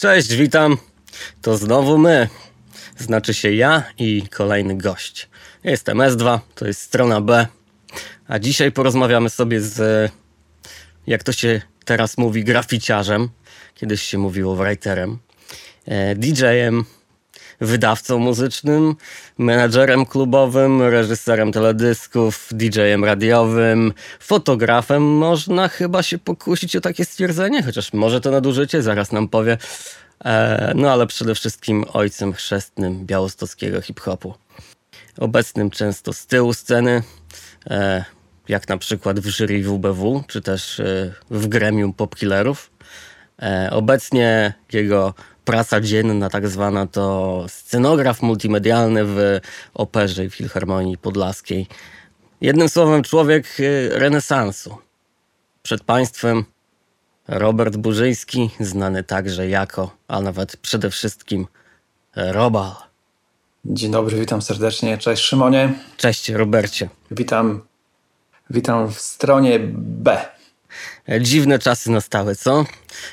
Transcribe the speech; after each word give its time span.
Cześć, 0.00 0.34
witam. 0.34 0.76
To 1.42 1.56
znowu 1.56 1.98
my. 1.98 2.28
Znaczy 2.98 3.34
się 3.34 3.52
ja 3.52 3.82
i 3.98 4.28
kolejny 4.30 4.76
gość. 4.76 5.28
Jestem 5.64 5.98
S2, 5.98 6.38
to 6.54 6.66
jest 6.66 6.80
strona 6.80 7.20
B. 7.20 7.46
A 8.28 8.38
dzisiaj 8.38 8.72
porozmawiamy 8.72 9.30
sobie 9.30 9.60
z, 9.60 10.12
jak 11.06 11.22
to 11.22 11.32
się 11.32 11.62
teraz 11.84 12.18
mówi, 12.18 12.44
graficiarzem. 12.44 13.28
Kiedyś 13.74 14.02
się 14.02 14.18
mówiło 14.18 14.56
writerem. 14.56 15.18
E, 15.86 16.14
DJ-em, 16.14 16.84
wydawcą 17.60 18.18
muzycznym, 18.18 18.96
menadżerem 19.38 20.06
klubowym, 20.06 20.82
reżyserem 20.82 21.52
teledysków, 21.52 22.48
DJ-em 22.52 23.04
radiowym, 23.04 23.92
fotografem. 24.20 25.02
Można 25.02 25.68
chyba 25.68 26.02
się 26.02 26.18
pokusić 26.18 26.76
o 26.76 26.80
takie 26.80 27.04
stwierdzenie, 27.04 27.62
chociaż 27.62 27.92
może 27.92 28.20
to 28.20 28.30
nadużycie, 28.30 28.82
zaraz 28.82 29.12
nam 29.12 29.28
powie. 29.28 29.58
E, 30.24 30.72
no 30.76 30.92
ale 30.92 31.06
przede 31.06 31.34
wszystkim 31.34 31.84
ojcem 31.92 32.32
chrzestnym 32.32 33.06
białostockiego 33.06 33.80
hip-hopu. 33.80 34.34
Obecnym 35.18 35.70
często 35.70 36.12
z 36.12 36.26
tyłu 36.26 36.54
sceny, 36.54 37.02
e, 37.70 38.04
jak 38.48 38.68
na 38.68 38.78
przykład 38.78 39.20
w 39.20 39.28
jury 39.28 39.62
WBW, 39.62 40.24
czy 40.28 40.42
też 40.42 40.80
e, 40.80 41.14
w 41.30 41.46
gremium 41.46 41.92
popkillerów. 41.92 42.70
Obecnie 43.70 44.52
jego 44.72 45.14
praca 45.50 45.80
dzienna 45.80 46.30
tak 46.30 46.48
zwana 46.48 46.86
to 46.86 47.44
scenograf 47.48 48.22
multimedialny 48.22 49.04
w 49.04 49.40
Operze 49.74 50.24
i 50.24 50.30
Filharmonii 50.30 50.98
Podlaskiej. 50.98 51.66
Jednym 52.40 52.68
słowem 52.68 53.02
człowiek 53.02 53.46
renesansu. 53.90 54.78
Przed 55.62 55.84
państwem 55.84 56.44
Robert 57.28 57.76
Burzyński, 57.76 58.50
znany 58.60 59.04
także 59.04 59.48
jako, 59.48 59.96
a 60.08 60.20
nawet 60.20 60.56
przede 60.56 60.90
wszystkim 60.90 61.46
Robal. 62.16 62.72
Dzień 63.64 63.92
dobry, 63.92 64.20
witam 64.20 64.42
serdecznie. 64.42 64.98
Cześć 64.98 65.22
Szymonie. 65.22 65.74
Cześć 65.96 66.28
Robercie. 66.28 66.88
Witam, 67.10 67.62
witam 68.50 68.92
w 68.92 69.00
stronie 69.00 69.58
B. 69.72 70.28
Dziwne 71.20 71.58
czasy 71.58 71.90
nastały, 71.90 72.36
co? 72.36 72.64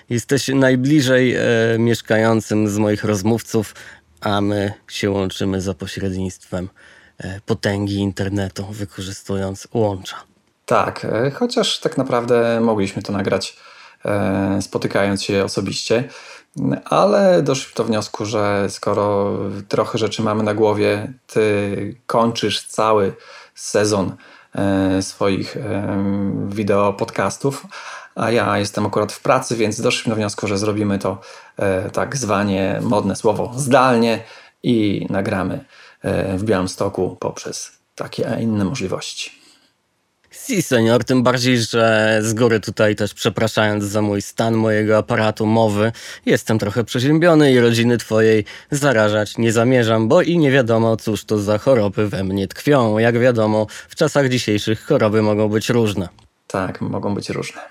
Jesteś 0.09 0.48
najbliżej 0.48 1.36
e, 1.36 1.42
mieszkającym 1.80 2.70
z 2.70 2.78
moich 2.78 3.04
rozmówców, 3.04 3.76
a 4.22 4.42
my 4.42 4.73
się 4.88 5.12
łączymy 5.12 5.62
za 5.62 5.73
pośrednictwem 5.73 6.70
e, 7.17 7.42
potęgi 7.45 7.95
internetu, 7.95 8.66
wykorzystując 8.66 9.67
łącza. 9.73 10.16
Tak, 10.66 11.06
e, 11.06 11.31
chociaż 11.31 11.80
tak 11.80 11.98
naprawdę 11.98 12.62
mogliśmy 12.62 13.02
to 13.02 13.14
nagrać 13.14 13.58
E, 14.06 14.61
spotykając 14.61 15.23
się 15.23 15.44
osobiście. 15.44 16.04
Ale 16.86 17.44
doszliśmy 17.44 17.73
do 17.76 17.84
wniosku, 17.84 18.26
że 18.26 18.66
skoro 18.70 19.38
trochę 19.67 19.98
rzeczy 19.98 20.22
mamy 20.22 20.44
na 20.44 20.54
głowie, 20.54 21.14
ty 21.28 21.95
kończysz 22.06 22.67
cały 22.67 23.14
sezon 23.56 24.08
e, 24.09 24.16
swoich 25.02 25.58
e, 25.58 26.03
wideo 26.47 26.94
podcastów, 26.94 27.66
a 28.16 28.31
ja 28.31 28.58
jestem 28.58 28.86
akurat 28.86 29.11
w 29.11 29.22
pracy, 29.22 29.55
więc 29.55 29.81
doszliśmy 29.81 30.09
do 30.09 30.16
wniosku, 30.16 30.47
że 30.47 30.58
zrobimy 30.58 30.99
to 30.99 31.22
tak 31.94 32.17
zwanie 32.17 32.80
modne 32.81 33.16
słowo 33.16 33.53
zdalnie 33.55 34.23
i 34.64 35.08
nagramy 35.09 35.66
w 36.38 36.44
Białymstoku 36.44 37.17
poprzez 37.19 37.72
takie, 37.95 38.30
a 38.30 38.39
inne 38.39 38.66
możliwości. 38.66 39.36
Si, 40.48 40.62
senior, 40.62 41.03
tym 41.03 41.23
bardziej, 41.23 41.58
że 41.59 42.20
z 42.23 42.33
góry 42.33 42.60
tutaj 42.60 42.95
też 42.95 43.14
przepraszając 43.14 43.83
za 43.83 44.02
mój 44.02 44.21
stan 44.21 44.54
mojego 44.54 44.98
aparatu 44.98 45.45
mowy, 45.45 45.92
jestem 46.26 46.60
trochę 46.60 46.83
przeziębiony 46.83 47.52
i 47.52 47.60
rodziny 47.60 47.98
twojej 47.98 48.45
zarażać 48.71 49.38
nie 49.38 49.52
zamierzam, 49.52 50.08
bo 50.08 50.21
i 50.21 50.38
nie 50.38 50.52
wiadomo, 50.52 50.98
cóż 50.98 51.26
to 51.26 51.38
za 51.38 51.58
choroby 51.58 52.10
we 52.10 52.23
mnie 52.23 52.48
tkwią. 52.48 52.98
Jak 52.98 53.20
wiadomo, 53.20 53.67
w 53.89 53.95
czasach 53.95 54.30
dzisiejszych 54.30 54.86
choroby 54.86 55.21
mogą 55.21 55.49
być 55.49 55.70
różne. 55.70 56.10
Tak, 56.48 56.82
mogą 56.82 57.16
być 57.16 57.30
różne. 57.30 57.61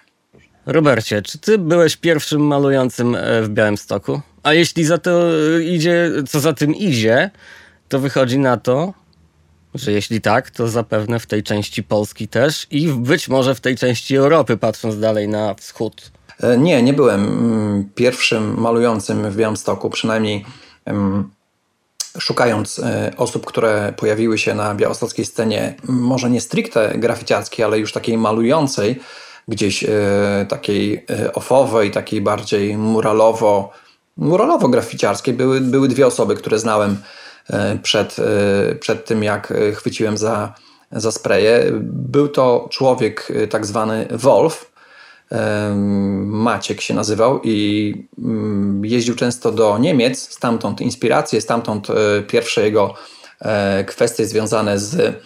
Robercie, 0.67 1.23
czy 1.23 1.39
ty 1.39 1.59
byłeś 1.59 1.97
pierwszym 1.97 2.47
malującym 2.47 3.15
e, 3.15 3.43
w 3.43 3.49
Białymstoku? 3.49 4.21
A 4.43 4.53
jeśli 4.53 4.85
za 4.85 4.99
to 4.99 5.31
idzie, 5.61 6.11
co 6.29 6.41
za 6.41 6.53
tym 6.53 6.75
idzie, 6.75 7.31
to 7.89 7.99
wychodzi 7.99 8.39
na 8.39 8.57
to, 8.57 8.95
że 9.79 9.93
jeśli 9.93 10.21
tak, 10.21 10.51
to 10.51 10.69
zapewne 10.69 11.21
w 11.21 11.27
tej 11.27 11.43
części 11.43 11.83
Polski 11.83 12.29
też 12.29 12.67
i 12.71 12.89
być 12.89 13.29
może 13.29 13.55
w 13.55 13.61
tej 13.61 13.77
części 13.77 14.17
Europy, 14.17 14.57
patrząc 14.57 14.99
dalej 14.99 15.29
na 15.29 15.55
wschód. 15.55 16.11
E, 16.41 16.59
nie, 16.59 16.83
nie 16.83 16.93
byłem 16.93 17.25
mm, 17.25 17.91
pierwszym 17.95 18.61
malującym 18.61 19.31
w 19.31 19.37
Białymstoku, 19.37 19.91
przynajmniej 19.91 20.45
szukając 22.19 22.79
e, 22.79 23.13
osób, 23.17 23.47
które 23.47 23.95
pojawiły 23.97 24.39
się 24.39 24.55
na 24.55 24.75
białostockiej 24.75 25.25
scenie, 25.25 25.75
może 25.85 26.31
nie 26.31 26.41
stricte 26.41 26.99
graficiarskiej, 26.99 27.65
ale 27.65 27.79
już 27.79 27.93
takiej 27.93 28.19
malującej, 28.19 29.01
gdzieś 29.49 29.85
e, 29.85 29.89
takiej 30.49 31.07
ofowej, 31.35 31.91
takiej 31.91 32.21
bardziej 32.21 32.77
muralowo, 32.77 33.73
muralowo-graficiarskiej. 34.19 35.35
Były, 35.35 35.61
były 35.61 35.89
dwie 35.89 36.07
osoby, 36.07 36.37
które 36.37 36.59
znałem 36.59 36.97
przed, 37.83 38.17
e, 38.19 38.75
przed 38.75 39.05
tym, 39.05 39.23
jak 39.23 39.53
e, 39.53 39.73
chwyciłem 39.73 40.17
za, 40.17 40.55
za 40.93 41.13
spreje. 41.13 41.65
Był 41.83 42.29
to 42.29 42.69
człowiek 42.71 43.33
tak 43.51 43.67
zwany 43.67 44.09
Wolf, 44.11 44.73
Maciek 46.25 46.81
się 46.81 46.95
nazywał 46.95 47.41
i 47.45 47.95
mm, 48.19 48.85
jeździł 48.85 49.15
często 49.15 49.53
do 49.53 49.79
Niemiec, 49.79 50.33
stamtąd 50.33 50.81
inspiracje, 50.81 51.41
stamtąd 51.41 51.89
pierwsze 52.29 52.65
jego 52.65 52.95
kwestie 53.87 54.27
związane 54.27 54.79
z 54.79 55.17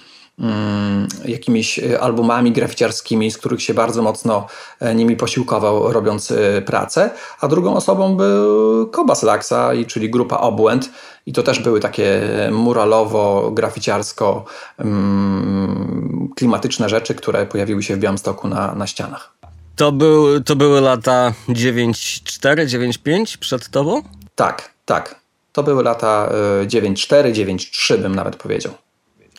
jakimiś 1.25 1.79
e, 1.79 2.01
albumami 2.01 2.53
graficiarskimi, 2.53 3.31
z 3.31 3.39
których 3.39 3.63
się 3.63 3.75
bardzo 3.75 4.03
mocno 4.03 4.47
e, 4.81 4.95
nimi 4.95 5.17
posiłkował, 5.17 5.93
robiąc 5.93 6.31
e, 6.31 6.63
pracę, 6.63 7.11
a 7.41 7.49
drugą 7.49 7.77
osobą 7.77 8.17
był 8.17 8.87
Kobas 8.89 9.23
Laksa, 9.23 9.71
czyli 9.87 10.11
grupa 10.11 10.37
Obłęd 10.37 10.91
i 11.27 11.33
to 11.33 11.43
też 11.43 11.61
były 11.61 11.81
takie 11.81 12.21
muralowo, 12.53 13.51
graficiarsko 13.51 14.45
mm, 14.79 16.29
klimatyczne 16.37 16.89
rzeczy, 16.89 17.15
które 17.15 17.47
pojawiły 17.47 17.83
się 17.83 17.97
w 17.97 17.99
Białymstoku 17.99 18.49
na, 18.49 18.75
na 18.75 18.87
ścianach. 18.87 19.33
To, 19.77 19.93
był, 19.93 20.41
to 20.41 20.57
były 20.57 20.81
lata 20.81 21.33
9-4, 21.49 22.67
9-5 22.67 23.39
przed 23.39 23.69
tobą? 23.69 24.03
Tak, 24.35 24.71
tak. 24.85 25.21
To 25.53 25.63
były 25.63 25.83
lata 25.83 26.29
9-4, 26.67 27.33
9-3 27.33 27.99
bym 27.99 28.15
nawet 28.15 28.37
powiedział. 28.37 28.73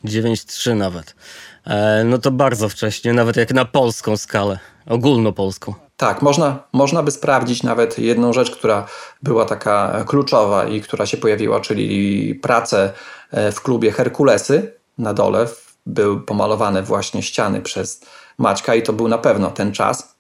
9-3 0.06 0.75
nawet. 0.75 1.16
E, 1.66 2.03
no 2.03 2.17
to 2.17 2.31
bardzo 2.31 2.69
wcześnie, 2.69 3.13
nawet 3.13 3.35
jak 3.35 3.53
na 3.53 3.66
polską 3.66 4.17
skalę, 4.17 4.59
ogólnopolską. 4.85 5.73
Tak, 5.97 6.22
można, 6.22 6.63
można 6.73 7.03
by 7.03 7.12
sprawdzić 7.12 7.63
nawet 7.63 8.00
jedną 8.00 8.34
rzecz, 8.34 8.51
która 8.51 8.88
była 9.23 9.45
taka 9.45 10.03
kluczowa 10.07 10.67
i 10.67 10.81
która 10.81 11.06
się 11.06 11.17
pojawiła, 11.17 11.59
czyli 11.59 12.35
pracę 12.35 12.94
e, 13.31 13.51
w 13.51 13.61
klubie 13.61 13.91
Herkulesy 13.91 14.73
na 14.97 15.13
dole. 15.13 15.47
Były 15.85 16.22
pomalowane 16.22 16.84
właśnie 16.84 17.23
ściany 17.23 17.61
przez 17.61 18.01
Maćka 18.38 18.75
i 18.75 18.84
to 18.84 18.94
był 18.94 19.07
na 19.07 19.17
pewno 19.17 19.51
ten 19.51 19.72
czas. 19.72 20.16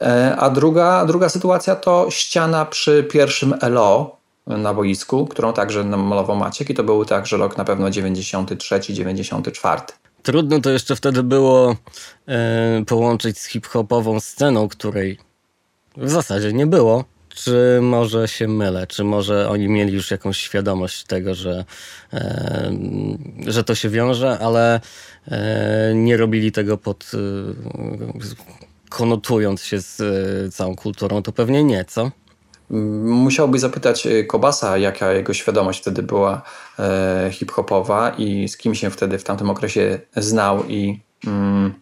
E, 0.00 0.36
a 0.36 0.50
druga, 0.50 1.06
druga 1.06 1.28
sytuacja 1.28 1.76
to 1.76 2.06
ściana 2.10 2.64
przy 2.64 3.04
pierwszym 3.04 3.54
LO, 3.62 4.19
na 4.58 4.74
boisku, 4.74 5.26
którą 5.26 5.52
także 5.52 5.84
namalował 5.84 6.36
Maciek 6.36 6.70
i 6.70 6.74
to 6.74 6.84
był 6.84 7.04
także 7.04 7.36
rok 7.36 7.56
na 7.56 7.64
pewno 7.64 7.90
93, 7.90 8.80
94. 8.88 9.82
Trudno 10.22 10.60
to 10.60 10.70
jeszcze 10.70 10.96
wtedy 10.96 11.22
było 11.22 11.76
e, 12.28 12.84
połączyć 12.86 13.38
z 13.38 13.46
hip-hopową 13.46 14.20
sceną, 14.20 14.68
której 14.68 15.18
w 15.96 16.10
zasadzie 16.10 16.52
nie 16.52 16.66
było. 16.66 17.04
Czy 17.28 17.78
może 17.82 18.28
się 18.28 18.48
mylę? 18.48 18.86
Czy 18.86 19.04
może 19.04 19.48
oni 19.48 19.68
mieli 19.68 19.92
już 19.92 20.10
jakąś 20.10 20.38
świadomość 20.38 21.04
tego, 21.04 21.34
że, 21.34 21.64
e, 22.12 22.72
że 23.46 23.64
to 23.64 23.74
się 23.74 23.88
wiąże, 23.88 24.38
ale 24.38 24.80
e, 25.28 25.92
nie 25.94 26.16
robili 26.16 26.52
tego 26.52 26.78
pod 26.78 27.10
e, 27.14 27.18
konotując 28.88 29.62
się 29.62 29.80
z 29.80 30.00
e, 30.00 30.50
całą 30.50 30.76
kulturą? 30.76 31.22
To 31.22 31.32
pewnie 31.32 31.64
nie, 31.64 31.84
co? 31.84 32.10
Musiałbyś 32.70 33.60
zapytać 33.60 34.06
y, 34.06 34.24
Kobasa, 34.24 34.78
jaka 34.78 35.12
jego 35.12 35.34
świadomość 35.34 35.80
wtedy 35.80 36.02
była 36.02 36.42
e, 36.78 37.28
hip-hopowa 37.32 38.10
i 38.10 38.48
z 38.48 38.56
kim 38.56 38.74
się 38.74 38.90
wtedy 38.90 39.18
w 39.18 39.24
tamtym 39.24 39.50
okresie 39.50 40.00
znał 40.16 40.64
i 40.64 41.00
mm, 41.26 41.74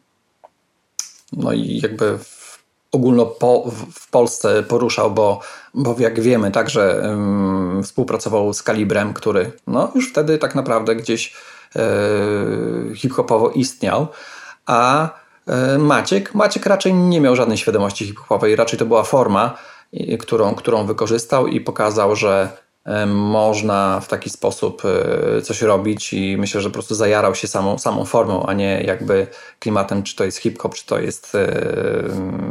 no 1.32 1.52
i 1.52 1.80
jakby 1.82 2.18
ogólno 2.92 3.26
po, 3.26 3.70
w 3.94 4.10
Polsce 4.10 4.62
poruszał, 4.62 5.10
bo, 5.10 5.40
bo 5.74 5.96
jak 5.98 6.20
wiemy 6.20 6.50
także 6.50 7.00
um, 7.02 7.82
współpracował 7.82 8.54
z 8.54 8.62
Kalibrem, 8.62 9.14
który 9.14 9.52
no 9.66 9.92
już 9.94 10.10
wtedy 10.10 10.38
tak 10.38 10.54
naprawdę 10.54 10.96
gdzieś 10.96 11.34
e, 11.76 11.80
hip-hopowo 12.94 13.50
istniał, 13.50 14.06
a 14.66 15.10
e, 15.46 15.78
Maciek, 15.78 16.34
Maciek 16.34 16.66
raczej 16.66 16.94
nie 16.94 17.20
miał 17.20 17.36
żadnej 17.36 17.58
świadomości 17.58 18.06
hip-hopowej, 18.06 18.56
raczej 18.56 18.78
to 18.78 18.86
była 18.86 19.02
forma, 19.02 19.58
którą, 20.18 20.54
którą 20.54 20.86
wykorzystał 20.86 21.46
i 21.46 21.60
pokazał, 21.60 22.16
że 22.16 22.48
można 23.06 24.00
w 24.00 24.08
taki 24.08 24.30
sposób 24.30 24.82
e, 24.84 25.42
coś 25.42 25.62
robić 25.62 26.12
i 26.12 26.36
myślę, 26.36 26.60
że 26.60 26.68
po 26.68 26.72
prostu 26.72 26.94
zajarał 26.94 27.34
się 27.34 27.48
samą, 27.48 27.78
samą 27.78 28.04
formą, 28.04 28.46
a 28.46 28.52
nie 28.52 28.82
jakby 28.86 29.26
klimatem, 29.58 30.02
czy 30.02 30.16
to 30.16 30.24
jest 30.24 30.38
hip-hop, 30.38 30.74
czy 30.74 30.86
to 30.86 30.98
jest 31.00 31.34
e, 31.34 31.48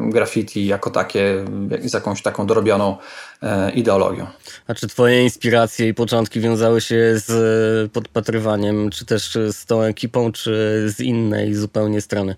graffiti 0.01 0.67
jako 0.67 0.89
takie, 0.89 1.45
z 1.85 1.93
jakąś 1.93 2.21
taką 2.21 2.45
dorobioną 2.45 2.97
e, 3.41 3.71
ideologią. 3.71 4.27
A 4.67 4.73
czy 4.73 4.87
twoje 4.87 5.23
inspiracje 5.23 5.87
i 5.87 5.93
początki 5.93 6.39
wiązały 6.39 6.81
się 6.81 7.13
z 7.15 7.91
podpatrywaniem, 7.91 8.89
czy 8.89 9.05
też 9.05 9.37
z 9.51 9.65
tą 9.65 9.81
ekipą, 9.81 10.31
czy 10.31 10.85
z 10.95 10.99
innej 10.99 11.55
zupełnie 11.55 12.01
strony? 12.01 12.35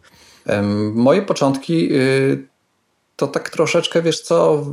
Moje 0.94 1.22
początki 1.22 1.94
y, 1.94 2.48
to 3.20 3.28
tak 3.28 3.50
troszeczkę, 3.50 4.02
wiesz 4.02 4.22
co, 4.22 4.66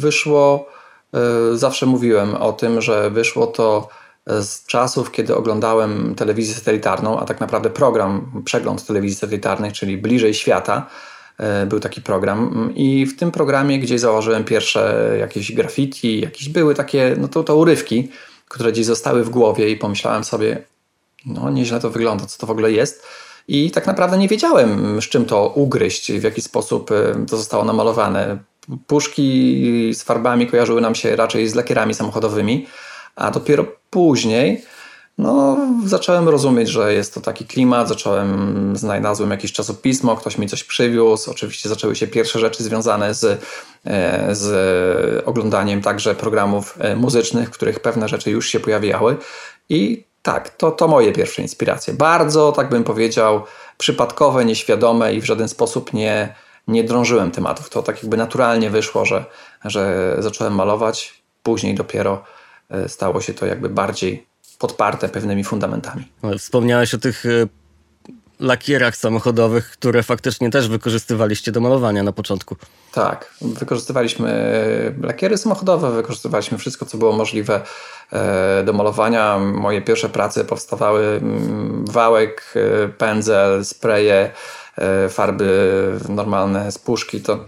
wyszło 0.00 0.74
E, 1.14 1.56
zawsze 1.56 1.86
mówiłem 1.86 2.34
o 2.34 2.52
tym, 2.52 2.80
że 2.80 3.10
wyszło 3.10 3.46
to 3.46 3.88
z 4.26 4.66
czasów, 4.66 5.12
kiedy 5.12 5.36
oglądałem 5.36 6.14
telewizję 6.14 6.54
satelitarną, 6.54 7.20
a 7.20 7.24
tak 7.24 7.40
naprawdę 7.40 7.70
program, 7.70 8.42
przegląd 8.44 8.86
telewizji 8.86 9.18
satelitarnej, 9.18 9.72
czyli 9.72 9.98
Bliżej 9.98 10.34
Świata. 10.34 10.86
E, 11.38 11.66
był 11.66 11.80
taki 11.80 12.02
program 12.02 12.72
i 12.74 13.06
w 13.06 13.16
tym 13.16 13.30
programie 13.30 13.78
gdzieś 13.78 14.00
założyłem 14.00 14.44
pierwsze 14.44 15.10
jakieś 15.20 15.52
graffiti, 15.52 16.20
jakieś 16.20 16.48
były 16.48 16.74
takie, 16.74 17.16
no 17.18 17.28
to, 17.28 17.44
to 17.44 17.56
urywki, 17.56 18.08
które 18.48 18.72
gdzieś 18.72 18.86
zostały 18.86 19.24
w 19.24 19.30
głowie 19.30 19.70
i 19.70 19.76
pomyślałem 19.76 20.24
sobie, 20.24 20.62
no 21.26 21.50
nieźle 21.50 21.80
to 21.80 21.90
wygląda, 21.90 22.26
co 22.26 22.38
to 22.38 22.46
w 22.46 22.50
ogóle 22.50 22.72
jest. 22.72 23.06
I 23.48 23.70
tak 23.70 23.86
naprawdę 23.86 24.18
nie 24.18 24.28
wiedziałem, 24.28 25.00
z 25.02 25.04
czym 25.04 25.24
to 25.24 25.48
ugryźć, 25.48 26.12
w 26.12 26.22
jaki 26.22 26.42
sposób 26.42 26.90
e, 26.90 27.26
to 27.26 27.36
zostało 27.36 27.64
namalowane. 27.64 28.38
Puszki 28.86 29.90
z 29.94 30.02
farbami 30.02 30.46
kojarzyły 30.46 30.80
nam 30.80 30.94
się 30.94 31.16
raczej 31.16 31.48
z 31.48 31.54
lakierami 31.54 31.94
samochodowymi, 31.94 32.66
a 33.16 33.30
dopiero 33.30 33.64
później 33.90 34.62
no, 35.18 35.58
zacząłem 35.84 36.28
rozumieć, 36.28 36.68
że 36.68 36.94
jest 36.94 37.14
to 37.14 37.20
taki 37.20 37.44
klimat, 37.44 37.88
zacząłem, 37.88 38.76
znalazłem 38.76 39.30
jakieś 39.30 39.52
czasopismo, 39.52 40.16
ktoś 40.16 40.38
mi 40.38 40.48
coś 40.48 40.64
przywiózł, 40.64 41.30
oczywiście 41.30 41.68
zaczęły 41.68 41.96
się 41.96 42.06
pierwsze 42.06 42.38
rzeczy 42.38 42.64
związane 42.64 43.14
z, 43.14 43.42
e, 43.86 44.34
z 44.34 45.28
oglądaniem 45.28 45.82
także 45.82 46.14
programów 46.14 46.76
e, 46.78 46.96
muzycznych, 46.96 47.48
w 47.48 47.52
których 47.52 47.80
pewne 47.80 48.08
rzeczy 48.08 48.30
już 48.30 48.48
się 48.48 48.60
pojawiały. 48.60 49.16
I 49.68 50.04
tak, 50.24 50.50
to, 50.50 50.70
to 50.70 50.88
moje 50.88 51.12
pierwsze 51.12 51.42
inspiracje. 51.42 51.94
Bardzo, 51.94 52.52
tak 52.52 52.68
bym 52.68 52.84
powiedział, 52.84 53.42
przypadkowe, 53.78 54.44
nieświadome 54.44 55.14
i 55.14 55.20
w 55.20 55.24
żaden 55.24 55.48
sposób 55.48 55.92
nie, 55.92 56.34
nie 56.68 56.84
drążyłem 56.84 57.30
tematów. 57.30 57.70
To 57.70 57.82
tak 57.82 58.02
jakby 58.02 58.16
naturalnie 58.16 58.70
wyszło, 58.70 59.04
że, 59.04 59.24
że 59.64 60.14
zacząłem 60.18 60.54
malować, 60.54 61.22
później 61.42 61.74
dopiero 61.74 62.24
e, 62.70 62.88
stało 62.88 63.20
się 63.20 63.34
to 63.34 63.46
jakby 63.46 63.68
bardziej 63.68 64.26
podparte 64.58 65.08
pewnymi 65.08 65.44
fundamentami. 65.44 66.08
Wspomniałeś 66.38 66.94
o 66.94 66.98
tych 66.98 67.26
e, 67.26 67.46
lakierach 68.44 68.96
samochodowych, 68.96 69.70
które 69.70 70.02
faktycznie 70.02 70.50
też 70.50 70.68
wykorzystywaliście 70.68 71.52
do 71.52 71.60
malowania 71.60 72.02
na 72.02 72.12
początku. 72.12 72.56
Tak, 72.92 73.34
wykorzystywaliśmy 73.40 74.94
lakiery 75.02 75.38
samochodowe, 75.38 75.90
wykorzystywaliśmy 75.90 76.58
wszystko, 76.58 76.86
co 76.86 76.98
było 76.98 77.12
możliwe 77.12 77.60
e, 78.12 78.62
do 78.64 78.72
malowania. 78.72 79.38
Moje 79.38 79.82
pierwsze 79.82 80.08
prace 80.08 80.44
powstawały 80.44 81.06
mm, 81.06 81.84
wałek, 81.86 82.54
pędzel, 82.98 83.64
spreje, 83.64 84.30
E, 84.78 85.08
farby 85.08 86.00
normalne 86.08 86.72
z 86.72 86.78
puszki, 86.78 87.20
to, 87.20 87.44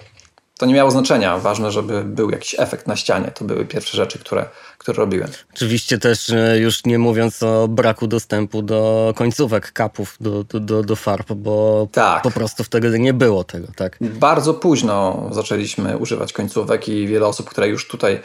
to 0.58 0.66
nie 0.66 0.74
miało 0.74 0.90
znaczenia. 0.90 1.38
Ważne, 1.38 1.70
żeby 1.70 2.04
był 2.04 2.30
jakiś 2.30 2.54
efekt 2.58 2.86
na 2.86 2.96
ścianie. 2.96 3.30
To 3.30 3.44
były 3.44 3.64
pierwsze 3.64 3.96
rzeczy, 3.96 4.18
które, 4.18 4.48
które 4.78 4.96
robiłem. 4.96 5.28
Oczywiście 5.54 5.98
też 5.98 6.30
e, 6.30 6.58
już 6.58 6.84
nie 6.84 6.98
mówiąc 6.98 7.42
o 7.42 7.68
braku 7.68 8.06
dostępu 8.06 8.62
do 8.62 9.12
końcówek 9.16 9.72
kapów, 9.72 10.16
do, 10.20 10.44
do, 10.44 10.60
do, 10.60 10.82
do 10.82 10.96
farb, 10.96 11.32
bo 11.32 11.88
tak. 11.92 12.22
po 12.22 12.30
prostu 12.30 12.64
wtedy 12.64 12.98
nie 12.98 13.12
było 13.12 13.44
tego. 13.44 13.68
Tak? 13.76 13.98
Bardzo 14.00 14.54
późno 14.54 15.28
zaczęliśmy 15.32 15.98
używać 15.98 16.32
końcówek 16.32 16.88
i 16.88 17.06
wiele 17.06 17.26
osób, 17.26 17.50
które 17.50 17.68
już 17.68 17.88
tutaj 17.88 18.20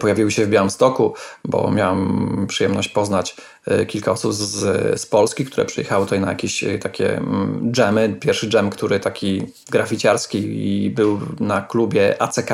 pojawiły 0.00 0.30
się 0.30 0.46
w 0.46 0.48
Białymstoku, 0.48 1.14
bo 1.44 1.70
miałem 1.70 2.46
przyjemność 2.46 2.88
poznać 2.88 3.36
e, 3.66 3.86
kilka 3.86 4.12
osób 4.12 4.32
z, 4.32 5.00
z 5.00 5.06
Polski, 5.06 5.44
które 5.44 5.64
przyjechały 5.64 6.04
tutaj 6.04 6.20
na 6.20 6.28
jakieś 6.28 6.64
e, 6.64 6.78
takie 6.78 7.16
mm, 7.16 7.72
dżemy. 7.72 8.16
Pierwszy 8.20 8.48
dżem, 8.48 8.70
który 8.70 9.00
taki 9.00 9.42
graficiarski 9.70 10.90
był 10.94 11.20
na 11.40 11.60
klubie 11.60 12.22
ACK 12.22 12.50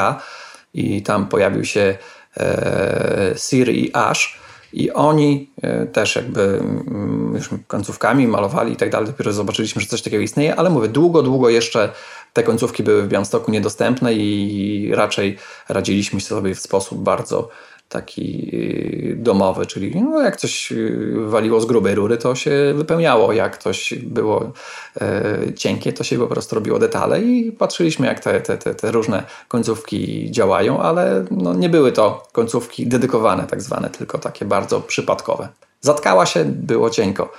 i 0.74 1.02
tam 1.02 1.26
pojawił 1.26 1.64
się 1.64 1.96
e, 2.36 3.34
Sir 3.36 3.68
i 3.68 3.90
Ash. 3.92 4.38
I 4.72 4.92
oni 4.92 5.50
też 5.92 6.16
jakby 6.16 6.42
mm, 6.42 7.34
już 7.34 7.50
końcówkami 7.66 8.28
malowali 8.28 8.72
i 8.72 8.76
tak 8.76 8.90
dalej. 8.90 9.06
Dopiero 9.06 9.32
zobaczyliśmy, 9.32 9.82
że 9.82 9.88
coś 9.88 10.02
takiego 10.02 10.22
istnieje, 10.22 10.56
ale 10.56 10.70
mówię, 10.70 10.88
długo, 10.88 11.22
długo 11.22 11.48
jeszcze 11.48 11.92
te 12.32 12.42
końcówki 12.42 12.82
były 12.82 13.02
w 13.02 13.08
Białymstoku 13.08 13.50
niedostępne 13.50 14.14
i 14.14 14.90
raczej 14.94 15.36
radziliśmy 15.68 16.20
sobie 16.20 16.54
w 16.54 16.60
sposób 16.60 17.02
bardzo 17.02 17.48
taki 17.88 18.50
y, 18.54 19.16
domowy, 19.16 19.66
czyli 19.66 20.02
no 20.02 20.22
jak 20.22 20.36
coś 20.36 20.72
y, 20.72 21.14
waliło 21.26 21.60
z 21.60 21.66
grubej 21.66 21.94
rury, 21.94 22.16
to 22.16 22.34
się 22.34 22.74
wypełniało, 22.76 23.32
jak 23.32 23.58
coś 23.58 23.94
było 23.94 24.52
e, 25.00 25.38
cienkie, 25.56 25.92
to 25.92 26.04
się 26.04 26.18
po 26.18 26.26
prostu 26.26 26.54
robiło 26.54 26.78
detale 26.78 27.22
i 27.22 27.52
patrzyliśmy 27.52 28.06
jak 28.06 28.20
te, 28.20 28.40
te, 28.40 28.58
te, 28.58 28.74
te 28.74 28.92
różne 28.92 29.22
końcówki 29.48 30.30
działają, 30.30 30.80
ale 30.80 31.24
no, 31.30 31.54
nie 31.54 31.68
były 31.68 31.92
to 31.92 32.28
końcówki 32.32 32.86
dedykowane 32.86 33.46
tak 33.46 33.62
zwane, 33.62 33.90
tylko 33.90 34.18
takie 34.18 34.44
bardzo 34.44 34.80
przypadkowe. 34.80 35.48
Zatkała 35.80 36.26
się, 36.26 36.44
było 36.44 36.90
cienko. 36.90 37.32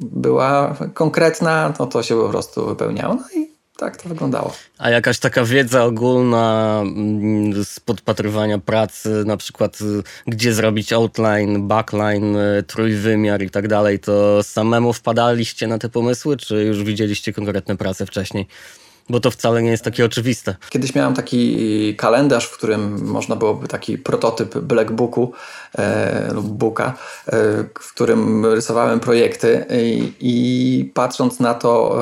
Była 0.00 0.76
konkretna, 0.94 1.72
no 1.78 1.86
to 1.86 2.02
się 2.02 2.16
po 2.16 2.28
prostu 2.28 2.66
wypełniało. 2.66 3.14
No 3.14 3.40
i 3.40 3.55
tak 3.76 3.96
to 3.96 4.08
wyglądało. 4.08 4.54
A 4.78 4.90
jakaś 4.90 5.18
taka 5.18 5.44
wiedza 5.44 5.84
ogólna 5.84 6.78
mm, 6.82 7.64
z 7.64 7.80
podpatrywania 7.80 8.58
pracy, 8.58 9.22
na 9.26 9.36
przykład 9.36 9.80
y, 9.80 10.02
gdzie 10.26 10.54
zrobić 10.54 10.92
outline, 10.92 11.68
backline, 11.68 12.36
y, 12.36 12.62
trójwymiar 12.62 13.42
i 13.42 13.50
tak 13.50 13.68
dalej, 13.68 13.98
to 13.98 14.42
samemu 14.42 14.92
wpadaliście 14.92 15.66
na 15.66 15.78
te 15.78 15.88
pomysły, 15.88 16.36
czy 16.36 16.64
już 16.64 16.84
widzieliście 16.84 17.32
konkretne 17.32 17.76
prace 17.76 18.06
wcześniej? 18.06 18.46
Bo 19.08 19.20
to 19.20 19.30
wcale 19.30 19.62
nie 19.62 19.70
jest 19.70 19.84
takie 19.84 20.04
oczywiste. 20.04 20.56
Kiedyś 20.70 20.94
miałem 20.94 21.14
taki 21.14 21.94
kalendarz, 21.96 22.46
w 22.46 22.56
którym 22.56 23.04
można 23.04 23.36
byłoby 23.36 23.68
taki 23.68 23.98
prototyp 23.98 24.58
Black 24.58 24.92
Booku 24.92 25.32
e, 25.78 26.32
lub 26.32 26.46
Booka, 26.46 26.94
e, 27.26 27.32
w 27.80 27.92
którym 27.94 28.46
rysowałem 28.46 29.00
projekty 29.00 29.66
i, 29.70 30.12
i 30.20 30.90
patrząc 30.94 31.40
na 31.40 31.54
to, 31.54 31.98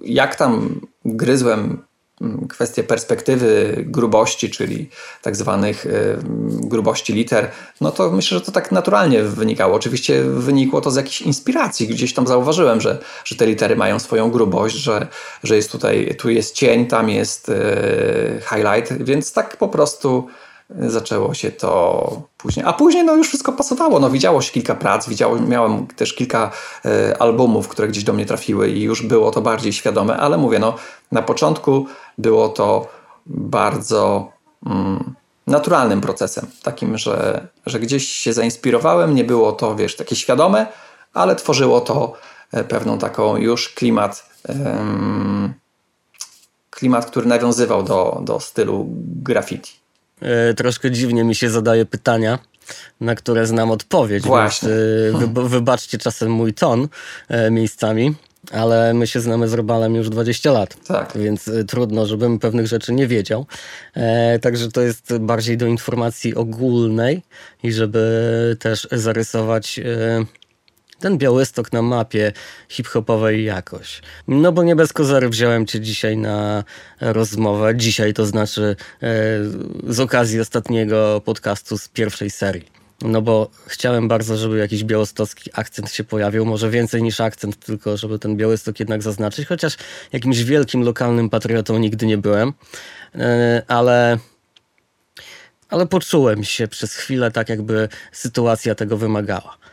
e, 0.00 0.08
jak 0.08 0.36
tam 0.36 0.80
gryzłem 1.04 1.82
kwestie 2.48 2.84
perspektywy 2.84 3.76
grubości, 3.86 4.50
czyli 4.50 4.90
tak 5.22 5.36
zwanych 5.36 5.86
y, 5.86 6.18
grubości 6.60 7.12
liter, 7.12 7.50
no 7.80 7.90
to 7.90 8.10
myślę, 8.10 8.38
że 8.38 8.44
to 8.44 8.52
tak 8.52 8.72
naturalnie 8.72 9.22
wynikało. 9.22 9.74
Oczywiście 9.74 10.22
wynikło 10.22 10.80
to 10.80 10.90
z 10.90 10.96
jakiejś 10.96 11.22
inspiracji. 11.22 11.86
Gdzieś 11.86 12.14
tam 12.14 12.26
zauważyłem, 12.26 12.80
że, 12.80 12.98
że 13.24 13.36
te 13.36 13.46
litery 13.46 13.76
mają 13.76 13.98
swoją 13.98 14.30
grubość, 14.30 14.76
że, 14.76 15.06
że 15.42 15.56
jest 15.56 15.72
tutaj, 15.72 16.16
tu 16.18 16.30
jest 16.30 16.54
cień, 16.54 16.86
tam 16.86 17.08
jest 17.10 17.48
y, 17.48 18.42
highlight, 18.50 19.04
więc 19.04 19.32
tak 19.32 19.56
po 19.56 19.68
prostu 19.68 20.28
zaczęło 20.70 21.34
się 21.34 21.52
to 21.52 22.22
później. 22.38 22.66
A 22.66 22.72
później 22.72 23.04
no 23.04 23.16
już 23.16 23.28
wszystko 23.28 23.52
pasowało. 23.52 24.00
No, 24.00 24.10
widziało 24.10 24.42
się 24.42 24.52
kilka 24.52 24.74
prac, 24.74 25.08
widziało, 25.08 25.36
miałem 25.40 25.86
też 25.86 26.12
kilka 26.12 26.50
e, 26.84 27.22
albumów, 27.22 27.68
które 27.68 27.88
gdzieś 27.88 28.04
do 28.04 28.12
mnie 28.12 28.26
trafiły 28.26 28.68
i 28.68 28.82
już 28.82 29.02
było 29.02 29.30
to 29.30 29.40
bardziej 29.40 29.72
świadome, 29.72 30.16
ale 30.16 30.38
mówię, 30.38 30.58
no 30.58 30.74
na 31.12 31.22
początku 31.22 31.86
było 32.18 32.48
to 32.48 32.86
bardzo 33.26 34.32
mm, 34.66 35.14
naturalnym 35.46 36.00
procesem, 36.00 36.46
takim, 36.62 36.98
że, 36.98 37.48
że 37.66 37.80
gdzieś 37.80 38.08
się 38.08 38.32
zainspirowałem, 38.32 39.14
nie 39.14 39.24
było 39.24 39.52
to, 39.52 39.76
wiesz, 39.76 39.96
takie 39.96 40.16
świadome, 40.16 40.66
ale 41.14 41.36
tworzyło 41.36 41.80
to 41.80 42.12
e, 42.52 42.64
pewną 42.64 42.98
taką 42.98 43.36
już 43.36 43.68
klimat 43.68 44.34
klimat, 46.70 47.06
który 47.06 47.26
nawiązywał 47.26 47.82
do, 47.82 48.20
do 48.22 48.40
stylu 48.40 48.86
graffiti. 49.22 49.83
E, 50.22 50.54
troszkę 50.54 50.90
dziwnie 50.90 51.24
mi 51.24 51.34
się 51.34 51.50
zadaje 51.50 51.86
pytania, 51.86 52.38
na 53.00 53.14
które 53.14 53.46
znam 53.46 53.70
odpowiedź. 53.70 54.24
Właśnie. 54.24 54.68
Więc, 55.12 55.32
wy, 55.32 55.48
wybaczcie 55.48 55.98
czasem 55.98 56.30
mój 56.30 56.54
ton 56.54 56.88
e, 57.28 57.50
miejscami. 57.50 58.14
Ale 58.52 58.94
my 58.94 59.06
się 59.06 59.20
znamy 59.20 59.48
z 59.48 59.52
Robalem 59.52 59.94
już 59.94 60.08
20 60.10 60.52
lat, 60.52 60.76
tak. 60.86 61.12
więc 61.16 61.48
e, 61.48 61.64
trudno, 61.64 62.06
żebym 62.06 62.38
pewnych 62.38 62.66
rzeczy 62.66 62.92
nie 62.92 63.06
wiedział. 63.06 63.46
E, 63.94 64.38
także 64.38 64.70
to 64.70 64.80
jest 64.80 65.18
bardziej 65.18 65.56
do 65.56 65.66
informacji 65.66 66.34
ogólnej 66.34 67.22
i 67.62 67.72
żeby 67.72 68.56
też 68.60 68.88
zarysować 68.92 69.78
e, 69.78 69.84
ten 71.04 71.18
Białystok 71.18 71.72
na 71.72 71.82
mapie 71.82 72.32
hip-hopowej 72.68 73.44
jakoś. 73.44 74.02
No 74.28 74.52
bo 74.52 74.62
nie 74.62 74.76
bez 74.76 74.92
kozery 74.92 75.28
wziąłem 75.28 75.66
cię 75.66 75.80
dzisiaj 75.80 76.16
na 76.16 76.64
rozmowę. 77.00 77.76
Dzisiaj 77.76 78.14
to 78.14 78.26
znaczy 78.26 78.76
e, 79.02 79.06
z 79.88 80.00
okazji 80.00 80.40
ostatniego 80.40 81.22
podcastu 81.24 81.78
z 81.78 81.88
pierwszej 81.88 82.30
serii. 82.30 82.68
No 83.02 83.22
bo 83.22 83.50
chciałem 83.66 84.08
bardzo, 84.08 84.36
żeby 84.36 84.58
jakiś 84.58 84.84
białostocki 84.84 85.50
akcent 85.52 85.92
się 85.92 86.04
pojawił, 86.04 86.46
może 86.46 86.70
więcej 86.70 87.02
niż 87.02 87.20
akcent, 87.20 87.64
tylko 87.64 87.96
żeby 87.96 88.18
ten 88.18 88.36
Białystok 88.36 88.80
jednak 88.80 89.02
zaznaczyć, 89.02 89.48
chociaż 89.48 89.76
jakimś 90.12 90.42
wielkim 90.42 90.82
lokalnym 90.82 91.30
patriotą 91.30 91.78
nigdy 91.78 92.06
nie 92.06 92.18
byłem, 92.18 92.52
e, 93.14 93.62
ale 93.68 94.18
ale 95.68 95.86
poczułem 95.86 96.44
się 96.44 96.68
przez 96.68 96.94
chwilę 96.94 97.30
tak, 97.30 97.48
jakby 97.48 97.88
sytuacja 98.12 98.74
tego 98.74 98.96
wymagała. 98.96 99.63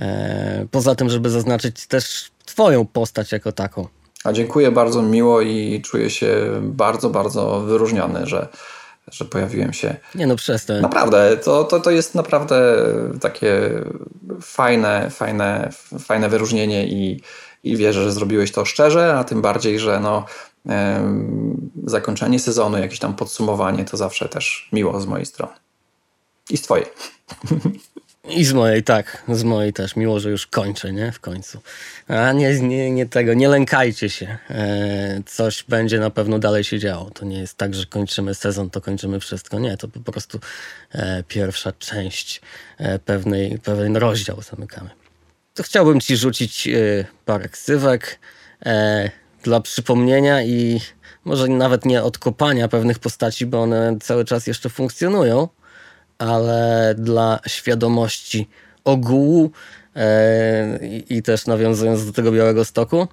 E, 0.00 0.66
poza 0.70 0.94
tym, 0.94 1.10
żeby 1.10 1.30
zaznaczyć 1.30 1.86
też 1.86 2.30
Twoją 2.50 2.86
postać 2.86 3.32
jako 3.32 3.52
taką. 3.52 3.86
A 4.24 4.32
dziękuję 4.32 4.70
bardzo 4.70 5.02
miło 5.02 5.40
i 5.40 5.82
czuję 5.84 6.10
się 6.10 6.36
bardzo, 6.62 7.10
bardzo 7.10 7.60
wyróżniony, 7.60 8.26
że, 8.26 8.48
że 9.12 9.24
pojawiłem 9.24 9.72
się. 9.72 9.96
Nie 10.14 10.26
no, 10.26 10.36
przestań. 10.36 10.80
Naprawdę, 10.80 11.36
to, 11.36 11.64
to, 11.64 11.80
to 11.80 11.90
jest 11.90 12.14
naprawdę 12.14 12.76
takie 13.20 13.70
fajne, 14.42 15.10
fajne, 15.10 15.70
fajne 15.98 16.28
wyróżnienie 16.28 16.86
i, 16.86 17.20
i 17.64 17.76
wierzę, 17.76 18.04
że 18.04 18.12
zrobiłeś 18.12 18.52
to 18.52 18.64
szczerze, 18.64 19.14
a 19.18 19.24
tym 19.24 19.42
bardziej, 19.42 19.78
że 19.78 20.00
no, 20.00 20.24
zakończenie 21.84 22.38
sezonu, 22.38 22.78
jakieś 22.78 22.98
tam 22.98 23.14
podsumowanie, 23.14 23.84
to 23.84 23.96
zawsze 23.96 24.28
też 24.28 24.68
miło 24.72 25.00
z 25.00 25.06
mojej 25.06 25.26
strony. 25.26 25.54
I 26.50 26.56
z 26.56 26.62
twojej. 26.62 26.86
I 28.30 28.44
z 28.44 28.52
mojej, 28.52 28.82
tak. 28.82 29.24
Z 29.28 29.44
mojej 29.44 29.72
też. 29.72 29.96
Miło, 29.96 30.20
że 30.20 30.30
już 30.30 30.46
kończę, 30.46 30.92
nie? 30.92 31.12
W 31.12 31.20
końcu. 31.20 31.60
A 32.08 32.32
nie, 32.32 32.60
nie, 32.60 32.90
nie 32.90 33.06
tego. 33.06 33.34
Nie 33.34 33.48
lękajcie 33.48 34.10
się. 34.10 34.38
E, 34.50 35.22
coś 35.26 35.64
będzie 35.68 36.00
na 36.00 36.10
pewno 36.10 36.38
dalej 36.38 36.64
się 36.64 36.78
działo. 36.78 37.10
To 37.10 37.24
nie 37.24 37.38
jest 37.38 37.56
tak, 37.56 37.74
że 37.74 37.86
kończymy 37.86 38.34
sezon, 38.34 38.70
to 38.70 38.80
kończymy 38.80 39.20
wszystko. 39.20 39.58
Nie, 39.58 39.76
to 39.76 39.88
po 39.88 40.12
prostu 40.12 40.40
e, 40.92 41.22
pierwsza 41.28 41.72
część 41.72 42.40
e, 42.78 42.98
pewnej, 42.98 43.58
pewien 43.58 43.96
rozdział 43.96 44.42
zamykamy. 44.42 44.90
To 45.54 45.62
chciałbym 45.62 46.00
ci 46.00 46.16
rzucić 46.16 46.68
e, 46.68 47.04
parę 47.24 47.48
ksywek. 47.48 48.18
E, 48.66 49.10
dla 49.42 49.60
przypomnienia 49.60 50.42
i 50.42 50.80
może 51.24 51.48
nawet 51.48 51.84
nie 51.84 52.02
odkopania 52.02 52.68
pewnych 52.68 52.98
postaci, 52.98 53.46
bo 53.46 53.62
one 53.62 53.96
cały 54.00 54.24
czas 54.24 54.46
jeszcze 54.46 54.70
funkcjonują, 54.70 55.48
ale 56.20 56.94
dla 56.98 57.40
świadomości 57.46 58.48
ogółu 58.84 59.50
e, 59.96 60.78
i 61.08 61.22
też 61.22 61.46
nawiązując 61.46 62.06
do 62.06 62.12
tego 62.12 62.32
Białego 62.32 62.64
Stoku, 62.64 63.08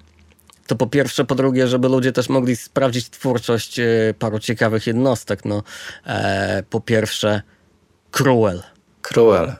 to 0.66 0.76
po 0.76 0.86
pierwsze, 0.86 1.24
po 1.24 1.34
drugie, 1.34 1.68
żeby 1.68 1.88
ludzie 1.88 2.12
też 2.12 2.28
mogli 2.28 2.56
sprawdzić 2.56 3.10
twórczość 3.10 3.78
e, 3.78 3.86
paru 4.18 4.38
ciekawych 4.38 4.86
jednostek. 4.86 5.44
No, 5.44 5.62
e, 6.06 6.62
po 6.70 6.80
pierwsze, 6.80 7.42
Cruel. 8.10 8.62
Cruel. 9.02 9.52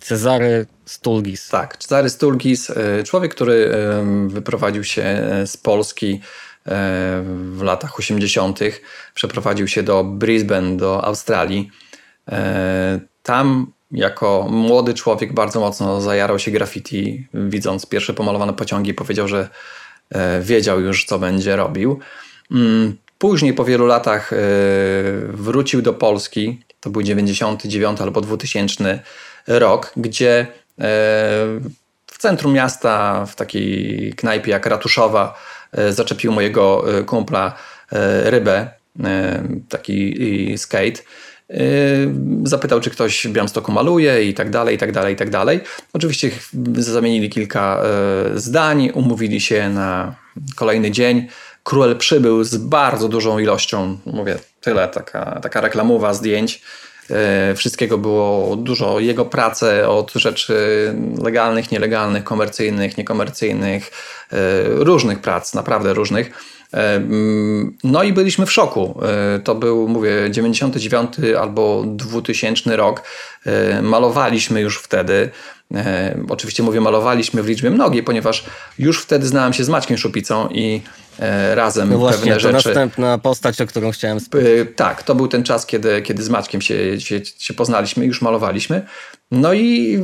Cezary 0.00 0.66
Stulgis. 0.84 1.48
Tak, 1.48 1.76
Cezary 1.76 2.10
Stulgis, 2.10 2.72
człowiek, 3.04 3.34
który 3.34 3.74
wyprowadził 4.26 4.84
się 4.84 5.22
z 5.46 5.56
Polski 5.56 6.20
w 7.52 7.62
latach 7.62 7.98
80., 7.98 8.60
przeprowadził 9.14 9.68
się 9.68 9.82
do 9.82 10.04
Brisbane, 10.04 10.76
do 10.76 11.04
Australii. 11.04 11.70
Tam 13.22 13.66
jako 13.90 14.46
młody 14.50 14.94
człowiek 14.94 15.32
bardzo 15.32 15.60
mocno 15.60 16.00
zajarał 16.00 16.38
się 16.38 16.50
graffiti, 16.50 17.26
widząc 17.34 17.86
pierwsze 17.86 18.14
pomalowane 18.14 18.52
pociągi, 18.52 18.94
powiedział, 18.94 19.28
że 19.28 19.48
wiedział 20.40 20.80
już, 20.80 21.04
co 21.04 21.18
będzie 21.18 21.56
robił. 21.56 22.00
Mm, 22.50 22.96
później, 23.18 23.54
po 23.54 23.64
wielu 23.64 23.86
latach, 23.86 24.30
wrócił 25.28 25.82
do 25.82 25.92
Polski. 25.92 26.60
To 26.80 26.90
był 26.90 27.02
99 27.02 28.00
albo 28.00 28.20
2000 28.20 29.00
rok, 29.46 29.92
gdzie 29.96 30.46
E, 30.80 30.84
w 32.06 32.18
centrum 32.18 32.52
miasta, 32.52 33.26
w 33.26 33.36
takiej 33.36 34.12
knajpie 34.16 34.50
jak 34.50 34.66
Ratuszowa, 34.66 35.38
e, 35.72 35.92
zaczepił 35.92 36.32
mojego 36.32 36.84
e, 36.98 37.02
kumpla 37.02 37.54
rybę, 38.24 38.70
taki 39.68 40.58
skate. 40.58 41.02
Zapytał, 42.44 42.80
czy 42.80 42.90
ktoś 42.90 43.26
Białymstoku 43.26 43.72
maluje 43.72 44.24
i 44.24 44.34
tak 44.34 44.50
dalej, 44.50 44.74
i 44.74 44.78
tak 44.78 44.92
dalej, 44.92 45.14
i 45.14 45.16
tak 45.16 45.30
dalej. 45.30 45.60
Oczywiście 45.92 46.30
zamienili 46.72 47.30
kilka 47.30 47.82
zdań, 48.34 48.90
umówili 48.94 49.40
się 49.40 49.68
na 49.68 50.14
kolejny 50.56 50.90
dzień. 50.90 51.26
Król 51.62 51.96
przybył 51.96 52.44
z 52.44 52.56
bardzo 52.56 53.08
dużą 53.08 53.38
ilością, 53.38 53.98
mówię 54.06 54.36
tyle, 54.60 54.88
taka, 54.88 55.40
taka 55.40 55.60
reklamowa 55.60 56.14
zdjęć 56.14 56.62
E, 57.10 57.54
wszystkiego 57.54 57.98
było 57.98 58.56
dużo. 58.56 59.00
Jego 59.00 59.24
prace 59.24 59.88
od 59.88 60.12
rzeczy 60.12 60.54
legalnych, 61.22 61.70
nielegalnych, 61.70 62.24
komercyjnych, 62.24 62.98
niekomercyjnych, 62.98 63.90
różnych 64.64 65.18
prac, 65.20 65.54
naprawdę 65.54 65.94
różnych. 65.94 66.30
E, 66.74 66.94
mm, 66.94 67.76
no 67.84 68.02
i 68.02 68.12
byliśmy 68.12 68.46
w 68.46 68.52
szoku. 68.52 69.00
To 69.44 69.54
był, 69.54 69.88
mówię, 69.88 70.30
99 70.30 71.14
albo 71.40 71.84
2000 71.86 72.76
rok. 72.76 73.02
Malowaliśmy 73.82 74.60
już 74.60 74.78
wtedy. 74.78 75.30
Oczywiście 76.28 76.62
mówię, 76.62 76.80
malowaliśmy 76.80 77.42
w 77.42 77.48
liczbie 77.48 77.70
mnogiej, 77.70 78.02
ponieważ 78.02 78.44
już 78.78 79.02
wtedy 79.02 79.26
znałem 79.26 79.52
się 79.52 79.64
z 79.64 79.68
Maćkiem 79.68 79.98
Szupicą 79.98 80.48
i 80.48 80.82
E, 81.09 81.09
razem 81.54 81.90
no 81.90 81.98
właśnie, 81.98 82.18
pewne 82.18 82.34
to 82.34 82.40
rzeczy. 82.40 82.54
następna 82.54 83.18
postać, 83.18 83.60
o 83.60 83.66
którą 83.66 83.90
chciałem 83.90 84.20
spytać. 84.20 84.68
Tak, 84.76 85.02
to 85.02 85.14
był 85.14 85.28
ten 85.28 85.42
czas, 85.42 85.66
kiedy, 85.66 86.02
kiedy 86.02 86.22
z 86.22 86.28
Maćkiem 86.28 86.60
się, 86.60 87.00
się, 87.00 87.20
się 87.38 87.54
poznaliśmy, 87.54 88.06
już 88.06 88.22
malowaliśmy. 88.22 88.86
No 89.30 89.54
i 89.54 89.98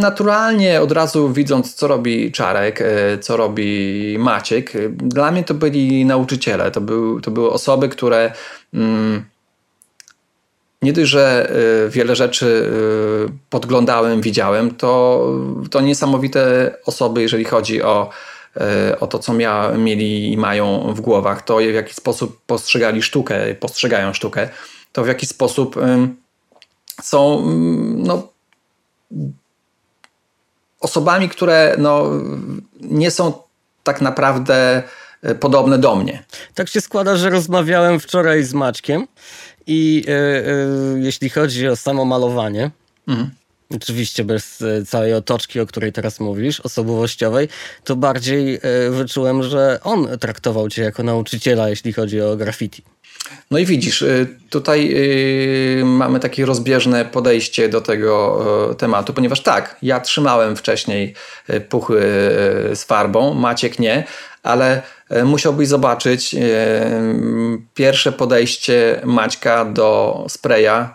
naturalnie 0.00 0.80
od 0.80 0.92
razu 0.92 1.32
widząc, 1.32 1.74
co 1.74 1.88
robi 1.88 2.32
Czarek, 2.32 2.80
e, 2.80 3.18
co 3.18 3.36
robi 3.36 4.16
Maciek, 4.18 4.76
e, 4.76 4.88
dla 4.88 5.30
mnie 5.30 5.44
to 5.44 5.54
byli 5.54 6.04
nauczyciele. 6.04 6.70
To, 6.70 6.80
był, 6.80 7.20
to 7.20 7.30
były 7.30 7.50
osoby, 7.50 7.88
które 7.88 8.32
mm, 8.74 9.24
nie 10.82 10.92
dość, 10.92 11.10
że 11.10 11.52
wiele 11.88 12.16
rzeczy 12.16 12.70
podglądałem, 13.50 14.20
widziałem, 14.20 14.70
to, 14.70 15.24
to 15.70 15.80
niesamowite 15.80 16.74
osoby, 16.84 17.22
jeżeli 17.22 17.44
chodzi 17.44 17.82
o 17.82 18.10
E, 18.10 18.33
o 19.00 19.06
to, 19.06 19.18
co 19.18 19.32
mia, 19.32 19.72
mieli 19.72 20.32
i 20.32 20.36
mają 20.36 20.94
w 20.94 21.00
głowach, 21.00 21.42
to 21.42 21.56
w 21.56 21.74
jaki 21.74 21.94
sposób 21.94 22.40
postrzegali 22.46 23.02
sztukę, 23.02 23.54
postrzegają 23.54 24.12
sztukę, 24.12 24.48
to 24.92 25.04
w 25.04 25.06
jaki 25.06 25.26
sposób 25.26 25.76
są 27.02 27.42
no, 27.96 28.28
osobami, 30.80 31.28
które 31.28 31.76
no, 31.78 32.10
nie 32.80 33.10
są 33.10 33.32
tak 33.82 34.00
naprawdę 34.00 34.82
e, 35.22 35.34
podobne 35.34 35.78
do 35.78 35.96
mnie. 35.96 36.22
Tak 36.54 36.68
się 36.68 36.80
składa, 36.80 37.16
że 37.16 37.30
rozmawiałem 37.30 38.00
wczoraj 38.00 38.42
z 38.42 38.54
Maćkiem 38.54 39.06
i 39.66 40.04
yy, 40.06 40.12
yy, 40.94 41.00
jeśli 41.00 41.30
chodzi 41.30 41.68
o 41.68 41.76
samo 41.76 42.04
malowanie, 42.04 42.70
mhm 43.08 43.30
oczywiście 43.76 44.24
bez 44.24 44.62
e, 44.62 44.84
całej 44.84 45.14
otoczki, 45.14 45.60
o 45.60 45.66
której 45.66 45.92
teraz 45.92 46.20
mówisz, 46.20 46.60
osobowościowej, 46.60 47.48
to 47.84 47.96
bardziej 47.96 48.54
e, 48.54 48.60
wyczułem, 48.90 49.42
że 49.42 49.80
on 49.82 50.18
traktował 50.18 50.68
cię 50.68 50.82
jako 50.82 51.02
nauczyciela, 51.02 51.68
jeśli 51.68 51.92
chodzi 51.92 52.20
o 52.20 52.36
graffiti. 52.36 52.82
No 53.50 53.58
i 53.58 53.66
widzisz, 53.66 54.02
e, 54.02 54.26
tutaj 54.50 54.94
mamy 55.84 56.20
takie 56.20 56.46
rozbieżne 56.46 57.04
podejście 57.04 57.68
do 57.68 57.80
tego 57.80 58.74
tematu, 58.78 59.12
ponieważ 59.12 59.40
tak, 59.40 59.76
ja 59.82 60.00
trzymałem 60.00 60.56
wcześniej 60.56 61.14
puchy 61.68 62.00
z 62.74 62.84
farbą, 62.84 63.34
Maciek 63.34 63.78
nie, 63.78 64.04
ale 64.42 64.82
musiałbyś 65.24 65.68
zobaczyć 65.68 66.36
pierwsze 67.74 68.12
podejście 68.12 69.00
Maćka 69.04 69.64
do 69.64 70.24
spraya, 70.28 70.88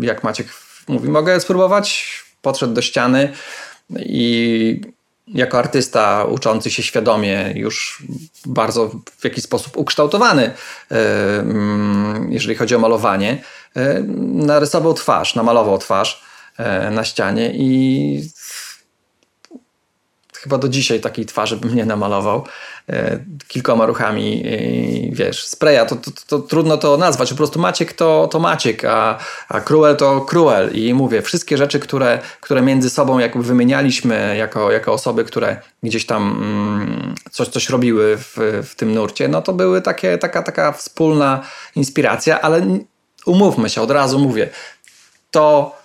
jak 0.00 0.24
Maciek 0.24 0.46
Mówi, 0.88 1.08
mogę 1.08 1.40
spróbować. 1.40 2.20
Podszedł 2.42 2.74
do 2.74 2.82
ściany 2.82 3.32
i 3.98 4.80
jako 5.26 5.58
artysta 5.58 6.24
uczący 6.24 6.70
się 6.70 6.82
świadomie, 6.82 7.52
już 7.54 8.02
bardzo 8.46 8.90
w 9.18 9.24
jakiś 9.24 9.44
sposób 9.44 9.76
ukształtowany, 9.76 10.54
jeżeli 12.28 12.54
chodzi 12.54 12.74
o 12.74 12.78
malowanie, 12.78 13.42
narysował 14.18 14.94
twarz, 14.94 15.34
namalował 15.34 15.78
twarz 15.78 16.24
na 16.90 17.04
ścianie 17.04 17.52
i 17.54 18.30
chyba 20.36 20.58
do 20.58 20.68
dzisiaj 20.68 21.00
takiej 21.00 21.26
twarzy 21.26 21.56
bym 21.56 21.76
nie 21.76 21.84
namalował. 21.84 22.46
E, 22.92 23.18
kilkoma 23.48 23.86
ruchami, 23.86 24.42
e, 24.46 25.14
wiesz, 25.14 25.46
spraya, 25.46 25.86
to, 25.86 25.96
to, 25.96 26.10
to, 26.26 26.38
trudno 26.38 26.76
to 26.76 26.96
nazwać. 26.96 27.30
Po 27.30 27.36
prostu 27.36 27.60
Maciek 27.60 27.92
to, 27.92 28.28
to 28.32 28.38
Maciek, 28.38 28.84
a, 28.84 29.18
a 29.48 29.60
Cruel 29.60 29.96
to 29.96 30.20
Cruel. 30.20 30.70
I 30.74 30.94
mówię, 30.94 31.22
wszystkie 31.22 31.56
rzeczy, 31.56 31.80
które, 31.80 32.18
które 32.40 32.62
między 32.62 32.90
sobą 32.90 33.18
jakby 33.18 33.42
wymienialiśmy 33.42 34.36
jako, 34.36 34.72
jako 34.72 34.92
osoby, 34.92 35.24
które 35.24 35.56
gdzieś 35.82 36.06
tam 36.06 36.22
mm, 36.22 37.14
coś, 37.30 37.48
coś 37.48 37.68
robiły 37.68 38.16
w, 38.16 38.36
w 38.70 38.74
tym 38.74 38.94
nurcie, 38.94 39.28
no 39.28 39.42
to 39.42 39.52
były 39.52 39.82
takie, 39.82 40.18
taka, 40.18 40.42
taka 40.42 40.72
wspólna 40.72 41.42
inspiracja, 41.76 42.40
ale 42.40 42.78
umówmy 43.26 43.70
się, 43.70 43.82
od 43.82 43.90
razu 43.90 44.18
mówię, 44.18 44.48
to 45.30 45.76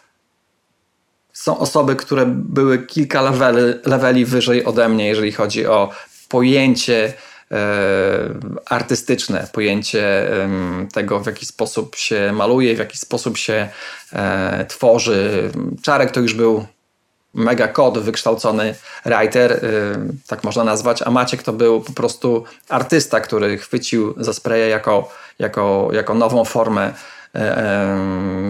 są 1.34 1.58
osoby, 1.58 1.96
które 1.96 2.26
były 2.28 2.86
kilka 2.86 3.22
leveli, 3.22 3.80
leveli 3.86 4.26
wyżej 4.26 4.66
ode 4.66 4.90
mnie, 4.90 5.08
jeżeli 5.08 5.32
chodzi 5.32 5.66
o 5.66 5.90
pojęcie 6.30 7.14
e, 7.52 7.58
artystyczne, 8.66 9.48
pojęcie 9.54 10.30
tego, 10.94 11.20
w 11.20 11.26
jaki 11.26 11.46
sposób 11.46 11.96
się 11.96 12.32
maluje, 12.34 12.76
w 12.76 12.80
jaki 12.80 12.98
sposób 12.98 13.38
się 13.38 13.70
e, 14.14 14.66
tworzy. 14.70 15.52
Czarek 15.82 16.12
to 16.12 16.20
już 16.20 16.34
był 16.34 16.66
mega 17.34 17.68
kod, 17.68 18.00
wykształcony 18.00 18.76
writer, 19.06 19.52
e, 19.52 19.60
tak 20.28 20.44
można 20.44 20.64
nazwać, 20.64 21.02
a 21.02 21.12
Maciek 21.12 21.44
to 21.44 21.54
był 21.54 21.82
po 21.82 21.94
prostu 21.94 22.44
artysta, 22.70 23.20
który 23.20 23.58
chwycił 23.58 24.14
za 24.18 24.34
spraya 24.34 24.70
jako, 24.70 25.12
jako, 25.40 25.90
jako 25.94 26.14
nową 26.14 26.46
formę 26.46 26.94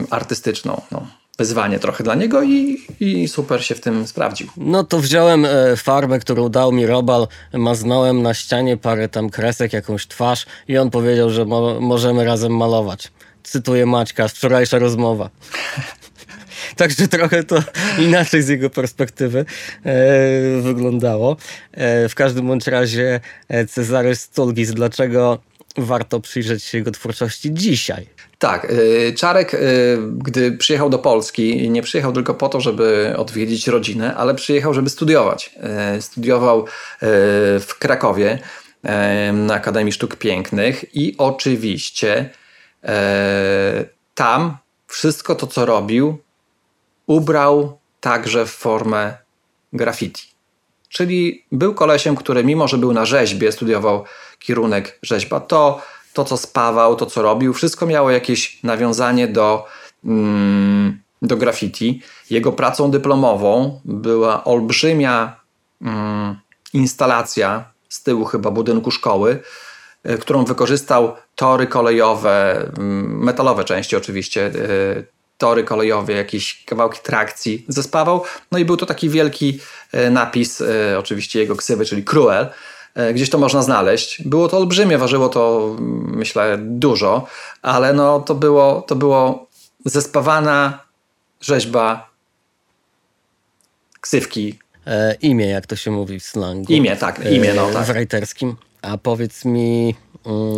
artystyczną. 0.09 0.81
No 0.91 1.07
wyzwanie 1.37 1.79
trochę 1.79 2.03
dla 2.03 2.15
niego 2.15 2.43
i, 2.43 2.77
i 2.99 3.27
super 3.27 3.65
się 3.65 3.75
w 3.75 3.81
tym 3.81 4.07
sprawdził. 4.07 4.47
No 4.57 4.83
to 4.83 4.99
wziąłem 4.99 5.45
e, 5.45 5.75
farbę, 5.77 6.19
którą 6.19 6.49
dał 6.49 6.71
mi 6.71 6.85
Robal, 6.85 7.27
maznąłem 7.53 8.21
na 8.21 8.33
ścianie 8.33 8.77
parę 8.77 9.09
tam 9.09 9.29
kresek, 9.29 9.73
jakąś 9.73 10.07
twarz 10.07 10.45
i 10.67 10.77
on 10.77 10.89
powiedział, 10.89 11.29
że 11.29 11.45
mo 11.45 11.79
możemy 11.79 12.25
razem 12.25 12.57
malować. 12.57 13.11
Cytuję 13.43 13.85
Maćka, 13.85 14.27
wczorajsza 14.27 14.79
rozmowa. 14.79 15.29
Także 16.75 17.07
trochę 17.07 17.43
to 17.43 17.63
inaczej 18.07 18.41
z 18.41 18.47
jego 18.47 18.69
perspektywy 18.69 19.45
e, 19.85 20.61
wyglądało. 20.61 21.37
E, 21.71 22.09
w 22.09 22.15
każdym 22.15 22.47
bądź 22.47 22.67
razie 22.67 23.19
e, 23.47 23.65
Cezary 23.65 24.15
Stulgis, 24.15 24.71
dlaczego 24.71 25.39
warto 25.77 26.19
przyjrzeć 26.19 26.63
się 26.63 26.77
jego 26.77 26.91
twórczości 26.91 27.53
dzisiaj? 27.53 28.07
Tak, 28.39 28.71
y, 28.71 29.13
Czarek, 29.17 29.53
y, 29.53 29.97
gdy 30.17 30.51
przyjechał 30.51 30.89
do 30.89 30.99
Polski, 30.99 31.69
nie 31.69 31.81
przyjechał 31.81 32.13
tylko 32.13 32.33
po 32.33 32.49
to, 32.49 32.61
żeby 32.61 33.13
odwiedzić 33.17 33.67
rodzinę, 33.67 34.15
ale 34.15 34.35
przyjechał, 34.35 34.73
żeby 34.73 34.89
studiować. 34.89 35.55
Y, 35.97 36.01
studiował 36.01 36.65
w 37.59 37.75
Krakowie 37.79 38.39
na 39.33 39.53
Akademii 39.53 39.93
Sztuk 39.93 40.15
Pięknych 40.15 40.95
i 40.95 41.15
oczywiście 41.17 42.29
tam 44.15 44.57
wszystko 44.87 45.35
to, 45.35 45.47
co 45.47 45.65
robił, 45.65 46.17
ubrał 47.07 47.79
także 47.99 48.45
w 48.45 48.49
formę 48.49 49.17
graffiti. 49.73 50.34
Czyli 50.95 51.45
był 51.51 51.73
kolesiem, 51.73 52.15
który 52.15 52.43
mimo, 52.43 52.67
że 52.67 52.77
był 52.77 52.93
na 52.93 53.05
rzeźbie, 53.05 53.51
studiował 53.51 54.03
kierunek 54.39 54.99
rzeźba, 55.01 55.39
to 55.39 55.81
to, 56.13 56.25
co 56.25 56.37
spawał, 56.37 56.95
to, 56.95 57.05
co 57.05 57.21
robił, 57.21 57.53
wszystko 57.53 57.85
miało 57.85 58.11
jakieś 58.11 58.63
nawiązanie 58.63 59.27
do, 59.27 59.65
mm, 60.05 60.99
do 61.21 61.37
graffiti. 61.37 62.01
Jego 62.29 62.51
pracą 62.51 62.91
dyplomową 62.91 63.81
była 63.85 64.43
olbrzymia 64.43 65.35
mm, 65.81 66.35
instalacja 66.73 67.63
z 67.89 68.03
tyłu 68.03 68.25
chyba 68.25 68.51
budynku 68.51 68.91
szkoły, 68.91 69.39
y, 70.09 70.17
którą 70.17 70.45
wykorzystał 70.45 71.15
tory 71.35 71.67
kolejowe, 71.67 72.63
y, 72.63 72.81
metalowe 73.07 73.63
części 73.63 73.95
oczywiście, 73.95 74.45
y, 74.45 75.14
tory 75.37 75.63
kolejowe, 75.63 76.13
jakieś 76.13 76.63
kawałki 76.65 76.99
trakcji 77.03 77.65
zespawał. 77.67 78.23
No 78.51 78.59
i 78.59 78.65
był 78.65 78.77
to 78.77 78.85
taki 78.85 79.09
wielki 79.09 79.59
napis, 80.11 80.63
oczywiście 80.97 81.39
jego 81.39 81.55
ksywy, 81.55 81.85
czyli 81.85 82.03
Cruel, 82.03 82.49
E, 82.95 83.13
gdzieś 83.13 83.29
to 83.29 83.37
można 83.37 83.63
znaleźć. 83.63 84.21
Było 84.21 84.47
to 84.47 84.57
olbrzymie, 84.57 84.97
ważyło 84.97 85.29
to 85.29 85.75
myślę 86.07 86.57
dużo, 86.61 87.27
ale 87.61 87.93
no 87.93 88.19
to 88.19 88.35
było, 88.35 88.81
to 88.81 88.95
było 88.95 89.47
zespawana 89.85 90.79
rzeźba 91.41 92.09
ksywki. 94.01 94.59
E, 94.87 95.15
imię, 95.21 95.45
jak 95.45 95.67
to 95.67 95.75
się 95.75 95.91
mówi 95.91 96.19
w 96.19 96.23
slangu. 96.23 96.73
Imię, 96.73 96.95
tak, 96.95 97.31
imię, 97.31 97.53
no 97.53 97.71
tak. 97.71 97.85
W 97.85 97.93
writerskim. 97.93 98.55
A 98.81 98.97
powiedz 98.97 99.45
mi, 99.45 99.89
mm, 99.89 99.95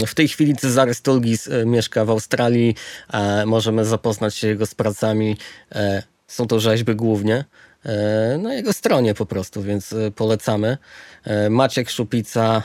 w 0.08 0.15
tej 0.15 0.27
chwili 0.27 0.56
Cezary 0.56 0.93
Stulgis 0.93 1.47
e, 1.47 1.65
mieszka 1.65 2.06
w 2.06 2.10
Australii, 2.10 2.75
możemy 3.45 3.86
zapoznać 3.86 4.36
się 4.36 4.47
jego 4.47 4.65
z 4.65 4.75
pracami. 4.75 5.38
Są 6.27 6.47
to 6.47 6.60
rzeźby 6.60 6.95
głównie. 6.95 7.45
E, 7.88 8.38
na 8.38 8.53
jego 8.53 8.73
stronie 8.73 9.13
po 9.13 9.25
prostu, 9.25 9.62
więc 9.62 9.93
e, 9.93 10.12
polecamy. 10.12 10.77
E, 11.23 11.49
Maciek 11.49 11.89
Szupica 11.89 12.63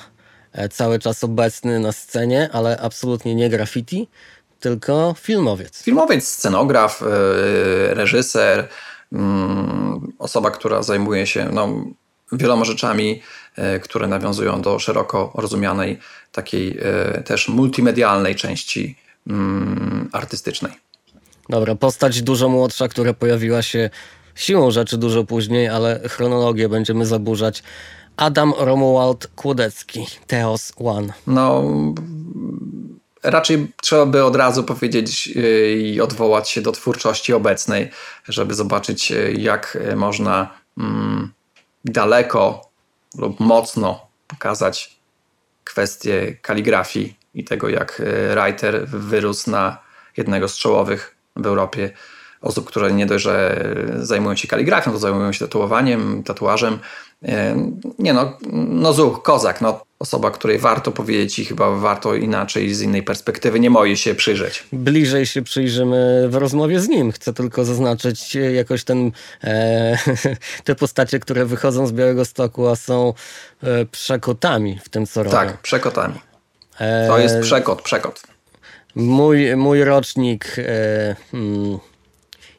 cały 0.70 0.98
czas 0.98 1.24
obecny 1.24 1.80
na 1.80 1.92
scenie, 1.92 2.48
ale 2.52 2.80
absolutnie 2.80 3.34
nie 3.34 3.50
graffiti, 3.50 4.08
tylko 4.60 5.14
filmowiec. 5.18 5.82
Filmowiec, 5.82 6.28
scenograf, 6.28 7.02
reżyser, 7.88 8.68
mm, 9.12 10.12
osoba, 10.18 10.50
która 10.50 10.82
zajmuje 10.82 11.26
się 11.26 11.48
no, 11.52 11.84
wieloma 12.32 12.64
rzeczami, 12.64 13.22
które 13.82 14.08
nawiązują 14.08 14.62
do 14.62 14.78
szeroko 14.78 15.32
rozumianej, 15.34 15.98
takiej 16.32 16.78
też 17.24 17.48
multimedialnej 17.48 18.34
części 18.34 18.96
mm, 19.26 20.08
artystycznej. 20.12 20.72
Dobra, 21.48 21.74
postać 21.74 22.22
dużo 22.22 22.48
młodsza, 22.48 22.88
która 22.88 23.14
pojawiła 23.14 23.62
się 23.62 23.90
siłą 24.34 24.70
rzeczy 24.70 24.98
dużo 24.98 25.24
później, 25.24 25.68
ale 25.68 26.00
chronologię 26.08 26.68
będziemy 26.68 27.06
zaburzać. 27.06 27.62
Adam 28.16 28.52
Romuald 28.58 29.26
Kłodecki, 29.36 30.06
Teos 30.26 30.72
One. 30.76 31.12
No, 31.26 31.64
raczej 33.22 33.72
trzeba 33.82 34.06
by 34.06 34.24
od 34.24 34.36
razu 34.36 34.64
powiedzieć 34.64 35.26
yy, 35.26 35.72
i 35.72 36.00
odwołać 36.00 36.50
się 36.50 36.62
do 36.62 36.72
twórczości 36.72 37.32
obecnej, 37.32 37.90
żeby 38.28 38.54
zobaczyć, 38.54 39.12
jak 39.36 39.78
można 39.96 40.54
mm, 40.78 41.32
daleko 41.84 42.71
lub 43.18 43.40
mocno 43.40 44.06
pokazać 44.26 44.96
kwestię 45.64 46.36
kaligrafii 46.42 47.16
i 47.34 47.44
tego, 47.44 47.68
jak 47.68 48.02
yy, 48.04 48.34
writer 48.34 48.86
wyrósł 48.88 49.50
na 49.50 49.78
jednego 50.16 50.48
z 50.48 50.58
czołowych 50.58 51.16
w 51.36 51.46
Europie 51.46 51.90
osób, 52.42 52.66
które 52.66 52.92
nie 52.92 53.06
dość, 53.06 53.24
że 53.24 53.64
zajmują 53.98 54.36
się 54.36 54.48
kaligrafią, 54.48 54.92
to 54.92 54.98
zajmują 54.98 55.32
się 55.32 55.44
tatuowaniem, 55.44 56.22
tatuażem. 56.22 56.78
E, 57.24 57.56
nie 57.98 58.12
no, 58.12 58.38
no 58.52 58.92
zuch, 58.92 59.22
kozak, 59.22 59.60
no 59.60 59.84
osoba, 60.02 60.30
której 60.30 60.58
warto 60.58 60.92
powiedzieć 60.92 61.38
i 61.38 61.44
chyba 61.44 61.70
warto 61.70 62.14
inaczej, 62.14 62.74
z 62.74 62.80
innej 62.82 63.02
perspektywy, 63.02 63.60
nie 63.60 63.70
moi 63.70 63.96
się 63.96 64.14
przyjrzeć. 64.14 64.64
Bliżej 64.72 65.26
się 65.26 65.42
przyjrzymy 65.42 66.28
w 66.28 66.34
rozmowie 66.34 66.80
z 66.80 66.88
nim. 66.88 67.12
Chcę 67.12 67.32
tylko 67.32 67.64
zaznaczyć 67.64 68.34
jakoś 68.34 68.84
ten, 68.84 69.12
e, 69.44 69.98
te 70.64 70.74
postacie, 70.74 71.18
które 71.18 71.44
wychodzą 71.44 71.86
z 71.86 71.92
Białego 71.92 72.24
Stoku, 72.24 72.68
a 72.68 72.76
są 72.76 73.14
e, 73.62 73.84
przekotami 73.84 74.80
w 74.84 74.88
tym, 74.88 75.06
co 75.06 75.22
robią. 75.22 75.36
Tak, 75.36 75.62
przekotami. 75.62 76.14
E, 76.78 77.08
to 77.08 77.18
jest 77.18 77.40
przekot, 77.40 77.82
przekot. 77.82 78.22
Mój, 78.94 79.56
mój 79.56 79.84
rocznik... 79.84 80.56
E, 80.58 81.16
hmm, 81.30 81.78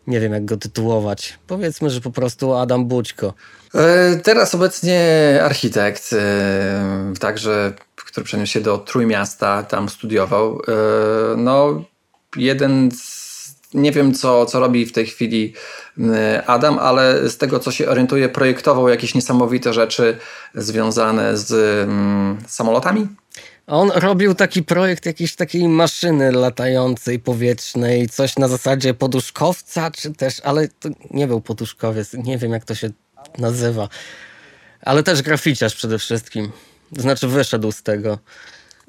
nie 0.07 0.19
wiem 0.19 0.33
jak 0.33 0.45
go 0.45 0.57
tytułować. 0.57 1.39
Powiedzmy, 1.47 1.89
że 1.89 2.01
po 2.01 2.11
prostu 2.11 2.53
Adam 2.53 2.85
Bućko. 2.85 3.33
E, 3.75 4.15
teraz 4.15 4.55
obecnie 4.55 5.39
architekt, 5.43 6.13
e, 6.13 7.13
także, 7.19 7.73
który 7.95 8.23
przeniósł 8.23 8.51
się 8.51 8.61
do 8.61 8.77
Trójmiasta, 8.77 9.63
tam 9.63 9.89
studiował. 9.89 10.61
E, 10.67 10.73
no, 11.37 11.83
jeden 12.35 12.91
z, 12.91 13.55
nie 13.73 13.91
wiem 13.91 14.13
co, 14.13 14.45
co 14.45 14.59
robi 14.59 14.85
w 14.85 14.91
tej 14.91 15.05
chwili 15.05 15.53
Adam, 16.47 16.79
ale 16.79 17.29
z 17.29 17.37
tego 17.37 17.59
co 17.59 17.71
się 17.71 17.89
orientuje, 17.89 18.29
projektował 18.29 18.89
jakieś 18.89 19.15
niesamowite 19.15 19.73
rzeczy 19.73 20.17
związane 20.55 21.37
z 21.37 21.53
mm, 21.89 22.37
samolotami 22.47 23.07
on 23.67 23.91
robił 23.95 24.35
taki 24.35 24.63
projekt 24.63 25.05
jakiejś 25.05 25.35
takiej 25.35 25.67
maszyny 25.67 26.31
latającej, 26.31 27.19
powietrznej, 27.19 28.09
coś 28.09 28.37
na 28.37 28.47
zasadzie 28.47 28.93
poduszkowca, 28.93 29.91
czy 29.91 30.13
też, 30.13 30.39
ale 30.43 30.67
to 30.67 30.89
nie 31.11 31.27
był 31.27 31.41
poduszkowiec, 31.41 32.13
nie 32.13 32.37
wiem 32.37 32.51
jak 32.51 32.65
to 32.65 32.75
się 32.75 32.89
nazywa. 33.37 33.89
Ale 34.81 35.03
też 35.03 35.21
graficiarz 35.21 35.75
przede 35.75 35.99
wszystkim. 35.99 36.51
Znaczy 36.91 37.27
wyszedł 37.27 37.71
z 37.71 37.83
tego. 37.83 38.19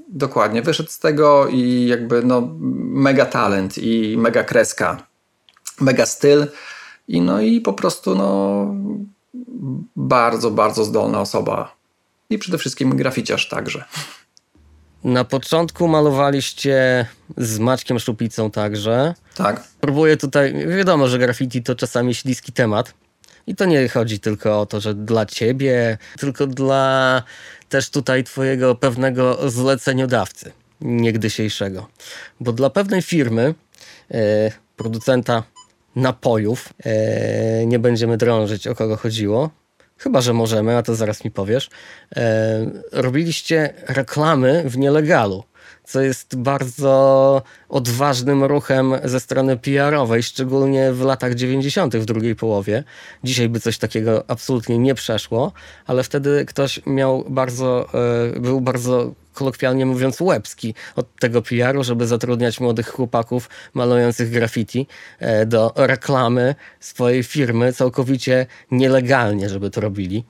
Dokładnie, 0.09 0.63
wyszedł 0.63 0.91
z 0.91 0.99
tego 0.99 1.49
i 1.49 1.87
jakby 1.87 2.23
no 2.23 2.49
mega 2.81 3.27
talent 3.27 3.79
i 3.79 4.17
mega 4.19 4.45
kreska, 4.45 5.07
mega 5.81 6.07
styl 6.07 6.47
i 7.09 7.21
no 7.21 7.41
i 7.41 7.61
po 7.61 7.73
prostu 7.73 8.15
no 8.15 8.67
bardzo, 9.97 10.51
bardzo 10.51 10.85
zdolna 10.85 11.21
osoba. 11.21 11.77
I 12.31 12.39
przede 12.39 12.59
wszystkim 12.59 12.97
graficiarz 12.97 13.49
także. 13.49 13.85
Na 15.05 15.25
początku 15.25 15.89
malowaliście 15.89 17.07
z 17.37 17.59
Maćkiem 17.59 17.99
Szupicą 17.99 18.51
także. 18.51 19.15
Tak. 19.35 19.65
Próbuję 19.81 20.17
tutaj, 20.17 20.67
wiadomo, 20.69 21.09
że 21.09 21.19
graffiti 21.19 21.63
to 21.63 21.75
czasami 21.75 22.15
śliski 22.15 22.53
temat. 22.53 22.95
I 23.47 23.55
to 23.55 23.65
nie 23.65 23.89
chodzi 23.89 24.21
tylko 24.21 24.61
o 24.61 24.67
to, 24.67 24.81
że 24.81 24.95
dla 24.95 25.27
ciebie, 25.27 25.99
tylko 26.19 26.47
dla 26.47 27.23
też 27.69 27.91
tutaj 27.91 28.25
twojego 28.25 28.75
pewnego 28.75 29.51
zleceniodawcy 29.51 30.53
niegdysiejszego. 30.81 31.89
Bo 32.41 32.53
dla 32.53 32.71
pewnej 32.71 33.03
firmy, 33.03 33.55
e, 34.11 34.51
producenta 34.77 35.43
napojów, 35.97 36.73
e, 36.85 37.67
nie 37.67 37.79
będziemy 37.79 38.17
drążyć 38.17 38.67
o 38.67 38.75
kogo 38.75 38.97
chodziło, 38.97 39.51
chyba 39.99 40.21
że 40.21 40.33
możemy, 40.33 40.77
a 40.77 40.83
to 40.83 40.95
zaraz 40.95 41.25
mi 41.25 41.31
powiesz, 41.31 41.71
e, 42.17 42.67
robiliście 42.93 43.75
reklamy 43.89 44.63
w 44.67 44.79
nielegalu 44.79 45.45
co 45.85 46.01
jest 46.01 46.37
bardzo 46.37 47.43
odważnym 47.69 48.45
ruchem 48.45 48.95
ze 49.05 49.21
strony 49.21 49.57
PR-owej, 49.57 50.23
szczególnie 50.23 50.93
w 50.93 51.01
latach 51.01 51.35
90., 51.35 51.97
w 51.97 52.05
drugiej 52.05 52.37
połowie. 52.37 52.85
Dzisiaj 53.25 53.49
by 53.49 53.61
coś 53.61 53.79
takiego 53.79 54.25
absolutnie 54.29 54.79
nie 54.79 54.95
przeszło, 54.95 55.53
ale 55.87 56.03
wtedy 56.03 56.45
ktoś 56.45 56.81
miał 56.87 57.25
bardzo, 57.29 57.89
e, 58.37 58.41
był 58.41 58.61
bardzo 58.61 59.13
kolokwialnie 59.35 59.87
mówiąc, 59.87 60.21
łebski 60.21 60.75
od 60.97 61.17
tego 61.21 61.43
PR-u, 61.43 61.85
żeby 61.85 62.07
zatrudniać 62.07 62.61
młodych 62.61 62.89
chłopaków 62.89 63.51
malujących 63.75 64.31
graffiti 64.31 64.87
e, 65.19 65.47
do 65.47 65.73
reklamy 65.77 66.55
swojej 66.81 67.23
firmy 67.23 67.73
całkowicie 67.73 68.47
nielegalnie, 68.71 69.49
żeby 69.49 69.71
to 69.71 69.81
robili, 69.81 70.25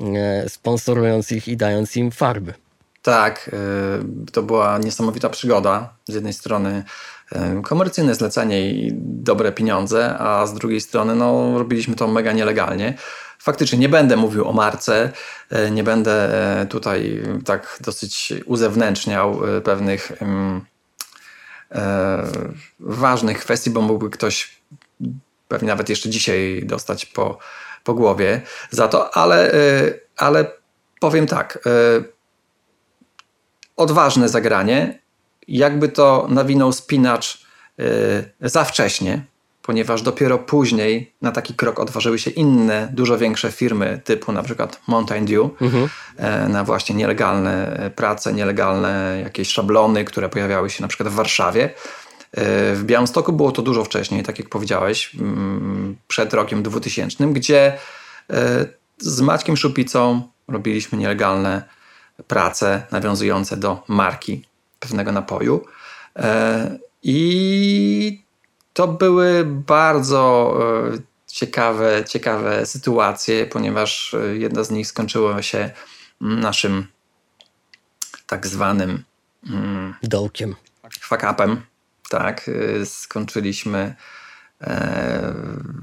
e, 0.00 0.48
sponsorując 0.48 1.32
ich 1.32 1.48
i 1.48 1.56
dając 1.56 1.96
im 1.96 2.10
farby. 2.10 2.65
Tak, 3.06 3.50
y, 4.28 4.32
to 4.32 4.42
była 4.42 4.78
niesamowita 4.78 5.30
przygoda. 5.30 5.94
Z 6.08 6.14
jednej 6.14 6.32
strony 6.32 6.84
y, 7.32 7.62
komercyjne 7.62 8.14
zlecenie 8.14 8.70
i 8.70 8.92
dobre 9.02 9.52
pieniądze, 9.52 10.18
a 10.18 10.46
z 10.46 10.54
drugiej 10.54 10.80
strony 10.80 11.14
no, 11.14 11.58
robiliśmy 11.58 11.94
to 11.94 12.08
mega 12.08 12.32
nielegalnie. 12.32 12.94
Faktycznie 13.38 13.78
nie 13.78 13.88
będę 13.88 14.16
mówił 14.16 14.48
o 14.48 14.52
marce, 14.52 15.12
y, 15.52 15.70
nie 15.70 15.84
będę 15.84 16.30
tutaj 16.70 17.22
tak 17.44 17.78
dosyć 17.80 18.32
uzewnętrzniał 18.46 19.40
pewnych 19.64 20.12
ważnych 22.80 23.38
kwestii, 23.38 23.70
bo 23.70 23.80
mógłby 23.80 24.10
ktoś 24.10 24.60
pewnie 25.48 25.68
nawet 25.68 25.88
jeszcze 25.88 26.10
dzisiaj 26.10 26.62
dostać 26.64 27.06
po, 27.06 27.38
po 27.84 27.94
głowie 27.94 28.42
za 28.70 28.88
to, 28.88 29.16
ale, 29.16 29.52
ale 30.16 30.52
powiem 31.00 31.26
tak 31.26 31.58
odważne 33.76 34.28
zagranie. 34.28 34.98
Jakby 35.48 35.88
to 35.88 36.26
nawinął 36.30 36.72
spinacz 36.72 37.46
yy, 37.78 37.84
za 38.40 38.64
wcześnie, 38.64 39.24
ponieważ 39.62 40.02
dopiero 40.02 40.38
później 40.38 41.12
na 41.22 41.32
taki 41.32 41.54
krok 41.54 41.80
odważyły 41.80 42.18
się 42.18 42.30
inne, 42.30 42.88
dużo 42.92 43.18
większe 43.18 43.52
firmy 43.52 44.00
typu 44.04 44.32
na 44.32 44.42
przykład 44.42 44.80
Mountain 44.86 45.24
Dew 45.24 45.50
mhm. 45.60 45.88
yy, 46.18 46.48
na 46.48 46.64
właśnie 46.64 46.94
nielegalne 46.94 47.90
prace, 47.96 48.32
nielegalne 48.32 49.20
jakieś 49.22 49.48
szablony, 49.48 50.04
które 50.04 50.28
pojawiały 50.28 50.70
się 50.70 50.82
na 50.82 50.88
przykład 50.88 51.08
w 51.08 51.14
Warszawie. 51.14 51.62
Yy, 51.62 52.42
w 52.74 52.82
Białymstoku 52.84 53.32
było 53.32 53.52
to 53.52 53.62
dużo 53.62 53.84
wcześniej, 53.84 54.22
tak 54.22 54.38
jak 54.38 54.48
powiedziałeś, 54.48 55.14
mm, 55.14 55.96
przed 56.08 56.34
rokiem 56.34 56.62
2000, 56.62 57.32
gdzie 57.32 57.78
yy, 58.28 58.36
z 58.98 59.20
Maćkiem 59.20 59.56
Szupicą 59.56 60.22
robiliśmy 60.48 60.98
nielegalne 60.98 61.75
prace 62.26 62.86
nawiązujące 62.90 63.56
do 63.56 63.82
marki 63.88 64.44
pewnego 64.80 65.12
napoju. 65.12 65.64
E, 66.16 66.78
I 67.02 68.22
to 68.72 68.88
były 68.88 69.44
bardzo 69.44 70.54
e, 70.94 70.98
ciekawe, 71.26 72.04
ciekawe 72.08 72.66
sytuacje, 72.66 73.46
ponieważ 73.46 74.14
e, 74.14 74.36
jedna 74.36 74.64
z 74.64 74.70
nich 74.70 74.86
skończyła 74.86 75.42
się 75.42 75.70
naszym 76.20 76.86
tak 78.26 78.46
zwanym 78.46 79.04
mm, 79.50 79.94
dołkiem. 80.02 80.54
Fakapem. 81.00 81.62
Tak, 82.10 82.50
skończyliśmy 82.84 83.94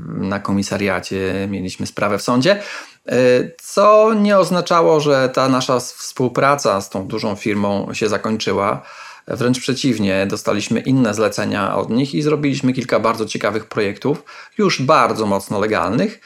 na 0.08 0.40
komisariacie, 0.40 1.48
mieliśmy 1.50 1.88
sprawę 1.88 2.18
w 2.18 2.22
sądzie. 2.22 2.62
E, 3.08 3.16
co 3.62 4.14
nie 4.14 4.38
oznaczało, 4.38 5.00
że 5.00 5.30
ta 5.34 5.50
nasza 5.50 5.80
współpraca 5.80 6.82
z 6.82 6.90
tą 6.90 7.08
dużą 7.08 7.36
firmą 7.36 7.94
się 7.94 8.10
zakończyła. 8.10 8.84
Wręcz 9.28 9.60
przeciwnie, 9.60 10.28
dostaliśmy 10.30 10.80
inne 10.80 11.14
zlecenia 11.14 11.76
od 11.76 11.90
nich 11.90 12.16
i 12.16 12.22
zrobiliśmy 12.22 12.74
kilka 12.74 13.00
bardzo 13.00 13.26
ciekawych 13.26 13.66
projektów, 13.66 14.24
już 14.58 14.82
bardzo 14.82 15.26
mocno 15.26 15.60
legalnych. 15.60 16.20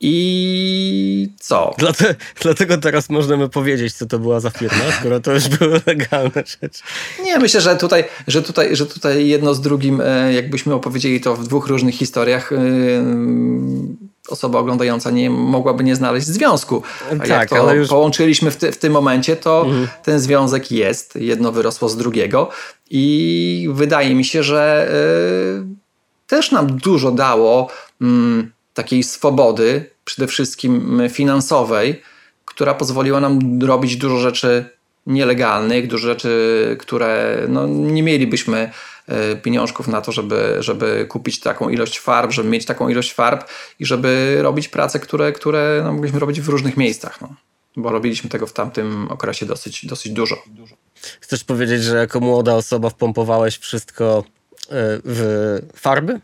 I 0.00 1.28
co? 1.40 1.74
Dlate, 1.78 2.14
dlatego 2.42 2.78
teraz 2.78 3.10
możemy 3.10 3.48
powiedzieć, 3.48 3.94
co 3.94 4.06
to 4.06 4.18
była 4.18 4.40
za 4.40 4.50
firma, 4.50 4.84
skoro 5.00 5.20
to 5.20 5.32
już 5.32 5.48
były 5.48 5.80
legalne 5.86 6.44
rzeczy. 6.62 6.82
Nie, 7.24 7.38
myślę, 7.38 7.60
że 7.60 7.76
tutaj, 7.76 8.04
że 8.26 8.42
tutaj, 8.42 8.76
że 8.76 8.86
tutaj 8.86 9.28
jedno 9.28 9.54
z 9.54 9.60
drugim, 9.60 10.00
e, 10.00 10.32
jakbyśmy 10.32 10.74
opowiedzieli 10.74 11.20
to 11.20 11.36
w 11.36 11.46
dwóch 11.46 11.66
różnych 11.66 11.94
historiach, 11.94 12.52
e, 12.52 12.56
osoba 14.28 14.58
oglądająca 14.58 15.10
nie 15.10 15.30
mogłaby 15.30 15.84
nie 15.84 15.96
znaleźć 15.96 16.26
związku. 16.26 16.82
A 17.12 17.16
tak, 17.16 17.28
jak 17.28 17.48
to 17.48 17.56
ale 17.56 17.76
już... 17.76 17.88
połączyliśmy 17.88 18.50
w, 18.50 18.56
ty, 18.56 18.72
w 18.72 18.76
tym 18.76 18.92
momencie, 18.92 19.36
to 19.36 19.62
mhm. 19.62 19.88
ten 20.02 20.20
związek 20.20 20.72
jest, 20.72 21.16
jedno 21.16 21.52
wyrosło 21.52 21.88
z 21.88 21.96
drugiego 21.96 22.50
i 22.90 23.68
wydaje 23.72 24.14
mi 24.14 24.24
się, 24.24 24.42
że 24.42 24.88
y, 25.60 26.26
też 26.26 26.52
nam 26.52 26.66
dużo 26.66 27.10
dało 27.10 27.68
y, 28.02 28.06
takiej 28.74 29.02
swobody, 29.02 29.90
przede 30.04 30.26
wszystkim 30.26 31.02
finansowej, 31.10 32.02
która 32.44 32.74
pozwoliła 32.74 33.20
nam 33.20 33.58
robić 33.62 33.96
dużo 33.96 34.18
rzeczy 34.18 34.64
nielegalnych, 35.06 35.86
dużo 35.86 36.08
rzeczy, 36.08 36.76
które 36.80 37.42
no, 37.48 37.66
nie 37.66 38.02
mielibyśmy 38.02 38.70
pieniążków 39.42 39.88
na 39.88 40.00
to, 40.00 40.12
żeby, 40.12 40.56
żeby 40.60 41.06
kupić 41.08 41.40
taką 41.40 41.68
ilość 41.68 41.98
farb, 41.98 42.32
żeby 42.32 42.48
mieć 42.48 42.66
taką 42.66 42.88
ilość 42.88 43.14
farb 43.14 43.48
i 43.78 43.86
żeby 43.86 44.38
robić 44.42 44.68
prace, 44.68 45.00
które, 45.00 45.32
które 45.32 45.80
no, 45.84 45.92
mogliśmy 45.92 46.18
robić 46.18 46.40
w 46.40 46.48
różnych 46.48 46.76
miejscach. 46.76 47.20
No. 47.20 47.34
Bo 47.76 47.90
robiliśmy 47.90 48.30
tego 48.30 48.46
w 48.46 48.52
tamtym 48.52 49.08
okresie 49.08 49.46
dosyć, 49.46 49.86
dosyć 49.86 50.12
dużo. 50.12 50.36
Chcesz 51.20 51.44
powiedzieć, 51.44 51.82
że 51.82 51.96
jako 51.96 52.20
młoda 52.20 52.54
osoba 52.54 52.90
wpompowałeś 52.90 53.58
wszystko 53.58 54.24
e, 54.70 54.72
w 55.04 55.60
farby? 55.74 56.20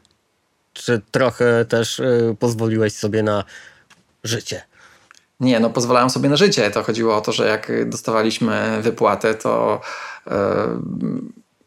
Czy 0.72 1.00
trochę 1.10 1.64
też 1.64 2.00
e, 2.00 2.36
pozwoliłeś 2.38 2.92
sobie 2.92 3.22
na 3.22 3.44
życie? 4.24 4.62
Nie, 5.40 5.60
no 5.60 5.70
pozwalałem 5.70 6.10
sobie 6.10 6.28
na 6.28 6.36
życie. 6.36 6.70
To 6.70 6.82
chodziło 6.82 7.16
o 7.16 7.20
to, 7.20 7.32
że 7.32 7.46
jak 7.48 7.88
dostawaliśmy 7.88 8.82
wypłatę, 8.82 9.34
to 9.34 9.80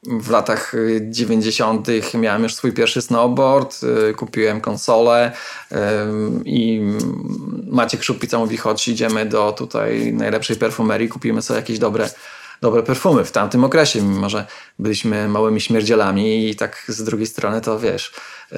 w 0.04 0.30
latach 0.30 0.74
90. 1.02 1.88
miałem 2.14 2.44
już 2.44 2.56
swój 2.56 2.74
pierwszy 2.74 3.02
snowboard, 3.02 3.80
y, 4.10 4.14
kupiłem 4.14 4.62
konsolę 4.62 5.32
y, 5.72 5.76
i 6.46 6.82
Maciek 7.68 8.04
Szupica 8.04 8.38
mówi, 8.38 8.58
chodź 8.58 8.88
idziemy 8.88 9.26
do 9.26 9.52
tutaj 9.52 10.14
najlepszej 10.14 10.56
perfumerii, 10.56 11.10
kupimy 11.10 11.42
sobie 11.42 11.60
jakieś 11.60 11.80
dobre 11.80 12.10
dobre 12.62 12.84
perfumy 12.84 13.26
w 13.26 13.32
tamtym 13.32 13.64
okresie, 13.64 14.02
mimo 14.02 14.30
że 14.30 14.46
byliśmy 14.80 15.28
małymi 15.28 15.62
śmierdzielami 15.62 16.50
i 16.50 16.56
tak 16.56 16.84
z 16.88 17.04
drugiej 17.04 17.28
strony 17.28 17.62
to 17.62 17.80
wiesz, 17.80 18.14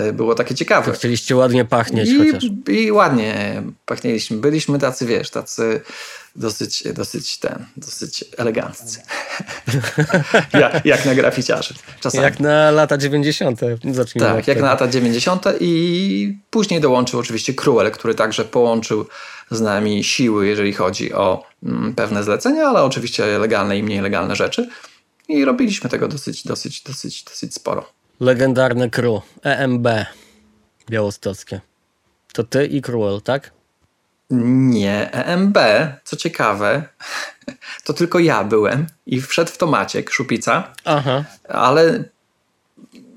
y, 0.08 0.14
było 0.14 0.36
takie 0.36 0.56
ciekawe. 0.56 0.92
Chcieliście 0.92 1.36
ładnie 1.36 1.66
pachnieć 1.66 2.10
I, 2.10 2.18
chociaż. 2.18 2.44
I 2.68 2.92
ładnie 2.92 3.64
pachnieliśmy. 3.86 4.38
Byliśmy 4.38 4.80
tacy, 4.80 5.06
wiesz, 5.06 5.30
tacy 5.30 5.82
dosyć, 6.36 6.84
dosyć 6.94 7.38
ten, 7.38 7.66
dosyć 7.78 8.26
eleganccy. 8.38 9.02
jak, 10.54 10.86
jak 10.86 11.06
na 11.06 11.16
graficiarzy. 11.16 11.74
Czasami. 12.00 12.24
Jak 12.24 12.40
na 12.40 12.72
lata 12.72 12.98
90. 12.98 13.60
Zacznijmy 13.92 14.30
tak, 14.30 14.48
jak 14.48 14.62
na 14.62 14.68
lata 14.68 14.88
90. 14.88 15.46
i 15.60 16.38
później 16.50 16.82
dołączył 16.82 17.20
oczywiście 17.20 17.54
Cruel, 17.54 17.92
który 17.92 18.16
także 18.16 18.46
połączył 18.46 19.06
z 19.52 19.62
nami 19.62 20.04
siły, 20.04 20.48
jeżeli 20.48 20.74
chodzi 20.74 21.14
o 21.14 21.44
mm, 21.64 21.96
pewne 21.96 22.24
zlecenia, 22.24 22.68
ale 22.68 22.84
oczywiście 22.84 23.40
legalne 23.40 23.78
i 23.78 23.84
mniej 23.84 24.02
legalne 24.02 24.36
rzeczy. 24.36 24.70
I 25.28 25.46
robiliśmy 25.46 25.90
tego 25.90 26.08
dosyć, 26.08 26.44
dosyć, 26.44 26.82
dosyć, 26.82 27.24
dosyć 27.24 27.54
sporo. 27.54 27.86
Legendarny 28.20 28.90
crew, 28.90 29.22
EMB 29.44 29.88
białostockie. 30.90 31.62
To 32.34 32.44
ty 32.44 32.66
i 32.66 32.82
Cruel, 32.82 33.22
tak? 33.22 33.52
Nie, 34.30 35.12
EMB, 35.12 35.58
co 36.04 36.16
ciekawe, 36.16 36.84
to 37.86 37.94
tylko 37.94 38.20
ja 38.20 38.44
byłem 38.44 38.88
i 39.06 39.22
wszedł 39.22 39.52
w 39.52 39.58
to 39.58 39.68
Maciek, 39.68 40.12
Szupica, 40.12 40.74
Aha. 40.86 41.24
ale 41.50 42.04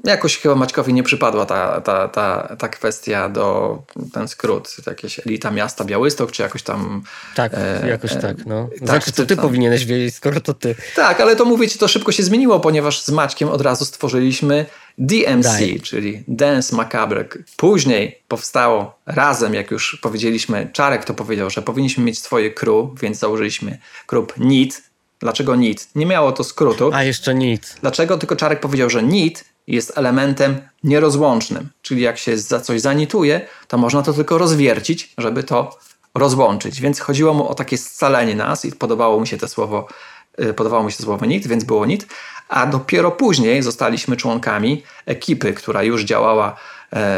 jakoś 0.05 0.39
chyba 0.39 0.55
Maćkowi 0.55 0.95
nie 0.95 1.03
przypadła 1.03 1.47
ta, 1.47 1.81
ta, 1.81 2.09
ta, 2.09 2.57
ta 2.59 2.69
kwestia 2.69 3.29
do 3.29 3.79
ten 4.13 4.29
skrót, 4.29 4.77
jakieś 4.87 5.27
elita 5.27 5.51
miasta 5.51 5.85
Białystok, 5.85 6.33
czy 6.33 6.43
jakoś 6.43 6.63
tam. 6.63 7.03
Tak, 7.35 7.53
e, 7.55 7.89
jakoś 7.89 8.17
tak. 8.17 8.47
No. 8.47 8.69
tak, 8.79 8.89
znaczy, 8.89 9.13
to 9.13 9.27
ty 9.27 9.37
tam- 9.37 9.45
powinieneś 9.45 9.85
wiedzieć, 9.85 10.15
skoro 10.15 10.41
to 10.41 10.55
ty. 10.55 10.75
Tak, 10.97 11.21
ale 11.21 11.37
to 11.37 11.45
mówię 11.45 11.69
ci, 11.69 11.79
to 11.79 11.89
szybko 11.89 12.13
się 12.13 12.23
zmieniło, 12.23 12.61
ponieważ 12.61 13.03
z 13.03 13.11
Maćkiem 13.11 13.49
od 13.49 13.61
razu 13.61 13.85
stworzyliśmy 13.85 14.67
DMC, 15.03 15.43
Daj. 15.43 15.81
czyli 15.81 16.25
Dance 16.29 16.77
Macabre. 16.77 17.25
Później 17.57 18.23
powstało 18.29 18.99
razem, 19.07 19.55
jak 19.55 19.71
już 19.71 19.99
powiedzieliśmy, 20.03 20.71
Czarek 20.73 21.05
to 21.05 21.15
powiedział, 21.15 21.51
że 21.51 21.63
powinniśmy 21.63 22.05
mieć 22.05 22.19
swoje 22.19 22.51
crew, 22.51 23.01
więc 23.01 23.19
założyliśmy 23.19 23.79
klub 24.07 24.35
NIT. 24.39 24.83
Dlaczego 25.21 25.57
NIT? 25.57 25.89
Nie 25.95 26.07
miało 26.07 26.33
to 26.33 26.45
skrótu. 26.45 26.91
A 26.95 27.05
jeszcze 27.05 27.35
nic. 27.35 27.77
Dlaczego? 27.81 28.19
Tylko 28.19 28.37
Czarek 28.37 28.61
powiedział, 28.61 28.91
że 28.91 29.03
nit 29.03 29.45
jest 29.67 29.99
elementem 29.99 30.61
nierozłącznym. 30.85 31.69
Czyli 31.83 32.03
jak 32.03 32.19
się 32.19 32.39
za 32.39 32.61
coś 32.61 32.81
zanituje, 32.81 33.41
to 33.69 33.79
można 33.79 34.03
to 34.03 34.13
tylko 34.13 34.39
rozwiercić, 34.39 35.13
żeby 35.19 35.43
to 35.43 35.79
rozłączyć. 36.15 36.81
Więc 36.81 37.01
chodziło 37.01 37.35
mu 37.35 37.49
o 37.49 37.55
takie 37.55 37.79
scalenie 37.79 38.35
nas 38.35 38.65
i 38.65 38.73
podobało 38.73 39.19
mu 39.19 39.27
się 39.27 39.39
to 39.39 39.49
słowo, 39.49 39.89
podobało 40.57 40.83
mu 40.83 40.91
się 40.91 41.03
słowo 41.03 41.27
nit, 41.27 41.47
więc 41.47 41.65
było 41.65 41.87
nit. 41.87 42.07
A 42.49 42.67
dopiero 42.67 43.11
później 43.11 43.63
zostaliśmy 43.63 44.17
członkami 44.17 44.83
ekipy, 45.07 45.53
która 45.53 45.83
już 45.83 46.05
działała 46.05 46.49
e, 46.51 46.55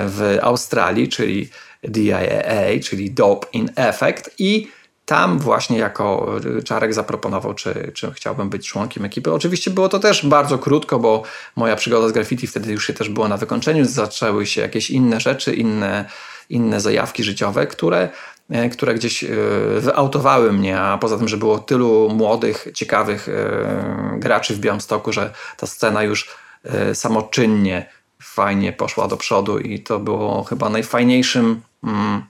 w 0.08 0.38
Australii, 0.42 1.08
czyli 1.08 1.48
DIAA, 1.82 2.80
czyli 2.82 3.10
Dope 3.10 3.46
in 3.52 3.70
Effect 3.76 4.30
i 4.38 4.68
tam 5.06 5.38
właśnie 5.38 5.78
jako 5.78 6.36
Czarek 6.64 6.94
zaproponował, 6.94 7.54
czy, 7.54 7.92
czy 7.94 8.12
chciałbym 8.12 8.48
być 8.48 8.68
członkiem 8.68 9.04
ekipy. 9.04 9.32
Oczywiście 9.32 9.70
było 9.70 9.88
to 9.88 9.98
też 9.98 10.26
bardzo 10.26 10.58
krótko, 10.58 10.98
bo 10.98 11.22
moja 11.56 11.76
przygoda 11.76 12.08
z 12.08 12.12
graffiti 12.12 12.46
wtedy 12.46 12.72
już 12.72 12.86
się 12.86 12.92
też 12.92 13.08
była 13.08 13.28
na 13.28 13.36
wykończeniu. 13.36 13.84
Zaczęły 13.84 14.46
się 14.46 14.60
jakieś 14.60 14.90
inne 14.90 15.20
rzeczy, 15.20 15.54
inne, 15.54 16.04
inne 16.50 16.80
zajawki 16.80 17.24
życiowe, 17.24 17.66
które, 17.66 17.98
e, 17.98 18.08
które 18.72 18.94
gdzieś 18.94 19.24
e, 19.24 19.28
wyautowały 19.80 20.52
mnie, 20.52 20.80
a 20.80 20.98
poza 20.98 21.18
tym, 21.18 21.28
że 21.28 21.36
było 21.36 21.58
tylu 21.58 22.08
młodych, 22.14 22.66
ciekawych 22.74 23.28
e, 23.28 24.18
graczy 24.18 24.54
w 24.54 24.58
Białymstoku, 24.58 25.12
że 25.12 25.32
ta 25.56 25.66
scena 25.66 26.02
już 26.02 26.30
e, 26.64 26.94
samoczynnie 26.94 27.88
fajnie 28.22 28.72
poszła 28.72 29.08
do 29.08 29.16
przodu 29.16 29.58
i 29.58 29.80
to 29.80 29.98
było 29.98 30.44
chyba 30.44 30.68
najfajniejszym 30.70 31.60
mm, 31.84 32.22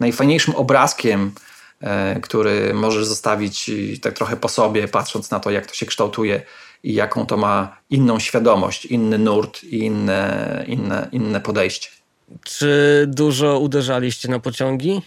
najfajniejszym 0.00 0.54
obrazkiem, 0.54 1.32
e, 1.80 2.20
który 2.20 2.74
możesz 2.74 3.06
zostawić 3.06 3.70
tak 4.02 4.14
trochę 4.14 4.36
po 4.36 4.48
sobie, 4.48 4.88
patrząc 4.88 5.30
na 5.30 5.40
to, 5.40 5.50
jak 5.50 5.66
to 5.66 5.74
się 5.74 5.86
kształtuje 5.86 6.42
i 6.82 6.94
jaką 6.94 7.26
to 7.26 7.36
ma 7.36 7.76
inną 7.90 8.18
świadomość, 8.18 8.84
inny 8.84 9.18
nurt 9.18 9.64
i 9.64 9.78
inne, 9.78 10.64
inne, 10.68 11.08
inne 11.12 11.40
podejście. 11.40 11.88
Czy 12.44 13.04
dużo 13.08 13.58
uderzaliście 13.58 14.28
na 14.28 14.38
pociągi? 14.38 15.02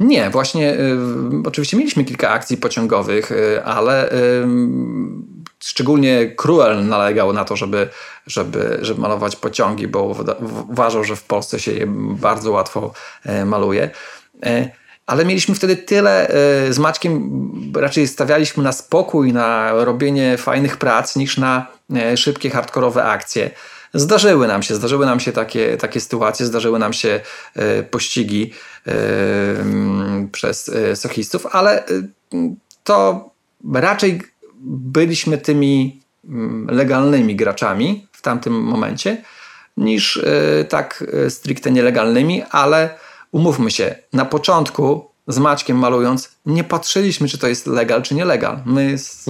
Nie, 0.00 0.30
właśnie 0.30 0.74
y, 0.74 0.96
oczywiście 1.46 1.76
mieliśmy 1.76 2.04
kilka 2.04 2.30
akcji 2.30 2.56
pociągowych, 2.56 3.32
y, 3.32 3.64
ale 3.64 4.12
y, 4.12 4.46
szczególnie 5.60 6.34
Cruel 6.36 6.86
nalegał 6.86 7.32
na 7.32 7.44
to, 7.44 7.56
żeby, 7.56 7.88
żeby, 8.26 8.78
żeby 8.82 9.00
malować 9.00 9.36
pociągi, 9.36 9.88
bo 9.88 10.16
uważał, 10.70 11.04
że 11.04 11.16
w 11.16 11.22
Polsce 11.22 11.60
się 11.60 11.72
je 11.72 11.86
bardzo 12.20 12.52
łatwo 12.52 12.92
e, 13.24 13.44
maluje. 13.44 13.90
E, 14.46 14.70
Ale 15.06 15.24
mieliśmy 15.24 15.54
wtedy 15.54 15.76
tyle 15.76 16.28
e, 16.28 16.72
z 16.72 16.78
Maćkiem, 16.78 17.72
raczej 17.76 18.08
stawialiśmy 18.08 18.62
na 18.62 18.72
spokój, 18.72 19.32
na 19.32 19.72
robienie 19.72 20.36
fajnych 20.36 20.76
prac 20.76 21.16
niż 21.16 21.38
na 21.38 21.66
szybkie, 22.16 22.50
hardkorowe 22.50 23.04
akcje. 23.04 23.50
Zdarzyły 23.94 24.46
nam 24.48 24.62
się, 24.62 24.74
zdarzyły 24.74 25.06
nam 25.06 25.20
się 25.20 25.32
takie, 25.32 25.76
takie 25.76 26.00
sytuacje, 26.00 26.46
zdarzyły 26.46 26.78
nam 26.78 26.92
się 26.92 27.20
e, 27.54 27.82
pościgi 27.82 28.52
e, 28.86 28.90
mm, 29.60 30.28
przez 30.30 30.68
e, 30.68 30.96
sochistów, 30.96 31.46
ale 31.46 31.84
to 32.84 33.30
raczej 33.74 34.22
byliśmy 34.64 35.38
tymi 35.38 36.02
mm, 36.24 36.66
legalnymi 36.70 37.36
graczami 37.36 38.06
w 38.12 38.22
tamtym 38.22 38.60
momencie 38.62 39.22
niż 39.76 40.22
tak 40.68 41.04
stricte 41.28 41.70
nielegalnymi, 41.70 42.42
ale 42.50 42.94
umówmy 43.32 43.70
się, 43.70 43.94
na 44.12 44.24
początku 44.24 45.10
z 45.28 45.38
Maćkiem 45.38 45.76
malując 45.78 46.30
nie 46.46 46.64
patrzyliśmy, 46.64 47.28
czy 47.28 47.38
to 47.38 47.48
jest 47.48 47.66
legal, 47.66 48.02
czy 48.02 48.14
nielegal. 48.14 48.60
My 48.66 48.90
s- 48.94 49.26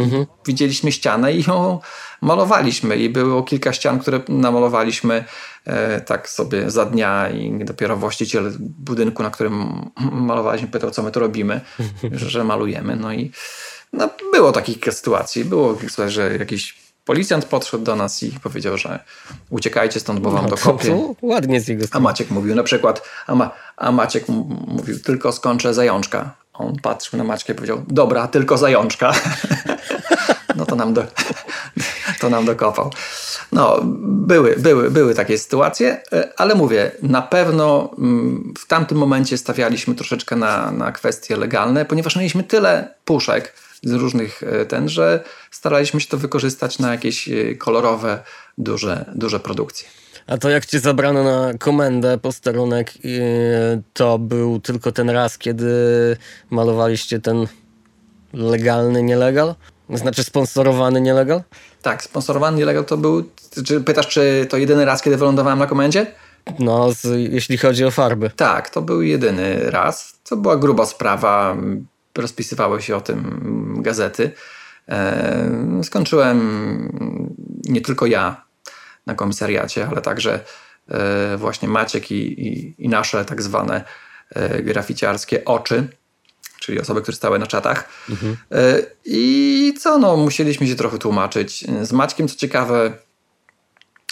widzieliśmy 0.47 0.93
ścianę 0.93 1.33
i 1.33 1.45
ją 1.49 1.81
malowaliśmy 2.21 2.97
i 2.97 3.09
było 3.09 3.43
kilka 3.43 3.73
ścian, 3.73 3.99
które 3.99 4.21
namalowaliśmy 4.29 5.25
e, 5.65 6.01
tak 6.01 6.29
sobie 6.29 6.71
za 6.71 6.85
dnia 6.85 7.29
i 7.29 7.65
dopiero 7.65 7.97
właściciel 7.97 8.53
budynku, 8.61 9.23
na 9.23 9.31
którym 9.31 9.91
malowaliśmy, 10.13 10.69
pytał, 10.69 10.91
co 10.91 11.03
my 11.03 11.11
tu 11.11 11.21
robimy, 11.21 11.61
że 12.13 12.45
malujemy. 12.45 12.97
No 12.97 13.13
i 13.13 13.33
no, 13.93 14.11
było 14.33 14.53
takich 14.53 14.95
sytuacji. 14.95 15.45
Było, 15.45 15.79
że 16.07 16.37
jakiś 16.37 16.89
policjant 17.05 17.45
podszedł 17.45 17.85
do 17.85 17.97
nas 17.97 18.23
i 18.23 18.31
powiedział, 18.31 18.79
że 18.79 18.99
uciekajcie 19.51 20.01
stąd, 20.01 20.21
bo 20.21 20.31
wam 20.31 20.45
No, 20.45 20.51
dokopię. 20.51 21.15
ładnie 21.23 21.61
z 21.61 21.69
jego 21.69 21.85
A 21.85 21.87
strony. 21.87 22.05
Maciek 22.05 22.31
mówił 22.31 22.55
na 22.55 22.63
przykład, 22.63 23.03
a, 23.27 23.35
Ma, 23.35 23.51
a 23.77 23.93
Maciek 23.93 24.29
mówił, 24.67 24.99
tylko 25.01 25.33
skończę 25.33 25.75
zajączka. 25.75 26.35
On 26.53 26.77
patrzył 26.83 27.19
na 27.19 27.25
Maćka 27.25 27.53
i 27.53 27.57
powiedział, 27.57 27.83
dobra, 27.89 28.29
tylko 28.29 28.59
zajączka. 28.59 29.13
no 30.57 30.67
to 30.67 30.77
nam, 30.77 30.95
do, 30.95 31.05
to 32.19 32.31
nam 32.31 32.45
dokopał. 32.45 32.91
No, 33.53 33.81
były, 34.03 34.57
były, 34.57 34.91
były 34.91 35.15
takie 35.15 35.39
sytuacje, 35.39 36.01
e, 36.13 36.33
ale 36.37 36.55
mówię, 36.55 36.91
na 37.03 37.23
pewno 37.23 37.91
mm, 37.99 38.55
w 38.59 38.67
tamtym 38.67 38.99
momencie 38.99 39.39
stawialiśmy 39.39 39.95
troszeczkę 39.95 40.37
na, 40.37 40.71
na 40.71 40.93
kwestie 40.93 41.37
legalne, 41.37 41.85
ponieważ 41.85 42.17
mieliśmy 42.17 42.45
tyle 42.45 42.95
puszek 43.05 43.55
z 43.83 43.93
różnych 43.93 44.43
e, 44.43 44.67
ten, 44.67 44.89
że 44.89 45.25
staraliśmy 45.51 46.01
się 46.01 46.09
to 46.09 46.19
wykorzystać 46.19 46.79
na 46.79 46.93
jakieś 46.93 47.29
e, 47.29 47.55
kolorowe, 47.55 48.23
duże, 48.59 49.05
duże 49.15 49.41
produkcje. 49.41 49.89
A 50.27 50.39
to 50.39 50.49
jak 50.49 50.67
cię 50.67 50.81
zabrano 50.81 51.25
na 51.25 51.59
komendę, 51.59 52.19
posterunek, 52.19 52.93
to 53.93 54.19
był 54.19 54.61
tylko 54.61 54.93
ten 54.93 55.11
raz, 55.11 55.39
kiedy 55.39 55.67
malowaliście 56.51 57.21
ten 57.21 57.47
legalny 58.33 59.03
nielegal? 59.03 59.55
Znaczy 59.91 60.25
sponsorowany 60.25 61.01
nielegal? 61.01 61.43
Tak, 61.83 62.03
sponsorowany 62.03 62.57
nielegal 62.57 62.85
to 62.85 62.97
był. 62.97 63.31
Czy 63.67 63.81
pytasz, 63.81 64.09
czy 64.09 64.47
to 64.51 64.57
jedyny 64.57 64.85
raz, 64.85 65.03
kiedy 65.03 65.17
wylądowałem 65.17 65.59
na 65.59 65.67
komendzie? 65.67 66.07
No, 66.59 66.93
z, 66.93 67.33
jeśli 67.33 67.59
chodzi 67.59 67.85
o 67.85 67.91
farby. 67.91 68.31
Tak, 68.37 68.71
to 68.71 68.83
był 68.83 69.03
jedyny 69.03 69.71
raz. 69.71 70.19
To 70.29 70.37
była 70.37 70.57
gruba 70.57 70.87
sprawa. 70.87 71.57
Rozpisywały 72.19 72.83
się 72.83 72.97
o 72.97 73.01
tym 73.01 73.79
gazety. 73.83 74.31
E, 74.89 75.81
Skończyłem 75.83 76.39
nie 77.65 77.81
tylko 77.81 78.07
ja 78.07 78.45
na 79.07 79.15
komisariacie, 79.15 79.89
ale 79.91 80.03
także 80.03 80.41
e, 80.89 81.37
właśnie 81.37 81.69
Maciek 81.69 82.11
i, 82.11 82.47
i, 82.49 82.75
i 82.79 82.89
nasze 82.89 83.25
tak 83.25 83.43
zwane 83.43 83.85
e, 84.31 84.63
graficiarskie 84.63 85.45
oczy, 85.45 85.89
czyli 86.61 86.81
osoby, 86.81 87.03
które 87.03 87.17
stały 87.17 87.39
na 87.39 87.47
czatach. 87.47 87.89
E, 88.53 88.83
I 89.05 89.75
co, 89.81 89.99
no, 89.99 90.17
musieliśmy 90.17 90.67
się 90.67 90.75
trochę 90.75 90.99
tłumaczyć. 90.99 91.65
Z 91.83 91.93
Maćkiem, 91.93 92.29
co 92.29 92.37
ciekawe, 92.37 92.93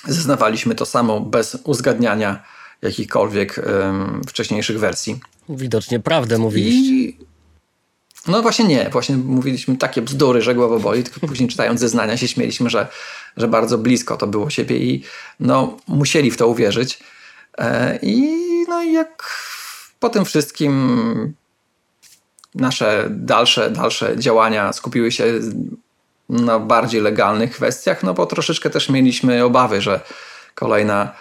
zeznawaliśmy 0.04 0.74
to 0.74 0.86
samo 0.86 1.20
bez 1.20 1.58
uzgadniania 1.64 2.42
jakichkolwiek 2.82 3.58
em, 3.58 4.20
wcześniejszych 4.28 4.78
wersji. 4.78 5.20
Widocznie 5.48 6.00
prawdę 6.00 6.38
mówiliście. 6.38 6.92
I 6.92 7.18
no 8.28 8.42
właśnie 8.42 8.64
nie, 8.64 8.90
właśnie 8.90 9.16
mówiliśmy 9.16 9.76
takie 9.76 10.02
bzdury, 10.02 10.42
że 10.42 10.54
głowa 10.54 10.78
boli, 10.78 11.02
tylko 11.02 11.26
później 11.26 11.48
czytając 11.48 11.80
zeznania 11.80 12.16
się 12.16 12.28
śmieliśmy, 12.28 12.70
że, 12.70 12.88
że 13.36 13.48
bardzo 13.48 13.78
blisko 13.78 14.16
to 14.16 14.26
było 14.26 14.50
siebie 14.50 14.78
i 14.78 15.02
no 15.40 15.76
musieli 15.88 16.30
w 16.30 16.36
to 16.36 16.48
uwierzyć. 16.48 16.98
E, 17.58 17.98
I 18.02 18.38
no 18.68 18.82
i 18.82 18.92
jak 18.92 19.30
po 20.00 20.08
tym 20.08 20.24
wszystkim 20.24 21.34
nasze 22.56 23.06
dalsze, 23.10 23.70
dalsze 23.70 24.18
działania 24.18 24.72
skupiły 24.72 25.12
się 25.12 25.24
na 26.28 26.58
bardziej 26.58 27.00
legalnych 27.00 27.52
kwestiach, 27.52 28.02
no 28.02 28.14
bo 28.14 28.26
troszeczkę 28.26 28.70
też 28.70 28.88
mieliśmy 28.88 29.44
obawy, 29.44 29.80
że 29.80 30.00
kolejna 30.54 31.12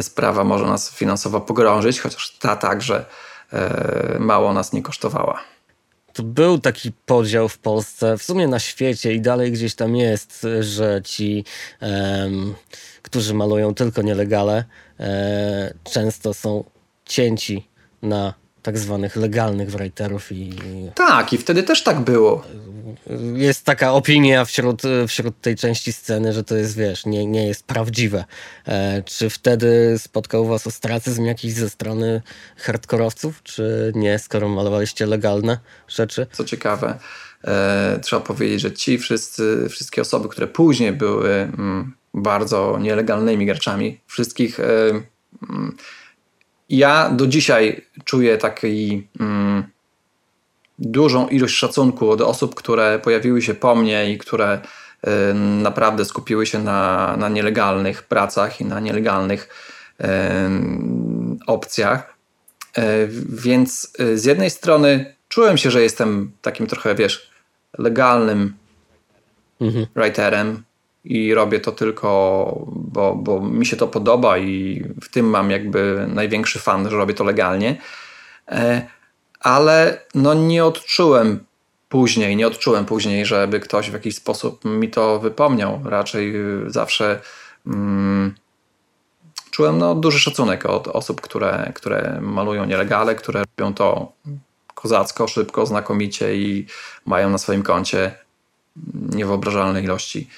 sprawa 0.00 0.44
może 0.44 0.64
nas 0.64 0.90
finansowo 0.90 1.40
pogrążyć, 1.40 2.00
chociaż 2.00 2.36
ta 2.38 2.56
także 2.56 3.04
e, 3.52 4.16
mało 4.18 4.52
nas 4.52 4.72
nie 4.72 4.82
kosztowała. 4.82 5.40
To 6.12 6.22
był 6.22 6.58
taki 6.58 6.92
podział 7.06 7.48
w 7.48 7.58
Polsce, 7.58 8.18
w 8.18 8.22
sumie 8.22 8.48
na 8.48 8.58
świecie 8.58 9.12
i 9.14 9.20
dalej 9.20 9.52
gdzieś 9.52 9.74
tam 9.74 9.96
jest, 9.96 10.46
że 10.60 11.00
ci, 11.04 11.44
którzy 13.02 13.34
malują 13.34 13.74
tylko 13.74 14.02
nielegale, 14.02 14.64
e, 15.00 15.74
często 15.84 16.34
są 16.34 16.64
cięci 17.04 17.68
na 18.02 18.34
tak 18.62 18.78
zwanych 18.78 19.16
legalnych 19.16 19.70
writerów 19.70 20.32
i 20.32 20.50
Tak, 20.94 21.32
i 21.32 21.38
wtedy 21.38 21.62
też 21.62 21.82
tak 21.82 22.00
było. 22.00 22.44
jest 23.34 23.64
taka 23.64 23.92
opinia 23.92 24.44
wśród, 24.44 24.82
wśród 25.08 25.40
tej 25.40 25.56
części 25.56 25.92
sceny, 25.92 26.32
że 26.32 26.44
to 26.44 26.56
jest, 26.56 26.76
wiesz, 26.76 27.06
nie, 27.06 27.26
nie 27.26 27.46
jest 27.46 27.66
prawdziwe. 27.66 28.24
E, 28.66 29.02
czy 29.02 29.30
wtedy 29.30 29.94
spotkał 29.98 30.46
was 30.46 30.66
ostracyzm 30.66 31.24
jakiś 31.24 31.52
ze 31.52 31.70
strony 31.70 32.22
hardkorowców, 32.56 33.42
czy 33.42 33.92
nie, 33.94 34.18
skoro 34.18 34.48
malowaliście 34.48 35.06
legalne 35.06 35.58
rzeczy? 35.88 36.26
Co 36.32 36.44
ciekawe, 36.44 36.98
e, 37.44 37.98
trzeba 38.02 38.22
powiedzieć, 38.22 38.60
że 38.60 38.72
ci 38.72 38.98
wszyscy, 38.98 39.66
wszystkie 39.70 40.00
osoby, 40.02 40.28
które 40.28 40.46
później 40.46 40.92
były 40.92 41.30
mm, 41.32 41.94
bardzo 42.14 42.78
nielegalnymi 42.80 43.46
graczami, 43.46 44.00
wszystkich 44.06 44.60
e, 44.60 44.64
mm, 45.50 45.76
ja 46.76 47.10
do 47.10 47.26
dzisiaj 47.26 47.86
czuję 48.04 48.38
taki 48.38 49.08
mm, 49.20 49.64
dużą 50.78 51.28
ilość 51.28 51.54
szacunku 51.54 52.16
do 52.16 52.28
osób, 52.28 52.54
które 52.54 52.98
pojawiły 52.98 53.42
się 53.42 53.54
po 53.54 53.74
mnie 53.74 54.12
i 54.12 54.18
które 54.18 54.60
y, 55.06 55.34
naprawdę 55.34 56.04
skupiły 56.04 56.46
się 56.46 56.58
na, 56.58 57.14
na 57.16 57.28
nielegalnych 57.28 58.02
pracach 58.02 58.60
i 58.60 58.64
na 58.64 58.80
nielegalnych 58.80 59.48
y, 60.00 60.04
opcjach. 61.46 62.16
Y, 62.78 63.08
więc 63.28 63.92
z 64.14 64.24
jednej 64.24 64.50
strony 64.50 65.14
czułem 65.28 65.56
się, 65.58 65.70
że 65.70 65.82
jestem 65.82 66.32
takim 66.42 66.66
trochę, 66.66 66.94
wiesz, 66.94 67.30
legalnym 67.78 68.54
Mhm. 69.62 69.86
writerem 69.94 70.62
i 71.04 71.34
robię 71.34 71.60
to 71.60 71.72
tylko, 71.72 72.66
bo, 72.68 73.14
bo 73.14 73.40
mi 73.40 73.66
się 73.66 73.76
to 73.76 73.88
podoba 73.88 74.38
i 74.38 74.82
w 75.02 75.08
tym 75.08 75.26
mam 75.26 75.50
jakby 75.50 76.06
największy 76.08 76.58
fan, 76.58 76.90
że 76.90 76.96
robię 76.96 77.14
to 77.14 77.24
legalnie. 77.24 77.76
E, 78.48 78.86
Ale 79.40 80.04
no 80.14 80.34
nie 80.34 80.64
odczułem 80.64 81.44
później, 81.88 82.36
nie 82.36 82.46
odczułem 82.46 82.84
później, 82.84 83.26
żeby 83.26 83.60
ktoś 83.60 83.90
w 83.90 83.92
jakiś 83.92 84.16
sposób 84.16 84.64
mi 84.64 84.90
to 84.90 85.20
wypomniał. 85.20 85.80
Raczej 85.84 86.36
y, 86.36 86.70
zawsze 86.70 87.20
mm, 87.66 88.34
czułem 89.50 89.78
no, 89.78 89.94
duży 89.94 90.18
szacunek 90.18 90.66
od 90.66 90.88
osób, 90.88 91.20
które, 91.20 91.72
które 91.74 92.18
malują 92.20 92.64
nielegale, 92.64 93.14
które 93.14 93.44
robią 93.58 93.74
to 93.74 94.12
kozacko, 94.74 95.28
szybko, 95.28 95.66
znakomicie 95.66 96.36
i 96.36 96.66
mają 97.06 97.30
na 97.30 97.38
swoim 97.38 97.62
koncie 97.62 98.14
niewyobrażalne 98.94 99.82
ilości 99.82 100.28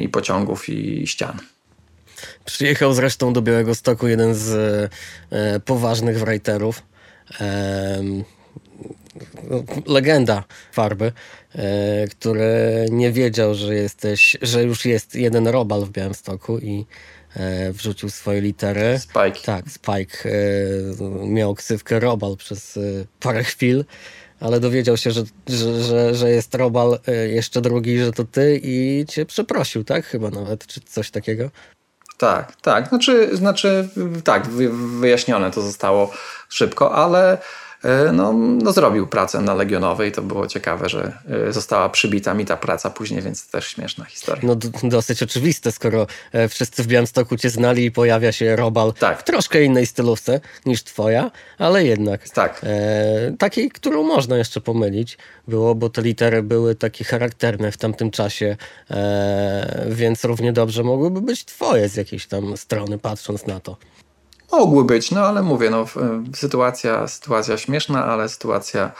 i 0.00 0.08
pociągów, 0.08 0.68
i 0.68 1.06
ścian. 1.06 1.38
Przyjechał 2.44 2.92
zresztą 2.92 3.32
do 3.32 3.42
Białego 3.42 3.74
Stoku 3.74 4.08
jeden 4.08 4.34
z 4.34 4.50
e, 5.30 5.60
poważnych 5.60 6.18
writerów. 6.18 6.82
no, 9.50 9.64
legenda 9.86 10.44
farby, 10.72 11.12
e, 11.54 12.08
który 12.08 12.86
nie 12.90 13.12
wiedział, 13.12 13.54
że 13.54 13.74
jesteś, 13.74 14.36
że 14.42 14.62
już 14.62 14.84
jest 14.84 15.14
jeden 15.14 15.48
robal 15.48 15.84
w 15.84 15.90
Białymstoku 15.90 16.58
i 16.58 16.86
e, 17.36 17.72
wrzucił 17.72 18.10
swoje 18.10 18.40
litery. 18.40 18.98
Spike. 18.98 19.40
Tak, 19.44 19.64
Spike 19.70 20.30
e, 20.30 21.26
miał 21.26 21.54
ksywkę 21.54 22.00
Robal 22.00 22.36
przez 22.36 22.76
e, 22.76 22.80
parę 23.20 23.44
chwil, 23.44 23.84
ale 24.40 24.60
dowiedział 24.60 24.96
się, 24.96 25.10
że, 25.10 25.22
że, 25.48 25.82
że, 25.82 26.14
że 26.14 26.30
jest 26.30 26.54
Robal 26.54 26.98
e, 27.06 27.12
jeszcze 27.28 27.60
drugi, 27.60 27.98
że 27.98 28.12
to 28.12 28.24
ty 28.24 28.60
i 28.62 29.04
cię 29.08 29.26
przeprosił, 29.26 29.84
tak? 29.84 30.06
Chyba 30.06 30.30
nawet, 30.30 30.66
czy 30.66 30.80
coś 30.80 31.10
takiego. 31.10 31.50
Tak, 32.18 32.56
tak. 32.56 32.88
Znaczy, 32.88 33.36
znaczy 33.36 33.88
tak, 34.24 34.46
wy, 34.48 34.70
wyjaśnione 35.00 35.50
to 35.50 35.62
zostało 35.62 36.12
szybko, 36.48 36.94
ale 36.94 37.38
no, 38.12 38.32
no, 38.32 38.72
zrobił 38.72 39.06
pracę 39.06 39.40
na 39.40 39.54
Legionowej. 39.54 40.12
To 40.12 40.22
było 40.22 40.46
ciekawe, 40.46 40.88
że 40.88 41.12
e, 41.48 41.52
została 41.52 41.88
przybita 41.88 42.34
mi 42.34 42.44
ta 42.44 42.56
praca 42.56 42.90
później, 42.90 43.22
więc 43.22 43.50
też 43.50 43.66
śmieszna 43.66 44.04
historia. 44.04 44.42
No 44.42 44.56
dosyć 44.82 45.22
oczywiste, 45.22 45.72
skoro 45.72 46.06
e, 46.32 46.48
wszyscy 46.48 46.82
w 46.82 46.86
Białymstoku 46.86 47.36
cię 47.36 47.50
znali 47.50 47.84
i 47.84 47.90
pojawia 47.90 48.32
się 48.32 48.56
Robal 48.56 48.92
Tak. 48.92 49.20
w 49.20 49.24
troszkę 49.24 49.64
innej 49.64 49.86
stylówce 49.86 50.40
niż 50.66 50.84
twoja, 50.84 51.30
ale 51.58 51.84
jednak. 51.84 52.28
Tak. 52.28 52.60
E, 52.62 53.34
takiej, 53.38 53.70
którą 53.70 54.02
można 54.02 54.36
jeszcze 54.36 54.60
pomylić 54.60 55.18
było, 55.48 55.74
bo 55.74 55.90
te 55.90 56.02
litery 56.02 56.42
były 56.42 56.74
takie 56.74 57.04
charakterne 57.04 57.72
w 57.72 57.76
tamtym 57.76 58.10
czasie, 58.10 58.56
e, 58.90 59.86
więc 59.90 60.24
równie 60.24 60.52
dobrze 60.52 60.82
mogłyby 60.82 61.20
być 61.20 61.44
twoje 61.44 61.88
z 61.88 61.96
jakiejś 61.96 62.26
tam 62.26 62.56
strony, 62.56 62.98
patrząc 62.98 63.46
na 63.46 63.60
to. 63.60 63.76
Mogły 64.52 64.84
być, 64.84 65.10
no 65.10 65.20
ale 65.20 65.42
mówię, 65.42 65.70
no, 65.70 65.86
sytuacja, 66.34 67.06
sytuacja 67.06 67.58
śmieszna, 67.58 68.06
ale 68.06 68.28
sytuacja 68.28 68.92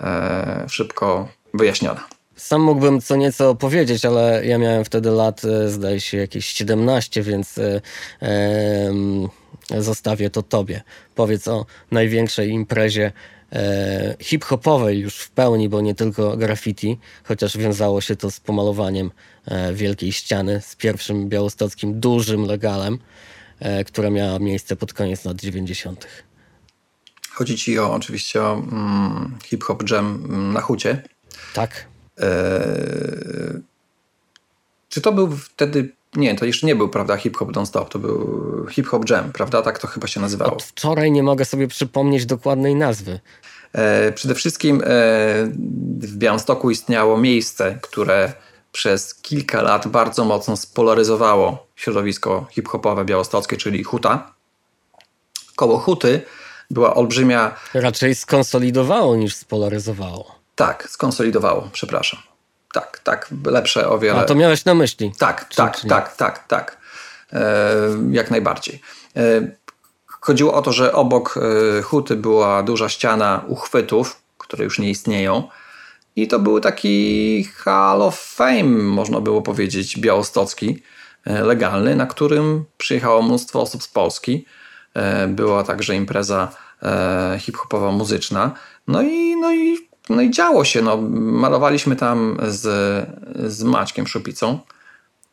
e, 0.00 0.64
szybko 0.68 1.28
wyjaśniona. 1.54 2.06
Sam 2.36 2.62
mógłbym 2.62 3.00
co 3.00 3.16
nieco 3.16 3.50
opowiedzieć, 3.50 4.04
ale 4.04 4.46
ja 4.46 4.58
miałem 4.58 4.84
wtedy 4.84 5.10
lat, 5.10 5.44
e, 5.44 5.68
zdaje 5.68 6.00
się, 6.00 6.16
jakieś 6.16 6.46
17, 6.46 7.22
więc 7.22 7.58
e, 7.58 7.80
zostawię 9.78 10.30
to 10.30 10.42
tobie. 10.42 10.82
Powiedz 11.14 11.48
o 11.48 11.66
największej 11.90 12.50
imprezie 12.50 13.12
e, 13.52 14.14
hip-hopowej 14.20 14.98
już 14.98 15.16
w 15.16 15.30
pełni, 15.30 15.68
bo 15.68 15.80
nie 15.80 15.94
tylko 15.94 16.36
graffiti, 16.36 16.98
chociaż 17.24 17.58
wiązało 17.58 18.00
się 18.00 18.16
to 18.16 18.30
z 18.30 18.40
pomalowaniem 18.40 19.10
e, 19.46 19.72
wielkiej 19.72 20.12
ściany, 20.12 20.60
z 20.60 20.76
pierwszym 20.76 21.28
białostockim 21.28 22.00
dużym 22.00 22.46
legalem, 22.46 22.98
która 23.86 24.10
miała 24.10 24.38
miejsce 24.38 24.76
pod 24.76 24.92
koniec 24.92 25.24
lat 25.24 25.36
90. 25.36 26.06
Chodzi 27.34 27.58
ci 27.58 27.78
o 27.78 27.94
oczywiście 27.94 28.42
o 28.42 28.54
mm, 28.54 29.38
hip-hop 29.44 29.90
jam 29.90 30.24
mm, 30.28 30.52
na 30.52 30.60
hucie. 30.60 31.02
Tak? 31.54 31.86
Eee, 32.18 33.62
czy 34.88 35.00
to 35.00 35.12
był 35.12 35.36
wtedy. 35.36 35.92
Nie, 36.16 36.34
to 36.34 36.44
jeszcze 36.44 36.66
nie 36.66 36.76
był, 36.76 36.88
prawda, 36.88 37.16
hip-hop 37.16 37.56
non-stop, 37.56 37.88
to 37.88 37.98
był 37.98 38.66
hip-hop 38.70 39.10
jam, 39.10 39.32
prawda? 39.32 39.62
Tak 39.62 39.78
to 39.78 39.86
chyba 39.86 40.06
się 40.06 40.20
nazywało. 40.20 40.52
Od 40.52 40.62
wczoraj 40.62 41.12
nie 41.12 41.22
mogę 41.22 41.44
sobie 41.44 41.68
przypomnieć 41.68 42.26
dokładnej 42.26 42.74
nazwy. 42.74 43.20
E, 43.72 44.12
przede 44.12 44.34
wszystkim 44.34 44.76
e, 44.76 44.84
w 45.98 46.16
Białymstoku 46.16 46.70
istniało 46.70 47.18
miejsce, 47.18 47.78
które 47.82 48.32
przez 48.74 49.14
kilka 49.14 49.62
lat 49.62 49.88
bardzo 49.88 50.24
mocno 50.24 50.56
spolaryzowało 50.56 51.66
środowisko 51.76 52.46
hip-hopowe 52.50 53.04
białostockie, 53.04 53.56
czyli 53.56 53.84
Huta. 53.84 54.32
Koło 55.56 55.78
Huty 55.78 56.22
była 56.70 56.94
olbrzymia, 56.94 57.54
Raczej 57.74 58.14
skonsolidowało 58.14 59.16
niż 59.16 59.36
spolaryzowało. 59.36 60.34
tak, 60.54 60.88
skonsolidowało, 60.90 61.68
przepraszam. 61.72 62.20
Tak, 62.72 62.98
tak, 62.98 63.28
lepsze 63.46 63.88
o 63.88 63.98
wiele. 63.98 64.20
A 64.20 64.24
to 64.24 64.34
miałeś 64.34 64.64
na 64.64 64.74
myśli. 64.74 65.12
Tak, 65.18 65.48
Czy- 65.48 65.56
tak, 65.56 65.76
czy 65.76 65.86
nie? 65.86 65.90
tak, 65.90 66.16
tak, 66.16 66.46
tak. 66.48 66.78
E, 67.32 67.40
jak 68.10 68.30
najbardziej. 68.30 68.80
E, 69.16 69.20
chodziło 70.20 70.54
o 70.54 70.62
to, 70.62 70.72
że 70.72 70.92
obok 70.92 71.38
e, 71.78 71.82
huty 71.82 72.16
była 72.16 72.62
duża 72.62 72.88
ściana 72.88 73.44
uchwytów, 73.48 74.20
które 74.38 74.64
już 74.64 74.78
nie 74.78 74.90
istnieją. 74.90 75.48
I 76.16 76.28
to 76.28 76.38
był 76.38 76.60
taki 76.60 77.44
Hall 77.44 78.02
of 78.02 78.20
Fame, 78.20 78.62
można 78.62 79.20
było 79.20 79.42
powiedzieć, 79.42 79.98
białostocki, 79.98 80.82
e, 81.24 81.42
legalny, 81.42 81.96
na 81.96 82.06
którym 82.06 82.64
przyjechało 82.78 83.22
mnóstwo 83.22 83.60
osób 83.60 83.82
z 83.82 83.88
Polski. 83.88 84.46
E, 84.94 85.28
była 85.28 85.64
także 85.64 85.96
impreza 85.96 86.56
e, 86.82 87.38
hip-hopowa 87.40 87.92
muzyczna. 87.92 88.52
No 88.88 89.02
i, 89.02 89.36
no 89.36 89.54
i, 89.54 89.78
no 90.08 90.22
i 90.22 90.30
działo 90.30 90.64
się. 90.64 90.82
No, 90.82 90.96
malowaliśmy 91.20 91.96
tam 91.96 92.36
z, 92.48 92.62
z 93.52 93.62
Maćkiem 93.62 94.06
Szupicą 94.06 94.58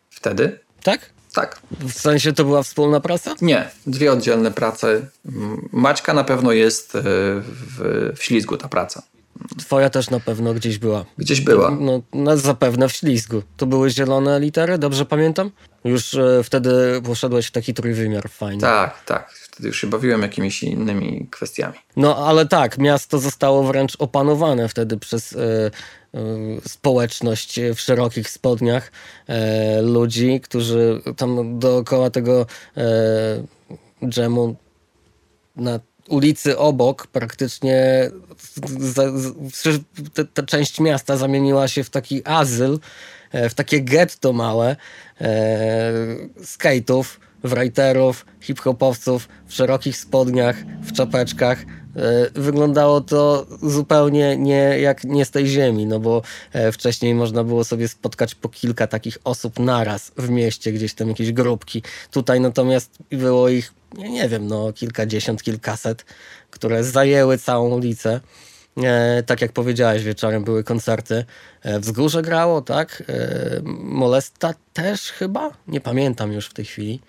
wtedy. 0.09 0.59
Tak? 0.83 1.09
Tak. 1.33 1.61
W 1.79 1.93
sensie 1.93 2.33
to 2.33 2.43
była 2.43 2.63
wspólna 2.63 2.99
praca? 2.99 3.35
Nie, 3.41 3.69
dwie 3.87 4.11
oddzielne 4.11 4.51
prace. 4.51 5.01
Maćka 5.71 6.13
na 6.13 6.23
pewno 6.23 6.51
jest 6.51 6.91
w, 6.93 8.11
w 8.15 8.23
ślizgu 8.23 8.57
ta 8.57 8.67
praca. 8.67 9.03
Twoja 9.59 9.89
też 9.89 10.09
na 10.09 10.19
pewno 10.19 10.53
gdzieś 10.53 10.77
była. 10.77 11.05
Gdzieś 11.17 11.41
była. 11.41 11.77
No, 11.79 12.01
no 12.13 12.37
zapewne 12.37 12.89
w 12.89 12.91
ślizgu. 12.91 13.43
To 13.57 13.65
były 13.65 13.89
zielone 13.89 14.39
litery, 14.39 14.77
dobrze 14.77 15.05
pamiętam? 15.05 15.51
Już 15.83 16.13
e, 16.13 16.43
wtedy 16.43 17.01
poszedłeś 17.03 17.47
w 17.47 17.51
taki 17.51 17.73
trójwymiar 17.73 18.29
fajny. 18.29 18.61
Tak, 18.61 19.05
tak. 19.05 19.31
Wtedy 19.31 19.67
już 19.67 19.81
się 19.81 19.87
bawiłem 19.87 20.21
jakimiś 20.21 20.63
innymi 20.63 21.27
kwestiami. 21.31 21.77
No 21.95 22.27
ale 22.27 22.45
tak, 22.45 22.77
miasto 22.77 23.19
zostało 23.19 23.63
wręcz 23.63 23.95
opanowane 23.99 24.69
wtedy 24.69 24.97
przez 24.97 25.33
e, 25.33 25.37
e, 25.37 25.71
społeczność 26.67 27.59
w 27.75 27.79
szerokich 27.79 28.29
spodniach 28.29 28.91
e, 29.27 29.81
ludzi, 29.81 30.41
którzy 30.43 31.01
tam 31.17 31.59
dookoła 31.59 32.09
tego 32.09 32.45
e, 32.77 32.83
dżemu 34.09 34.55
na 35.55 35.79
ulicy 36.11 36.57
obok 36.57 37.07
praktycznie 37.07 38.11
ta 40.33 40.43
część 40.43 40.79
miasta 40.79 41.17
zamieniła 41.17 41.67
się 41.67 41.83
w 41.83 41.89
taki 41.89 42.21
azyl, 42.25 42.79
e, 43.31 43.49
w 43.49 43.53
takie 43.53 43.81
getto 43.81 44.33
małe 44.33 44.75
e, 45.21 45.93
skate'ów, 46.43 47.03
writerów, 47.43 48.25
hip-hopowców 48.41 49.27
w 49.47 49.53
szerokich 49.53 49.97
spodniach, 49.97 50.55
w 50.81 50.91
czapeczkach. 50.91 51.65
E, 51.95 52.29
wyglądało 52.41 53.01
to 53.01 53.45
zupełnie 53.61 54.37
nie 54.37 54.79
jak 54.79 55.03
nie 55.03 55.25
z 55.25 55.31
tej 55.31 55.47
ziemi, 55.47 55.85
no 55.85 55.99
bo 55.99 56.21
e, 56.53 56.71
wcześniej 56.71 57.15
można 57.15 57.43
było 57.43 57.63
sobie 57.63 57.87
spotkać 57.87 58.35
po 58.35 58.49
kilka 58.49 58.87
takich 58.87 59.17
osób 59.23 59.59
naraz 59.59 60.11
w 60.17 60.29
mieście, 60.29 60.71
gdzieś 60.71 60.93
tam 60.93 61.09
jakieś 61.09 61.31
grupki. 61.31 61.83
Tutaj 62.11 62.39
natomiast 62.39 62.97
było 63.09 63.49
ich, 63.49 63.73
nie, 63.97 64.29
wiem, 64.29 64.47
no 64.47 64.73
kilkadziesiąt, 64.73 65.43
kilkaset, 65.43 66.05
które 66.49 66.83
zajęły 66.83 67.37
całą 67.37 67.69
ulicę. 67.69 68.19
E, 68.77 69.23
tak 69.23 69.41
jak 69.41 69.51
powiedziałeś, 69.51 70.03
wieczorem 70.03 70.43
były 70.43 70.63
koncerty. 70.63 71.25
E, 71.61 71.79
Wzgórze 71.79 72.21
grało, 72.21 72.61
tak? 72.61 73.03
Molesta 73.83 74.53
też 74.73 75.01
chyba? 75.01 75.51
Nie 75.67 75.81
pamiętam 75.81 76.31
już 76.31 76.47
w 76.47 76.53
tej 76.53 76.65
chwili. 76.65 77.01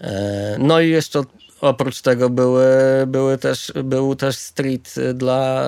E, 0.00 0.56
No 0.58 0.80
i 0.80 0.90
jeszcze 0.90 1.22
oprócz 1.60 2.00
tego 2.00 2.30
były, 2.30 2.66
były 3.06 3.38
też, 3.38 3.72
był 3.84 4.16
też 4.16 4.36
street 4.36 4.94
dla, 5.14 5.62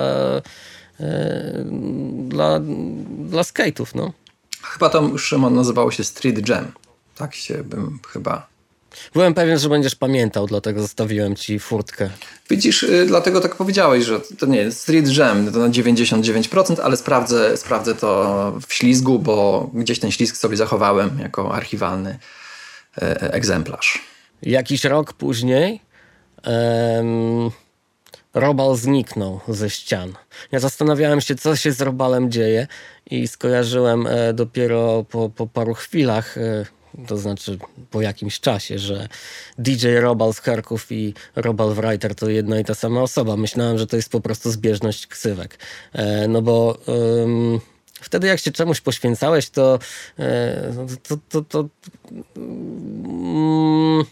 e, 0.99 1.65
dla, 2.13 2.59
dla 3.19 3.41
skate'ów, 3.41 3.85
no. 3.95 4.13
Chyba 4.61 4.89
to, 4.89 5.17
Szymon, 5.17 5.55
nazywało 5.55 5.91
się 5.91 6.03
Street 6.03 6.49
Jam. 6.49 6.71
Tak 7.15 7.35
się 7.35 7.63
bym 7.63 7.99
chyba... 8.07 8.47
Byłem 9.13 9.33
pewien, 9.33 9.59
że 9.59 9.69
będziesz 9.69 9.95
pamiętał, 9.95 10.47
dlatego 10.47 10.81
zostawiłem 10.81 11.35
ci 11.35 11.59
furtkę. 11.59 12.09
Widzisz, 12.49 12.83
y, 12.83 13.05
dlatego 13.07 13.41
tak 13.41 13.55
powiedziałeś, 13.55 14.05
że 14.05 14.19
to 14.39 14.45
nie 14.45 14.57
jest 14.57 14.79
Street 14.81 15.17
Jam, 15.17 15.51
to 15.51 15.59
na 15.59 15.69
99%, 15.69 16.81
ale 16.83 16.97
sprawdzę, 16.97 17.57
sprawdzę 17.57 17.95
to 17.95 18.53
w 18.67 18.73
ślizgu, 18.73 19.19
bo 19.19 19.69
gdzieś 19.73 19.99
ten 19.99 20.11
ślizg 20.11 20.37
sobie 20.37 20.57
zachowałem 20.57 21.19
jako 21.19 21.55
archiwalny 21.55 22.19
e, 22.97 23.33
egzemplarz. 23.33 24.12
Jakiś 24.43 24.83
rok 24.83 25.13
później 25.13 25.81
em, 26.43 27.51
Robal 28.33 28.75
zniknął 28.75 29.39
ze 29.47 29.69
ścian. 29.69 30.13
Ja 30.51 30.59
zastanawiałem 30.59 31.21
się, 31.21 31.35
co 31.35 31.55
się 31.55 31.71
z 31.71 31.81
Robalem 31.81 32.31
dzieje 32.31 32.67
i 33.11 33.27
skojarzyłem 33.27 34.07
e, 34.07 34.33
dopiero 34.33 35.05
po, 35.09 35.29
po 35.29 35.47
paru 35.47 35.73
chwilach, 35.73 36.37
e, 36.37 36.65
to 37.07 37.17
znaczy 37.17 37.57
po 37.91 38.01
jakimś 38.01 38.39
czasie, 38.39 38.79
że 38.79 39.07
DJ 39.57 39.87
Robal 39.95 40.33
z 40.33 40.39
Charków 40.39 40.91
i 40.91 41.13
Robal 41.35 41.73
Writer 41.73 42.15
to 42.15 42.29
jedna 42.29 42.59
i 42.59 42.65
ta 42.65 42.75
sama 42.75 43.01
osoba. 43.01 43.37
Myślałem, 43.37 43.77
że 43.77 43.87
to 43.87 43.95
jest 43.95 44.09
po 44.09 44.21
prostu 44.21 44.51
zbieżność 44.51 45.07
ksywek. 45.07 45.59
E, 45.93 46.27
no 46.27 46.41
bo... 46.41 46.77
em, 46.87 47.59
Wtedy 48.01 48.27
jak 48.27 48.39
się 48.39 48.51
czemuś 48.51 48.81
poświęcałeś, 48.81 49.49
to, 49.49 49.79
e, 50.19 50.73
to, 51.07 51.17
to, 51.29 51.41
to, 51.41 51.69
mm, 52.37 54.05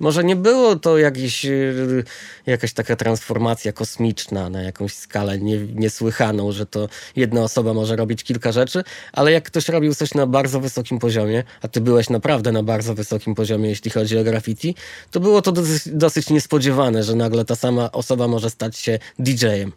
może 0.00 0.24
nie 0.24 0.36
było 0.36 0.76
to 0.76 0.98
jakiś, 0.98 1.44
y, 1.44 2.04
jakaś 2.46 2.72
taka 2.72 2.96
transformacja 2.96 3.72
kosmiczna 3.72 4.50
na 4.50 4.62
jakąś 4.62 4.94
skalę 4.94 5.38
nie, 5.38 5.58
niesłychaną, 5.58 6.52
że 6.52 6.66
to 6.66 6.88
jedna 7.16 7.42
osoba 7.42 7.74
może 7.74 7.96
robić 7.96 8.24
kilka 8.24 8.52
rzeczy, 8.52 8.84
ale 9.12 9.32
jak 9.32 9.44
ktoś 9.44 9.68
robił 9.68 9.94
coś 9.94 10.14
na 10.14 10.26
bardzo 10.26 10.60
wysokim 10.60 10.98
poziomie, 10.98 11.44
a 11.62 11.68
ty 11.68 11.80
byłeś 11.80 12.10
naprawdę 12.10 12.52
na 12.52 12.62
bardzo 12.62 12.94
wysokim 12.94 13.34
poziomie, 13.34 13.68
jeśli 13.68 13.90
chodzi 13.90 14.18
o 14.18 14.24
graffiti, 14.24 14.74
to 15.10 15.20
było 15.20 15.42
to 15.42 15.52
dosyć, 15.52 15.82
dosyć 15.86 16.30
niespodziewane, 16.30 17.02
że 17.02 17.14
nagle 17.14 17.44
ta 17.44 17.56
sama 17.56 17.92
osoba 17.92 18.28
może 18.28 18.50
stać 18.50 18.78
się 18.78 18.98
DJ-em 19.18 19.72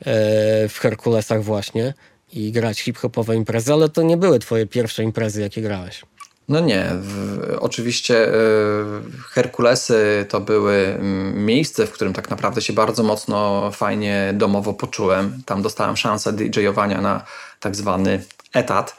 e, 0.00 0.68
w 0.68 0.78
Herkulesach 0.78 1.44
właśnie 1.44 1.94
i 2.32 2.52
grać 2.52 2.80
hip-hopowe 2.80 3.36
imprezy, 3.36 3.72
ale 3.72 3.88
to 3.88 4.02
nie 4.02 4.16
były 4.16 4.38
twoje 4.38 4.66
pierwsze 4.66 5.02
imprezy, 5.02 5.40
jakie 5.40 5.62
grałeś. 5.62 6.02
No 6.48 6.60
nie, 6.60 6.90
w, 7.00 7.38
oczywiście 7.60 8.28
y, 8.28 8.32
Herkulesy 9.30 10.26
to 10.28 10.40
były 10.40 10.74
mm, 10.74 11.44
miejsce, 11.44 11.86
w 11.86 11.92
którym 11.92 12.12
tak 12.12 12.30
naprawdę 12.30 12.62
się 12.62 12.72
bardzo 12.72 13.02
mocno, 13.02 13.70
fajnie 13.72 14.32
domowo 14.34 14.74
poczułem. 14.74 15.42
Tam 15.46 15.62
dostałem 15.62 15.96
szansę 15.96 16.32
DJ-owania 16.32 17.00
na 17.00 17.24
tak 17.60 17.76
zwany 17.76 18.24
etat. 18.52 18.96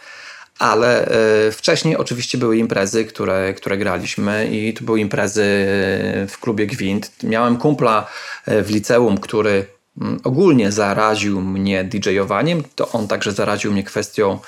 Ale 0.59 1.07
y, 1.47 1.51
wcześniej 1.51 1.97
oczywiście 1.97 2.37
były 2.37 2.57
imprezy, 2.57 3.05
które, 3.05 3.53
które 3.53 3.77
graliśmy 3.77 4.47
i 4.51 4.73
to 4.73 4.83
były 4.83 4.99
imprezy 4.99 5.43
w 6.27 6.37
klubie 6.41 6.67
Gwint. 6.67 7.11
Miałem 7.23 7.57
kumpla 7.57 8.07
w 8.47 8.69
liceum, 8.69 9.17
który 9.17 9.65
mm, 10.01 10.19
ogólnie 10.23 10.71
zaraził 10.71 11.41
mnie 11.41 11.85
DJ-owaniem. 11.85 12.63
To 12.75 12.91
on 12.91 13.07
także 13.07 13.31
zaraził 13.31 13.71
mnie 13.71 13.83
kwestią 13.83 14.33
e, 14.33 14.39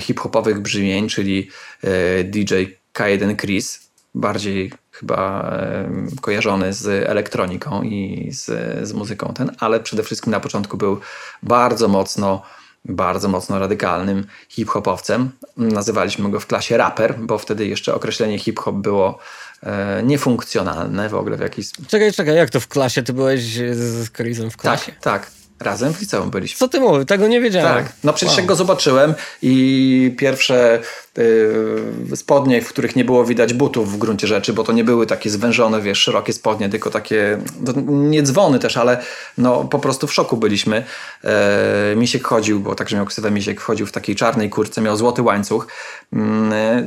hip-hopowych 0.00 0.60
brzmień, 0.60 1.08
czyli 1.08 1.48
e, 1.82 2.24
DJ 2.24 2.54
K1 2.94 3.36
Chris, 3.36 3.90
bardziej 4.14 4.72
chyba 4.90 5.50
e, 5.52 5.90
kojarzony 6.20 6.72
z 6.72 7.08
elektroniką 7.08 7.82
i 7.82 8.28
z, 8.32 8.46
z 8.88 8.92
muzyką 8.92 9.34
ten, 9.34 9.50
ale 9.58 9.80
przede 9.80 10.02
wszystkim 10.02 10.30
na 10.30 10.40
początku 10.40 10.76
był 10.76 11.00
bardzo 11.42 11.88
mocno 11.88 12.42
bardzo 12.84 13.28
mocno 13.28 13.58
radykalnym 13.58 14.26
hip-hopowcem. 14.48 15.30
Nazywaliśmy 15.56 16.30
go 16.30 16.40
w 16.40 16.46
klasie 16.46 16.76
raper, 16.76 17.18
bo 17.18 17.38
wtedy 17.38 17.66
jeszcze 17.66 17.94
określenie 17.94 18.38
hip-hop 18.38 18.76
było 18.76 19.18
e, 19.62 20.02
niefunkcjonalne 20.02 21.08
w 21.08 21.14
ogóle 21.14 21.36
w 21.36 21.40
jakiś 21.40 21.72
Czekaj, 21.88 22.12
czekaj, 22.12 22.36
jak 22.36 22.50
to 22.50 22.60
w 22.60 22.68
klasie? 22.68 23.02
Ty 23.02 23.12
byłeś 23.12 23.42
z 23.72 24.12
Chrisem 24.12 24.50
w 24.50 24.56
klasie? 24.56 24.92
Tak, 24.92 25.00
tak. 25.00 25.39
Razem 25.60 25.94
w 25.94 26.00
liceum 26.00 26.30
byliśmy. 26.30 26.58
Co 26.58 26.68
ty 26.68 26.80
mówisz? 26.80 27.06
Tego 27.06 27.28
nie 27.28 27.40
wiedziałem. 27.40 27.84
Tak, 27.84 27.92
no 28.04 28.12
przecież 28.12 28.32
Wow. 28.32 28.38
jak 28.38 28.46
go 28.46 28.54
zobaczyłem 28.54 29.14
i 29.42 30.14
pierwsze 30.18 30.80
y, 31.18 32.16
spodnie, 32.16 32.62
w 32.62 32.68
których 32.68 32.96
nie 32.96 33.04
było 33.04 33.24
widać 33.24 33.54
butów 33.54 33.92
w 33.92 33.98
gruncie 33.98 34.26
rzeczy, 34.26 34.52
bo 34.52 34.64
to 34.64 34.72
nie 34.72 34.84
były 34.84 35.06
takie 35.06 35.30
zwężone, 35.30 35.80
wiesz, 35.80 35.98
szerokie 35.98 36.32
spodnie, 36.32 36.68
tylko 36.68 36.90
takie, 36.90 37.38
no, 37.60 37.72
nie 37.86 38.22
dzwony 38.22 38.58
też, 38.58 38.76
ale 38.76 39.02
no 39.38 39.64
po 39.64 39.78
prostu 39.78 40.06
w 40.06 40.12
szoku 40.14 40.36
byliśmy. 40.36 40.84
E, 41.24 41.94
Misiek 41.96 42.26
chodził, 42.26 42.60
bo 42.60 42.74
także 42.74 42.96
miał 42.96 43.06
ksywę 43.06 43.30
Misiek, 43.30 43.60
chodził 43.60 43.86
w 43.86 43.92
takiej 43.92 44.16
czarnej 44.16 44.50
kurce, 44.50 44.80
miał 44.80 44.96
złoty 44.96 45.22
łańcuch. 45.22 45.66
Mm, 46.12 46.52
e, 46.52 46.84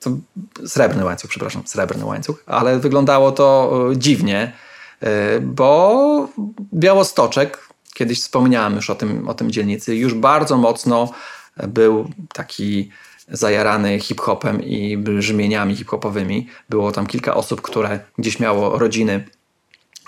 to 0.00 0.10
srebrny 0.66 1.04
łańcuch, 1.04 1.30
przepraszam, 1.30 1.62
srebrny 1.66 2.04
łańcuch, 2.04 2.42
ale 2.46 2.78
wyglądało 2.78 3.32
to 3.32 3.72
e, 3.92 3.96
dziwnie, 3.96 4.52
bo 5.40 6.28
Białostoczek, 6.74 7.69
kiedyś 8.00 8.20
wspomniałem 8.20 8.76
już 8.76 8.90
o 8.90 8.94
tym, 8.94 9.28
o 9.28 9.34
tym 9.34 9.50
dzielnicy, 9.50 9.96
już 9.96 10.14
bardzo 10.14 10.56
mocno 10.56 11.12
był 11.68 12.10
taki 12.32 12.90
zajarany 13.28 14.00
hip-hopem 14.00 14.62
i 14.64 14.96
brzmieniami 14.96 15.76
hip-hopowymi. 15.76 16.46
Było 16.68 16.92
tam 16.92 17.06
kilka 17.06 17.34
osób, 17.34 17.62
które 17.62 18.00
gdzieś 18.18 18.40
miało 18.40 18.78
rodziny 18.78 19.28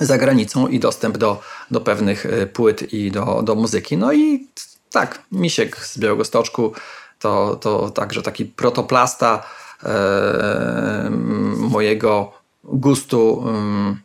za 0.00 0.18
granicą 0.18 0.68
i 0.68 0.80
dostęp 0.80 1.18
do, 1.18 1.40
do 1.70 1.80
pewnych 1.80 2.26
y, 2.26 2.46
płyt 2.46 2.92
i 2.92 3.10
do, 3.10 3.42
do 3.42 3.54
muzyki. 3.54 3.96
No 3.96 4.12
i 4.12 4.48
tak, 4.90 5.22
Misiek 5.32 5.76
z 5.86 5.98
Białegostoczku 5.98 6.72
to, 7.18 7.56
to 7.56 7.90
także 7.90 8.22
taki 8.22 8.44
protoplasta 8.44 9.44
e, 9.82 11.10
mojego 11.56 12.32
gustu 12.64 13.44
em, 13.48 14.00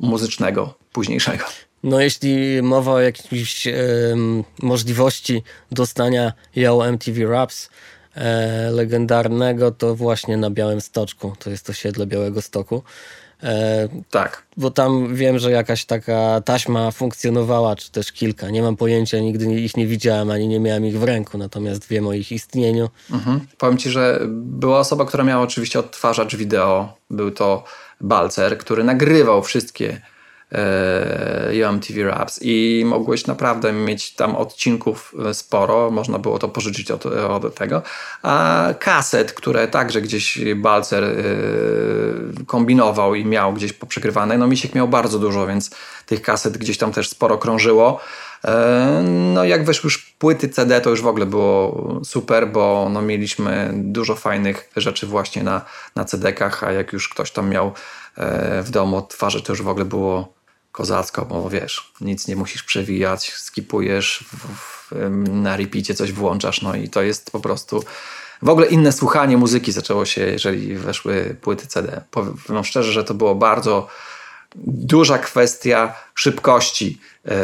muzycznego 0.00 0.74
późniejszego. 0.92 1.44
No 1.82 2.00
jeśli 2.00 2.62
mowa 2.62 2.92
o 2.92 3.00
jakiejś 3.00 3.66
em, 3.66 4.44
możliwości 4.62 5.42
dostania 5.72 6.32
Yo 6.56 6.86
MTV 6.86 7.26
Raps 7.26 7.70
e, 8.14 8.70
legendarnego, 8.70 9.70
to 9.70 9.94
właśnie 9.94 10.36
na 10.36 10.50
Białym 10.50 10.80
Stoczku. 10.80 11.32
To 11.38 11.50
jest 11.50 11.66
to 11.66 11.72
siedle 11.72 12.06
Białego 12.06 12.42
Stoku. 12.42 12.82
E, 13.42 13.88
Tak. 14.10 14.42
bo 14.56 14.70
tam 14.70 15.14
wiem, 15.14 15.38
że 15.38 15.50
jakaś 15.50 15.84
taka 15.84 16.40
taśma 16.40 16.90
funkcjonowała, 16.90 17.76
czy 17.76 17.90
też 17.90 18.12
kilka. 18.12 18.50
Nie 18.50 18.62
mam 18.62 18.76
pojęcia, 18.76 19.18
nigdy 19.18 19.60
ich 19.60 19.76
nie 19.76 19.86
widziałem, 19.86 20.30
ani 20.30 20.48
nie 20.48 20.60
miałem 20.60 20.86
ich 20.86 20.98
w 20.98 21.04
ręku, 21.04 21.38
natomiast 21.38 21.88
wiem 21.88 22.06
o 22.06 22.12
ich 22.12 22.32
istnieniu. 22.32 22.88
Mhm. 23.10 23.40
Powiem 23.58 23.78
ci, 23.78 23.90
że 23.90 24.20
była 24.30 24.78
osoba, 24.78 25.04
która 25.04 25.24
miała 25.24 25.42
oczywiście 25.42 25.78
odtwarzacz 25.78 26.36
wideo. 26.36 26.96
Był 27.10 27.30
to 27.30 27.64
Balcer, 28.00 28.58
który 28.58 28.84
nagrywał 28.84 29.42
wszystkie 29.42 30.00
e, 30.52 31.68
UMTV 31.68 32.04
Raps 32.04 32.38
i 32.42 32.82
mogłeś 32.86 33.26
naprawdę 33.26 33.72
mieć 33.72 34.14
tam 34.14 34.36
odcinków 34.36 35.14
e, 35.26 35.34
sporo, 35.34 35.90
można 35.90 36.18
było 36.18 36.38
to 36.38 36.48
pożyczyć 36.48 36.90
od, 36.90 37.06
od 37.06 37.54
tego. 37.54 37.82
A 38.22 38.68
kaset, 38.78 39.32
które 39.32 39.68
także 39.68 40.00
gdzieś 40.02 40.38
Balcer 40.56 41.04
e, 41.04 41.14
kombinował 42.46 43.14
i 43.14 43.24
miał 43.24 43.52
gdzieś 43.52 43.72
poprzegrywane, 43.72 44.38
no 44.38 44.46
Misiek 44.46 44.74
miał 44.74 44.88
bardzo 44.88 45.18
dużo, 45.18 45.46
więc 45.46 45.70
tych 46.06 46.22
kaset 46.22 46.58
gdzieś 46.58 46.78
tam 46.78 46.92
też 46.92 47.08
sporo 47.08 47.38
krążyło. 47.38 48.00
E, 48.44 49.02
No 49.34 49.44
jak 49.44 49.64
weszły 49.64 49.86
już 49.86 49.98
płyty 49.98 50.48
CD, 50.48 50.80
to 50.80 50.90
już 50.90 51.02
w 51.02 51.06
ogóle 51.06 51.26
było 51.26 52.00
super, 52.04 52.48
bo 52.48 52.88
no 52.90 53.02
mieliśmy 53.02 53.70
dużo 53.74 54.14
fajnych 54.14 54.70
rzeczy 54.76 55.06
właśnie 55.06 55.42
na, 55.42 55.64
na 55.96 56.04
CD-kach, 56.04 56.64
a 56.64 56.72
jak 56.72 56.92
już 56.92 57.08
ktoś 57.08 57.30
tam 57.30 57.50
miał 57.50 57.72
w 58.62 58.70
domu 58.70 59.02
twarzy, 59.02 59.42
to 59.42 59.52
już 59.52 59.62
w 59.62 59.68
ogóle 59.68 59.84
było 59.84 60.37
kozacko, 60.78 61.24
bo 61.24 61.50
wiesz, 61.50 61.92
nic 62.00 62.28
nie 62.28 62.36
musisz 62.36 62.62
przewijać, 62.62 63.32
skipujesz, 63.32 64.24
w, 64.32 64.46
w, 64.56 64.92
na 65.28 65.56
repeacie 65.56 65.94
coś 65.94 66.12
włączasz, 66.12 66.62
no 66.62 66.74
i 66.74 66.88
to 66.88 67.02
jest 67.02 67.30
po 67.30 67.40
prostu 67.40 67.84
w 68.42 68.48
ogóle 68.48 68.66
inne 68.66 68.92
słuchanie 68.92 69.36
muzyki 69.36 69.72
zaczęło 69.72 70.04
się, 70.04 70.20
jeżeli 70.20 70.76
weszły 70.76 71.36
płyty 71.40 71.66
CD. 71.66 72.00
Powiem 72.10 72.64
szczerze, 72.64 72.92
że 72.92 73.04
to 73.04 73.14
było 73.14 73.34
bardzo 73.34 73.86
duża 74.66 75.18
kwestia 75.18 75.94
szybkości, 76.14 77.00
e, 77.28 77.34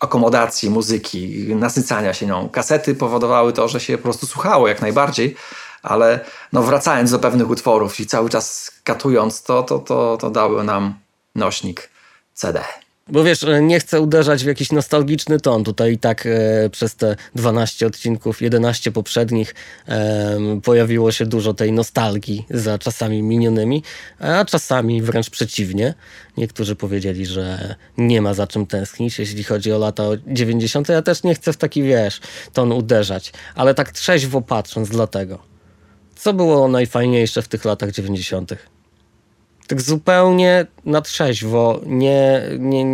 akomodacji 0.00 0.70
muzyki, 0.70 1.54
nasycania 1.54 2.14
się 2.14 2.26
nią. 2.26 2.48
Kasety 2.48 2.94
powodowały 2.94 3.52
to, 3.52 3.68
że 3.68 3.80
się 3.80 3.96
po 3.96 4.02
prostu 4.02 4.26
słuchało 4.26 4.68
jak 4.68 4.80
najbardziej, 4.80 5.36
ale 5.82 6.20
no 6.52 6.62
wracając 6.62 7.10
do 7.10 7.18
pewnych 7.18 7.50
utworów 7.50 8.00
i 8.00 8.06
cały 8.06 8.30
czas 8.30 8.72
katując 8.84 9.42
to, 9.42 9.62
to, 9.62 9.78
to, 9.78 10.18
to 10.20 10.30
dały 10.30 10.64
nam 10.64 10.94
nośnik 11.34 11.90
CD. 12.34 12.60
Bo 13.10 13.24
wiesz, 13.24 13.44
e, 13.44 13.62
nie 13.62 13.80
chcę 13.80 14.00
uderzać 14.00 14.44
w 14.44 14.46
jakiś 14.46 14.72
nostalgiczny 14.72 15.40
ton. 15.40 15.64
Tutaj 15.64 15.92
i 15.92 15.98
tak 15.98 16.26
e, 16.26 16.70
przez 16.70 16.96
te 16.96 17.16
12 17.34 17.86
odcinków, 17.86 18.42
11 18.42 18.92
poprzednich 18.92 19.54
e, 19.88 20.60
pojawiło 20.62 21.12
się 21.12 21.26
dużo 21.26 21.54
tej 21.54 21.72
nostalgii 21.72 22.46
za 22.50 22.78
czasami 22.78 23.22
minionymi, 23.22 23.82
a 24.18 24.44
czasami 24.44 25.02
wręcz 25.02 25.30
przeciwnie. 25.30 25.94
Niektórzy 26.36 26.76
powiedzieli, 26.76 27.26
że 27.26 27.74
nie 27.98 28.22
ma 28.22 28.34
za 28.34 28.46
czym 28.46 28.66
tęsknić, 28.66 29.18
jeśli 29.18 29.44
chodzi 29.44 29.72
o 29.72 29.78
lata 29.78 30.04
90. 30.26 30.88
Ja 30.88 31.02
też 31.02 31.22
nie 31.22 31.34
chcę 31.34 31.52
w 31.52 31.56
taki, 31.56 31.82
wiesz, 31.82 32.20
ton 32.52 32.72
uderzać, 32.72 33.32
ale 33.54 33.74
tak 33.74 33.92
trzeźwo 33.92 34.42
patrząc 34.42 34.88
dlatego. 34.88 35.38
Co 36.16 36.32
było 36.32 36.68
najfajniejsze 36.68 37.42
w 37.42 37.48
tych 37.48 37.64
latach 37.64 37.90
90.? 37.90 38.54
Tak 39.70 39.80
zupełnie 39.80 40.66
na 40.84 41.00
trzeźwo. 41.00 41.80
Nie, 41.86 42.42
nie, 42.58 42.84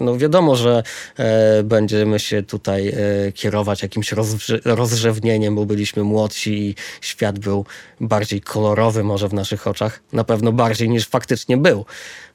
no 0.00 0.16
wiadomo, 0.16 0.56
że 0.56 0.82
e, 1.16 1.62
będziemy 1.62 2.18
się 2.18 2.42
tutaj 2.42 2.88
e, 2.88 3.32
kierować 3.32 3.82
jakimś 3.82 4.12
rozrze 4.12 4.58
rozrzewnieniem, 4.64 5.54
bo 5.54 5.66
byliśmy 5.66 6.04
młodsi 6.04 6.68
i 6.68 6.74
świat 7.00 7.38
był 7.38 7.64
bardziej 8.00 8.40
kolorowy 8.40 9.04
może 9.04 9.28
w 9.28 9.34
naszych 9.34 9.66
oczach. 9.66 10.00
Na 10.12 10.24
pewno 10.24 10.52
bardziej 10.52 10.88
niż 10.88 11.08
faktycznie 11.08 11.56
był, 11.56 11.84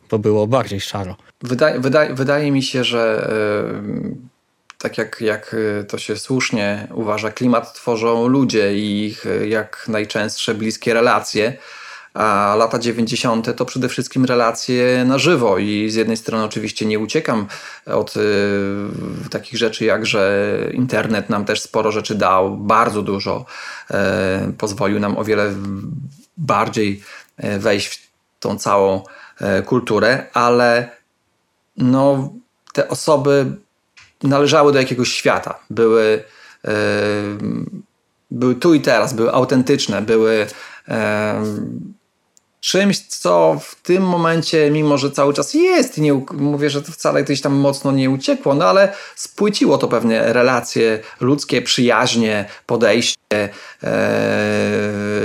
bo 0.09 0.19
było 0.19 0.47
bardziej 0.47 0.81
szaro. 0.81 1.15
Wydaje, 1.41 1.79
wydaje, 1.79 2.13
wydaje 2.13 2.51
mi 2.51 2.63
się, 2.63 2.83
że 2.83 3.29
e, 3.75 4.77
tak 4.77 4.97
jak, 4.97 5.21
jak 5.21 5.55
to 5.87 5.97
się 5.97 6.15
słusznie 6.15 6.87
uważa, 6.93 7.31
klimat 7.31 7.73
tworzą 7.73 8.27
ludzie 8.27 8.77
i 8.77 9.05
ich 9.05 9.25
e, 9.25 9.47
jak 9.47 9.85
najczęstsze 9.87 10.55
bliskie 10.55 10.93
relacje 10.93 11.57
a 12.13 12.55
lata 12.57 12.79
90. 12.79 13.55
to 13.55 13.65
przede 13.65 13.89
wszystkim 13.89 14.25
relacje 14.25 15.05
na 15.05 15.17
żywo 15.17 15.57
i 15.57 15.89
z 15.89 15.95
jednej 15.95 16.17
strony 16.17 16.43
oczywiście 16.43 16.85
nie 16.85 16.99
uciekam 16.99 17.47
od 17.85 18.17
y, 18.17 18.19
takich 19.29 19.59
rzeczy 19.59 19.85
jak, 19.85 20.05
że 20.05 20.55
internet 20.73 21.29
nam 21.29 21.45
też 21.45 21.61
sporo 21.61 21.91
rzeczy 21.91 22.15
dał, 22.15 22.57
bardzo 22.57 23.01
dużo, 23.01 23.45
y, 23.91 23.93
pozwolił 24.53 24.99
nam 24.99 25.17
o 25.17 25.23
wiele 25.23 25.53
bardziej 26.37 27.03
e, 27.37 27.59
wejść 27.59 27.87
w 27.87 27.99
tą 28.39 28.57
całą 28.57 29.03
y, 29.59 29.63
kulturę, 29.63 30.25
ale 30.33 30.89
no, 31.77 32.33
te 32.73 32.87
osoby 32.87 33.45
należały 34.23 34.73
do 34.73 34.79
jakiegoś 34.79 35.13
świata, 35.13 35.59
były, 35.69 36.23
były 38.31 38.55
tu 38.55 38.73
i 38.73 38.81
teraz, 38.81 39.13
były 39.13 39.33
autentyczne, 39.33 40.01
były 40.01 40.47
czymś, 42.61 42.99
co 42.99 43.59
w 43.61 43.75
tym 43.75 44.03
momencie, 44.03 44.71
mimo 44.71 44.97
że 44.97 45.11
cały 45.11 45.33
czas 45.33 45.53
jest, 45.53 45.97
nie 45.97 46.13
mówię, 46.31 46.69
że 46.69 46.81
to 46.81 46.91
wcale 46.91 47.23
gdzieś 47.23 47.41
tam 47.41 47.53
mocno 47.53 47.91
nie 47.91 48.09
uciekło, 48.09 48.53
no 48.53 48.65
ale 48.65 48.93
spłyciło 49.15 49.77
to 49.77 49.87
pewne 49.87 50.33
relacje 50.33 50.99
ludzkie, 51.19 51.61
przyjaźnie, 51.61 52.45
podejście, 52.65 53.19
e, 53.33 53.49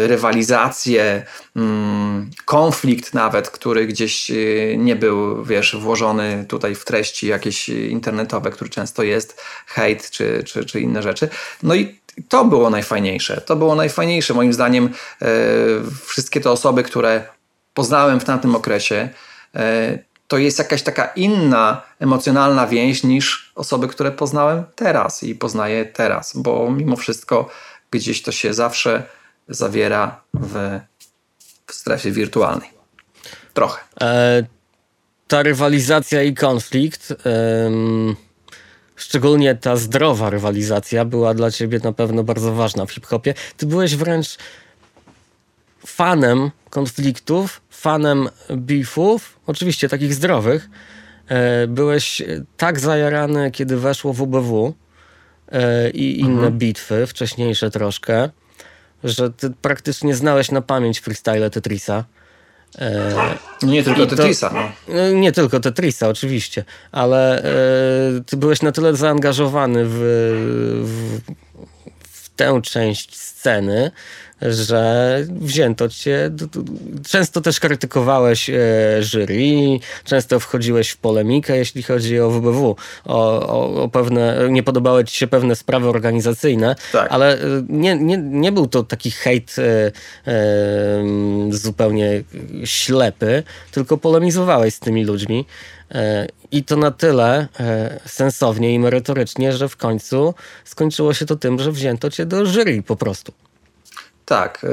rywalizację, 0.07 1.26
mm, 1.57 2.30
konflikt 2.45 3.14
nawet, 3.14 3.51
który 3.51 3.87
gdzieś 3.87 4.30
e, 4.30 4.35
nie 4.76 4.97
był, 4.97 5.45
wiesz, 5.45 5.76
włożony 5.76 6.45
tutaj 6.49 6.74
w 6.74 6.85
treści 6.85 7.26
jakieś 7.26 7.68
internetowe, 7.68 8.51
który 8.51 8.70
często 8.70 9.03
jest, 9.03 9.41
hejt 9.66 10.11
czy, 10.11 10.43
czy, 10.47 10.64
czy 10.64 10.80
inne 10.80 11.03
rzeczy. 11.03 11.28
No 11.62 11.74
i 11.74 12.03
to 12.28 12.44
było 12.44 12.70
najfajniejsze. 12.70 13.40
To 13.40 13.56
było 13.56 13.74
najfajniejsze. 13.74 14.34
Moim 14.34 14.52
zdaniem 14.52 14.90
e, 15.22 15.26
wszystkie 16.06 16.40
te 16.40 16.50
osoby, 16.50 16.82
które 16.82 17.24
poznałem 17.74 18.20
w 18.20 18.24
tamtym 18.24 18.56
okresie, 18.56 19.08
e, 19.54 19.98
to 20.28 20.38
jest 20.38 20.58
jakaś 20.58 20.82
taka 20.82 21.06
inna 21.06 21.82
emocjonalna 22.00 22.66
więź 22.66 23.04
niż 23.04 23.52
osoby, 23.54 23.88
które 23.88 24.12
poznałem 24.12 24.64
teraz 24.74 25.22
i 25.22 25.34
poznaję 25.34 25.84
teraz, 25.84 26.32
bo 26.36 26.70
mimo 26.70 26.96
wszystko 26.96 27.50
gdzieś 27.90 28.22
to 28.22 28.32
się 28.32 28.54
zawsze 28.54 29.02
zawiera 29.48 30.20
w, 30.34 30.80
w 31.66 31.74
strefie 31.74 32.10
wirtualnej. 32.10 32.70
Trochę. 33.54 33.80
E, 34.00 34.42
ta 35.28 35.42
rywalizacja 35.42 36.22
i 36.22 36.34
konflikt. 36.34 37.14
Szczególnie 38.97 39.55
ta 39.55 39.76
zdrowa 39.76 40.30
rywalizacja 40.30 41.05
była 41.05 41.34
dla 41.34 41.51
ciebie 41.51 41.80
na 41.84 41.92
pewno 41.92 42.24
bardzo 42.24 42.53
ważna 42.53 42.86
w 42.86 42.92
hip-hopie. 42.92 43.34
Ty 43.57 43.66
byłeś 43.66 43.97
wręcz 43.97 44.38
fanem 45.86 46.51
konfliktów, 46.70 47.61
fanem 47.70 48.28
beefów, 48.51 49.38
oczywiście 49.47 49.88
takich 49.88 50.14
zdrowych. 50.14 50.68
E, 51.28 51.66
byłeś 51.66 52.22
tak 52.57 52.80
zajarany, 52.80 53.51
kiedy 53.51 53.76
weszło 53.76 54.12
WBW 54.12 54.74
e, 55.53 55.90
i 55.90 56.20
inne 56.20 56.32
mhm. 56.32 56.59
bitwy, 56.59 57.07
wcześniejsze 57.07 57.70
troszkę, 57.70 58.30
że 59.05 59.30
ty 59.30 59.51
praktycznie 59.51 60.14
znałeś 60.14 60.51
na 60.51 60.62
pamięć 60.62 61.01
freestyle 61.01 61.51
Tetrisa. 61.51 62.05
E, 62.79 63.37
nie 63.62 63.83
tylko 63.85 64.07
Tetrisa. 64.07 64.51
No. 64.89 64.95
E, 64.95 65.12
nie 65.12 65.33
tylko 65.33 65.61
Tetrisa, 65.61 66.09
oczywiście, 66.09 66.64
ale 66.93 67.43
e, 67.43 67.45
ty 68.27 68.37
byłeś 68.37 68.62
na 68.62 68.72
tyle 68.72 68.97
zaangażowany 68.97 69.85
w, 69.85 69.99
w, 70.85 71.20
w 72.03 72.29
tę 72.37 72.61
część 72.62 73.16
sceny, 73.16 73.91
że 74.45 75.18
wzięto 75.30 75.88
cię. 75.88 76.30
Często 77.09 77.40
też 77.40 77.61
krytykowałeś 77.61 78.51
e, 78.51 78.55
jury, 79.01 79.78
często 80.05 80.40
wchodziłeś 80.40 80.90
w 80.90 80.97
polemikę, 80.97 81.57
jeśli 81.57 81.82
chodzi 81.82 82.20
o 82.20 82.30
WBW, 82.30 82.76
o, 83.05 83.49
o, 83.49 83.82
o 83.82 83.88
pewne, 83.88 84.49
nie 84.51 84.62
podobały 84.62 85.05
ci 85.05 85.16
się 85.16 85.26
pewne 85.26 85.57
sprawy 85.57 85.88
organizacyjne, 85.88 86.76
tak. 86.92 87.12
ale 87.12 87.34
e, 87.34 87.38
nie, 87.68 87.97
nie, 87.97 88.16
nie 88.18 88.53
był 88.53 88.66
to 88.66 88.82
taki 88.82 89.11
hejt 89.11 89.57
e, 89.59 89.92
zupełnie 91.51 92.22
ślepy, 92.64 93.42
tylko 93.70 93.99
polemizowałeś 93.99 94.74
z 94.74 94.80
tymi 94.80 95.05
ludźmi. 95.05 95.47
I 96.51 96.64
to 96.64 96.76
na 96.76 96.90
tyle 96.90 97.49
sensownie 98.07 98.74
i 98.74 98.78
merytorycznie, 98.78 99.53
że 99.53 99.68
w 99.68 99.76
końcu 99.76 100.34
skończyło 100.64 101.14
się 101.14 101.26
to 101.26 101.36
tym, 101.36 101.59
że 101.59 101.72
wzięto 101.72 102.11
cię 102.11 102.26
do 102.26 102.47
jury 102.47 102.82
po 102.82 102.97
prostu. 102.97 103.32
Tak. 104.25 104.64
E, 104.64 104.68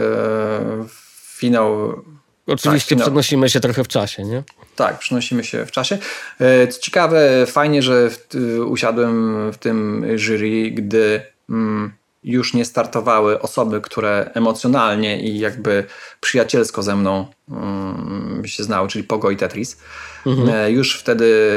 finał. 1.25 2.01
Oczywiście 2.47 2.89
tak, 2.89 2.89
finał. 2.89 3.07
przenosimy 3.07 3.49
się 3.49 3.59
trochę 3.59 3.83
w 3.83 3.87
czasie, 3.87 4.23
nie? 4.23 4.43
Tak, 4.75 4.99
przenosimy 4.99 5.43
się 5.43 5.65
w 5.65 5.71
czasie. 5.71 5.97
E, 6.39 6.67
co 6.67 6.81
ciekawe, 6.81 7.45
fajnie, 7.45 7.81
że 7.81 8.09
w, 8.09 8.27
usiadłem 8.65 9.51
w 9.51 9.57
tym 9.57 10.05
jury, 10.15 10.71
gdy 10.71 11.21
mm, 11.49 11.93
już 12.23 12.53
nie 12.53 12.65
startowały 12.65 13.41
osoby, 13.41 13.81
które 13.81 14.31
emocjonalnie 14.33 15.21
i 15.21 15.39
jakby 15.39 15.83
przyjacielsko 16.19 16.83
ze 16.83 16.95
mną 16.95 17.27
mm, 17.51 18.41
się 18.45 18.63
znały, 18.63 18.87
czyli 18.87 19.03
Pogo 19.03 19.31
i 19.31 19.37
Tetris. 19.37 19.77
Mhm. 20.25 20.49
E, 20.49 20.71
już 20.71 20.99
wtedy 20.99 21.51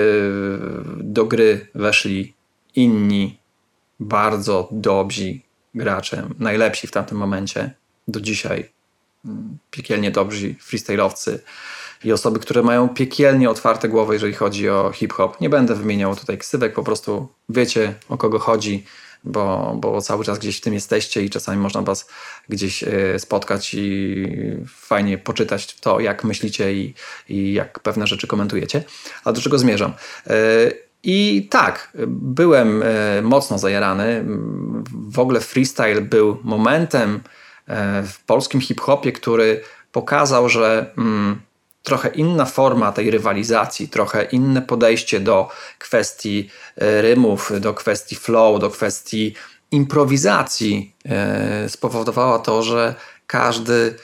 do 0.96 1.24
gry 1.24 1.66
weszli 1.74 2.34
inni 2.74 3.38
bardzo 4.00 4.68
dobrzy 4.72 5.38
gracze, 5.74 6.28
najlepsi 6.38 6.86
w 6.86 6.90
tamtym 6.90 7.18
momencie 7.18 7.74
do 8.08 8.20
dzisiaj 8.20 8.70
mm, 9.24 9.58
piekielnie 9.70 10.10
dobrzy 10.10 10.54
freestyle'owcy 10.54 11.38
i 12.04 12.12
osoby, 12.12 12.40
które 12.40 12.62
mają 12.62 12.88
piekielnie 12.88 13.50
otwarte 13.50 13.88
głowy, 13.88 14.14
jeżeli 14.14 14.34
chodzi 14.34 14.68
o 14.68 14.92
hip-hop. 14.94 15.40
Nie 15.40 15.48
będę 15.48 15.74
wymieniał 15.74 16.16
tutaj 16.16 16.38
ksywek, 16.38 16.74
po 16.74 16.82
prostu 16.82 17.28
wiecie 17.48 17.94
o 18.08 18.18
kogo 18.18 18.38
chodzi, 18.38 18.84
bo, 19.24 19.76
bo 19.80 20.00
cały 20.00 20.24
czas 20.24 20.38
gdzieś 20.38 20.58
w 20.58 20.60
tym 20.60 20.74
jesteście 20.74 21.22
i 21.22 21.30
czasami 21.30 21.58
można 21.58 21.82
was 21.82 22.08
gdzieś 22.48 22.82
e, 22.82 23.18
spotkać 23.18 23.74
i 23.74 24.26
fajnie 24.66 25.18
poczytać 25.18 25.74
to, 25.80 26.00
jak 26.00 26.24
myślicie 26.24 26.74
i, 26.74 26.94
i 27.28 27.52
jak 27.52 27.80
pewne 27.80 28.06
rzeczy 28.06 28.26
komentujecie. 28.26 28.84
A 29.24 29.32
do 29.32 29.40
czego 29.40 29.58
zmierzam? 29.58 29.92
E, 30.26 30.34
I 31.02 31.48
tak, 31.50 31.92
byłem 32.08 32.82
e, 32.82 33.22
mocno 33.22 33.58
zajarany. 33.58 34.24
W 35.08 35.18
ogóle 35.18 35.40
freestyle 35.40 36.00
był 36.00 36.38
momentem, 36.42 37.20
w 38.06 38.24
polskim 38.26 38.60
hip-hopie, 38.60 39.12
który 39.12 39.60
pokazał, 39.92 40.48
że 40.48 40.92
mm, 40.98 41.40
trochę 41.82 42.08
inna 42.08 42.44
forma 42.44 42.92
tej 42.92 43.10
rywalizacji, 43.10 43.88
trochę 43.88 44.24
inne 44.24 44.62
podejście 44.62 45.20
do 45.20 45.48
kwestii 45.78 46.50
e, 46.76 47.02
rymów, 47.02 47.52
do 47.60 47.74
kwestii 47.74 48.16
flow, 48.16 48.60
do 48.60 48.70
kwestii 48.70 49.34
improwizacji 49.70 50.94
e, 51.08 51.68
spowodowała 51.68 52.38
to, 52.38 52.62
że 52.62 52.94
każdy, 53.26 53.94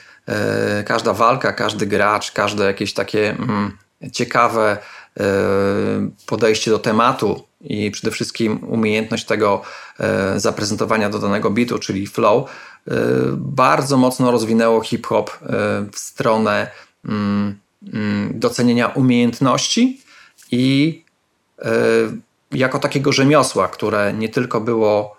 każda 0.85 1.13
walka, 1.13 1.53
każdy 1.53 1.85
gracz, 1.85 2.31
każde 2.31 2.65
jakieś 2.65 2.93
takie 2.93 3.29
mm, 3.29 3.77
ciekawe 4.11 4.77
e, 5.19 5.23
podejście 6.25 6.71
do 6.71 6.79
tematu 6.79 7.47
i 7.61 7.91
przede 7.91 8.11
wszystkim 8.11 8.63
umiejętność 8.63 9.25
tego 9.25 9.61
e, 9.99 10.39
zaprezentowania 10.39 11.09
do 11.09 11.19
danego 11.19 11.49
bitu, 11.49 11.79
czyli 11.79 12.07
flow, 12.07 12.49
e, 12.49 12.51
bardzo 13.37 13.97
mocno 13.97 14.31
rozwinęło 14.31 14.81
hip-hop 14.81 15.39
w 15.91 15.99
stronę 15.99 16.71
mm, 17.05 17.59
mm, 17.93 18.39
docenienia 18.39 18.87
umiejętności 18.87 20.01
i 20.51 21.03
jako 22.51 22.79
takiego 22.79 23.11
rzemiosła, 23.11 23.67
które 23.67 24.13
nie 24.13 24.29
tylko 24.29 24.61
było 24.61 25.17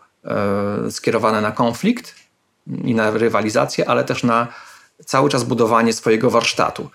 skierowane 0.91 1.41
na 1.41 1.53
konflikt 1.53 2.15
i 2.85 2.95
na 2.95 3.11
rywalizację, 3.11 3.89
ale 3.89 4.05
też 4.05 4.23
na 4.23 4.49
cały 5.07 5.31
czas 5.31 5.45
budowanie 5.45 5.93
swojego 5.93 6.31
warsztatu. 6.31 6.91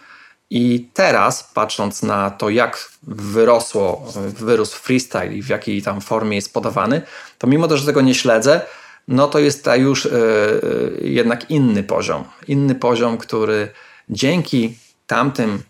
I 0.49 0.89
teraz, 0.93 1.51
patrząc 1.53 2.03
na 2.03 2.31
to, 2.31 2.49
jak 2.49 2.91
wyrosło, 3.03 4.13
wyrósł 4.39 4.77
freestyle 4.77 5.33
i 5.33 5.43
w 5.43 5.49
jakiej 5.49 5.81
tam 5.81 6.01
formie 6.01 6.35
jest 6.35 6.53
podawany, 6.53 7.01
to 7.37 7.47
mimo 7.47 7.67
to, 7.67 7.77
że 7.77 7.85
tego 7.85 8.01
nie 8.01 8.15
śledzę, 8.15 8.61
no 9.07 9.27
to 9.27 9.39
jest 9.39 9.63
to 9.63 9.75
już 9.75 10.05
yy, 10.05 10.99
jednak 11.01 11.51
inny 11.51 11.83
poziom. 11.83 12.23
Inny 12.47 12.75
poziom, 12.75 13.17
który 13.17 13.71
dzięki 14.09 14.77
tamtym 15.07 15.63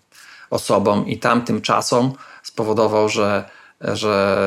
osobom 0.49 1.07
i 1.07 1.19
tamtym 1.19 1.61
czasom 1.61 2.13
spowodował, 2.43 3.09
że, 3.09 3.49
że 3.81 4.37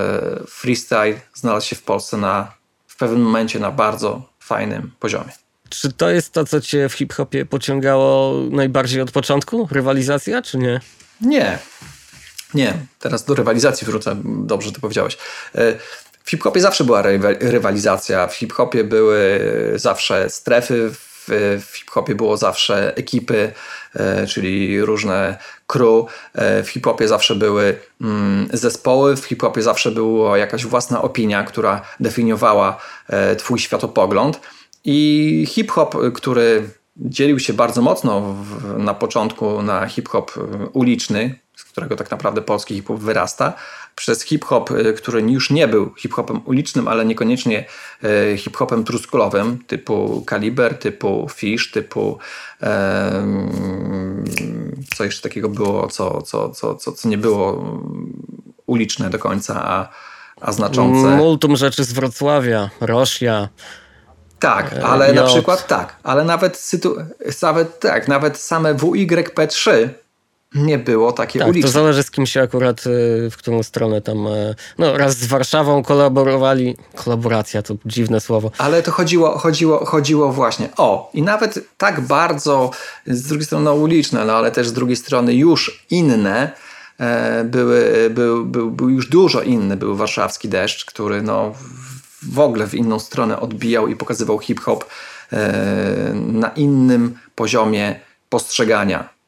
freestyle 0.49 1.21
znalazł 1.35 1.67
się 1.67 1.77
w 1.77 1.83
Polsce 1.83 2.17
na, 2.17 2.53
w 2.87 2.97
pewnym 2.97 3.23
momencie 3.23 3.59
na 3.59 3.71
bardzo 3.71 4.23
fajnym 4.41 4.91
poziomie. 5.01 5.33
Czy 5.69 5.93
to 5.93 6.11
jest 6.11 6.33
to, 6.33 6.45
co 6.45 6.61
cię 6.61 6.89
w 6.89 6.93
hip-hopie 6.93 7.47
pociągało 7.47 8.35
najbardziej 8.51 9.01
od 9.01 9.11
początku? 9.11 9.69
Rywalizacja, 9.71 10.43
czy 10.43 10.59
nie? 10.59 10.81
Nie. 11.21 11.59
Nie. 12.55 12.75
Teraz 12.99 13.25
do 13.25 13.35
rywalizacji 13.35 13.87
wrócę. 13.87 14.17
Dobrze 14.25 14.73
to 14.73 14.81
powiedziałeś. 14.81 15.19
E, 16.21 16.25
w 16.25 16.31
hip-hopie 16.31 16.61
zawsze 16.61 16.85
była 16.85 17.03
rywalizacja. 17.41 18.27
W 18.27 18.35
hip-hopie 18.35 18.85
były 18.85 19.41
zawsze 19.75 20.31
strefy. 20.31 20.91
W, 20.93 21.77
hip-hopie 21.77 22.15
było 22.15 22.37
zawsze 22.37 22.97
ekipy, 22.97 23.53
e, 23.95 24.27
czyli 24.27 24.81
różne 24.81 25.39
crew. 25.67 26.07
E, 26.35 26.63
w 26.63 26.69
hip-hopie 26.69 27.09
zawsze 27.09 27.35
były 27.35 27.79
mm, 28.01 28.49
zespoły. 28.53 29.17
W 29.17 29.25
hip-hopie 29.25 29.63
zawsze 29.63 29.91
była 29.91 30.39
jakaś 30.39 30.67
własna 30.67 31.03
opinia, 31.03 31.45
która 31.45 31.83
definiowała 32.01 32.81
twój 33.39 33.59
światopogląd. 33.59 34.41
I 34.85 35.47
hip-hop, 35.49 35.97
który 36.15 36.69
dzielił 36.97 37.39
się 37.39 37.53
bardzo 37.53 37.83
mocno 37.83 38.21
w, 38.21 38.79
na 38.79 38.95
początku 38.95 39.63
na 39.63 39.87
hip-hop 39.87 40.33
uliczny, 40.73 41.35
z 41.57 41.65
którego 41.65 41.97
tak 41.97 42.11
naprawdę 42.11 42.43
polski 42.43 42.75
hip-hop 42.75 42.99
wyrasta, 42.99 43.53
przez 43.97 44.23
hip-hop, 44.23 44.71
który 44.97 45.21
już 45.21 45.51
nie 45.51 45.69
był 45.69 45.95
hip-hopem 45.95 46.41
ulicznym, 46.45 46.89
ale 46.89 47.05
niekoniecznie 47.05 47.65
e, 48.05 48.37
hip-hopem 48.37 48.85
truskulowym, 48.85 49.59
typu 49.67 50.25
Kaliber, 50.27 50.79
typu 50.79 51.29
Fish, 51.35 51.71
typu 51.71 52.19
um, 52.63 54.25
co 54.97 55.05
jeszcze 55.05 55.23
takiego 55.23 55.49
było, 55.49 55.89
co, 55.89 56.23
co, 56.23 56.51
co, 56.51 56.75
co, 56.75 56.93
co 56.93 57.09
nie 57.09 57.19
było 57.19 57.65
uliczne 58.67 59.11
do 59.11 59.19
końca, 59.19 59.63
a, 59.65 59.89
a 60.41 60.53
znaczące. 60.53 61.17
Multum 61.17 61.57
rzeczy 61.57 61.85
z 61.85 61.93
Wrocławia, 61.93 62.71
Roszja. 62.81 63.49
Tak, 64.39 64.73
e, 64.73 64.85
ale 64.85 65.13
na 65.13 65.23
przykład 65.23 65.67
tak, 65.67 65.97
ale 66.03 66.25
nawet, 66.25 66.57
sytu... 66.57 66.97
nawet 67.43 67.81
tak, 67.81 68.09
nawet 68.09 68.39
same 68.39 68.75
WYP3 68.75 69.89
nie 70.55 70.79
było 70.79 71.13
takie 71.13 71.39
tak, 71.39 71.49
uliczne. 71.49 71.69
To 71.69 71.73
zależy 71.73 72.03
z 72.03 72.11
kim 72.11 72.27
się 72.27 72.43
akurat, 72.43 72.81
e, 72.81 73.31
w 73.31 73.37
którą 73.37 73.63
stronę 73.63 74.01
tam, 74.01 74.27
e, 74.27 74.55
no 74.79 74.99
raz 74.99 75.17
z 75.17 75.27
Warszawą 75.27 75.83
kolaborowali, 75.83 76.77
kolaboracja 76.95 77.63
to 77.63 77.75
dziwne 77.87 78.21
słowo. 78.21 78.51
Ale 78.59 78.83
to 78.83 78.93
chodziło, 78.93 79.39
chodziło, 79.39 79.85
chodziło 79.85 80.33
właśnie, 80.33 80.69
o 80.77 81.11
i 81.15 81.23
nawet 81.23 81.59
tak 81.77 82.01
bardzo 82.01 82.71
z 83.07 83.23
drugiej 83.23 83.47
strony 83.47 83.65
no, 83.65 83.75
uliczne, 83.75 84.25
no 84.25 84.33
ale 84.33 84.51
też 84.51 84.69
z 84.69 84.73
drugiej 84.73 84.97
strony 84.97 85.35
już 85.35 85.87
inne, 85.91 86.53
były, 87.45 88.11
był, 88.11 88.47
był, 88.47 88.71
był 88.71 88.89
już 88.91 89.09
dużo 89.09 89.43
inny, 89.43 89.77
był 89.77 89.97
warszawski 89.97 90.49
deszcz, 90.49 90.85
który 90.85 91.23
no 91.23 91.55
w 92.23 92.39
ogóle 92.39 92.67
w 92.67 92.75
inną 92.75 92.99
stronę 92.99 93.41
odbijał 93.41 93.89
i 93.89 93.97
pokazywał 93.97 94.39
hip-hop 94.39 94.85
e, 95.33 96.13
na 96.15 96.49
innym 96.49 97.19
poziomie 97.35 98.01
postrzegania 98.29 99.20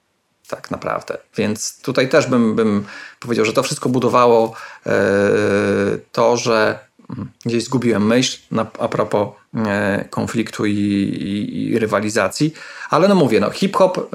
tak 0.56 0.70
naprawdę. 0.70 1.18
Więc 1.36 1.80
tutaj 1.82 2.08
też 2.08 2.26
bym, 2.26 2.54
bym 2.54 2.84
powiedział, 3.20 3.44
że 3.44 3.52
to 3.52 3.62
wszystko 3.62 3.88
budowało 3.88 4.54
e, 4.86 4.92
to, 6.12 6.36
że 6.36 6.78
mm, 7.10 7.30
gdzieś 7.44 7.64
zgubiłem 7.64 8.06
myśl 8.06 8.38
na, 8.50 8.66
a 8.78 8.88
propos 8.88 9.28
e, 9.56 10.04
konfliktu 10.10 10.66
i, 10.66 10.72
i, 10.72 11.70
i, 11.70 11.78
rywalizacji, 11.78 12.54
ale 12.90 13.08
no 13.08 13.14
mówię, 13.14 13.40
no 13.40 13.50
hip-hop, 13.50 14.10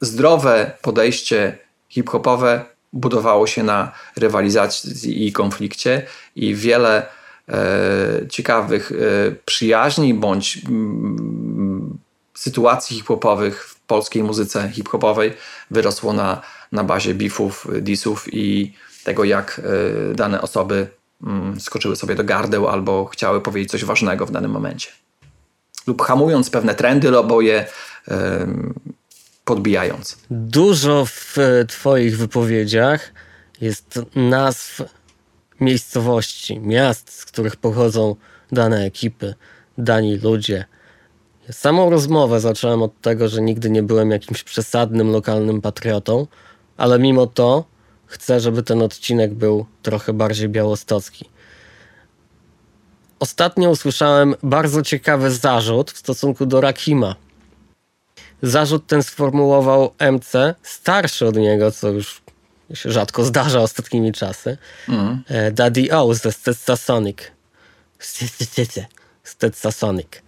zdrowe 0.00 0.72
podejście 0.82 1.58
hip-hopowe 1.88 2.64
budowało 2.92 3.46
się 3.46 3.62
na 3.62 3.92
rywalizacji 4.16 5.26
i 5.26 5.32
konflikcie 5.32 6.06
i 6.36 6.54
wiele 6.54 7.06
E, 7.48 8.28
ciekawych 8.28 8.92
e, 8.92 8.94
przyjaźni 9.44 10.14
bądź 10.14 10.60
mm, 10.68 11.98
sytuacji 12.34 12.96
hip-hopowych 12.96 13.73
polskiej 13.86 14.22
muzyce 14.22 14.68
hip-hopowej 14.68 15.32
wyrosło 15.70 16.12
na, 16.12 16.42
na 16.72 16.84
bazie 16.84 17.14
beefów, 17.14 17.66
disów 17.80 18.34
i 18.34 18.74
tego, 19.04 19.24
jak 19.24 19.60
e, 20.10 20.14
dane 20.14 20.42
osoby 20.42 20.88
mm, 21.22 21.60
skoczyły 21.60 21.96
sobie 21.96 22.14
do 22.14 22.24
gardeł 22.24 22.68
albo 22.68 23.04
chciały 23.04 23.40
powiedzieć 23.40 23.70
coś 23.70 23.84
ważnego 23.84 24.26
w 24.26 24.30
danym 24.30 24.50
momencie. 24.50 24.90
Lub 25.86 26.02
hamując 26.02 26.50
pewne 26.50 26.74
trendy, 26.74 27.08
albo 27.08 27.40
je 27.40 27.66
podbijając. 29.44 30.18
Dużo 30.30 31.06
w 31.06 31.36
Twoich 31.68 32.18
wypowiedziach 32.18 33.12
jest 33.60 34.00
nazw 34.16 34.82
miejscowości, 35.60 36.60
miast, 36.60 37.12
z 37.12 37.24
których 37.24 37.56
pochodzą 37.56 38.16
dane 38.52 38.84
ekipy, 38.84 39.34
dani 39.78 40.16
ludzie. 40.16 40.64
Samą 41.50 41.90
rozmowę 41.90 42.40
zacząłem 42.40 42.82
od 42.82 43.00
tego, 43.00 43.28
że 43.28 43.42
nigdy 43.42 43.70
nie 43.70 43.82
byłem 43.82 44.10
jakimś 44.10 44.42
przesadnym 44.42 45.10
lokalnym 45.10 45.60
patriotą, 45.60 46.26
ale 46.76 46.98
mimo 46.98 47.26
to 47.26 47.64
chcę, 48.06 48.40
żeby 48.40 48.62
ten 48.62 48.82
odcinek 48.82 49.34
był 49.34 49.66
trochę 49.82 50.12
bardziej 50.12 50.48
białostocki. 50.48 51.24
Ostatnio 53.20 53.70
usłyszałem 53.70 54.34
bardzo 54.42 54.82
ciekawy 54.82 55.30
zarzut 55.30 55.90
w 55.90 55.98
stosunku 55.98 56.46
do 56.46 56.60
Rakima. 56.60 57.16
Zarzut 58.42 58.86
ten 58.86 59.02
sformułował 59.02 59.94
MC, 59.98 60.54
starszy 60.62 61.26
od 61.26 61.36
niego, 61.36 61.70
co 61.70 61.88
już 61.88 62.22
się 62.74 62.92
rzadko 62.92 63.24
zdarza 63.24 63.60
ostatnimi 63.60 64.12
czasy. 64.12 64.58
Mm. 64.88 65.22
Daddy 65.52 65.96
O 65.96 66.14
ze 66.14 66.32
Stetsasonic. 66.32 67.18
Stetsasonic. 69.24 70.08
Um, 70.08 70.23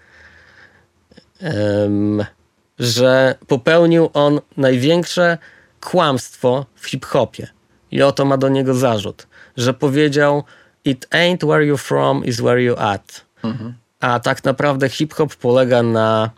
że 2.78 3.34
popełnił 3.47 4.11
on 4.14 4.41
największe 4.57 5.39
kłamstwo 5.80 6.66
w 6.74 6.87
hip-hopie. 6.87 7.47
I 7.91 8.03
oto 8.03 8.24
ma 8.24 8.37
do 8.37 8.49
niego 8.49 8.74
zarzut, 8.74 9.26
że 9.57 9.74
powiedział 9.74 10.45
It 10.84 11.07
ain't 11.11 11.47
where 11.47 11.64
you're 11.66 11.78
from, 11.78 12.24
is 12.24 12.41
where 12.41 12.59
you're 12.59 12.80
at. 12.80 13.24
-hmm. 13.43 13.72
A 14.01 14.20
tak 14.20 14.45
naprawdę 14.45 14.89
hip-hop 14.89 15.37
polega 15.37 15.82
na 15.82 16.30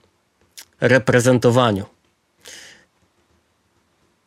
reprezentowaniu. 0.81 1.85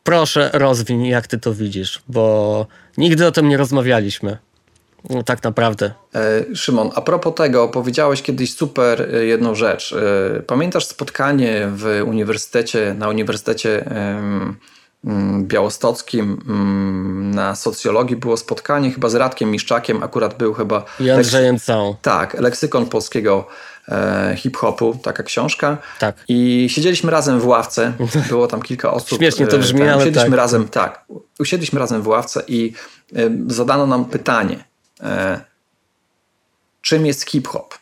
Proszę, 0.02 0.50
rozwiń, 0.52 1.06
jak 1.06 1.26
ty 1.26 1.38
to 1.38 1.54
widzisz, 1.54 2.02
bo 2.08 2.66
nigdy 2.98 3.26
o 3.26 3.32
tym 3.32 3.48
nie 3.48 3.56
rozmawialiśmy. 3.56 4.38
No, 5.10 5.22
tak 5.22 5.42
naprawdę. 5.42 5.92
E, 6.14 6.56
Szymon, 6.56 6.90
a 6.94 7.00
propos 7.00 7.34
tego, 7.34 7.68
powiedziałeś 7.68 8.22
kiedyś 8.22 8.54
super 8.54 9.14
e, 9.14 9.24
jedną 9.24 9.54
rzecz. 9.54 9.92
E, 9.92 10.42
pamiętasz 10.42 10.86
spotkanie 10.86 11.68
w 11.74 12.02
uniwersytecie, 12.06 12.94
na 12.98 13.08
Uniwersytecie 13.08 13.84
Białostockim 15.38 16.38
na 17.34 17.54
socjologii 17.54 18.16
było 18.16 18.36
spotkanie 18.36 18.90
chyba 18.90 19.08
z 19.08 19.14
Radkiem 19.14 19.50
Miszczakiem, 19.50 20.02
akurat 20.02 20.38
był 20.38 20.54
chyba... 20.54 20.84
I 21.00 21.10
Andrzejem 21.10 21.58
Całą. 21.58 21.96
Tak, 22.02 22.40
leksykon 22.40 22.86
polskiego 22.86 23.46
hip-hopu, 24.36 24.98
taka 25.02 25.22
książka. 25.22 25.78
Tak. 25.98 26.16
I 26.28 26.66
siedzieliśmy 26.70 27.10
razem 27.10 27.40
w 27.40 27.46
ławce, 27.46 27.92
było 28.28 28.46
tam 28.46 28.62
kilka 28.62 28.92
osób. 28.92 29.18
Śmiesznie 29.18 29.46
to 29.46 29.58
brzmi, 29.58 29.80
tak, 29.80 29.88
ale 29.88 29.96
usiedliśmy 29.96 30.30
tak. 30.30 30.38
razem, 30.38 30.68
tak. 30.68 31.04
Usiedliśmy 31.38 31.78
razem 31.78 32.02
w 32.02 32.08
ławce 32.08 32.42
i 32.48 32.72
zadano 33.46 33.86
nam 33.86 34.04
pytanie. 34.04 34.71
Czym 36.82 37.06
jest 37.06 37.30
hip-hop? 37.30 37.74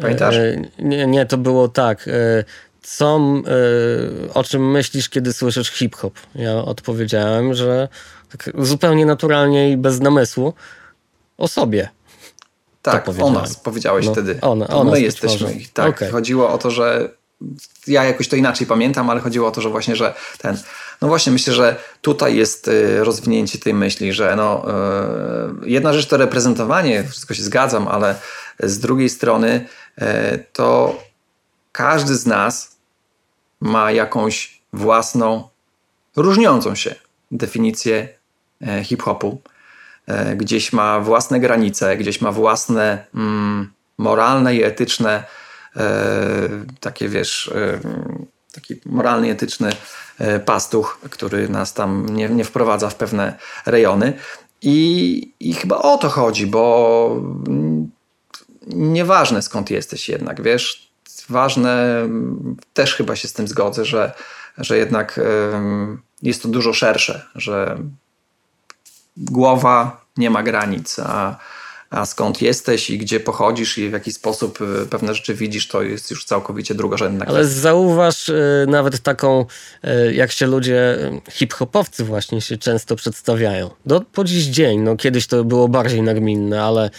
Pamiętasz? 0.00 0.34
Nie, 0.78 1.06
nie, 1.06 1.26
to 1.26 1.38
było 1.38 1.68
tak. 1.68 2.08
co, 2.82 3.20
y, 4.28 4.34
o 4.34 4.44
czym 4.44 4.70
myślisz, 4.70 5.08
kiedy 5.08 5.32
słyszysz 5.32 5.70
hip-hop? 5.70 6.14
Ja 6.34 6.56
odpowiedziałem, 6.56 7.54
że 7.54 7.88
tak 8.30 8.50
zupełnie 8.66 9.06
naturalnie 9.06 9.70
i 9.70 9.76
bez 9.76 10.00
namysłu 10.00 10.54
o 11.38 11.48
sobie. 11.48 11.88
Tak, 12.82 13.08
o 13.22 13.30
nas 13.30 13.56
powiedziałeś 13.56 14.06
No, 14.06 14.12
wtedy. 14.12 14.38
o 14.40 14.54
na- 14.54 14.66
To 14.66 14.80
o 14.80 14.84
My 14.84 15.00
jesteśmy. 15.00 15.46
może. 15.48 15.58
Tak, 15.74 15.88
Okej. 15.88 16.10
chodziło 16.10 16.50
o 16.52 16.58
to, 16.58 16.70
że 16.70 17.08
ja 17.86 18.04
jakoś 18.04 18.28
to 18.28 18.36
inaczej 18.36 18.66
pamiętam, 18.66 19.10
ale 19.10 19.20
chodziło 19.20 19.48
o 19.48 19.50
to, 19.50 19.60
że 19.60 19.68
właśnie, 19.68 19.96
że 19.96 20.14
ten. 20.38 20.56
No 21.02 21.08
właśnie, 21.08 21.32
myślę, 21.32 21.54
że 21.54 21.76
tutaj 22.02 22.36
jest 22.36 22.68
y, 22.68 23.04
rozwinięcie 23.04 23.58
tej 23.58 23.74
myśli, 23.74 24.12
że 24.12 24.36
no, 24.36 24.64
y, 25.64 25.70
jedna 25.70 25.92
rzecz 25.92 26.06
to 26.06 26.16
reprezentowanie, 26.16 27.04
wszystko 27.04 27.34
się 27.34 27.42
zgadzam, 27.42 27.88
ale 27.88 28.14
z 28.60 28.78
drugiej 28.78 29.08
strony 29.08 29.66
y, 29.98 30.04
to 30.52 30.98
każdy 31.72 32.14
z 32.14 32.26
nas 32.26 32.76
ma 33.60 33.92
jakąś 33.92 34.62
własną, 34.72 35.48
różniącą 36.16 36.74
się 36.74 36.94
definicję 37.30 38.08
e, 38.66 38.84
hip-hopu. 38.84 39.42
E, 40.06 40.36
Gdzieś 40.36 40.72
ma 40.72 41.00
własne 41.00 41.40
granice, 41.40 41.96
gdzieś 41.96 42.20
ma 42.20 42.32
własne 42.32 43.04
mm, 43.14 43.72
moralne 43.98 44.54
i 44.54 44.62
etyczne, 44.62 45.24
e, 45.76 45.84
takie 46.80 47.08
wiesz, 47.08 47.52
taki 48.52 48.80
moralny 48.86 49.30
etyczny 49.30 49.72
e, 50.18 50.40
pastuch, 50.40 51.00
który 51.10 51.48
nas 51.48 51.74
tam 51.74 52.06
nie, 52.08 52.28
nie 52.28 52.44
wprowadza 52.44 52.90
w 52.90 52.94
pewne 52.94 53.38
rejony. 53.66 54.12
I, 54.62 55.32
I 55.40 55.54
chyba 55.54 55.78
o 55.78 55.98
to 55.98 56.08
chodzi, 56.08 56.46
bo 56.46 57.16
nieważne 58.66 59.42
skąd 59.42 59.70
jesteś 59.70 60.08
jednak, 60.08 60.42
wiesz, 60.42 60.90
ważne, 61.28 62.08
też 62.74 62.94
chyba 62.94 63.16
się 63.16 63.28
z 63.28 63.32
tym 63.32 63.48
zgodzę, 63.48 63.84
że, 63.84 64.12
że 64.58 64.78
jednak 64.78 65.20
jest 66.22 66.42
to 66.42 66.48
dużo 66.48 66.72
szersze, 66.72 67.26
że 67.34 67.78
głowa 69.16 70.04
nie 70.16 70.30
ma 70.30 70.42
granic, 70.42 70.98
a, 70.98 71.36
a 71.90 72.06
skąd 72.06 72.42
jesteś 72.42 72.90
i 72.90 72.98
gdzie 72.98 73.20
pochodzisz 73.20 73.78
i 73.78 73.88
w 73.88 73.92
jaki 73.92 74.12
sposób 74.12 74.60
y, 74.60 74.86
pewne 74.86 75.14
rzeczy 75.14 75.34
widzisz, 75.34 75.68
to 75.68 75.82
jest 75.82 76.10
już 76.10 76.24
całkowicie 76.24 76.74
drugorzędna 76.74 77.24
Ale 77.26 77.40
kwestia. 77.40 77.60
zauważ 77.60 78.28
y, 78.28 78.66
nawet 78.68 79.00
taką, 79.00 79.46
y, 80.08 80.14
jak 80.14 80.32
się 80.32 80.46
ludzie, 80.46 80.98
hip-hopowcy 81.30 82.04
właśnie 82.04 82.40
się 82.40 82.58
często 82.58 82.96
przedstawiają. 82.96 83.70
Do, 83.86 84.00
po 84.00 84.24
dziś 84.24 84.44
dzień, 84.44 84.80
no 84.80 84.96
kiedyś 84.96 85.26
to 85.26 85.44
było 85.44 85.68
bardziej 85.68 86.02
nagminne, 86.02 86.62
ale 86.62 86.90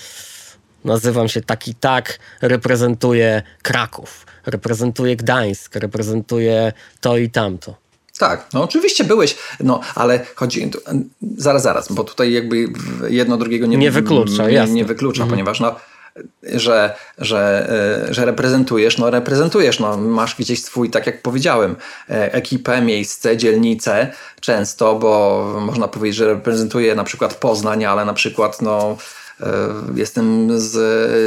nazywam 0.86 1.28
się 1.28 1.42
tak 1.42 1.68
i 1.68 1.76
tak, 1.76 2.20
reprezentuję 2.42 3.42
Kraków, 3.62 4.26
reprezentuję 4.46 5.16
Gdańsk, 5.16 5.76
reprezentuję 5.76 6.74
to 7.02 7.18
i 7.18 7.30
tamto. 7.30 7.76
Tak, 8.22 8.46
no 8.54 8.64
oczywiście 8.64 9.04
byłeś, 9.04 9.38
no 9.60 9.80
ale 9.96 10.20
chodzi, 10.36 10.70
tu- 10.70 10.80
zaraz, 11.38 11.64
zaraz, 11.64 11.92
bo 11.92 12.04
tutaj 12.04 12.34
jakby 12.34 12.68
jedno 13.10 13.38
drugiego 13.38 13.66
nie, 13.68 13.78
Nie 13.78 13.92
wyklucza, 13.92 14.48
nie, 14.48 14.54
jasne. 14.54 14.76
nie 14.76 14.86
wyklucza, 14.86 15.26
ponieważ 15.26 15.60
no, 15.60 15.76
że, 16.44 16.96
że, 17.18 17.70
e, 18.10 18.14
że 18.14 18.26
reprezentujesz, 18.26 18.98
no 18.98 19.10
reprezentujesz, 19.10 19.80
no 19.80 19.98
masz 19.98 20.36
gdzieś 20.36 20.64
swój, 20.64 20.90
tak 20.90 21.08
jak 21.08 21.22
powiedziałem, 21.22 21.76
e, 22.10 22.34
ekipę, 22.34 22.82
miejsce, 22.82 23.38
dzielnicę 23.38 24.12
często, 24.42 24.96
bo 24.96 25.46
można 25.62 25.88
powiedzieć, 25.88 26.16
że 26.18 26.26
reprezentuję 26.26 26.96
na 26.96 27.04
przykład 27.04 27.34
Poznań, 27.34 27.86
ale 27.86 28.06
na 28.06 28.14
przykład 28.14 28.62
no 28.62 28.98
jestem 29.96 30.60
z, 30.60 30.72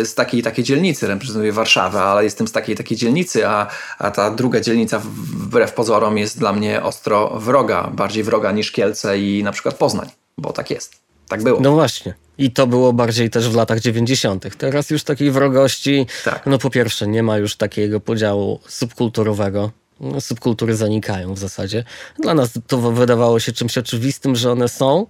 z 0.09 0.15
takiej 0.15 0.43
takiej 0.43 0.65
dzielnicy, 0.65 1.07
reprezentuję 1.07 1.53
Warszawę, 1.53 2.01
ale 2.01 2.25
jestem 2.25 2.49
z 2.49 2.53
takiej 2.53 2.75
i 2.75 2.79
takiej 2.79 2.99
dzielnicy, 2.99 3.49
a, 3.49 3.67
a 3.99 4.11
ta 4.11 4.31
druga 4.31 4.61
dzielnica 4.61 4.99
wbrew 5.05 5.73
pozorom 5.73 6.19
jest 6.19 6.39
dla 6.39 6.53
mnie 6.53 6.83
ostro 6.83 7.41
wroga, 7.41 7.91
bardziej 7.95 8.25
wroga 8.25 8.53
niż 8.53 8.73
Kielce 8.73 9.19
i 9.19 9.43
na 9.43 9.53
przykład 9.53 9.75
Poznań, 9.75 10.09
bo 10.39 10.53
tak 10.53 10.71
jest. 10.71 11.05
Tak 11.29 11.43
było. 11.43 11.61
No 11.61 11.73
właśnie. 11.73 12.15
I 12.39 12.51
to 12.51 12.67
było 12.67 12.93
bardziej 12.93 13.31
też 13.31 13.49
w 13.49 13.55
latach 13.55 13.81
90. 13.81 14.57
Teraz 14.59 14.91
już 14.91 15.05
takiej 15.05 15.31
wrogości, 15.31 16.07
Tak. 16.25 16.43
no 16.47 16.59
po 16.59 16.71
pierwsze 16.71 17.07
nie 17.07 17.23
ma 17.23 17.39
już 17.39 17.57
takiego 17.57 18.01
podziału 18.01 18.61
subkulturowego. 18.69 19.71
No, 20.01 20.21
Subkultury 20.21 20.77
zanikają 20.77 21.35
w 21.35 21.39
zasadzie. 21.39 21.85
Dla 22.19 22.35
nas 22.35 22.51
to 22.67 22.79
wydawało 22.79 23.41
się 23.41 23.53
czymś 23.53 23.79
oczywistym, 23.79 24.37
że 24.37 24.53
one 24.53 24.69
są, 24.69 25.07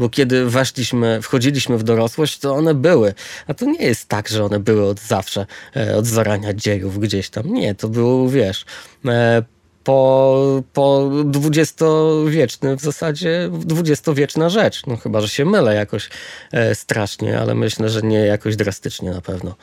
bo 0.00 0.08
kiedy 0.08 0.46
weszliśmy, 0.46 1.22
wchodziliśmy 1.22 1.78
w 1.78 1.82
dorosłość, 1.82 2.38
to 2.38 2.54
one 2.54 2.74
były. 2.74 3.14
A 3.46 3.54
to 3.54 3.64
nie 3.64 3.84
jest 3.84 4.08
tak, 4.08 4.28
że 4.28 4.44
one 4.44 4.60
były 4.60 4.88
od 4.88 5.00
zawsze, 5.00 5.46
e, 5.76 5.96
od 5.96 6.06
zarania 6.06 6.54
dziejów 6.54 6.98
gdzieś 6.98 7.30
tam. 7.30 7.52
Nie, 7.52 7.74
to 7.74 7.88
było, 7.88 8.28
wiesz, 8.28 8.64
e, 9.06 9.42
po, 9.84 10.62
po 10.72 11.10
dwudziestowieczny 11.24 12.76
w 12.76 12.80
zasadzie 12.80 13.50
dwudziestowieczna 13.52 14.48
rzecz. 14.48 14.86
No 14.86 14.96
chyba, 14.96 15.20
że 15.20 15.28
się 15.28 15.44
mylę 15.44 15.74
jakoś 15.74 16.10
e, 16.52 16.74
strasznie, 16.74 17.40
ale 17.40 17.54
myślę, 17.54 17.88
że 17.88 18.02
nie 18.02 18.18
jakoś 18.18 18.56
drastycznie 18.56 19.10
na 19.10 19.20
pewno. 19.20 19.54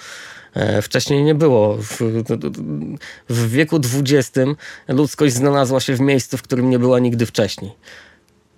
E, 0.53 0.81
wcześniej 0.81 1.23
nie 1.23 1.35
było. 1.35 1.77
W, 1.77 2.01
w 3.29 3.49
wieku 3.49 3.79
XX 3.93 4.39
ludzkość 4.88 5.33
znalazła 5.33 5.79
się 5.79 5.95
w 5.95 5.99
miejscu, 5.99 6.38
w 6.38 6.41
którym 6.41 6.69
nie 6.69 6.79
była 6.79 6.99
nigdy 6.99 7.25
wcześniej. 7.25 7.71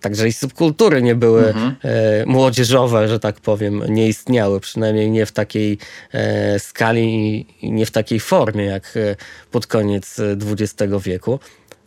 Także 0.02 0.28
i 0.28 0.34
subkultury 0.34 1.02
nie 1.02 1.16
były 1.16 1.54
e, 1.84 2.26
młodzieżowe, 2.26 3.08
że 3.08 3.20
tak 3.20 3.40
powiem, 3.40 3.84
nie 3.90 4.08
istniały, 4.08 4.60
przynajmniej 4.60 5.12
nie 5.12 5.26
w 5.26 5.32
takiej 5.32 5.78
e, 6.14 6.60
skali 6.60 7.46
i, 7.62 7.72
nie 7.72 7.86
w 7.86 7.92
takiej 7.92 8.20
formie 8.20 8.66
jak 8.66 8.98
e, 8.98 9.16
pod 9.52 9.68
koniec 9.68 10.22
XX 10.52 10.94
wieku. 11.04 11.40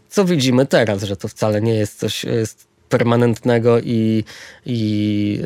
Co 0.09 0.25
widzimy 0.25 0.67
teraz, 0.67 1.03
że 1.03 1.17
to 1.17 1.29
wcale 1.29 1.61
nie 1.61 1.75
jest 1.75 1.99
coś 1.99 2.25
e, 2.25 2.29
permanentnego 2.89 3.81
i, 3.81 4.25
i 4.67 5.43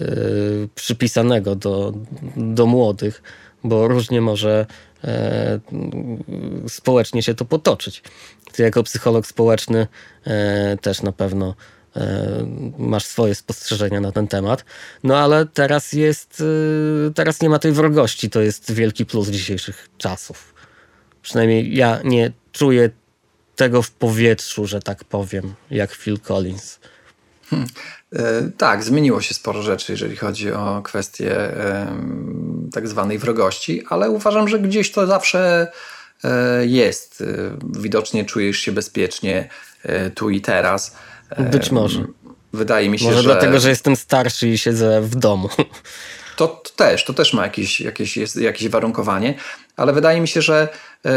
przypisanego 0.75 1.55
do, 1.55 1.93
do 2.37 2.67
młodych, 2.67 3.23
bo 3.65 3.89
różnie 3.89 4.21
może 4.21 4.67
społecznie 6.69 7.23
się 7.23 7.35
to 7.35 7.45
potoczyć. 7.45 8.03
Ty 8.53 8.63
jako 8.63 8.83
psycholog 8.83 9.27
społeczny 9.27 9.87
też 10.81 11.03
na 11.03 11.13
pewno 11.13 11.55
masz 12.79 13.05
swoje 13.05 13.35
spostrzeżenia 13.35 14.01
na 14.01 14.13
ten 14.13 14.29
temat. 14.29 14.65
No 15.05 15.19
ale 15.19 15.47
teraz 15.47 15.93
jest, 15.93 16.43
e, 17.09 17.15
teraz 17.15 17.41
nie 17.41 17.51
ma 17.51 17.59
tej 17.59 17.73
wrogości, 17.73 18.31
to 18.31 18.41
jest 18.41 18.73
wielki 18.73 19.07
plus 19.07 19.29
dzisiejszych 19.29 19.89
czasów. 19.99 20.55
Przynajmniej 21.23 21.77
ja 21.77 22.01
nie 22.05 22.33
czuję 22.53 22.91
tego 23.57 23.83
w 23.83 23.91
powietrzu, 23.91 24.67
że 24.67 24.81
tak 24.81 25.05
powiem, 25.05 25.55
jak 25.71 25.95
Phil 25.95 26.21
Collins. 26.21 26.79
E, 28.13 28.51
Tak, 28.59 28.85
zmieniło 28.85 29.21
się 29.21 29.35
sporo 29.35 29.63
rzeczy, 29.63 29.93
jeżeli 29.93 30.17
chodzi 30.17 30.53
o 30.53 30.83
kwestię 30.83 31.53
tak 32.73 32.89
zwanej 32.89 33.19
wrogości, 33.19 33.83
ale 33.89 34.11
uważam, 34.11 34.49
że 34.49 34.59
gdzieś 34.59 34.93
to 34.93 35.07
zawsze 35.07 35.73
e, 36.25 36.67
jest. 36.67 37.21
E, 37.21 37.25
Widocznie 37.81 38.25
czujesz 38.25 38.59
się 38.59 38.73
bezpiecznie 38.73 39.49
e, 39.83 40.11
tu 40.11 40.31
i 40.31 40.41
teraz. 40.41 40.97
Być 41.39 41.71
może. 41.71 42.05
Wydaje 42.53 42.89
mi 42.89 42.99
się, 42.99 43.05
Może 43.05 43.17
że 43.17 43.23
dlatego, 43.23 43.61
że 43.61 43.69
jestem 43.69 43.97
starszy 43.97 44.49
i 44.49 44.59
siedzę 44.59 45.01
w 45.01 45.17
domu. 45.17 45.49
to, 46.37 46.49
to 46.49 46.71
też, 46.77 47.05
to 47.05 47.15
też 47.15 47.33
ma 47.33 47.43
jakieś, 47.43 47.81
jakieś, 47.81 48.17
jest, 48.17 48.37
jakieś 48.37 48.69
warunkowanie, 48.69 49.35
ale 49.77 49.93
wydaje 49.93 50.21
mi 50.21 50.29
się, 50.29 50.43
że 50.43 50.69
e, 51.05 51.11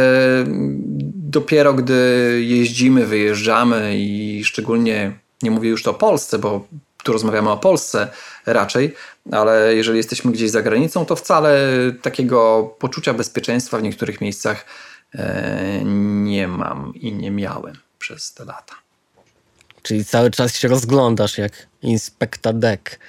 dopiero 1.15 1.73
gdy 1.73 2.41
jeździmy, 2.43 3.05
wyjeżdżamy 3.05 3.93
i 3.97 4.41
szczególnie, 4.45 5.19
nie 5.41 5.51
mówię 5.51 5.69
już 5.69 5.83
to 5.83 5.91
o 5.91 5.93
Polsce, 5.93 6.39
bo 6.39 6.67
tu 7.03 7.13
rozmawiamy 7.13 7.49
o 7.49 7.57
Polsce 7.57 8.07
raczej, 8.45 8.93
ale 9.31 9.75
jeżeli 9.75 9.97
jesteśmy 9.97 10.31
gdzieś 10.31 10.51
za 10.51 10.61
granicą, 10.61 11.05
to 11.05 11.15
wcale 11.15 11.59
takiego 12.01 12.63
poczucia 12.79 13.13
bezpieczeństwa 13.13 13.77
w 13.77 13.83
niektórych 13.83 14.21
miejscach 14.21 14.65
e, 15.15 15.81
nie 16.23 16.47
mam 16.47 16.93
i 16.95 17.13
nie 17.13 17.31
miałem 17.31 17.77
przez 17.99 18.33
te 18.33 18.45
lata. 18.45 18.75
Czyli 19.83 20.05
cały 20.05 20.31
czas 20.31 20.55
się 20.55 20.67
rozglądasz 20.67 21.37
jak 21.37 21.67
inspekta 21.81 22.53
deck. 22.53 22.99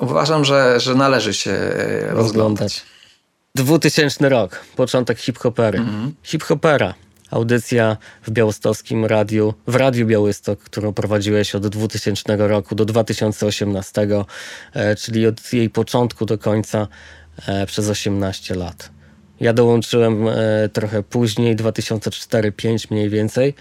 Uważam, 0.00 0.44
że, 0.44 0.80
że 0.80 0.94
należy 0.94 1.34
się 1.34 1.50
e, 1.50 2.00
rozglądać. 2.00 2.14
Rozglądać. 2.14 2.82
2000 3.54 4.28
rok, 4.28 4.60
początek 4.76 5.18
hip-hopery. 5.18 5.80
Hip-hopera, 6.22 6.94
audycja 7.30 7.96
w 8.22 8.30
białostockim 8.30 9.04
radiu, 9.04 9.54
w 9.66 9.74
Radiu 9.74 10.06
Białystok, 10.06 10.60
którą 10.60 10.92
prowadziłeś 10.92 11.54
od 11.54 11.66
2000 11.66 12.36
roku 12.36 12.74
do 12.74 12.84
2018, 12.84 14.08
e, 14.74 14.96
czyli 14.96 15.26
od 15.26 15.52
jej 15.52 15.70
początku 15.70 16.26
do 16.26 16.38
końca 16.38 16.88
e, 17.46 17.66
przez 17.66 17.88
18 17.88 18.54
lat. 18.54 18.90
Ja 19.40 19.52
dołączyłem 19.52 20.26
trochę 20.72 21.02
później, 21.02 21.56
2004-2005 21.56 22.90
mniej 22.90 23.08
więcej, 23.08 23.54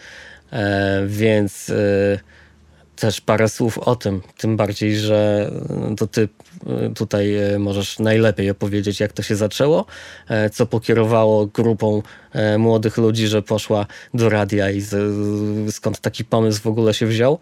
więc 1.08 1.72
też 3.00 3.22
parę 3.22 3.50
słów 3.50 3.78
o 3.78 3.96
tym, 3.96 4.22
tym 4.38 4.58
bardziej, 4.58 4.98
że 4.98 5.52
to 5.98 6.08
ty 6.08 6.30
tutaj 6.96 7.34
możesz 7.60 8.00
najlepiej 8.00 8.50
opowiedzieć, 8.50 9.00
jak 9.00 9.14
to 9.14 9.22
się 9.22 9.36
zaczęło, 9.36 9.86
co 10.52 10.66
pokierowało 10.66 11.46
grupą 11.46 12.02
młodych 12.58 12.98
ludzi, 12.98 13.28
że 13.28 13.42
poszła 13.42 13.86
do 14.14 14.30
radia 14.30 14.72
i 14.72 14.82
skąd 15.72 16.00
taki 16.00 16.26
pomysł 16.26 16.62
w 16.62 16.68
ogóle 16.68 16.94
się 16.94 17.06
wziął. 17.06 17.40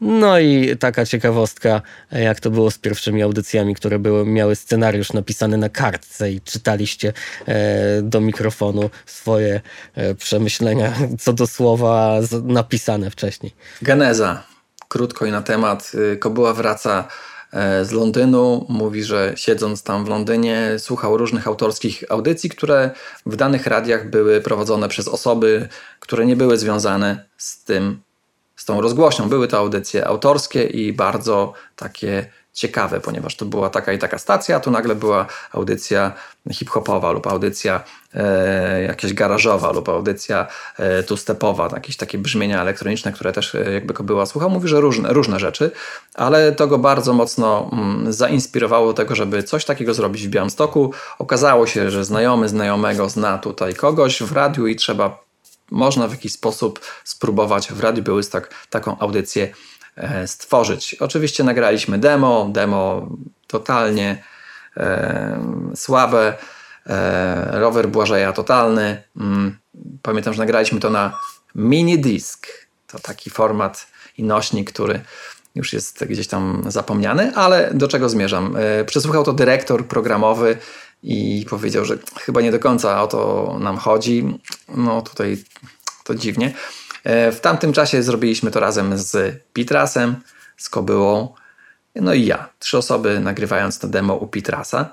No 0.00 0.38
i 0.38 0.76
taka 0.76 1.06
ciekawostka, 1.06 1.82
jak 2.12 2.40
to 2.40 2.50
było 2.50 2.70
z 2.70 2.78
pierwszymi 2.78 3.22
audycjami, 3.22 3.74
które 3.74 3.98
były, 3.98 4.26
miały 4.26 4.56
scenariusz 4.56 5.12
napisany 5.12 5.56
na 5.56 5.68
kartce 5.68 6.32
i 6.32 6.40
czytaliście 6.40 7.12
e, 7.46 8.02
do 8.02 8.20
mikrofonu 8.20 8.90
swoje 9.06 9.60
e, 9.94 10.14
przemyślenia 10.14 10.92
co 11.18 11.32
do 11.32 11.46
słowa 11.46 12.22
z, 12.22 12.44
napisane 12.44 13.10
wcześniej. 13.10 13.52
Geneza. 13.82 14.53
Krótko 14.94 15.26
i 15.26 15.30
na 15.30 15.42
temat. 15.42 15.92
Y, 15.94 16.16
Kobyła 16.16 16.52
wraca 16.52 17.08
e, 17.52 17.84
z 17.84 17.92
Londynu. 17.92 18.66
Mówi, 18.68 19.04
że 19.04 19.32
siedząc 19.36 19.82
tam 19.82 20.04
w 20.04 20.08
Londynie, 20.08 20.76
słuchał 20.78 21.16
różnych 21.16 21.46
autorskich 21.48 22.04
audycji, 22.08 22.50
które 22.50 22.90
w 23.26 23.36
danych 23.36 23.66
radiach 23.66 24.10
były 24.10 24.40
prowadzone 24.40 24.88
przez 24.88 25.08
osoby, 25.08 25.68
które 26.00 26.26
nie 26.26 26.36
były 26.36 26.58
związane 26.58 27.24
z 27.36 27.64
tym 27.64 28.00
z 28.56 28.64
tą 28.64 28.80
rozgłośnią. 28.80 29.28
Były 29.28 29.48
to 29.48 29.58
audycje 29.58 30.06
autorskie 30.06 30.64
i 30.64 30.92
bardzo 30.92 31.52
takie 31.76 32.26
ciekawe, 32.52 33.00
ponieważ 33.00 33.36
to 33.36 33.44
była 33.44 33.70
taka 33.70 33.92
i 33.92 33.98
taka 33.98 34.18
stacja, 34.18 34.56
a 34.56 34.60
tu 34.60 34.70
nagle 34.70 34.94
była 34.94 35.26
audycja 35.52 36.12
hip-hopowa 36.52 37.12
lub 37.12 37.26
audycja 37.26 37.82
jakaś 38.86 39.12
garażowa 39.12 39.72
lub 39.72 39.88
audycja 39.88 40.46
e, 40.78 41.02
two-stepowa, 41.02 41.74
jakieś 41.74 41.96
takie 41.96 42.18
brzmienia 42.18 42.60
elektroniczne, 42.60 43.12
które 43.12 43.32
też 43.32 43.54
e, 43.54 43.72
jakby 43.72 44.04
była 44.04 44.26
słuchał. 44.26 44.50
Mówi, 44.50 44.68
że 44.68 44.80
różne, 44.80 45.12
różne 45.12 45.40
rzeczy, 45.40 45.70
ale 46.14 46.52
to 46.52 46.66
go 46.66 46.78
bardzo 46.78 47.12
mocno 47.12 47.70
mm, 47.72 48.12
zainspirowało 48.12 48.86
do 48.86 48.94
tego, 48.94 49.14
żeby 49.14 49.42
coś 49.42 49.64
takiego 49.64 49.94
zrobić 49.94 50.26
w 50.26 50.30
Białymstoku. 50.30 50.92
Okazało 51.18 51.66
się, 51.66 51.90
że 51.90 52.04
znajomy 52.04 52.48
znajomego 52.48 53.08
zna 53.08 53.38
tutaj 53.38 53.74
kogoś 53.74 54.22
w 54.22 54.32
radiu 54.32 54.66
i 54.66 54.76
trzeba 54.76 55.24
można 55.70 56.08
w 56.08 56.10
jakiś 56.10 56.32
sposób 56.32 56.80
spróbować 57.04 57.72
w 57.72 57.80
Radiu 57.80 58.02
Białystok 58.02 58.50
taką 58.70 58.98
audycję 58.98 59.48
e, 59.96 60.28
stworzyć. 60.28 60.94
Oczywiście 60.94 61.44
nagraliśmy 61.44 61.98
demo, 61.98 62.48
demo 62.52 63.08
totalnie 63.46 64.22
e, 64.76 65.40
słabe, 65.74 66.28
e, 66.28 66.63
rower 67.50 67.88
Błażeja 67.88 68.32
totalny. 68.32 69.02
Mm, 69.16 69.58
pamiętam, 70.02 70.34
że 70.34 70.38
nagraliśmy 70.38 70.80
to 70.80 70.90
na 70.90 71.18
mini 71.54 71.98
disk. 71.98 72.46
To 72.86 72.98
taki 72.98 73.30
format 73.30 73.86
i 74.18 74.24
nośnik, 74.24 74.72
który 74.72 75.00
już 75.54 75.72
jest 75.72 76.04
gdzieś 76.04 76.28
tam 76.28 76.64
zapomniany, 76.66 77.32
ale 77.34 77.70
do 77.74 77.88
czego 77.88 78.08
zmierzam? 78.08 78.56
E, 78.56 78.84
przesłuchał 78.84 79.24
to 79.24 79.32
dyrektor 79.32 79.86
programowy 79.86 80.56
i 81.02 81.46
powiedział, 81.50 81.84
że 81.84 81.98
chyba 82.20 82.40
nie 82.40 82.52
do 82.52 82.58
końca 82.58 83.02
o 83.02 83.06
to 83.06 83.56
nam 83.60 83.76
chodzi. 83.76 84.38
No 84.68 85.02
tutaj 85.02 85.44
to 86.04 86.14
dziwnie. 86.14 86.54
E, 87.04 87.32
w 87.32 87.40
tamtym 87.40 87.72
czasie 87.72 88.02
zrobiliśmy 88.02 88.50
to 88.50 88.60
razem 88.60 88.98
z 88.98 89.42
Pitrasem, 89.52 90.16
z 90.56 90.68
Kobyłą, 90.68 91.34
no 91.94 92.14
i 92.14 92.24
ja. 92.26 92.48
Trzy 92.58 92.78
osoby 92.78 93.20
nagrywając 93.20 93.78
to 93.78 93.88
demo 93.88 94.14
u 94.14 94.28
Pitrasa. 94.28 94.92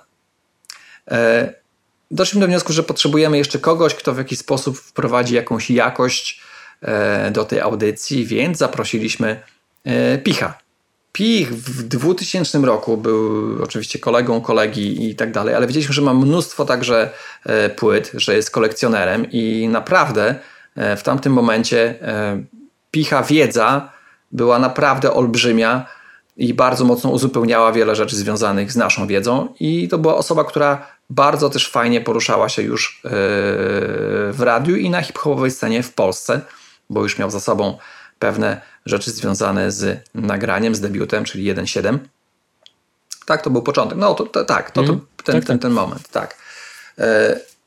E, 2.11 2.15
doszliśmy 2.15 2.41
do 2.41 2.47
wniosku, 2.47 2.73
że 2.73 2.83
potrzebujemy 2.83 3.37
jeszcze 3.37 3.59
kogoś, 3.59 3.95
kto 3.95 4.13
w 4.13 4.17
jakiś 4.17 4.39
sposób 4.39 4.77
wprowadzi 4.77 5.35
jakąś 5.35 5.71
jakość 5.71 6.41
e, 6.81 7.31
do 7.31 7.45
tej 7.45 7.59
audycji, 7.59 8.25
więc 8.25 8.57
zaprosiliśmy 8.57 9.39
Picha. 10.23 10.57
Pich 11.11 11.55
w 11.55 11.83
2000 11.83 12.59
roku 12.59 12.97
był 12.97 13.63
oczywiście 13.63 13.99
kolegą 13.99 14.41
kolegi 14.41 15.09
i 15.09 15.15
tak 15.15 15.31
dalej, 15.31 15.55
ale 15.55 15.67
wiedzieliśmy, 15.67 15.93
że 15.93 16.01
ma 16.01 16.13
mnóstwo 16.13 16.65
także 16.65 17.09
płyt, 17.75 18.11
że 18.13 18.35
jest 18.35 18.51
kolekcjonerem 18.51 19.31
i 19.31 19.67
naprawdę 19.67 20.35
E, 20.75 20.95
w 20.95 21.03
tamtym 21.03 21.33
momencie 21.33 21.95
e, 22.01 22.43
picha 22.91 23.23
wiedza 23.23 23.89
była 24.31 24.59
naprawdę 24.59 25.13
olbrzymia 25.13 25.85
i 26.41 26.53
bardzo 26.53 26.85
mocno 26.85 27.09
uzupełniała 27.09 27.71
wiele 27.71 27.95
rzeczy 27.95 28.15
związanych 28.15 28.71
z 28.71 28.75
naszą 28.75 29.07
wiedzą. 29.07 29.53
I 29.59 29.87
to 29.87 29.97
była 29.97 30.15
osoba, 30.15 30.43
która 30.43 30.87
bardzo 31.09 31.49
też 31.49 31.69
fajnie 31.69 32.01
poruszała 32.01 32.49
się 32.49 32.61
już 32.61 33.01
e, 33.05 33.09
w 34.31 34.37
radiu 34.39 34.75
i 34.75 34.89
na 34.89 35.01
hip-hopowej 35.01 35.51
scenie 35.51 35.83
w 35.83 35.93
Polsce, 35.93 36.41
bo 36.89 37.03
już 37.03 37.17
miał 37.17 37.31
za 37.31 37.39
sobą 37.39 37.77
pewne 38.19 38.61
rzeczy 38.85 39.11
związane 39.11 39.71
z 39.71 40.09
nagraniem, 40.15 40.75
z 40.75 40.79
debiutem, 40.79 41.23
czyli 41.23 41.53
1.7. 41.53 41.97
Tak, 43.25 43.41
to 43.41 43.49
był 43.49 43.61
początek. 43.61 43.97
No 43.97 44.13
to, 44.13 44.23
to 44.23 44.45
tak, 44.45 44.71
to, 44.71 44.83
to, 44.83 44.93
mhm. 44.93 44.99
ten, 45.23 45.35
tak, 45.35 45.45
ten, 45.45 45.57
tak. 45.57 45.61
ten 45.61 45.71
moment, 45.71 46.09
tak. 46.09 46.37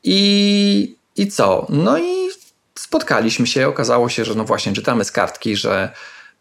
I, 0.03 0.95
I 1.17 1.27
co? 1.27 1.67
No 1.69 1.97
i 1.97 2.29
spotkaliśmy 2.79 3.47
się, 3.47 3.67
okazało 3.67 4.09
się, 4.09 4.25
że 4.25 4.35
no 4.35 4.43
właśnie 4.43 4.73
czytamy 4.73 5.03
z 5.03 5.11
kartki, 5.11 5.55
że, 5.55 5.91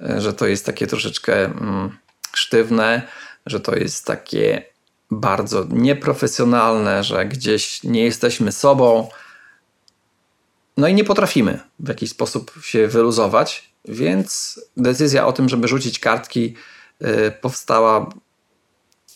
że 0.00 0.32
to 0.32 0.46
jest 0.46 0.66
takie 0.66 0.86
troszeczkę 0.86 1.44
mm, 1.44 2.03
sztywne, 2.36 3.02
że 3.46 3.60
to 3.60 3.76
jest 3.76 4.06
takie 4.06 4.62
bardzo 5.10 5.66
nieprofesjonalne, 5.70 7.04
że 7.04 7.26
gdzieś 7.26 7.82
nie 7.82 8.04
jesteśmy 8.04 8.52
sobą. 8.52 9.08
No 10.76 10.88
i 10.88 10.94
nie 10.94 11.04
potrafimy 11.04 11.60
w 11.78 11.88
jakiś 11.88 12.10
sposób 12.10 12.52
się 12.62 12.88
wyluzować, 12.88 13.70
więc 13.84 14.60
decyzja 14.76 15.26
o 15.26 15.32
tym, 15.32 15.48
żeby 15.48 15.68
rzucić 15.68 15.98
kartki, 15.98 16.54
yy, 17.00 17.32
powstała 17.40 18.10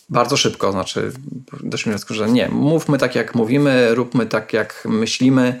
bardzo 0.09 0.37
szybko. 0.37 0.71
Znaczy, 0.71 1.11
doszliśmy 1.63 1.91
do 1.91 1.97
wniosku, 1.97 2.13
że 2.13 2.29
nie, 2.29 2.49
mówmy 2.49 2.97
tak 2.97 3.15
jak 3.15 3.35
mówimy, 3.35 3.95
róbmy 3.95 4.25
tak 4.25 4.53
jak 4.53 4.83
myślimy 4.85 5.59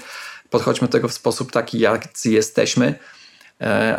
podchodźmy 0.49 0.87
do 0.87 0.91
tego 0.91 1.07
w 1.07 1.13
sposób 1.13 1.51
taki, 1.51 1.79
jak 1.79 2.25
jesteśmy, 2.25 2.99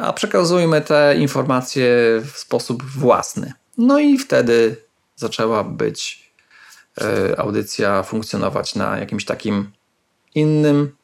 a 0.00 0.12
przekazujmy 0.12 0.80
te 0.80 1.16
informacje 1.16 1.86
w 2.32 2.38
sposób 2.38 2.82
własny. 2.82 3.52
No 3.78 3.98
i 3.98 4.18
wtedy 4.18 4.76
zaczęła 5.16 5.64
być 5.64 6.30
e, 7.00 7.40
audycja 7.40 8.02
funkcjonować 8.02 8.74
na 8.74 8.98
jakimś 8.98 9.24
takim 9.24 9.70
innym, 10.34 10.96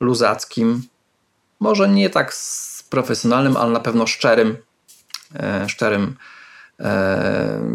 luzackim, 0.00 0.82
może 1.60 1.88
nie 1.88 2.10
tak 2.10 2.34
profesjonalnym, 2.90 3.56
ale 3.56 3.70
na 3.70 3.80
pewno 3.80 4.06
szczerym, 4.06 4.56
e, 5.34 5.68
szczerym 5.68 6.16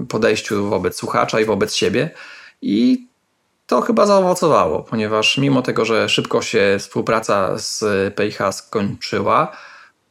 podejściu 0.09 0.69
wobec 0.69 0.95
słuchacza 0.97 1.39
i 1.39 1.45
wobec 1.45 1.75
siebie. 1.75 2.09
I 2.61 3.07
to 3.67 3.81
chyba 3.81 4.05
zaowocowało, 4.05 4.83
ponieważ 4.83 5.37
mimo 5.37 5.61
tego, 5.61 5.85
że 5.85 6.09
szybko 6.09 6.41
się 6.41 6.75
współpraca 6.79 7.57
z 7.57 7.83
PIH 8.15 8.37
skończyła, 8.51 9.57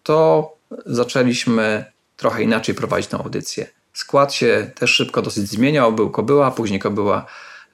to 0.07 0.53
zaczęliśmy 0.87 1.85
trochę 2.17 2.43
inaczej 2.43 2.75
prowadzić 2.75 3.11
tę 3.11 3.17
audycję. 3.17 3.67
Skład 3.93 4.35
się 4.35 4.71
też 4.75 4.91
szybko 4.91 5.23
dosyć 5.23 5.49
zmieniał, 5.49 5.93
był 5.93 6.11
Kobyła, 6.11 6.51
później 6.51 6.81
Kobyła 6.81 7.27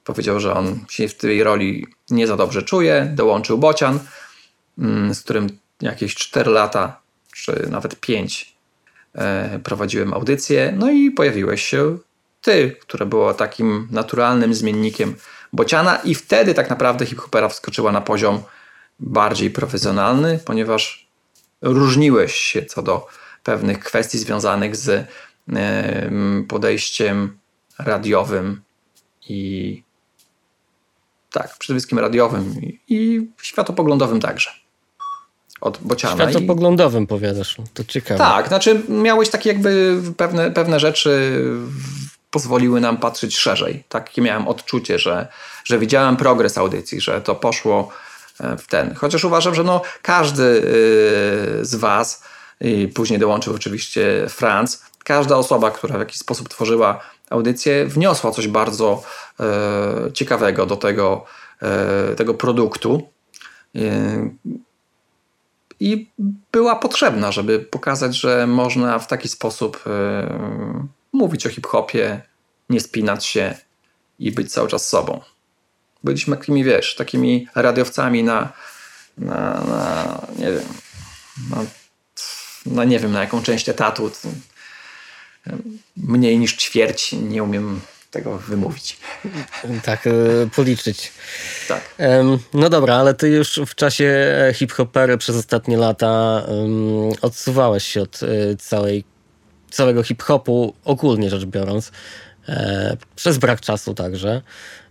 powiedział, 0.03 0.39
że 0.39 0.53
on 0.53 0.79
się 0.89 1.07
w 1.07 1.17
tej 1.17 1.43
roli 1.43 1.87
nie 2.09 2.27
za 2.27 2.37
dobrze 2.37 2.63
czuje, 2.63 3.11
dołączył 3.15 3.57
Bocian, 3.57 3.99
mm, 4.77 5.13
z 5.13 5.21
którym 5.21 5.49
jakieś 5.81 6.15
4 6.15 6.51
lata, 6.51 7.01
czy 7.33 7.67
nawet 7.69 7.99
5 7.99 8.55
e, 9.15 9.59
prowadziłem 9.63 10.13
audycję, 10.13 10.73
no 10.77 10.91
i 10.91 11.11
pojawiłeś 11.11 11.63
się 11.63 11.97
ty, 12.41 12.75
które 12.81 13.05
było 13.05 13.33
takim 13.33 13.87
naturalnym 13.91 14.53
zmiennikiem 14.53 15.15
bociana 15.53 15.95
i 15.95 16.15
wtedy 16.15 16.53
tak 16.53 16.69
naprawdę 16.69 17.05
hip-hopera 17.05 17.49
wskoczyła 17.49 17.91
na 17.91 18.01
poziom 18.01 18.43
bardziej 18.99 19.51
profesjonalny, 19.51 20.39
ponieważ 20.45 21.02
różniłeś 21.63 22.35
się 22.35 22.65
co 22.65 22.81
do 22.81 23.07
pewnych 23.43 23.79
kwestii 23.79 24.17
związanych 24.17 24.75
z 24.75 25.07
podejściem 26.47 27.37
radiowym 27.79 28.61
i 29.29 29.83
tak, 31.31 31.57
przede 31.59 31.77
wszystkim 31.77 31.99
radiowym 31.99 32.55
i 32.87 33.27
światopoglądowym 33.41 34.19
także. 34.19 34.49
Od 35.61 35.77
Bociana. 35.81 36.31
Światopoglądowym 36.31 37.03
i... 37.03 37.07
powiadasz, 37.07 37.57
to 37.73 37.83
ciekawe. 37.83 38.17
Tak, 38.17 38.47
znaczy 38.47 38.81
miałeś 38.89 39.29
takie 39.29 39.49
jakby 39.49 40.01
pewne, 40.17 40.51
pewne 40.51 40.79
rzeczy 40.79 41.41
pozwoliły 42.31 42.81
nam 42.81 42.97
patrzeć 42.97 43.37
szerzej. 43.37 43.83
Takie 43.89 44.21
miałem 44.21 44.47
odczucie, 44.47 44.99
że, 44.99 45.27
że 45.65 45.79
widziałem 45.79 46.17
progres 46.17 46.57
audycji, 46.57 47.01
że 47.01 47.21
to 47.21 47.35
poszło 47.35 47.89
w 48.57 48.67
ten. 48.67 48.95
Chociaż 48.95 49.25
uważam, 49.25 49.55
że 49.55 49.63
no, 49.63 49.81
każdy 50.01 50.43
e, 50.43 51.65
z 51.65 51.75
Was, 51.75 52.23
i 52.61 52.87
później 52.87 53.19
dołączył 53.19 53.55
oczywiście 53.55 54.25
Franz, 54.29 54.83
każda 55.03 55.35
osoba, 55.35 55.71
która 55.71 55.95
w 55.95 55.99
jakiś 55.99 56.17
sposób 56.17 56.49
tworzyła 56.49 56.99
audycję, 57.29 57.85
wniosła 57.85 58.31
coś 58.31 58.47
bardzo 58.47 59.03
e, 59.39 60.11
ciekawego 60.13 60.65
do 60.65 60.75
tego, 60.75 61.25
e, 61.61 62.15
tego 62.15 62.33
produktu. 62.33 63.09
E, 63.75 64.29
i 65.79 66.09
była 66.51 66.75
potrzebna, 66.75 67.31
żeby 67.31 67.59
pokazać, 67.59 68.15
że 68.15 68.47
można 68.47 68.99
w 68.99 69.07
taki 69.07 69.29
sposób 69.29 69.83
mówić 71.13 71.45
o 71.45 71.49
hip-hopie, 71.49 72.21
nie 72.69 72.79
spinać 72.79 73.25
się 73.25 73.57
i 74.19 74.31
być 74.31 74.53
cały 74.53 74.67
czas 74.67 74.87
sobą. 74.87 75.21
Byliśmy 76.03 76.37
takimi, 76.37 76.63
wiesz, 76.63 76.95
takimi 76.95 77.47
radiowcami 77.55 78.23
na, 78.23 78.53
na, 79.17 79.63
na 79.63 80.27
nie 80.39 80.51
wiem, 80.51 80.63
na, 81.49 81.65
na 82.65 82.83
nie 82.83 82.99
wiem, 82.99 83.11
na 83.11 83.21
jaką 83.21 83.43
część 83.43 83.69
etatu. 83.69 84.11
Mniej 85.97 86.39
niż 86.39 86.55
ćwierć, 86.55 87.11
nie 87.13 87.43
umiem 87.43 87.81
tego 88.13 88.37
wymówić. 88.37 88.97
Tak, 89.83 90.07
e, 90.07 90.11
policzyć. 90.55 91.11
Tak. 91.67 91.95
No 92.53 92.69
dobra, 92.69 92.95
ale 92.95 93.13
ty 93.13 93.29
już 93.29 93.59
w 93.67 93.75
czasie 93.75 94.11
hip-hopery 94.53 95.17
przez 95.17 95.35
ostatnie 95.35 95.77
lata 95.77 96.43
odsuwałeś 97.21 97.83
się 97.83 98.01
od 98.01 98.19
e, 98.23 98.55
całej, 98.57 99.03
całego 99.71 100.03
hip-hopu, 100.03 100.73
ogólnie 100.85 101.29
rzecz 101.29 101.45
biorąc, 101.45 101.91
przez 103.15 103.37
brak 103.37 103.61
czasu 103.61 103.93
także. 103.93 104.41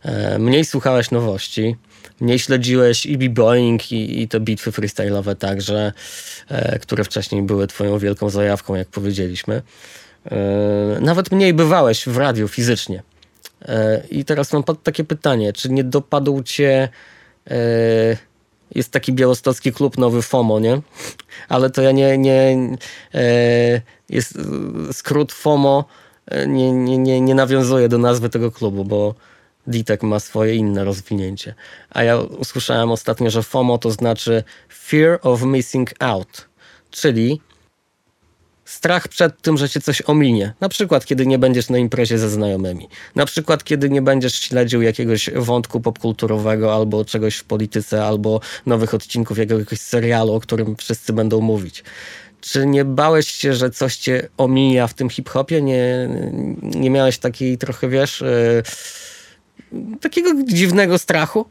E, 0.03 0.39
mniej 0.39 0.65
słuchałeś 0.65 1.11
nowości, 1.11 1.77
mniej 2.21 2.39
śledziłeś 2.39 3.07
i 3.07 3.19
b-boying, 3.19 3.93
i, 3.93 4.23
i 4.23 4.29
te 4.29 4.41
bitwy 4.41 4.71
freestyle'owe 4.71 5.37
także, 5.37 5.93
e, 6.49 6.79
które 6.79 7.05
wcześniej 7.05 7.43
były 7.43 7.67
twoją 7.67 7.99
wielką 7.99 8.31
zajawką, 8.31 8.75
jak 8.75 8.89
powiedzieliśmy. 8.89 9.63
Nawet 11.01 11.33
mniej 11.33 11.55
bywałeś 11.55 12.09
w 12.09 12.17
radiu 12.17 12.49
fizycznie. 12.49 13.03
E, 13.69 14.03
I 14.11 14.25
teraz 14.25 14.53
mam 14.53 14.63
takie 14.83 15.05
pytanie, 15.05 15.53
czy 15.53 15.71
nie 15.71 15.85
dopadł 15.85 16.43
cię 16.43 16.89
e, 17.51 17.57
jest 18.75 18.91
taki 18.91 19.13
białostocki 19.13 19.73
klub 19.73 19.99
Nowy 19.99 20.23
FOMO, 20.23 20.61
nie? 20.61 20.81
Ale 21.49 21.71
to 21.71 21.83
ja 21.83 21.93
nie, 21.93 22.19
nie 22.19 22.57
e, 23.15 23.81
jest 24.09 24.39
skrót 24.93 25.33
FOMO 25.33 25.85
nie, 26.47 26.73
nie, 26.73 26.99
nie, 26.99 27.21
nie 27.21 27.35
nawiązuje 27.35 27.89
do 27.89 27.99
nazwy 27.99 28.29
tego 28.29 28.51
klubu, 28.51 28.85
bo 28.85 29.15
Ditek 29.67 30.03
ma 30.03 30.21
swoje 30.21 30.55
inne 30.55 30.85
rozwinięcie. 30.85 31.55
A 31.91 32.03
ja 32.03 32.17
usłyszałem 32.19 32.91
ostatnio, 32.91 33.31
że 33.31 33.43
FOMO 33.43 33.79
to 33.79 33.91
znaczy 33.91 34.45
Fear 34.69 35.19
of 35.23 35.43
Missing 35.43 35.91
Out, 36.01 36.49
czyli 36.91 37.41
strach 38.65 39.09
przed 39.09 39.43
tym, 39.43 39.57
że 39.57 39.69
cię 39.69 39.81
coś 39.81 40.03
ominie. 40.03 40.55
Na 40.61 40.69
przykład, 40.69 41.07
kiedy 41.07 41.27
nie 41.27 41.39
będziesz 41.39 41.71
na 41.71 41.79
imprezie 41.79 42.19
ze 42.19 42.31
znajomymi. 42.31 42.89
Na 43.15 43.27
przykład, 43.27 43.65
kiedy 43.65 43.91
nie 43.91 44.03
będziesz 44.03 44.35
śledził 44.35 44.83
jakiegoś 44.83 45.31
wątku 45.31 45.81
popkulturowego 45.81 46.75
albo 46.75 47.05
czegoś 47.05 47.37
w 47.37 47.45
polityce, 47.45 48.05
albo 48.05 48.41
nowych 48.67 48.95
odcinków 48.95 49.39
jakiegoś 49.39 49.81
serialu, 49.81 50.35
o 50.35 50.41
którym 50.41 50.77
wszyscy 50.77 51.13
będą 51.13 51.41
mówić. 51.41 51.85
Czy 52.43 52.67
nie 52.67 52.85
bałeś 52.85 53.29
się, 53.29 53.55
że 53.55 53.71
coś 53.71 53.97
cię 53.97 54.29
omija 54.37 54.87
w 54.87 54.95
tym 54.95 55.11
hip-hopie? 55.11 55.63
Nie, 55.63 56.09
nie 56.63 56.91
miałeś 56.91 57.19
takiej 57.19 57.59
trochę, 57.59 57.89
wiesz, 57.89 58.21
yy, 59.73 59.99
takiego 60.01 60.31
dziwnego 60.45 60.99
strachu? 60.99 61.47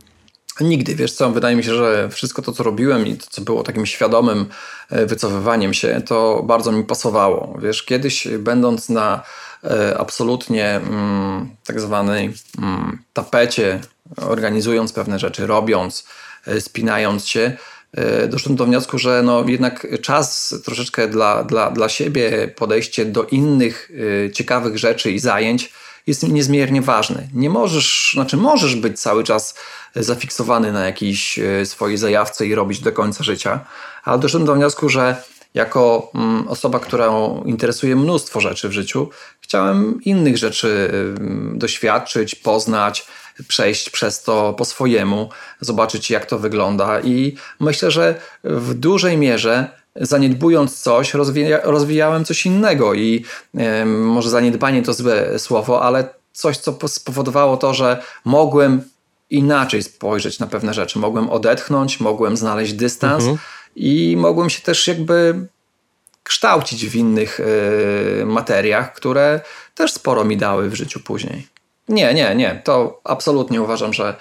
Nigdy, 0.60 0.96
wiesz 0.96 1.12
co, 1.12 1.32
wydaje 1.32 1.56
mi 1.56 1.64
się, 1.64 1.76
że 1.76 2.10
wszystko 2.10 2.42
to, 2.42 2.52
co 2.52 2.64
robiłem 2.64 3.08
i 3.08 3.16
to, 3.16 3.26
co 3.30 3.42
było 3.42 3.64
takim 3.64 3.86
świadomym 3.86 4.46
e, 4.90 5.06
wycofywaniem 5.06 5.74
się, 5.74 6.02
to 6.06 6.44
bardzo 6.44 6.72
mi 6.72 6.84
pasowało. 6.84 7.60
Wiesz, 7.62 7.84
kiedyś 7.84 8.28
będąc 8.28 8.90
na 8.90 9.24
e, 9.64 9.98
absolutnie 9.98 10.70
mm, 10.76 11.50
tak 11.66 11.82
zwanej 11.82 12.34
mm, 12.58 13.00
tapecie, 13.14 13.80
organizując 14.18 14.94
pewne 14.94 15.20
rzeczy, 15.20 15.48
robiąc, 15.48 16.08
e, 16.48 16.62
spinając 16.62 17.28
się, 17.28 17.58
doszedłem 18.28 18.56
do 18.56 18.66
wniosku, 18.66 18.98
że 18.98 19.22
no 19.24 19.44
jednak 19.48 19.88
czas 20.02 20.56
troszeczkę 20.66 21.08
dla, 21.08 21.44
dla, 21.44 21.72
dla 21.72 21.90
siebie, 21.90 22.54
podejście 22.56 23.06
do 23.06 23.24
innych 23.24 23.92
ciekawych 24.34 24.78
rzeczy 24.78 25.12
i 25.12 25.20
zajęć 25.20 25.74
jest 26.08 26.28
niezmiernie 26.28 26.82
ważny. 26.82 27.30
Nie 27.34 27.50
możesz, 27.50 28.12
znaczy 28.14 28.38
możesz 28.38 28.76
być 28.76 29.00
cały 29.00 29.24
czas 29.24 29.56
zafiksowany 29.96 30.72
na 30.72 30.86
jakiejś 30.86 31.40
e, 31.40 31.66
swojej 31.66 31.98
zajawce 31.98 32.46
i 32.48 32.56
robić 32.56 32.80
do 32.80 32.92
końca 32.92 33.24
życia, 33.24 33.60
ale 34.04 34.20
doszedłem 34.20 34.46
do 34.46 34.56
wniosku, 34.56 34.90
że 34.90 35.24
jako 35.54 36.12
mm, 36.16 36.48
osoba, 36.48 36.80
którą 36.80 37.44
interesuje 37.44 37.96
mnóstwo 37.96 38.42
rzeczy 38.42 38.70
w 38.70 38.72
życiu, 38.72 39.10
chciałem 39.42 40.04
innych 40.04 40.38
rzeczy 40.38 40.92
doświadczyć, 41.54 42.36
poznać, 42.36 43.08
przejść 43.48 43.90
przez 43.90 44.24
to 44.24 44.54
po 44.54 44.66
swojemu, 44.66 45.30
zobaczyć 45.62 46.10
jak 46.10 46.26
to 46.26 46.40
wygląda 46.40 47.00
i 47.00 47.36
myślę, 47.60 47.92
że 47.92 48.16
w 48.44 48.74
dużej 48.74 49.18
mierze 49.18 49.82
zaniedbując 49.96 50.82
coś, 50.82 51.14
rozwija, 51.14 51.60
rozwijałem 51.64 52.26
coś 52.26 52.46
innego 52.46 52.94
i 52.94 53.26
e, 53.58 53.86
może 53.86 54.30
zaniedbanie 54.30 54.82
to 54.82 54.94
złe 54.94 55.40
słowo, 55.40 55.82
ale 55.82 56.10
coś, 56.34 56.58
co 56.58 56.88
spowodowało 56.88 57.58
to, 57.58 57.74
że 57.74 58.04
mogłem 58.26 58.82
inaczej 59.30 59.84
spojrzeć 59.84 60.40
na 60.40 60.48
pewne 60.48 60.74
rzeczy. 60.74 61.00
Mogłem 61.00 61.30
odetchnąć, 61.30 62.00
mogłem 62.00 62.38
znaleźć 62.38 62.74
dystans 62.74 63.24
mhm. 63.24 63.38
i 63.76 64.16
mogłem 64.18 64.50
się 64.50 64.62
też 64.62 64.88
jakby 64.88 65.48
kształcić 66.24 66.86
w 66.86 66.96
innych 66.96 67.40
y, 67.40 68.26
materiach, 68.26 68.94
które 68.94 69.42
też 69.76 69.94
sporo 69.94 70.24
mi 70.24 70.38
dały 70.38 70.70
w 70.70 70.76
życiu 70.76 71.00
później. 71.00 71.48
Nie, 71.92 72.14
nie, 72.14 72.36
nie. 72.36 72.62
To 72.64 73.02
absolutnie 73.04 73.62
uważam, 73.62 73.94
że 73.94 74.16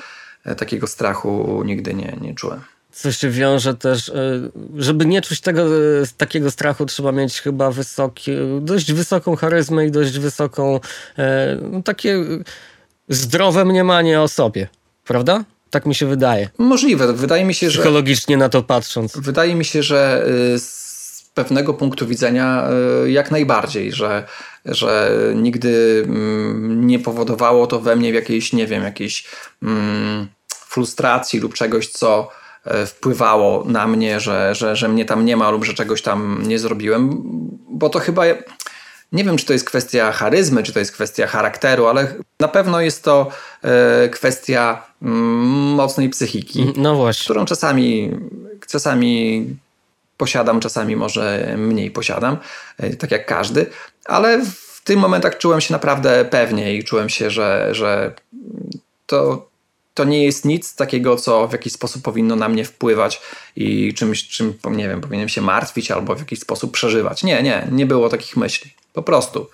e, 0.44 0.54
takiego 0.54 0.86
strachu 0.86 1.62
nigdy 1.64 1.94
nie, 1.94 2.16
nie 2.20 2.34
czułem. 2.34 2.60
Co 2.92 3.12
się 3.12 3.30
wiąże 3.30 3.74
też, 3.74 4.08
e, 4.08 4.12
żeby 4.76 5.06
nie 5.06 5.22
czuć 5.22 5.40
tego, 5.40 5.64
takiego 6.16 6.50
strachu, 6.50 6.86
trzeba 6.86 7.12
mieć 7.12 7.40
chyba 7.40 7.70
wysoki, 7.70 8.32
dość 8.60 8.92
wysoką 8.92 9.36
charyzmę 9.36 9.86
i 9.86 9.90
dość 9.90 10.18
wysoką, 10.18 10.80
no, 11.62 11.82
takie 11.82 12.16
zdrowe 13.08 13.64
mniemanie 13.64 14.20
o 14.20 14.28
sobie 14.28 14.68
prawda? 15.10 15.44
Tak 15.70 15.86
mi 15.86 15.94
się 15.94 16.06
wydaje. 16.06 16.48
Możliwe. 16.58 17.12
Wydaje 17.12 17.44
mi 17.44 17.54
się, 17.54 17.70
że. 17.70 17.78
Psychologicznie 17.78 18.36
na 18.36 18.48
to 18.48 18.62
patrząc. 18.62 19.16
Wydaje 19.16 19.54
mi 19.54 19.64
się, 19.64 19.82
że 19.82 20.26
y, 20.54 20.58
pewnego 21.34 21.74
punktu 21.74 22.06
widzenia 22.06 22.68
y, 23.04 23.10
jak 23.10 23.30
najbardziej, 23.30 23.92
że, 23.92 24.26
że 24.64 25.12
nigdy 25.34 26.02
mm, 26.06 26.86
nie 26.86 26.98
powodowało 26.98 27.66
to 27.66 27.80
we 27.80 27.96
mnie 27.96 28.10
jakiejś, 28.10 28.52
nie 28.52 28.66
wiem, 28.66 28.82
jakiejś 28.82 29.26
mm, 29.62 30.28
frustracji 30.48 31.40
lub 31.40 31.54
czegoś, 31.54 31.88
co 31.88 32.28
e, 32.64 32.86
wpływało 32.86 33.64
na 33.64 33.86
mnie, 33.86 34.20
że, 34.20 34.54
że, 34.54 34.76
że 34.76 34.88
mnie 34.88 35.04
tam 35.04 35.24
nie 35.24 35.36
ma 35.36 35.50
lub 35.50 35.64
że 35.64 35.74
czegoś 35.74 36.02
tam 36.02 36.42
nie 36.46 36.58
zrobiłem, 36.58 37.22
bo 37.68 37.88
to 37.88 37.98
chyba 37.98 38.22
nie 39.12 39.24
wiem, 39.24 39.36
czy 39.36 39.46
to 39.46 39.52
jest 39.52 39.64
kwestia 39.64 40.12
charyzmy, 40.12 40.62
czy 40.62 40.72
to 40.72 40.78
jest 40.78 40.92
kwestia 40.92 41.26
charakteru, 41.26 41.86
ale 41.86 42.14
na 42.40 42.48
pewno 42.48 42.80
jest 42.80 43.04
to 43.04 43.28
e, 43.62 44.08
kwestia 44.08 44.82
mm, 45.02 45.18
mocnej 45.74 46.08
psychiki. 46.08 46.72
No. 46.76 47.10
Którą 47.24 47.44
czasami, 47.44 48.10
czasami 48.68 49.46
posiadam, 50.20 50.60
czasami 50.60 50.96
może 50.96 51.54
mniej 51.58 51.90
posiadam, 51.90 52.36
e, 52.78 52.96
tak 52.96 53.10
jak 53.10 53.26
każdy, 53.26 53.66
ale 54.04 54.44
w 54.44 54.80
tym 54.84 55.00
momentach 55.00 55.38
czułem 55.38 55.60
się 55.60 55.72
naprawdę 55.72 56.24
pewnie 56.24 56.74
i 56.74 56.84
czułem 56.84 57.08
się, 57.08 57.30
że, 57.30 57.68
że 57.72 58.14
to, 59.06 59.48
to 59.94 60.04
nie 60.04 60.24
jest 60.24 60.44
nic 60.44 60.74
takiego, 60.74 61.16
co 61.16 61.48
w 61.48 61.52
jakiś 61.52 61.72
sposób 61.72 62.02
powinno 62.02 62.36
na 62.36 62.48
mnie 62.48 62.64
wpływać 62.64 63.20
i 63.56 63.94
czymś, 63.94 64.28
czym, 64.28 64.54
nie 64.70 64.88
wiem, 64.88 65.00
powinienem 65.00 65.28
się 65.28 65.40
martwić 65.40 65.90
albo 65.90 66.14
w 66.14 66.18
jakiś 66.18 66.40
sposób 66.40 66.72
przeżywać. 66.72 67.24
Nie, 67.24 67.42
nie, 67.42 67.68
nie 67.70 67.86
było 67.86 68.08
takich 68.08 68.36
myśli. 68.36 68.74
Po 68.92 69.02
prostu. 69.02 69.50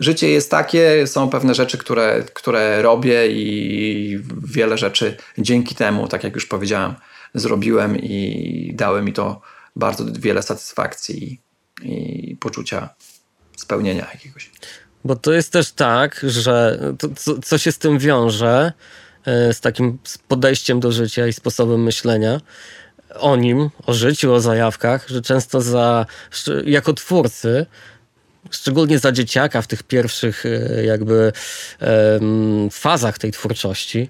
Życie 0.00 0.28
jest 0.30 0.50
takie, 0.50 1.06
są 1.06 1.28
pewne 1.28 1.54
rzeczy, 1.54 1.78
które, 1.78 2.24
które 2.34 2.82
robię 2.82 3.28
i 3.28 4.18
wiele 4.44 4.78
rzeczy 4.78 5.16
dzięki 5.38 5.74
temu, 5.74 6.08
tak 6.08 6.24
jak 6.24 6.34
już 6.34 6.46
powiedziałem, 6.46 6.94
zrobiłem 7.34 7.96
i 7.96 8.72
dały 8.74 9.02
mi 9.02 9.12
to 9.12 9.40
bardzo 9.80 10.04
wiele 10.18 10.42
satysfakcji 10.42 11.40
i, 11.82 12.36
poczucia 12.40 12.88
spełnienia 13.56 14.08
jakiegoś. 14.12 14.50
Bo 15.04 15.16
to 15.16 15.32
jest 15.32 15.52
też 15.52 15.72
tak, 15.72 16.20
że 16.28 16.80
to, 16.98 17.08
co, 17.16 17.38
co 17.38 17.58
się 17.58 17.72
z 17.72 17.78
tym 17.78 17.98
wiąże, 17.98 18.72
e, 19.24 19.54
z 19.54 19.60
takim 19.60 19.98
podejściem 20.28 20.80
do 20.80 20.92
życia 20.92 21.26
i 21.26 21.32
sposobem 21.32 21.82
myślenia 21.82 22.40
o 23.14 23.36
nim, 23.36 23.70
o 23.86 23.92
życiu, 23.92 24.32
o 24.32 24.40
zajawkach, 24.40 25.08
że 25.08 25.22
często 25.22 25.60
za, 25.60 26.06
jako 26.64 26.92
twórcy 26.92 27.66
szczególnie 28.50 28.98
za 28.98 29.12
dzieciaka 29.12 29.62
w 29.62 29.66
tych 29.66 29.82
pierwszych 29.82 30.46
e, 30.46 30.84
jakby 30.84 31.32
fazach 32.70 33.18
tej 33.18 33.32
twórczości, 33.32 34.08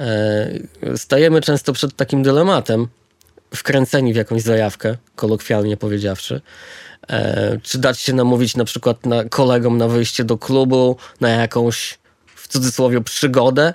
e, 0.00 0.96
stajemy 0.96 1.40
często 1.40 1.72
przed 1.72 1.96
takim 1.96 2.22
dylematem, 2.22 2.88
wkręceni 3.54 4.12
w 4.12 4.16
jakąś 4.16 4.42
zajawkę, 4.42 4.96
kolokwialnie 5.16 5.76
powiedziawszy, 5.76 6.40
e, 7.08 7.58
czy 7.62 7.78
dać 7.78 8.00
się 8.00 8.12
namówić 8.12 8.56
na 8.56 8.64
przykład 8.64 9.06
na 9.06 9.24
kolegom 9.24 9.78
na 9.78 9.88
wyjście 9.88 10.24
do 10.24 10.38
klubu, 10.38 10.96
na 11.20 11.28
jakąś 11.28 11.98
w 12.36 12.48
cudzysłowie 12.48 13.00
przygodę, 13.00 13.74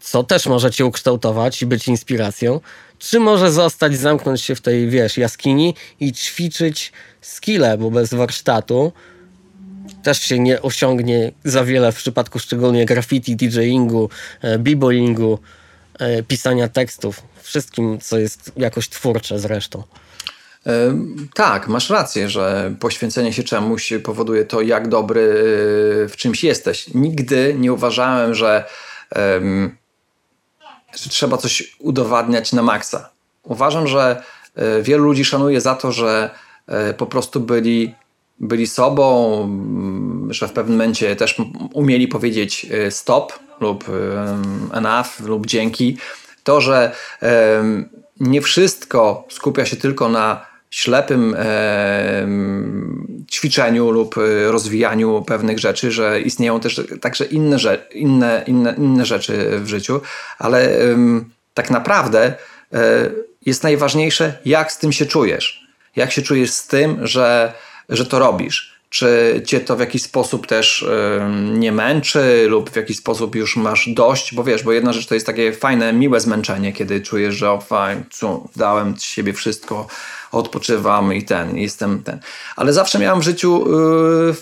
co 0.00 0.24
też 0.24 0.46
może 0.46 0.70
cię 0.70 0.86
ukształtować 0.86 1.62
i 1.62 1.66
być 1.66 1.88
inspiracją, 1.88 2.60
czy 2.98 3.20
może 3.20 3.52
zostać, 3.52 3.96
zamknąć 3.96 4.42
się 4.42 4.54
w 4.54 4.60
tej, 4.60 4.88
wiesz, 4.88 5.18
jaskini 5.18 5.74
i 6.00 6.12
ćwiczyć 6.12 6.92
skille, 7.20 7.78
bo 7.78 7.90
bez 7.90 8.14
warsztatu 8.14 8.92
też 10.02 10.20
się 10.20 10.38
nie 10.38 10.62
osiągnie 10.62 11.32
za 11.44 11.64
wiele 11.64 11.92
w 11.92 11.96
przypadku 11.96 12.38
szczególnie 12.38 12.86
graffiti, 12.86 13.36
DJingu, 13.36 14.10
e, 14.42 14.58
b-boyingu, 14.58 15.38
e, 15.98 16.22
pisania 16.22 16.68
tekstów, 16.68 17.22
wszystkim, 17.44 17.98
co 18.00 18.18
jest 18.18 18.52
jakoś 18.56 18.88
twórcze 18.88 19.38
zresztą. 19.38 19.82
Tak, 21.34 21.68
masz 21.68 21.90
rację, 21.90 22.28
że 22.28 22.74
poświęcenie 22.80 23.32
się 23.32 23.42
czemuś 23.42 23.92
powoduje 24.04 24.44
to, 24.44 24.60
jak 24.60 24.88
dobry 24.88 25.32
w 26.08 26.12
czymś 26.16 26.44
jesteś. 26.44 26.94
Nigdy 26.94 27.54
nie 27.58 27.72
uważałem, 27.72 28.34
że, 28.34 28.64
że 30.96 31.10
trzeba 31.10 31.36
coś 31.36 31.76
udowadniać 31.78 32.52
na 32.52 32.62
maksa. 32.62 33.10
Uważam, 33.42 33.86
że 33.86 34.22
e, 34.54 34.82
wielu 34.82 35.04
ludzi 35.04 35.24
szanuje 35.24 35.60
za 35.60 35.74
to, 35.74 35.92
że 35.92 36.30
e, 36.66 36.94
po 36.94 37.06
prostu 37.06 37.40
byli, 37.40 37.94
byli 38.40 38.66
sobą, 38.66 39.48
że 40.30 40.48
w 40.48 40.52
pewnym 40.52 40.78
momencie 40.78 41.16
też 41.16 41.36
umieli 41.72 42.08
powiedzieć 42.08 42.66
e, 42.70 42.90
stop 42.90 43.32
lub 43.60 43.84
enough 44.72 45.20
lub 45.20 45.46
dzięki. 45.46 45.98
To, 46.44 46.60
że 46.60 46.92
nie 48.20 48.42
wszystko 48.42 49.26
skupia 49.30 49.66
się 49.66 49.76
tylko 49.76 50.08
na 50.08 50.46
ślepym 50.70 51.36
ćwiczeniu 53.30 53.90
lub 53.90 54.18
e, 54.18 54.52
rozwijaniu 54.52 55.22
pewnych 55.22 55.58
rzeczy, 55.58 55.92
że 55.92 56.20
istnieją 56.20 56.60
też 56.60 56.80
także 57.00 57.24
inne, 57.24 57.56
inne, 57.92 58.44
inne, 58.46 58.74
inne 58.78 59.06
rzeczy 59.06 59.60
w 59.60 59.68
życiu, 59.68 60.00
ale 60.38 60.78
tak 61.54 61.70
naprawdę 61.70 62.34
e, 62.72 63.10
jest 63.46 63.62
najważniejsze, 63.62 64.38
jak 64.44 64.72
z 64.72 64.78
tym 64.78 64.92
się 64.92 65.06
czujesz. 65.06 65.66
Jak 65.96 66.12
się 66.12 66.22
czujesz 66.22 66.50
z 66.50 66.66
tym, 66.66 67.06
że, 67.06 67.52
że 67.88 68.06
to 68.06 68.18
robisz. 68.18 68.73
Czy 68.94 69.42
cię 69.46 69.60
to 69.60 69.76
w 69.76 69.80
jakiś 69.80 70.02
sposób 70.02 70.46
też 70.46 70.86
nie 71.52 71.72
męczy, 71.72 72.46
lub 72.48 72.70
w 72.70 72.76
jakiś 72.76 72.96
sposób 72.96 73.34
już 73.34 73.56
masz 73.56 73.88
dość? 73.88 74.34
Bo 74.34 74.44
wiesz, 74.44 74.62
bo 74.62 74.72
jedna 74.72 74.92
rzecz 74.92 75.06
to 75.06 75.14
jest 75.14 75.26
takie 75.26 75.52
fajne, 75.52 75.92
miłe 75.92 76.20
zmęczenie, 76.20 76.72
kiedy 76.72 77.00
czujesz, 77.00 77.34
że 77.34 77.50
o, 77.50 77.60
fajnie, 77.60 78.04
dałem 78.56 78.96
z 78.98 79.02
siebie 79.02 79.32
wszystko, 79.32 79.86
odpoczywam 80.32 81.14
i 81.14 81.22
ten, 81.22 81.56
jestem 81.56 82.02
ten. 82.02 82.20
Ale 82.56 82.72
zawsze 82.72 82.98
miałem 82.98 83.20
w 83.20 83.24
życiu 83.24 83.64
yy, 84.26 84.34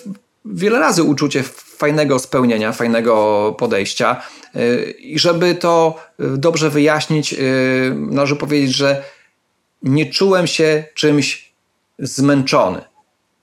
wiele 0.44 0.78
razy 0.78 1.02
uczucie 1.02 1.42
fajnego 1.76 2.18
spełnienia, 2.18 2.72
fajnego 2.72 3.54
podejścia. 3.58 4.22
Yy, 4.54 4.90
I 4.90 5.18
żeby 5.18 5.54
to 5.54 5.98
yy, 6.18 6.38
dobrze 6.38 6.70
wyjaśnić, 6.70 7.34
należy 7.94 8.36
powiedzieć, 8.36 8.76
że 8.76 9.04
nie 9.82 10.06
czułem 10.10 10.46
się 10.46 10.84
czymś 10.94 11.52
zmęczony. 11.98 12.80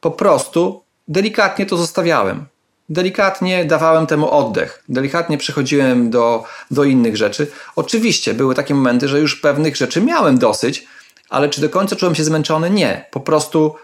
Po 0.01 0.12
prostu 0.12 0.89
delikatnie 1.10 1.66
to 1.66 1.78
zostawiałem. 1.78 2.45
Delikatnie 2.89 3.66
dawałem 3.66 4.07
temu 4.07 4.30
oddech, 4.30 4.84
delikatnie 4.89 5.38
przechodziłem 5.38 6.10
do, 6.10 6.43
do 6.72 6.84
innych 6.84 7.18
rzeczy. 7.18 7.47
Oczywiście 7.76 8.34
były 8.34 8.55
takie 8.55 8.76
momenty, 8.76 9.07
że 9.07 9.20
już 9.20 9.36
pewnych 9.36 9.76
rzeczy 9.76 10.01
miałem 10.01 10.38
dosyć, 10.38 10.88
ale 11.30 11.49
czy 11.49 11.62
do 11.62 11.70
końca 11.70 11.95
czułem 11.95 12.16
się 12.16 12.24
zmęczony? 12.24 12.70
Nie. 12.70 13.05
Po 13.12 13.20
prostu 13.20 13.76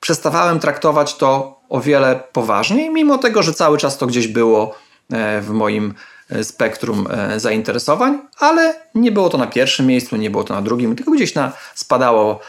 przestawałem 0.00 0.60
traktować 0.60 1.14
to 1.14 1.60
o 1.68 1.80
wiele 1.80 2.20
poważniej, 2.32 2.90
mimo 2.90 3.18
tego, 3.18 3.42
że 3.42 3.54
cały 3.54 3.78
czas 3.78 3.98
to 3.98 4.06
gdzieś 4.06 4.28
było 4.28 4.74
e, 5.12 5.40
w 5.40 5.50
moim 5.50 5.94
e, 6.30 6.44
spektrum 6.44 7.06
e, 7.10 7.40
zainteresowań, 7.40 8.18
ale 8.38 8.74
nie 8.94 9.12
było 9.12 9.28
to 9.28 9.38
na 9.38 9.46
pierwszym 9.46 9.86
miejscu, 9.86 10.16
nie 10.16 10.30
było 10.30 10.44
to 10.44 10.54
na 10.54 10.62
drugim, 10.62 10.96
tylko 10.96 11.10
gdzieś 11.10 11.34
na, 11.34 11.52
spadało 11.74 12.40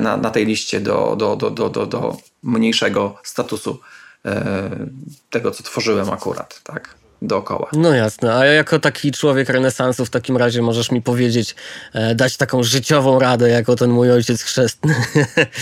na, 0.00 0.16
na 0.16 0.30
tej 0.30 0.46
liście 0.46 0.80
do, 0.80 1.16
do, 1.18 1.36
do, 1.36 1.50
do, 1.50 1.68
do, 1.68 1.86
do 1.86 2.16
mniejszego 2.42 3.18
statusu 3.24 3.80
tego, 5.30 5.50
co 5.50 5.62
tworzyłem 5.62 6.10
akurat. 6.10 6.60
Tak 6.64 6.94
dookoła. 7.22 7.70
No 7.72 7.94
jasne, 7.94 8.34
a 8.34 8.44
jako 8.44 8.78
taki 8.78 9.12
człowiek 9.12 9.48
renesansu 9.48 10.04
w 10.04 10.10
takim 10.10 10.36
razie 10.36 10.62
możesz 10.62 10.90
mi 10.90 11.02
powiedzieć, 11.02 11.54
e, 11.92 12.14
dać 12.14 12.36
taką 12.36 12.62
życiową 12.62 13.18
radę, 13.18 13.48
jako 13.48 13.76
ten 13.76 13.90
mój 13.90 14.12
ojciec 14.12 14.42
chrzestny. 14.42 14.94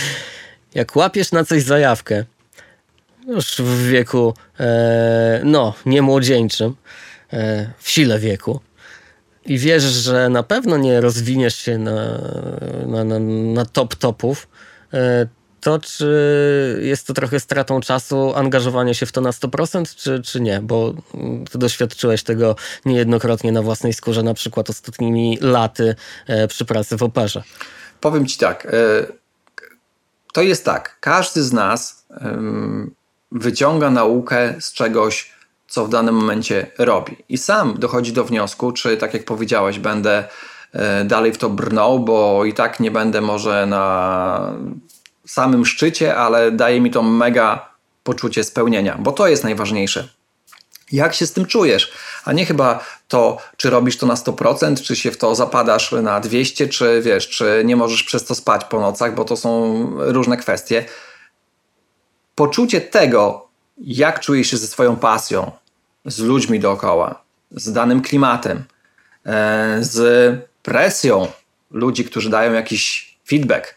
Jak 0.75 0.97
łapiesz 0.97 1.33
na 1.33 1.45
coś 1.45 1.63
zajawkę, 1.63 2.25
już 3.27 3.57
w 3.59 3.89
wieku, 3.89 4.35
e, 4.61 5.41
no, 5.45 5.75
nie 5.87 6.03
młodzieńczym, 6.03 6.77
e, 7.33 7.71
w 7.79 7.91
sile 7.91 8.19
wieku, 8.19 8.61
i 9.47 9.59
wiesz, 9.59 9.83
że 9.83 10.29
na 10.29 10.43
pewno 10.43 10.77
nie 10.77 11.01
rozwiniesz 11.01 11.57
się 11.57 11.79
na, 11.79 12.19
na, 12.87 13.05
na, 13.05 13.19
na 13.55 13.65
top 13.65 13.95
topów, 13.95 14.49
e, 14.95 15.27
to, 15.61 15.79
czy 15.79 16.81
jest 16.83 17.07
to 17.07 17.15
trochę 17.15 17.41
stratą 17.41 17.81
czasu 17.81 18.35
angażowanie 18.35 18.95
się 18.95 19.07
w 19.07 19.13
to 19.13 19.21
na 19.21 19.31
100%, 19.31 19.95
czy, 19.97 20.23
czy 20.23 20.41
nie? 20.41 20.61
Bo 20.61 20.95
ty 21.51 21.59
doświadczyłeś 21.59 22.23
tego 22.23 22.57
niejednokrotnie 22.85 23.53
na 23.53 23.63
własnej 23.63 23.93
skórze, 23.93 24.23
na 24.23 24.35
przykład 24.35 24.71
ostatnimi 24.71 25.39
laty 25.41 25.95
e, 26.27 26.49
przy 26.49 26.65
pracy 26.65 26.97
w 26.97 27.03
operze. 27.03 27.43
Powiem 28.01 28.27
ci 28.27 28.39
tak. 28.39 28.67
E, 28.67 28.71
to 30.33 30.43
jest 30.43 30.65
tak. 30.65 30.97
Każdy 31.01 31.43
z 31.43 31.53
nas 31.53 32.07
wyciąga 33.33 33.91
naukę 33.91 34.55
z 34.61 34.73
czegoś, 34.73 35.36
co 35.77 35.87
w 35.87 35.89
danym 35.89 36.15
momencie 36.15 36.67
robi. 36.79 37.17
I 37.29 37.39
sam 37.39 37.75
dochodzi 37.79 38.13
do 38.13 38.25
wniosku, 38.25 38.73
czy 38.73 38.97
tak 38.97 39.15
jak 39.15 39.25
powiedziałeś, 39.25 39.79
będę 39.79 40.25
e, 40.73 41.05
dalej 41.05 41.33
w 41.33 41.39
to 41.39 41.51
brnął, 41.51 42.01
bo 42.01 42.45
i 42.45 42.53
tak 42.53 42.81
nie 42.81 42.91
będę 42.91 43.21
może 43.21 43.67
na 43.67 44.55
samym 45.27 45.67
szczycie, 45.67 46.17
ale 46.17 46.53
daje 46.53 46.81
mi 46.81 46.91
to 46.91 47.03
mega 47.03 47.69
poczucie 48.05 48.45
spełnienia, 48.45 48.97
bo 49.01 49.13
to 49.13 49.29
jest 49.29 49.45
najważniejsze. 49.45 50.09
Jak 50.93 51.15
się 51.15 51.27
z 51.27 51.33
tym 51.33 51.47
czujesz? 51.47 51.93
A 52.25 52.33
nie 52.33 52.47
chyba 52.47 52.85
to, 53.09 53.39
czy 53.57 53.71
robisz 53.71 53.99
to 53.99 54.07
na 54.07 54.15
100%, 54.15 54.83
czy 54.83 54.97
się 54.97 55.11
w 55.11 55.19
to 55.19 55.35
zapadasz 55.35 55.93
na 55.93 56.21
200, 56.21 56.69
czy 56.69 57.03
wiesz, 57.03 57.29
czy 57.29 57.63
nie 57.65 57.77
możesz 57.77 58.03
przez 58.03 58.25
to 58.25 58.35
spać 58.35 58.65
po 58.65 58.81
nocach, 58.81 59.15
bo 59.15 59.25
to 59.25 59.37
są 59.37 59.91
różne 59.97 60.37
kwestie. 60.37 60.85
Poczucie 62.35 62.81
tego, 62.81 63.49
jak 63.79 64.21
czujesz 64.21 64.51
się 64.51 64.57
ze 64.57 64.67
swoją 64.67 64.97
pasją, 64.97 65.53
z 66.07 66.19
ludźmi 66.19 66.61
dookoła, 66.61 67.23
z 67.51 67.73
danym 67.73 68.03
klimatem, 68.03 68.65
e, 69.27 69.79
z 69.81 70.39
presją 70.63 71.29
ludzi, 71.71 72.05
którzy 72.05 72.31
dają 72.31 72.53
jakiś 72.53 73.15
feedback, 73.29 73.75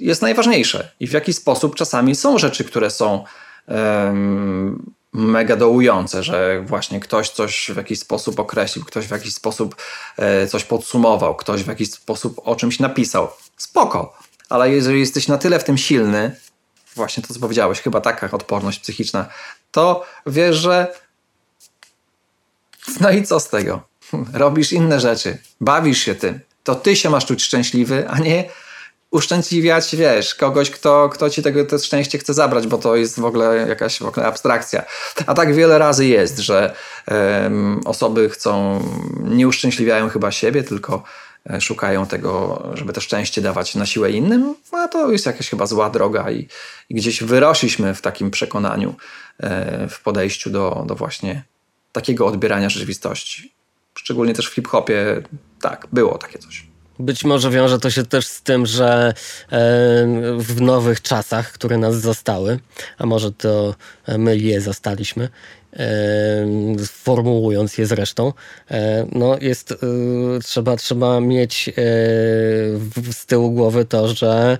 jest 0.00 0.22
najważniejsze. 0.22 0.90
I 1.00 1.06
w 1.06 1.12
jaki 1.12 1.32
sposób 1.32 1.74
czasami 1.74 2.14
są 2.14 2.38
rzeczy, 2.38 2.64
które 2.64 2.90
są 2.90 3.24
um, 3.66 4.92
mega 5.12 5.56
dołujące, 5.56 6.22
że 6.22 6.62
właśnie 6.66 7.00
ktoś 7.00 7.30
coś 7.30 7.70
w 7.74 7.76
jakiś 7.76 7.98
sposób 7.98 8.40
określił, 8.40 8.84
ktoś 8.84 9.06
w 9.06 9.10
jakiś 9.10 9.34
sposób 9.34 9.76
e, 10.16 10.46
coś 10.46 10.64
podsumował, 10.64 11.34
ktoś 11.34 11.62
w 11.62 11.68
jakiś 11.68 11.92
sposób 11.92 12.40
o 12.44 12.56
czymś 12.56 12.78
napisał. 12.78 13.28
Spoko. 13.56 14.18
Ale 14.48 14.70
jeżeli 14.70 15.00
jesteś 15.00 15.28
na 15.28 15.38
tyle 15.38 15.58
w 15.58 15.64
tym 15.64 15.78
silny, 15.78 16.36
właśnie 16.94 17.22
to 17.22 17.34
co 17.34 17.40
powiedziałeś, 17.40 17.80
chyba 17.80 18.00
taka 18.00 18.30
odporność 18.30 18.78
psychiczna, 18.78 19.26
to 19.70 20.04
wiesz, 20.26 20.56
że 20.56 20.94
no 23.00 23.10
i 23.10 23.22
co 23.22 23.40
z 23.40 23.48
tego? 23.48 23.80
Robisz 24.32 24.72
inne 24.72 25.00
rzeczy, 25.00 25.38
bawisz 25.60 25.98
się 25.98 26.14
tym. 26.14 26.40
To 26.64 26.74
ty 26.74 26.96
się 26.96 27.10
masz 27.10 27.26
czuć 27.26 27.42
szczęśliwy, 27.42 28.08
a 28.08 28.18
nie 28.18 28.44
uszczęśliwiać, 29.10 29.96
wiesz, 29.96 30.34
kogoś, 30.34 30.70
kto, 30.70 31.08
kto 31.08 31.30
ci 31.30 31.42
tego 31.42 31.64
to 31.64 31.78
szczęście 31.78 32.18
chce 32.18 32.34
zabrać, 32.34 32.66
bo 32.66 32.78
to 32.78 32.96
jest 32.96 33.20
w 33.20 33.24
ogóle 33.24 33.66
jakaś 33.68 33.98
w 33.98 34.06
ogóle 34.06 34.26
abstrakcja. 34.26 34.82
A 35.26 35.34
tak 35.34 35.54
wiele 35.54 35.78
razy 35.78 36.06
jest, 36.06 36.38
że 36.38 36.74
um, 37.10 37.80
osoby 37.84 38.30
chcą, 38.30 38.82
nie 39.24 39.48
uszczęśliwiają 39.48 40.08
chyba 40.08 40.32
siebie, 40.32 40.62
tylko 40.62 41.02
e, 41.50 41.60
szukają 41.60 42.06
tego, 42.06 42.62
żeby 42.74 42.92
to 42.92 43.00
szczęście 43.00 43.42
dawać 43.42 43.74
na 43.74 43.86
siłę 43.86 44.10
innym, 44.10 44.54
a 44.72 44.88
to 44.88 45.10
jest 45.10 45.26
jakaś 45.26 45.50
chyba 45.50 45.66
zła 45.66 45.90
droga 45.90 46.30
i, 46.30 46.48
i 46.88 46.94
gdzieś 46.94 47.22
wyrośliśmy 47.22 47.94
w 47.94 48.02
takim 48.02 48.30
przekonaniu, 48.30 48.94
e, 49.40 49.88
w 49.88 50.00
podejściu 50.00 50.50
do, 50.50 50.84
do 50.86 50.94
właśnie 50.94 51.42
takiego 51.92 52.26
odbierania 52.26 52.68
rzeczywistości. 52.68 53.52
Szczególnie 53.94 54.34
też 54.34 54.46
w 54.46 54.54
hip-hopie, 54.54 55.22
tak, 55.60 55.86
było 55.92 56.18
takie 56.18 56.38
coś. 56.38 56.66
Być 56.98 57.24
może 57.24 57.50
wiąże 57.50 57.78
to 57.78 57.90
się 57.90 58.04
też 58.04 58.26
z 58.26 58.42
tym, 58.42 58.66
że 58.66 59.14
w 60.38 60.60
nowych 60.60 61.02
czasach, 61.02 61.52
które 61.52 61.78
nas 61.78 61.96
zastały, 61.96 62.58
a 62.98 63.06
może 63.06 63.32
to 63.32 63.74
my 64.18 64.36
je 64.36 64.60
zastaliśmy, 64.60 65.28
formułując 66.86 67.78
je 67.78 67.86
zresztą, 67.86 68.32
e, 68.70 69.06
no 69.12 69.36
jest, 69.40 69.72
e, 69.72 69.76
trzeba, 70.44 70.76
trzeba 70.76 71.20
mieć 71.20 71.68
e, 71.68 71.72
z 73.12 73.26
tyłu 73.26 73.52
głowy 73.52 73.84
to, 73.84 74.08
że 74.08 74.58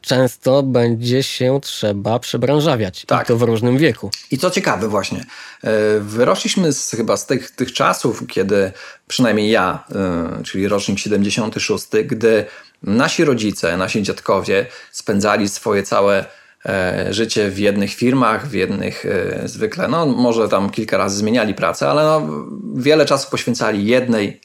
często 0.00 0.62
będzie 0.62 1.22
się 1.22 1.60
trzeba 1.62 2.18
przebranżawiać. 2.18 3.04
Tak. 3.06 3.26
I 3.26 3.28
to 3.28 3.36
w 3.36 3.42
różnym 3.42 3.78
wieku. 3.78 4.10
I 4.30 4.38
co 4.38 4.50
ciekawe 4.50 4.88
właśnie, 4.88 5.24
e, 5.64 5.70
wyrośliśmy 6.00 6.72
z, 6.72 6.90
chyba 6.90 7.16
z 7.16 7.26
tych, 7.26 7.50
tych 7.50 7.72
czasów, 7.72 8.26
kiedy 8.28 8.72
przynajmniej 9.08 9.50
ja, 9.50 9.84
e, 9.94 10.42
czyli 10.44 10.68
rocznik 10.68 10.98
76, 10.98 11.86
gdy 12.04 12.44
nasi 12.82 13.24
rodzice, 13.24 13.76
nasi 13.76 14.02
dziadkowie 14.02 14.66
spędzali 14.92 15.48
swoje 15.48 15.82
całe 15.82 16.24
e, 16.66 17.06
życie 17.14 17.50
w 17.50 17.58
jednych 17.58 17.94
firmach, 17.94 18.48
w 18.48 18.52
jednych 18.52 19.06
zwykle, 19.44 19.88
no 19.88 20.06
może 20.06 20.48
tam 20.48 20.70
kilka 20.70 20.96
razy 20.96 21.16
zmieniali 21.16 21.54
pracę, 21.54 21.88
ale 21.88 22.02
no, 22.02 22.28
wiele 22.74 23.06
czasu 23.06 23.30
poświęcali 23.30 23.86
jednej 23.86 24.40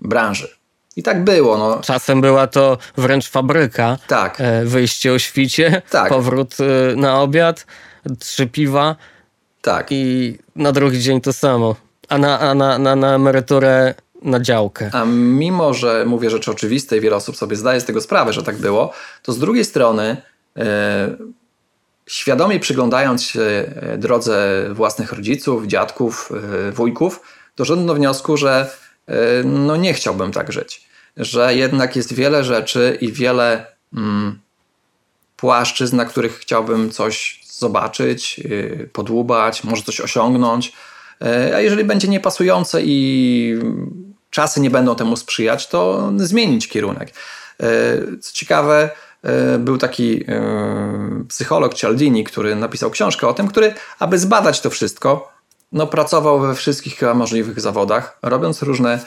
branży. 0.00 0.59
I 0.96 1.02
tak 1.02 1.24
było. 1.24 1.58
No. 1.58 1.80
Czasem 1.82 2.20
była 2.20 2.46
to 2.46 2.78
wręcz 2.96 3.28
fabryka. 3.28 3.98
Tak. 4.06 4.38
Wyjście 4.64 5.12
o 5.12 5.18
świcie, 5.18 5.82
tak. 5.90 6.08
powrót 6.08 6.56
na 6.96 7.20
obiad, 7.20 7.66
trzy 8.18 8.46
piwa. 8.46 8.96
Tak. 9.62 9.86
I 9.90 10.38
na 10.56 10.72
drugi 10.72 11.00
dzień 11.00 11.20
to 11.20 11.32
samo. 11.32 11.76
A 12.08 12.18
na, 12.18 12.38
a 12.40 12.54
na, 12.54 12.78
na, 12.78 12.96
na 12.96 13.14
emeryturę 13.14 13.94
na 14.22 14.40
działkę. 14.40 14.90
A 14.92 15.04
mimo, 15.04 15.74
że 15.74 16.04
mówię 16.06 16.30
rzeczy 16.30 16.50
oczywiste 16.50 16.96
i 16.96 17.00
wiele 17.00 17.16
osób 17.16 17.36
sobie 17.36 17.56
zdaje 17.56 17.80
z 17.80 17.84
tego 17.84 18.00
sprawę, 18.00 18.32
że 18.32 18.42
tak 18.42 18.56
było, 18.56 18.92
to 19.22 19.32
z 19.32 19.38
drugiej 19.38 19.64
strony 19.64 20.16
e, 20.56 21.16
świadomie 22.06 22.60
przyglądając 22.60 23.22
się 23.22 23.40
e, 23.40 23.98
drodze 23.98 24.64
własnych 24.72 25.12
rodziców, 25.12 25.66
dziadków, 25.66 26.32
e, 26.68 26.72
wujków, 26.72 27.20
doszedłem 27.56 27.86
do 27.86 27.94
wniosku, 27.94 28.36
że 28.36 28.50
e, 28.60 28.89
no 29.44 29.76
nie 29.76 29.94
chciałbym 29.94 30.32
tak 30.32 30.52
żyć. 30.52 30.90
Że 31.16 31.54
jednak 31.54 31.96
jest 31.96 32.12
wiele 32.12 32.44
rzeczy 32.44 32.98
i 33.00 33.12
wiele 33.12 33.66
mm, 33.96 34.38
płaszczyzn, 35.36 35.96
na 35.96 36.04
których 36.04 36.38
chciałbym 36.38 36.90
coś 36.90 37.40
zobaczyć, 37.58 38.40
y, 38.44 38.88
podłubać, 38.92 39.64
może 39.64 39.82
coś 39.82 40.00
osiągnąć. 40.00 40.72
E, 41.22 41.56
a 41.56 41.60
jeżeli 41.60 41.84
będzie 41.84 42.08
niepasujące 42.08 42.82
i 42.82 43.58
czasy 44.30 44.60
nie 44.60 44.70
będą 44.70 44.94
temu 44.94 45.16
sprzyjać, 45.16 45.68
to 45.68 46.12
zmienić 46.16 46.68
kierunek. 46.68 47.08
E, 47.08 47.66
co 48.20 48.32
ciekawe, 48.32 48.90
e, 49.22 49.58
był 49.58 49.78
taki 49.78 50.24
psycholog 51.28 51.74
Cialdini, 51.74 52.24
który 52.24 52.56
napisał 52.56 52.90
książkę 52.90 53.28
o 53.28 53.34
tym, 53.34 53.48
który, 53.48 53.74
aby 53.98 54.18
zbadać 54.18 54.60
to 54.60 54.70
wszystko, 54.70 55.32
no, 55.72 55.86
pracował 55.86 56.40
we 56.40 56.54
wszystkich 56.54 56.96
chyba 56.96 57.14
możliwych 57.14 57.60
zawodach, 57.60 58.18
robiąc 58.22 58.62
różne 58.62 58.98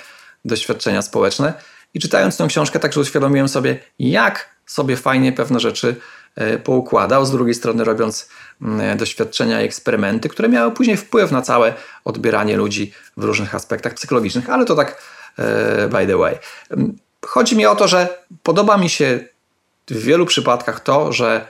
doświadczenia 0.45 1.01
społeczne. 1.01 1.53
I 1.93 1.99
czytając 1.99 2.37
tę 2.37 2.47
książkę, 2.47 2.79
także 2.79 2.99
uświadomiłem 2.99 3.49
sobie, 3.49 3.79
jak 3.99 4.49
sobie 4.65 4.97
fajnie 4.97 5.31
pewne 5.31 5.59
rzeczy 5.59 5.95
E, 6.35 6.57
poukładał, 6.57 7.25
z 7.25 7.31
drugiej 7.31 7.53
strony 7.53 7.83
robiąc 7.83 8.29
mm, 8.61 8.97
doświadczenia 8.97 9.61
i 9.61 9.65
eksperymenty, 9.65 10.29
które 10.29 10.49
miały 10.49 10.71
później 10.71 10.97
wpływ 10.97 11.31
na 11.31 11.41
całe 11.41 11.73
odbieranie 12.05 12.57
ludzi 12.57 12.93
w 13.17 13.23
różnych 13.23 13.55
aspektach 13.55 13.93
psychologicznych, 13.93 14.49
ale 14.49 14.65
to 14.65 14.75
tak 14.75 15.01
e, 15.39 15.87
by 15.87 16.07
the 16.07 16.17
way. 16.17 16.37
Mm, 16.69 16.97
chodzi 17.25 17.57
mi 17.57 17.65
o 17.65 17.75
to, 17.75 17.87
że 17.87 18.17
podoba 18.43 18.77
mi 18.77 18.89
się 18.89 19.19
w 19.87 20.03
wielu 20.03 20.25
przypadkach 20.25 20.79
to, 20.79 21.11
że 21.11 21.47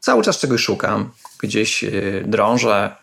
cały 0.00 0.22
czas 0.22 0.38
czegoś 0.38 0.60
szukam, 0.60 1.10
gdzieś 1.38 1.84
e, 1.84 1.90
drążę, 2.24 2.96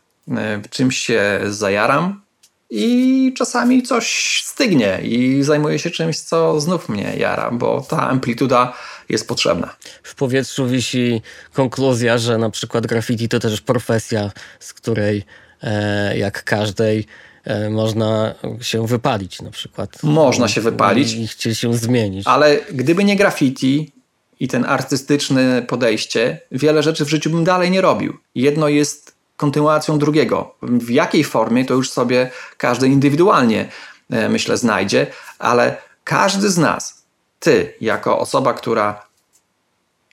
czymś 0.69 0.97
się 0.97 1.39
zajaram 1.47 2.21
i 2.69 3.33
czasami 3.37 3.83
coś 3.83 4.41
stygnie 4.45 4.99
i 5.03 5.43
zajmuję 5.43 5.79
się 5.79 5.89
czymś, 5.89 6.19
co 6.19 6.59
znów 6.59 6.89
mnie 6.89 7.13
jara, 7.17 7.51
bo 7.51 7.85
ta 7.89 8.09
amplituda 8.09 8.73
jest 9.09 9.27
potrzebna. 9.27 9.75
W 10.03 10.15
powietrzu 10.15 10.67
wisi 10.67 11.21
konkluzja, 11.53 12.17
że 12.17 12.37
na 12.37 12.49
przykład 12.49 12.87
graffiti 12.87 13.29
to 13.29 13.39
też 13.39 13.61
profesja, 13.61 14.31
z 14.59 14.73
której 14.73 15.23
e, 15.63 16.17
jak 16.17 16.43
każdej 16.43 17.05
e, 17.43 17.69
można 17.69 18.35
się 18.61 18.87
wypalić 18.87 19.41
na 19.41 19.51
przykład. 19.51 20.03
Można 20.03 20.47
się 20.47 20.61
wypalić. 20.61 21.13
I 21.13 21.27
chcieć 21.27 21.59
się 21.59 21.73
zmienić. 21.73 22.27
Ale 22.27 22.59
gdyby 22.71 23.03
nie 23.03 23.15
graffiti 23.15 23.91
i 24.39 24.47
ten 24.47 24.65
artystyczne 24.65 25.61
podejście, 25.61 26.41
wiele 26.51 26.83
rzeczy 26.83 27.05
w 27.05 27.09
życiu 27.09 27.29
bym 27.29 27.43
dalej 27.43 27.71
nie 27.71 27.81
robił. 27.81 28.17
Jedno 28.35 28.67
jest 28.67 29.18
kontynuacją 29.39 29.99
drugiego. 29.99 30.55
W 30.61 30.89
jakiej 30.89 31.23
formie 31.23 31.65
to 31.65 31.73
już 31.73 31.91
sobie 31.91 32.31
każdy 32.57 32.87
indywidualnie 32.87 33.69
e, 34.09 34.29
myślę 34.29 34.57
znajdzie, 34.57 35.07
ale 35.39 35.77
każdy 36.03 36.49
z 36.49 36.57
nas 36.57 37.03
ty, 37.39 37.73
jako 37.81 38.19
osoba, 38.19 38.53
która 38.53 39.05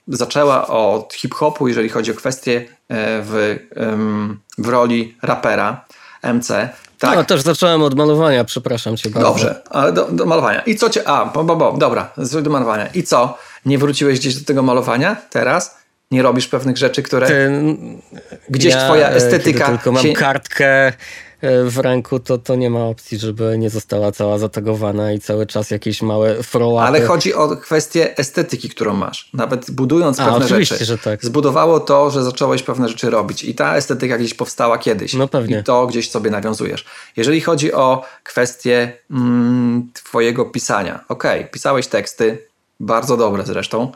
zaczęła 0.07 0.67
od 0.67 1.13
hip-hopu, 1.13 1.67
jeżeli 1.67 1.89
chodzi 1.89 2.11
o 2.11 2.13
kwestie 2.13 2.65
e, 2.89 3.21
w, 3.21 3.59
w 4.57 4.67
roli 4.67 5.17
rapera, 5.21 5.85
MC. 6.23 6.69
Tak. 6.99 7.15
No, 7.15 7.23
też 7.23 7.41
zacząłem 7.41 7.81
od 7.81 7.95
malowania, 7.95 8.43
przepraszam 8.43 8.97
cię 8.97 9.09
bardzo. 9.09 9.29
Dobrze, 9.29 9.61
ale 9.69 9.93
do, 9.93 10.07
do 10.11 10.25
malowania. 10.25 10.61
I 10.61 10.75
co 10.75 10.89
cię. 10.89 11.07
A, 11.07 11.25
bo, 11.25 11.43
bo, 11.43 11.55
bo 11.55 11.77
dobra, 11.77 12.09
do 12.41 12.49
malowania. 12.49 12.87
I 12.87 13.03
co? 13.03 13.37
Nie 13.65 13.77
wróciłeś 13.77 14.19
gdzieś 14.19 14.35
do 14.35 14.45
tego 14.45 14.63
malowania 14.63 15.15
teraz? 15.29 15.77
Nie 16.11 16.21
robisz 16.21 16.47
pewnych 16.47 16.77
rzeczy, 16.77 17.03
które. 17.03 17.49
Gdzieś 18.49 18.73
ja, 18.73 18.85
twoja 18.85 19.09
estetyka. 19.09 19.65
Kiedy 19.65 19.77
tylko 19.77 19.91
mam 19.91 20.03
się... 20.03 20.13
kartkę 20.13 20.93
E, 21.41 21.63
w 21.63 21.77
ręku, 21.77 22.19
to, 22.19 22.37
to 22.37 22.55
nie 22.55 22.69
ma 22.69 22.85
opcji, 22.85 23.19
żeby 23.19 23.57
nie 23.57 23.69
została 23.69 24.11
cała 24.11 24.37
zatagowana 24.37 25.11
i 25.11 25.19
cały 25.19 25.45
czas 25.45 25.71
jakieś 25.71 26.01
małe 26.01 26.43
follow 26.43 26.81
Ale 26.81 27.01
chodzi 27.01 27.33
o 27.33 27.57
kwestię 27.57 28.17
estetyki, 28.17 28.69
którą 28.69 28.93
masz. 28.93 29.29
Nawet 29.33 29.71
budując 29.71 30.19
A, 30.19 30.25
pewne 30.25 30.47
rzeczy, 30.47 30.85
że 30.85 30.97
tak. 30.97 31.25
zbudowało 31.25 31.79
to, 31.79 32.11
że 32.11 32.23
zacząłeś 32.23 32.63
pewne 32.63 32.89
rzeczy 32.89 33.09
robić 33.09 33.43
i 33.43 33.55
ta 33.55 33.75
estetyka 33.75 34.17
gdzieś 34.17 34.33
powstała 34.33 34.77
kiedyś. 34.77 35.13
No 35.13 35.27
pewnie. 35.27 35.59
I 35.59 35.63
to 35.63 35.87
gdzieś 35.87 36.11
sobie 36.11 36.31
nawiązujesz. 36.31 36.85
Jeżeli 37.17 37.41
chodzi 37.41 37.73
o 37.73 38.05
kwestię 38.23 38.93
mm, 39.11 39.89
twojego 39.93 40.45
pisania. 40.45 41.05
Okej, 41.09 41.39
okay, 41.39 41.51
pisałeś 41.51 41.87
teksty, 41.87 42.37
bardzo 42.79 43.17
dobre 43.17 43.43
zresztą, 43.45 43.91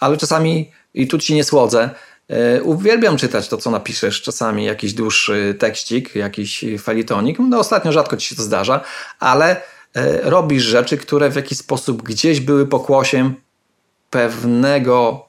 ale 0.00 0.16
czasami, 0.16 0.72
i 0.94 1.08
tu 1.08 1.18
ci 1.18 1.34
nie 1.34 1.44
słodzę, 1.44 1.90
E, 2.28 2.62
uwielbiam 2.62 3.16
czytać 3.16 3.48
to, 3.48 3.56
co 3.56 3.70
napiszesz, 3.70 4.22
czasami 4.22 4.64
jakiś 4.64 4.92
dłuższy 4.92 5.56
tekścik, 5.58 6.14
jakiś 6.14 6.64
felitonik. 6.82 7.38
No 7.38 7.58
ostatnio 7.58 7.92
rzadko 7.92 8.16
ci 8.16 8.28
się 8.28 8.36
to 8.36 8.42
zdarza, 8.42 8.80
ale 9.20 9.56
e, 9.94 10.30
robisz 10.30 10.62
rzeczy, 10.62 10.96
które 10.96 11.30
w 11.30 11.36
jakiś 11.36 11.58
sposób 11.58 12.02
gdzieś 12.02 12.40
były 12.40 12.66
pokłosiem 12.66 13.34
pewnego, 14.10 15.28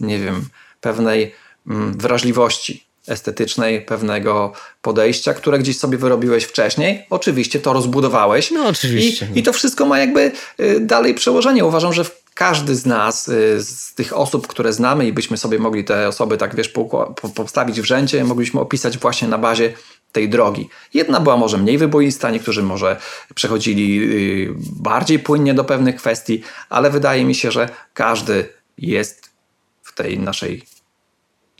nie 0.00 0.18
wiem, 0.18 0.48
pewnej 0.80 1.34
mm, 1.66 1.98
wrażliwości 1.98 2.86
estetycznej, 3.08 3.82
pewnego 3.82 4.52
podejścia, 4.82 5.34
które 5.34 5.58
gdzieś 5.58 5.78
sobie 5.78 5.98
wyrobiłeś 5.98 6.44
wcześniej. 6.44 7.06
Oczywiście 7.10 7.60
to 7.60 7.72
rozbudowałeś. 7.72 8.50
No 8.50 8.66
oczywiście. 8.66 9.26
I, 9.26 9.28
no. 9.28 9.36
i 9.36 9.42
to 9.42 9.52
wszystko 9.52 9.86
ma 9.86 9.98
jakby 9.98 10.32
y, 10.60 10.80
dalej 10.80 11.14
przełożenie. 11.14 11.64
Uważam, 11.64 11.92
że 11.92 12.04
każdy 12.36 12.74
z 12.74 12.86
nas, 12.86 13.28
y, 13.28 13.62
z 13.62 13.94
tych 13.94 14.16
osób, 14.16 14.46
które 14.46 14.72
znamy 14.72 15.06
i 15.06 15.12
byśmy 15.12 15.36
sobie 15.36 15.58
mogli 15.58 15.84
te 15.84 16.08
osoby 16.08 16.36
tak, 16.36 16.56
wiesz, 16.56 16.72
postawić 17.34 17.80
w 17.80 17.84
rzędzie, 17.84 18.24
mogliśmy 18.24 18.60
opisać 18.60 18.98
właśnie 18.98 19.28
na 19.28 19.38
bazie 19.38 19.72
tej 20.12 20.28
drogi. 20.28 20.68
Jedna 20.94 21.20
była 21.20 21.36
może 21.36 21.58
mniej 21.58 21.78
wyboista, 21.78 22.30
niektórzy 22.30 22.62
może 22.62 23.00
przechodzili 23.34 24.00
y, 24.02 24.54
bardziej 24.58 25.18
płynnie 25.18 25.54
do 25.54 25.64
pewnych 25.64 25.96
kwestii, 25.96 26.42
ale 26.68 26.90
wydaje 26.90 27.24
mi 27.24 27.34
się, 27.34 27.52
że 27.52 27.68
każdy 27.94 28.48
jest 28.78 29.30
w 29.82 29.94
tej 29.94 30.18
naszej 30.18 30.62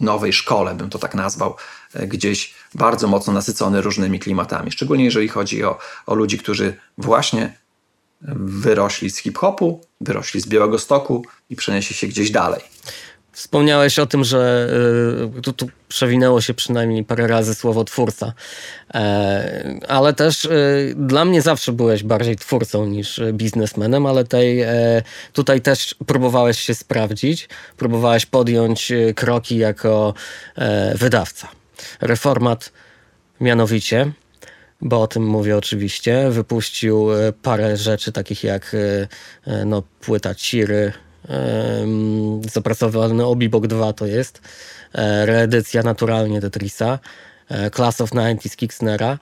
nowej 0.00 0.32
szkole, 0.32 0.74
bym 0.74 0.90
to 0.90 0.98
tak 0.98 1.14
nazwał, 1.14 1.56
e, 1.94 2.06
gdzieś 2.06 2.54
bardzo 2.74 3.08
mocno 3.08 3.32
nasycony 3.32 3.80
różnymi 3.80 4.18
klimatami. 4.18 4.72
Szczególnie 4.72 5.04
jeżeli 5.04 5.28
chodzi 5.28 5.64
o, 5.64 5.78
o 6.06 6.14
ludzi, 6.14 6.38
którzy 6.38 6.76
właśnie 6.98 7.58
wyrośli 8.38 9.10
z 9.10 9.18
hip-hopu, 9.18 9.80
wyrośli 10.00 10.40
z 10.40 10.48
Białego 10.48 10.78
Stoku 10.78 11.24
i 11.50 11.56
przenieśli 11.56 11.96
się 11.96 12.06
gdzieś 12.06 12.30
dalej. 12.30 12.60
Wspomniałeś 13.36 13.98
o 13.98 14.06
tym, 14.06 14.24
że 14.24 14.68
y, 15.38 15.42
tu, 15.42 15.52
tu, 15.52 15.68
przewinęło 15.88 16.40
się 16.40 16.54
przynajmniej 16.54 17.04
parę 17.04 17.26
razy 17.26 17.54
słowo 17.54 17.84
twórca, 17.84 18.32
e, 18.94 19.80
ale 19.88 20.12
też 20.12 20.44
y, 20.44 20.94
dla 20.96 21.24
mnie 21.24 21.42
zawsze 21.42 21.72
byłeś 21.72 22.02
bardziej 22.02 22.36
twórcą 22.36 22.86
niż 22.86 23.20
biznesmenem, 23.32 24.06
ale 24.06 24.24
tej, 24.24 24.60
e, 24.60 25.02
tutaj 25.32 25.60
też 25.60 25.94
próbowałeś 26.06 26.60
się 26.60 26.74
sprawdzić, 26.74 27.48
próbowałeś 27.76 28.26
podjąć 28.26 28.90
y, 28.90 29.14
kroki 29.14 29.56
jako 29.56 30.14
e, 30.56 30.94
wydawca. 30.98 31.48
Reformat 32.00 32.72
mianowicie 33.40 34.12
bo 34.80 35.02
o 35.02 35.06
tym 35.06 35.26
mówię 35.26 35.56
oczywiście. 35.56 36.30
Wypuścił 36.30 37.12
e, 37.12 37.32
parę 37.32 37.76
rzeczy 37.76 38.12
takich 38.12 38.44
jak 38.44 38.74
e, 38.74 39.08
e, 39.52 39.64
no, 39.64 39.82
płyta 40.00 40.34
Ciry, 40.34 40.92
zapracowany 42.52 43.24
Obibok 43.24 43.66
2 43.66 43.92
to 43.92 44.06
jest, 44.06 44.40
reedycja 45.24 45.82
naturalnie 45.82 46.40
Tetrisa, 46.40 46.98
Class 47.74 48.00
of 48.00 48.10
90s 48.10 48.56
Kicksnera 48.56 49.12
E, 49.12 49.18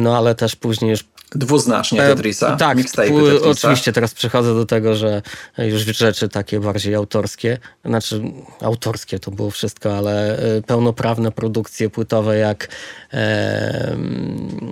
no 0.00 0.16
ale 0.16 0.34
też 0.34 0.56
później 0.56 0.90
już 0.90 1.04
Dwuznacznie 1.30 1.98
Tetrisa. 1.98 2.54
E, 2.54 2.56
tak, 2.56 2.76
Tetrisa. 2.76 3.50
oczywiście 3.50 3.92
teraz 3.92 4.14
przechodzę 4.14 4.54
do 4.54 4.66
tego, 4.66 4.94
że 4.94 5.22
już 5.58 5.82
rzeczy 5.82 6.28
takie 6.28 6.60
bardziej 6.60 6.94
autorskie, 6.94 7.58
znaczy 7.84 8.22
autorskie 8.60 9.18
to 9.18 9.30
było 9.30 9.50
wszystko, 9.50 9.96
ale 9.96 10.38
e, 10.38 10.62
pełnoprawne 10.62 11.32
produkcje 11.32 11.90
płytowe 11.90 12.36
jak 12.36 12.68
e, 13.12 13.96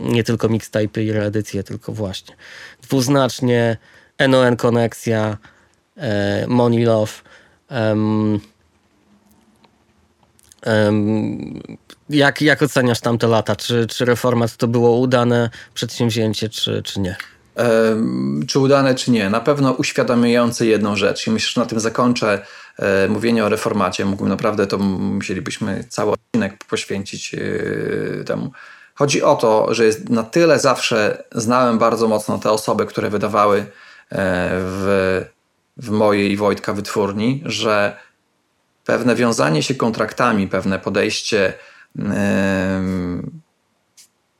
nie 0.03 0.25
tylko 0.25 0.49
mixtape 0.49 1.03
i 1.03 1.13
reedycje, 1.13 1.63
tylko 1.63 1.93
właśnie 1.93 2.37
dwuznacznie 2.83 3.77
NON 4.29 4.57
Konekcja, 4.57 5.37
e, 5.97 6.47
Money 6.47 6.85
Love, 6.85 7.13
um, 7.71 8.41
um, 10.67 11.61
jak, 12.11 12.43
jak 12.43 12.63
oceniasz 12.63 13.01
tamte 13.01 13.27
lata? 13.27 13.57
Czy, 13.57 13.87
czy 13.87 14.05
reformat 14.05 14.57
to 14.57 14.69
było 14.69 14.99
udane 14.99 15.51
przedsięwzięcie, 15.75 16.49
czy, 16.49 16.83
czy 16.83 17.01
nie? 17.01 17.17
czy 18.49 18.59
udane, 18.59 18.95
czy 18.95 19.11
nie. 19.11 19.31
Na 19.31 19.41
pewno 19.41 19.73
uświadamiające 19.73 20.67
jedną 20.67 20.97
rzecz. 20.97 21.27
I 21.27 21.31
myślę, 21.31 21.51
że 21.55 21.61
na 21.61 21.67
tym 21.67 21.81
zakończę 21.81 22.47
e, 22.79 23.09
mówienie 23.09 23.45
o 23.45 23.49
reformacie. 23.49 24.05
Mógłbym 24.05 24.29
naprawdę, 24.29 24.67
to 24.67 24.79
musielibyśmy 24.79 25.85
cały 25.89 26.13
odcinek 26.13 26.65
poświęcić 26.65 27.35
e, 27.35 28.25
temu. 28.25 28.53
Chodzi 28.95 29.23
o 29.23 29.37
to, 29.37 29.75
że 29.75 29.85
jest 29.85 30.09
na 30.09 30.23
tyle 30.23 30.59
zawsze 30.59 31.25
znałem 31.33 31.79
bardzo 31.79 32.09
mocno 32.09 32.39
te 32.39 32.51
osoby, 32.51 32.87
które 32.87 33.11
wydawały 33.11 33.59
e, 33.59 33.65
w, 34.53 35.25
w 35.77 35.91
mojej 35.91 36.33
i 36.33 36.37
Wojtka 36.37 36.73
wytwórni, 36.73 37.43
że 37.47 37.97
pewne 38.85 39.15
wiązanie 39.15 39.63
się 39.63 39.75
kontraktami, 39.75 40.49
pewne 40.49 40.79
podejście 40.79 41.53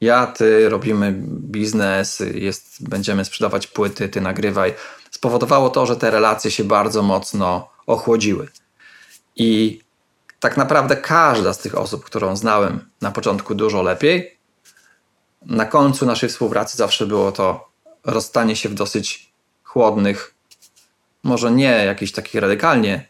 ja, 0.01 0.27
ty 0.27 0.69
robimy 0.69 1.15
biznes, 1.29 2.23
jest, 2.35 2.89
będziemy 2.89 3.25
sprzedawać 3.25 3.67
płyty, 3.67 4.09
ty 4.09 4.21
nagrywaj. 4.21 4.75
Spowodowało 5.11 5.71
to, 5.71 5.87
że 5.87 5.97
te 5.97 6.11
relacje 6.11 6.51
się 6.51 6.65
bardzo 6.65 7.03
mocno 7.03 7.69
ochłodziły. 7.87 8.49
I 9.37 9.81
tak 10.41 10.57
naprawdę 10.57 10.97
każda 10.97 11.53
z 11.53 11.59
tych 11.59 11.79
osób, 11.79 12.05
którą 12.05 12.37
znałem 12.37 12.91
na 13.01 13.11
początku 13.11 13.55
dużo 13.55 13.83
lepiej, 13.83 14.39
na 15.43 15.67
końcu 15.67 16.07
naszej 16.07 16.29
współpracy 16.29 16.77
zawsze 16.77 17.07
było 17.07 17.33
to 17.33 17.69
rozstanie 18.05 18.57
się 18.57 18.69
w 18.69 18.75
dosyć 18.75 19.33
chłodnych, 19.63 20.35
może 21.23 21.51
nie 21.51 21.85
jakichś 21.85 22.13
takich 22.13 22.41
radykalnie 22.41 23.09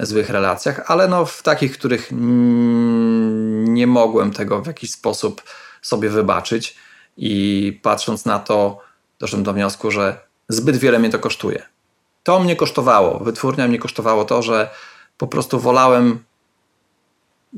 złych 0.00 0.30
relacjach, 0.30 0.84
ale 0.86 1.08
no 1.08 1.24
w 1.24 1.42
takich, 1.42 1.72
których 1.72 2.08
nie 3.68 3.86
mogłem 3.86 4.32
tego 4.32 4.62
w 4.62 4.66
jakiś 4.66 4.90
sposób 4.92 5.42
sobie 5.82 6.10
wybaczyć 6.10 6.76
i 7.16 7.80
patrząc 7.82 8.24
na 8.24 8.38
to 8.38 8.80
doszedłem 9.18 9.44
do 9.44 9.52
wniosku, 9.52 9.90
że 9.90 10.20
zbyt 10.48 10.76
wiele 10.76 10.98
mnie 10.98 11.10
to 11.10 11.18
kosztuje. 11.18 11.62
To 12.22 12.40
mnie 12.40 12.56
kosztowało, 12.56 13.18
wytwórnia 13.18 13.68
mnie 13.68 13.78
kosztowało 13.78 14.24
to, 14.24 14.42
że 14.42 14.70
po 15.18 15.26
prostu 15.26 15.60
wolałem 15.60 16.18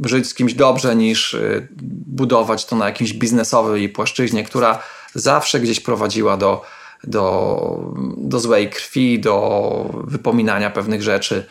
żyć 0.04 0.28
z 0.28 0.34
kimś 0.34 0.54
dobrze 0.54 0.96
niż 0.96 1.34
y, 1.34 1.68
budować 2.06 2.64
to 2.64 2.76
na 2.76 2.86
jakiejś 2.86 3.12
biznesowej 3.12 3.88
płaszczyźnie, 3.88 4.44
która 4.44 4.82
zawsze 5.14 5.60
gdzieś 5.60 5.80
prowadziła 5.80 6.36
do, 6.36 6.62
do, 7.04 7.92
do 8.16 8.40
złej 8.40 8.70
krwi, 8.70 9.20
do 9.20 10.04
wypominania 10.04 10.70
pewnych 10.70 11.02
rzeczy. 11.02 11.46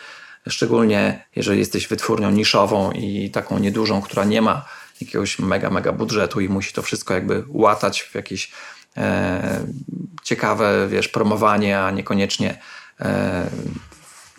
Szczególnie 0.47 1.25
jeżeli 1.35 1.59
jesteś 1.59 1.87
wytwórnią 1.87 2.31
niszową 2.31 2.91
i 2.91 3.29
taką 3.31 3.59
niedużą, 3.59 4.01
która 4.01 4.23
nie 4.23 4.41
ma 4.41 4.65
jakiegoś 5.01 5.39
mega, 5.39 5.69
mega 5.69 5.91
budżetu 5.91 6.41
i 6.41 6.49
musi 6.49 6.73
to 6.73 6.81
wszystko 6.81 7.13
jakby 7.13 7.43
łatać 7.47 8.01
w 8.01 8.15
jakieś 8.15 8.51
e, 8.97 9.65
ciekawe, 10.23 10.87
wiesz, 10.89 11.07
promowanie, 11.07 11.79
a 11.79 11.91
niekoniecznie 11.91 12.59
e, 12.99 13.49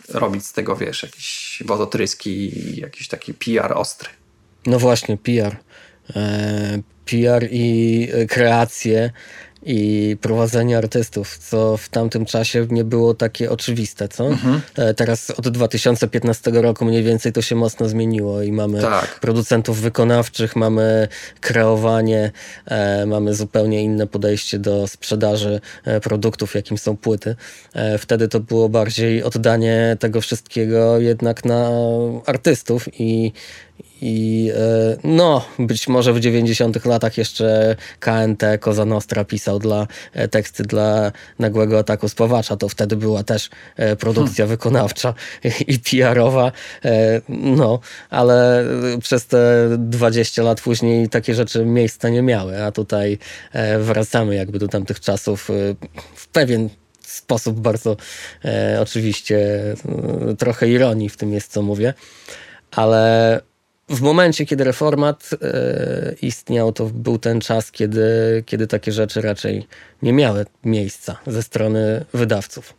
robić 0.08 0.46
z 0.46 0.52
tego, 0.52 0.76
wiesz, 0.76 1.02
jakieś 1.02 1.62
wodotryski 1.66 2.30
i 2.30 2.80
jakiś 2.80 3.08
taki 3.08 3.34
PR 3.34 3.72
ostry. 3.72 4.08
No 4.66 4.78
właśnie, 4.78 5.16
PR. 5.16 5.56
E, 6.16 6.82
PR 7.04 7.48
i 7.50 8.08
kreacje 8.28 9.10
i 9.62 10.16
prowadzenie 10.20 10.78
artystów, 10.78 11.38
co 11.38 11.76
w 11.76 11.88
tamtym 11.88 12.24
czasie 12.26 12.66
nie 12.70 12.84
było 12.84 13.14
takie 13.14 13.50
oczywiste, 13.50 14.08
co? 14.08 14.26
Mhm. 14.26 14.60
E, 14.76 14.94
teraz 14.94 15.30
od 15.30 15.48
2015 15.48 16.50
roku 16.50 16.84
mniej 16.84 17.02
więcej 17.02 17.32
to 17.32 17.42
się 17.42 17.56
mocno 17.56 17.88
zmieniło 17.88 18.42
i 18.42 18.52
mamy 18.52 18.80
tak. 18.80 19.20
producentów 19.20 19.80
wykonawczych, 19.80 20.56
mamy 20.56 21.08
kreowanie, 21.40 22.32
e, 22.66 23.06
mamy 23.06 23.34
zupełnie 23.34 23.82
inne 23.82 24.06
podejście 24.06 24.58
do 24.58 24.88
sprzedaży 24.88 25.60
e, 25.84 26.00
produktów, 26.00 26.54
jakim 26.54 26.78
są 26.78 26.96
płyty. 26.96 27.36
E, 27.74 27.98
wtedy 27.98 28.28
to 28.28 28.40
było 28.40 28.68
bardziej 28.68 29.22
oddanie 29.22 29.96
tego 30.00 30.20
wszystkiego 30.20 30.98
jednak 30.98 31.44
na 31.44 31.70
artystów 32.26 32.88
i 33.00 33.32
i 34.02 34.52
e, 34.56 34.96
no, 35.04 35.44
być 35.58 35.88
może 35.88 36.12
w 36.12 36.20
90 36.20 36.84
latach 36.84 37.18
jeszcze 37.18 37.76
KNT 38.00 38.42
Koza 38.60 38.84
Nostra 38.84 39.24
pisał 39.24 39.58
dla 39.58 39.86
e, 40.12 40.28
teksty 40.28 40.62
dla 40.62 41.12
nagłego 41.38 41.78
ataku 41.78 42.08
spawacza. 42.08 42.56
To 42.56 42.68
wtedy 42.68 42.96
była 42.96 43.22
też 43.22 43.50
e, 43.76 43.96
produkcja 43.96 44.44
hmm. 44.44 44.56
wykonawcza 44.56 45.14
i 45.66 45.78
PR-owa. 45.78 46.52
No, 47.28 47.80
ale 48.10 48.64
przez 49.00 49.26
te 49.26 49.68
20 49.78 50.42
lat 50.42 50.60
później 50.60 51.08
takie 51.08 51.34
rzeczy 51.34 51.64
miejsca 51.64 52.08
nie 52.08 52.22
miały, 52.22 52.64
a 52.64 52.72
tutaj 52.72 53.18
wracamy 53.78 54.34
jakby 54.34 54.58
do 54.58 54.68
tamtych 54.68 55.00
czasów 55.00 55.48
w 56.14 56.28
pewien 56.28 56.68
sposób 57.00 57.60
bardzo 57.60 57.96
oczywiście 58.80 59.60
trochę 60.38 60.68
ironii 60.68 61.08
w 61.08 61.16
tym 61.16 61.32
jest, 61.32 61.52
co 61.52 61.62
mówię. 61.62 61.94
Ale 62.70 63.40
w 63.90 64.00
momencie, 64.00 64.46
kiedy 64.46 64.64
reformat 64.64 65.30
e, 65.42 66.14
istniał, 66.22 66.72
to 66.72 66.84
był 66.84 67.18
ten 67.18 67.40
czas, 67.40 67.70
kiedy, 67.70 68.42
kiedy 68.46 68.66
takie 68.66 68.92
rzeczy 68.92 69.20
raczej 69.20 69.66
nie 70.02 70.12
miały 70.12 70.46
miejsca 70.64 71.16
ze 71.26 71.42
strony 71.42 72.04
wydawców. 72.12 72.74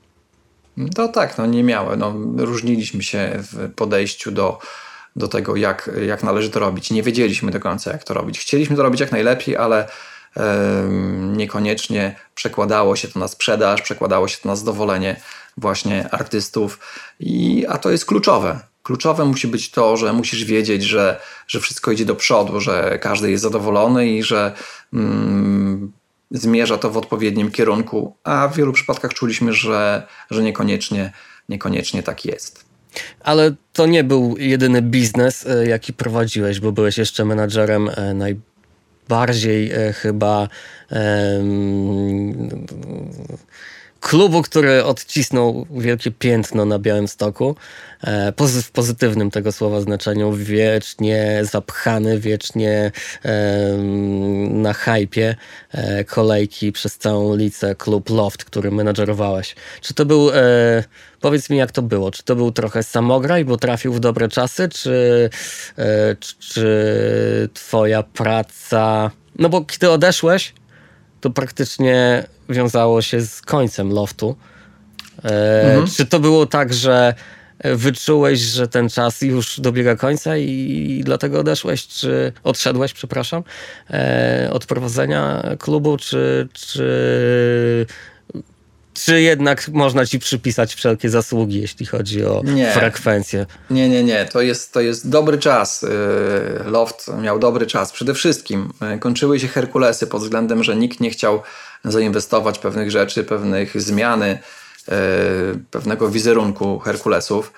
To 0.95 1.07
tak, 1.07 1.37
no 1.37 1.45
nie 1.45 1.63
miały. 1.63 1.97
No, 1.97 2.13
różniliśmy 2.37 3.03
się 3.03 3.31
w 3.37 3.73
podejściu 3.73 4.31
do, 4.31 4.59
do 5.15 5.27
tego, 5.27 5.55
jak, 5.55 5.89
jak 6.05 6.23
należy 6.23 6.49
to 6.49 6.59
robić. 6.59 6.91
Nie 6.91 7.03
wiedzieliśmy 7.03 7.51
do 7.51 7.59
końca, 7.59 7.91
jak 7.91 8.03
to 8.03 8.13
robić. 8.13 8.39
Chcieliśmy 8.39 8.75
to 8.75 8.83
robić 8.83 9.01
jak 9.01 9.11
najlepiej, 9.11 9.57
ale 9.57 9.87
niekoniecznie 11.21 12.15
przekładało 12.35 12.95
się 12.95 13.07
to 13.07 13.19
na 13.19 13.27
sprzedaż, 13.27 13.81
przekładało 13.81 14.27
się 14.27 14.37
to 14.43 14.49
na 14.49 14.55
zadowolenie 14.55 15.21
właśnie 15.57 16.09
artystów, 16.09 16.79
i, 17.19 17.65
a 17.69 17.77
to 17.77 17.91
jest 17.91 18.05
kluczowe. 18.05 18.59
Kluczowe 18.83 19.25
musi 19.25 19.47
być 19.47 19.71
to, 19.71 19.97
że 19.97 20.13
musisz 20.13 20.45
wiedzieć, 20.45 20.83
że, 20.83 21.19
że 21.47 21.59
wszystko 21.59 21.91
idzie 21.91 22.05
do 22.05 22.15
przodu, 22.15 22.59
że 22.59 22.99
każdy 23.01 23.31
jest 23.31 23.43
zadowolony 23.43 24.09
i 24.09 24.23
że 24.23 24.53
mm, 24.93 25.91
zmierza 26.31 26.77
to 26.77 26.89
w 26.89 26.97
odpowiednim 26.97 27.51
kierunku, 27.51 28.15
a 28.23 28.47
w 28.47 28.55
wielu 28.55 28.73
przypadkach 28.73 29.13
czuliśmy, 29.13 29.53
że, 29.53 30.07
że 30.31 30.43
niekoniecznie, 30.43 31.13
niekoniecznie 31.49 32.03
tak 32.03 32.25
jest. 32.25 32.65
Ale 33.19 33.53
to 33.73 33.85
nie 33.85 34.03
był 34.03 34.35
jedyny 34.37 34.81
biznes, 34.81 35.47
e, 35.47 35.67
jaki 35.67 35.93
prowadziłeś, 35.93 36.59
bo 36.59 36.71
byłeś 36.71 36.97
jeszcze 36.97 37.25
menadżerem 37.25 37.89
e, 37.89 38.13
najbardziej 38.13 39.71
e, 39.71 39.93
chyba 39.93 40.47
klubu, 44.01 44.41
który 44.41 44.83
odcisnął 44.83 45.67
wielkie 45.71 46.11
piętno 46.11 46.65
na 46.65 46.79
Białym 46.79 47.07
Stoku. 47.07 47.55
E, 48.03 48.33
w 48.63 48.71
pozytywnym 48.71 49.31
tego 49.31 49.51
słowa 49.51 49.81
znaczeniu, 49.81 50.33
wiecznie 50.33 51.41
zapchany, 51.41 52.19
wiecznie 52.19 52.91
na 54.49 54.73
hajpie 54.73 55.35
e, 55.71 56.03
kolejki 56.03 56.71
przez 56.71 56.97
całą 56.97 57.23
ulicę, 57.23 57.75
klub 57.75 58.09
Loft, 58.09 58.45
który 58.45 58.71
menadżerowałeś. 58.71 59.55
Czy 59.81 59.93
to 59.93 60.05
był, 60.05 60.29
e, 60.29 60.83
powiedz 61.21 61.49
mi 61.49 61.57
jak 61.57 61.71
to 61.71 61.81
było, 61.81 62.11
czy 62.11 62.23
to 62.23 62.35
był 62.35 62.51
trochę 62.51 62.83
samograj, 62.83 63.45
bo 63.45 63.57
trafił 63.57 63.93
w 63.93 63.99
dobre 63.99 64.27
czasy, 64.27 64.69
czy, 64.69 65.29
czy, 66.19 66.35
czy 66.39 67.49
twoja 67.53 68.03
praca, 68.03 69.11
no 69.39 69.49
bo 69.49 69.65
kiedy 69.65 69.89
odeszłeś, 69.89 70.53
to 71.21 71.29
praktycznie 71.29 72.23
wiązało 72.51 73.01
się 73.01 73.21
z 73.21 73.41
końcem 73.41 73.91
loftu. 73.91 74.35
E, 75.23 75.61
mhm. 75.63 75.87
Czy 75.87 76.05
to 76.05 76.19
było 76.19 76.45
tak, 76.45 76.73
że 76.73 77.13
wyczułeś, 77.63 78.39
że 78.39 78.67
ten 78.67 78.89
czas 78.89 79.21
już 79.21 79.59
dobiega 79.59 79.95
końca 79.95 80.37
i 80.37 81.01
dlatego 81.05 81.39
odeszłeś, 81.39 81.87
czy 81.87 82.33
odszedłeś, 82.43 82.93
przepraszam, 82.93 83.43
e, 83.89 84.49
od 84.53 84.65
prowadzenia 84.65 85.43
klubu, 85.59 85.97
czy, 85.97 86.47
czy 86.53 87.85
czy 88.93 89.21
jednak 89.21 89.67
można 89.67 90.05
ci 90.05 90.19
przypisać 90.19 90.75
wszelkie 90.75 91.09
zasługi, 91.09 91.61
jeśli 91.61 91.85
chodzi 91.85 92.25
o 92.25 92.41
nie. 92.45 92.71
frekwencję? 92.71 93.45
Nie, 93.69 93.89
nie, 93.89 94.03
nie. 94.03 94.25
To 94.25 94.41
jest, 94.41 94.73
to 94.73 94.81
jest 94.81 95.09
dobry 95.09 95.37
czas. 95.37 95.83
Y, 95.83 95.89
Loft 96.65 97.11
miał 97.21 97.39
dobry 97.39 97.67
czas. 97.67 97.91
Przede 97.91 98.13
wszystkim 98.13 98.73
y, 98.95 98.99
kończyły 98.99 99.39
się 99.39 99.47
Herkulesy 99.47 100.07
pod 100.07 100.21
względem, 100.21 100.63
że 100.63 100.75
nikt 100.75 100.99
nie 100.99 101.09
chciał 101.09 101.41
zainwestować 101.83 102.59
pewnych 102.59 102.91
rzeczy, 102.91 103.23
pewnych 103.23 103.81
zmiany, 103.81 104.39
y, 104.89 104.91
pewnego 105.71 106.09
wizerunku 106.09 106.79
Herkulesów. 106.79 107.53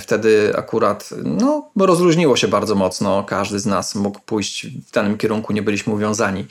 Wtedy 0.00 0.52
akurat 0.56 1.10
no, 1.24 1.70
rozluźniło 1.76 2.36
się 2.36 2.48
bardzo 2.48 2.74
mocno. 2.74 3.24
Każdy 3.24 3.58
z 3.58 3.66
nas 3.66 3.94
mógł 3.94 4.20
pójść 4.20 4.66
w 4.66 4.90
danym 4.90 5.18
kierunku, 5.18 5.52
nie 5.52 5.62
byliśmy 5.62 5.92
uwiązani 5.92 6.46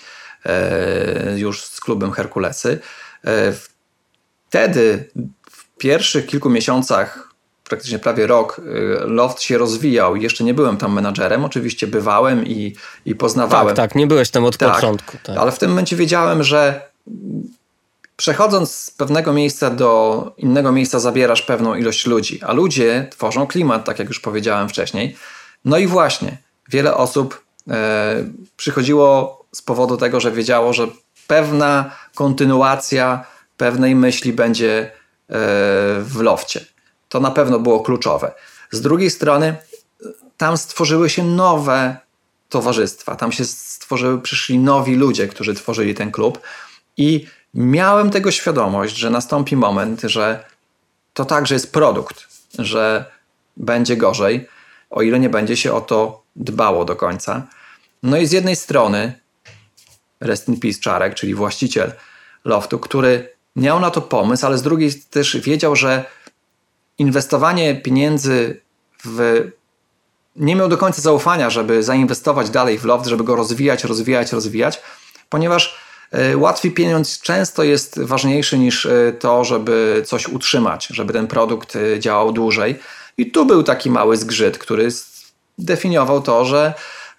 już 1.36 1.64
z 1.64 1.80
klubem 1.80 2.12
Herkulesy. 2.12 2.80
Wtedy 4.50 5.10
w 5.52 5.78
pierwszych 5.78 6.26
kilku 6.26 6.50
miesiącach, 6.50 7.34
praktycznie 7.64 8.00
prawie 8.00 8.28
rok, 8.28 8.62
Loft 9.06 9.42
się 9.42 9.58
rozwijał. 9.58 10.16
Jeszcze 10.16 10.44
nie 10.44 10.54
byłem 10.54 10.78
tam 10.78 10.94
menadżerem, 10.94 11.46
oczywiście 11.46 11.88
bywałem 11.88 12.46
i, 12.46 12.76
i 13.06 13.16
poznawałem. 13.16 13.76
Tak, 13.76 13.90
tak, 13.90 13.96
nie 13.96 14.08
byłeś 14.08 14.30
tam 14.30 14.46
od 14.46 14.58
tak, 14.58 14.76
początku. 14.76 15.18
Tak. 15.24 15.38
Ale 15.38 15.52
w 15.52 15.60
tym 15.60 15.70
momencie 15.70 15.96
wiedziałem, 15.96 16.44
że 16.44 16.91
przechodząc 18.18 18.76
z 18.76 18.92
pewnego 18.92 19.34
miejsca 19.34 19.70
do 19.70 20.34
innego 20.38 20.72
miejsca 20.72 21.00
zabierasz 21.00 21.42
pewną 21.42 21.76
ilość 21.76 22.06
ludzi, 22.06 22.40
a 22.44 22.54
ludzie 22.54 23.08
tworzą 23.12 23.48
klimat, 23.48 23.86
tak 23.86 24.00
jak 24.00 24.08
już 24.08 24.20
powiedziałem 24.20 24.70
wcześniej. 24.70 25.16
No 25.66 25.78
i 25.78 25.88
właśnie, 25.88 26.38
wiele 26.70 26.96
osób 26.96 27.44
e, 27.70 28.24
przychodziło 28.58 29.42
z 29.56 29.62
powodu 29.62 29.98
tego, 29.98 30.20
że 30.20 30.32
wiedziało, 30.32 30.74
że 30.74 30.88
pewna 31.28 31.96
kontynuacja 32.16 33.26
pewnej 33.58 33.96
myśli 33.96 34.34
będzie 34.34 34.80
e, 34.82 34.90
w 36.02 36.18
lofcie. 36.22 36.66
To 37.10 37.20
na 37.20 37.32
pewno 37.32 37.60
było 37.60 37.80
kluczowe. 37.80 38.32
Z 38.72 38.82
drugiej 38.82 39.10
strony, 39.10 39.56
tam 40.38 40.58
stworzyły 40.58 41.10
się 41.10 41.24
nowe 41.24 41.98
towarzystwa, 42.50 43.16
tam 43.16 43.32
się 43.32 43.46
stworzyły, 43.46 44.22
przyszli 44.22 44.60
nowi 44.60 44.96
ludzie, 44.96 45.28
którzy 45.28 45.54
tworzyli 45.54 45.96
ten 45.96 46.12
klub 46.12 46.40
i 47.02 47.28
miałem 47.54 48.10
tego 48.10 48.32
świadomość, 48.32 48.96
że 48.96 49.10
nastąpi 49.10 49.56
moment, 49.56 50.02
że 50.02 50.46
to 51.14 51.26
także 51.26 51.56
jest 51.56 51.74
produkt, 51.74 52.28
że 52.60 53.06
będzie 53.58 53.98
gorzej, 53.98 54.48
o 54.90 55.02
ile 55.02 55.20
nie 55.20 55.30
będzie 55.30 55.58
się 55.58 55.74
o 55.74 55.82
to 55.82 56.24
dbało 56.36 56.86
do 56.86 56.96
końca. 56.96 57.48
No 58.04 58.18
i 58.18 58.26
z 58.26 58.32
jednej 58.32 58.56
strony 58.56 59.14
Rest 60.20 60.48
in 60.48 60.60
Peace 60.60 60.80
Czarek, 60.80 61.14
czyli 61.16 61.36
właściciel 61.36 61.94
loftu, 62.46 62.80
który 62.80 63.30
miał 63.56 63.80
na 63.80 63.92
to 63.92 64.02
pomysł, 64.02 64.46
ale 64.46 64.58
z 64.58 64.62
drugiej 64.62 64.94
też 65.10 65.38
wiedział, 65.38 65.76
że 65.76 66.06
inwestowanie 66.98 67.76
pieniędzy 67.76 68.62
w. 69.06 69.50
Nie 70.36 70.56
miał 70.56 70.70
do 70.70 70.78
końca 70.78 71.02
zaufania, 71.02 71.50
żeby 71.50 71.84
zainwestować 71.84 72.50
dalej 72.50 72.80
w 72.80 72.86
loft, 72.86 73.06
żeby 73.06 73.24
go 73.24 73.36
rozwijać, 73.36 73.84
rozwijać, 73.84 74.32
rozwijać, 74.32 74.82
ponieważ 75.30 75.81
e, 76.12 76.38
łatwiej 76.38 76.72
pieniądz 76.72 77.22
często 77.22 77.64
jest 77.64 78.00
ważniejszy 78.00 78.58
niż 78.58 78.86
e, 78.86 79.14
to, 79.20 79.44
żeby 79.44 80.04
coś 80.06 80.28
utrzymać, 80.28 80.88
żeby 80.88 81.14
ten 81.14 81.28
produkt 81.28 81.76
e, 81.76 82.00
działał 82.00 82.32
dłużej. 82.32 82.80
I 83.18 83.32
tu 83.32 83.46
był 83.46 83.64
taki 83.64 83.90
mały 83.90 84.18
zgrzyt, 84.18 84.58
który 84.58 84.90
definiował 85.58 86.22
to, 86.22 86.46
że 86.46 86.74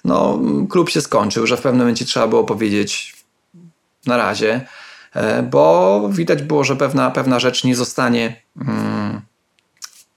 no, 0.05 0.39
klub 0.70 0.90
się 0.90 1.01
skończył, 1.01 1.47
że 1.47 1.56
w 1.56 1.60
pewnym 1.60 1.78
momencie 1.78 2.05
trzeba 2.05 2.27
było 2.27 2.44
powiedzieć 2.44 3.16
na 4.06 4.16
razie 4.16 4.66
bo 5.51 6.01
widać 6.12 6.43
było, 6.43 6.64
że 6.64 6.77
pewna, 6.77 7.10
pewna 7.10 7.40
rzecz 7.40 7.64
nie 7.64 7.77
zostanie 7.77 8.43
mm, 8.60 9.20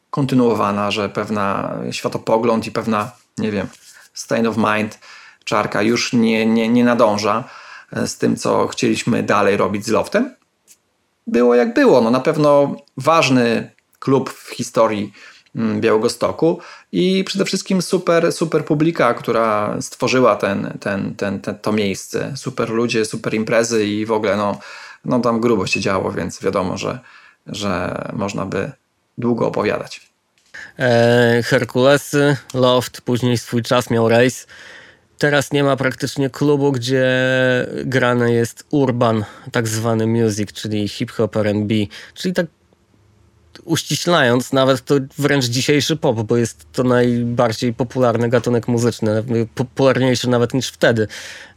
kontynuowana, 0.10 0.92
że 0.92 1.10
pewna 1.10 1.76
światopogląd 1.92 2.68
i 2.68 2.72
pewna, 2.72 3.12
nie 3.38 3.52
wiem, 3.52 3.68
state 4.14 4.50
of 4.50 4.58
mind 4.58 5.00
czarka 5.44 5.82
już 5.82 6.14
nie, 6.14 6.46
nie, 6.46 6.70
nie 6.70 6.84
nadąża 6.84 7.44
z 8.06 8.18
tym, 8.18 8.36
co 8.36 8.68
chcieliśmy 8.68 9.24
dalej 9.24 9.58
robić 9.58 9.86
z 9.86 9.90
Loftem. 9.90 10.36
Było 11.28 11.56
jak 11.56 11.74
było. 11.74 12.02
No, 12.02 12.12
na 12.12 12.20
pewno 12.20 12.76
ważny 12.98 13.72
klub 14.00 14.30
w 14.30 14.50
historii 14.50 15.14
mm, 15.56 15.82
Białegostoku 15.82 16.60
i 16.92 17.24
przede 17.24 17.46
wszystkim 17.46 17.82
super, 17.82 18.34
super 18.34 18.66
publika, 18.66 19.14
która 19.14 19.78
stworzyła 19.82 20.36
ten, 20.36 20.78
ten, 20.80 21.16
ten, 21.16 21.42
ten, 21.42 21.60
to 21.60 21.72
miejsce. 21.72 22.34
Super 22.38 22.70
ludzie, 22.70 23.06
super 23.06 23.34
imprezy 23.34 23.86
i 23.86 24.06
w 24.06 24.12
ogóle 24.12 24.38
no, 24.38 24.60
no 25.06 25.20
tam 25.20 25.42
grubo 25.42 25.68
się 25.68 25.80
działo, 25.80 26.12
więc 26.12 26.42
wiadomo, 26.42 26.78
że, 26.78 27.00
że 27.48 28.02
można 28.14 28.46
by 28.46 28.72
długo 29.18 29.48
opowiadać. 29.48 30.02
E, 30.80 31.44
Herkulesy, 31.44 32.38
Loft, 32.54 33.02
później 33.02 33.38
swój 33.38 33.62
czas 33.62 33.90
miał 33.90 34.10
Race. 34.10 34.46
Teraz 35.18 35.52
nie 35.52 35.64
ma 35.64 35.76
praktycznie 35.76 36.30
klubu, 36.30 36.72
gdzie 36.72 37.08
grane 37.86 38.32
jest 38.32 38.66
urban, 38.70 39.26
tak 39.52 39.68
zwany 39.68 40.08
music, 40.08 40.54
czyli 40.54 40.88
hip-hop, 40.88 41.36
R&B, 41.36 41.76
czyli 42.14 42.34
tak 42.34 42.46
uściślając, 43.66 44.54
nawet 44.54 44.86
to 44.86 44.96
wręcz 45.18 45.46
dzisiejszy 45.46 45.96
pop, 45.96 46.22
bo 46.24 46.38
jest 46.38 46.66
to 46.74 46.84
najbardziej 46.84 47.74
popularny 47.74 48.30
gatunek 48.30 48.68
muzyczny, 48.68 49.24
popularniejszy 49.56 50.30
nawet 50.30 50.54
niż 50.54 50.70
wtedy, 50.70 51.08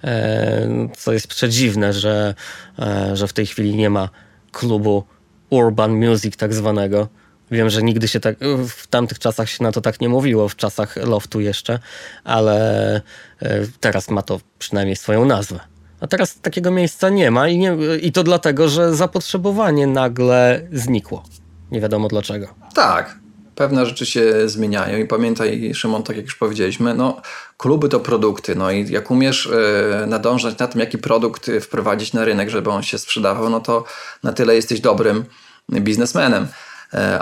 e, 0.04 0.88
co 0.96 1.12
jest 1.12 1.26
przedziwne, 1.26 1.92
że, 1.92 2.34
e, 2.78 3.16
że 3.16 3.28
w 3.28 3.32
tej 3.32 3.46
chwili 3.46 3.76
nie 3.76 3.90
ma 3.90 4.08
klubu 4.52 5.04
urban 5.50 6.06
music 6.06 6.36
tak 6.36 6.54
zwanego. 6.54 7.08
Wiem, 7.50 7.70
że 7.70 7.82
nigdy 7.82 8.08
się 8.08 8.20
tak, 8.20 8.36
w 8.68 8.86
tamtych 8.86 9.18
czasach 9.18 9.50
się 9.50 9.64
na 9.64 9.72
to 9.72 9.80
tak 9.80 10.00
nie 10.00 10.08
mówiło, 10.08 10.48
w 10.48 10.56
czasach 10.56 10.96
loftu 10.96 11.40
jeszcze, 11.40 11.78
ale 12.24 12.96
e, 13.42 13.66
teraz 13.80 14.10
ma 14.10 14.22
to 14.22 14.40
przynajmniej 14.58 14.96
swoją 14.96 15.24
nazwę. 15.24 15.60
A 16.00 16.06
teraz 16.06 16.40
takiego 16.40 16.70
miejsca 16.70 17.08
nie 17.08 17.30
ma 17.30 17.48
i, 17.48 17.58
nie, 17.58 17.76
i 18.02 18.12
to 18.12 18.24
dlatego, 18.24 18.68
że 18.68 18.94
zapotrzebowanie 18.94 19.86
nagle 19.86 20.68
znikło. 20.72 21.22
Nie 21.70 21.80
wiadomo 21.80 22.08
dlaczego. 22.08 22.46
Tak, 22.74 23.18
pewne 23.54 23.86
rzeczy 23.86 24.06
się 24.06 24.48
zmieniają 24.48 24.98
i 24.98 25.04
pamiętaj 25.04 25.74
Szymon, 25.74 26.02
tak 26.02 26.16
jak 26.16 26.24
już 26.24 26.36
powiedzieliśmy, 26.36 26.94
no 26.94 27.22
kluby 27.56 27.88
to 27.88 28.00
produkty, 28.00 28.54
no 28.54 28.70
i 28.70 28.92
jak 28.92 29.10
umiesz 29.10 29.46
y, 29.46 30.06
nadążać 30.06 30.58
na 30.58 30.66
tym, 30.66 30.80
jaki 30.80 30.98
produkt 30.98 31.50
wprowadzić 31.60 32.12
na 32.12 32.24
rynek, 32.24 32.50
żeby 32.50 32.70
on 32.70 32.82
się 32.82 32.98
sprzedawał, 32.98 33.50
no 33.50 33.60
to 33.60 33.84
na 34.22 34.32
tyle 34.32 34.54
jesteś 34.54 34.80
dobrym 34.80 35.24
biznesmenem 35.72 36.48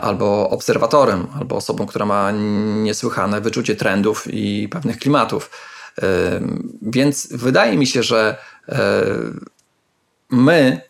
albo 0.01 0.51
obserwatorem, 0.51 1.27
albo 1.39 1.57
osobą, 1.57 1.87
która 1.87 2.07
ma 2.07 2.31
niesłychane 2.83 3.41
wyczucie 3.41 3.77
trendów 3.77 4.25
i 4.31 4.69
pewnych 4.69 4.99
klimatów. 4.99 5.51
Y, 5.99 6.03
więc 6.83 7.29
wydaje 7.33 7.77
mi 7.77 7.87
się, 7.87 8.03
że 8.03 8.37
my 10.31 10.81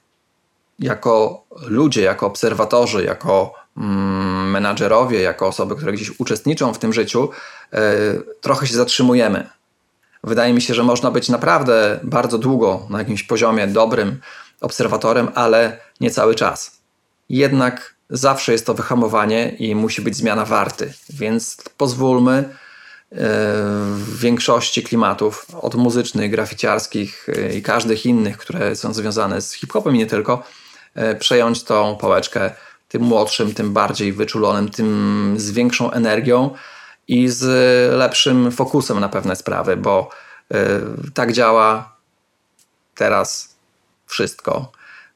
jako 0.78 1.44
ludzie, 1.66 2.02
jako 2.02 2.26
obserwatorzy, 2.26 3.04
jako 3.04 3.54
mm, 3.76 4.50
menadżerowie, 4.50 5.20
jako 5.20 5.46
osoby, 5.46 5.76
które 5.76 5.92
gdzieś 5.92 6.20
uczestniczą 6.20 6.74
w 6.74 6.78
tym 6.78 6.92
życiu, 6.92 7.30
e, 7.72 7.80
trochę 8.40 8.66
się 8.66 8.74
zatrzymujemy. 8.74 9.48
Wydaje 10.24 10.52
mi 10.52 10.62
się, 10.62 10.74
że 10.74 10.82
można 10.82 11.10
być 11.10 11.28
naprawdę 11.28 12.00
bardzo 12.02 12.38
długo 12.38 12.86
na 12.90 12.98
jakimś 12.98 13.22
poziomie 13.22 13.66
dobrym 13.66 14.20
obserwatorem, 14.60 15.28
ale 15.34 15.80
nie 16.00 16.10
cały 16.10 16.34
czas. 16.34 16.78
Jednak 17.28 17.95
zawsze 18.10 18.52
jest 18.52 18.66
to 18.66 18.74
wyhamowanie 18.74 19.48
i 19.48 19.74
musi 19.74 20.02
być 20.02 20.16
zmiana 20.16 20.44
warty, 20.44 20.92
więc 21.10 21.56
pozwólmy 21.76 22.32
e, 22.32 22.46
w 23.90 24.18
większości 24.18 24.82
klimatów, 24.82 25.46
od 25.60 25.74
muzycznych, 25.74 26.30
graficiarskich 26.30 27.28
e, 27.28 27.56
i 27.56 27.62
każdych 27.62 28.06
innych, 28.06 28.38
które 28.38 28.76
są 28.76 28.94
związane 28.94 29.40
z 29.40 29.52
hip-hopem 29.52 29.94
i 29.94 29.98
nie 29.98 30.06
tylko, 30.06 30.42
E, 30.96 31.14
przejąć 31.14 31.64
tą 31.64 31.96
pałeczkę 31.96 32.50
tym 32.88 33.02
młodszym, 33.02 33.54
tym 33.54 33.72
bardziej 33.72 34.12
wyczulonym, 34.12 34.68
tym 34.68 35.34
z 35.36 35.50
większą 35.50 35.90
energią 35.90 36.50
i 37.08 37.28
z 37.28 37.42
lepszym 37.96 38.52
fokusem 38.52 39.00
na 39.00 39.08
pewne 39.08 39.36
sprawy, 39.36 39.76
bo 39.76 40.10
tak 41.14 41.32
działa 41.32 41.96
teraz 42.94 43.56
wszystko 44.06 44.72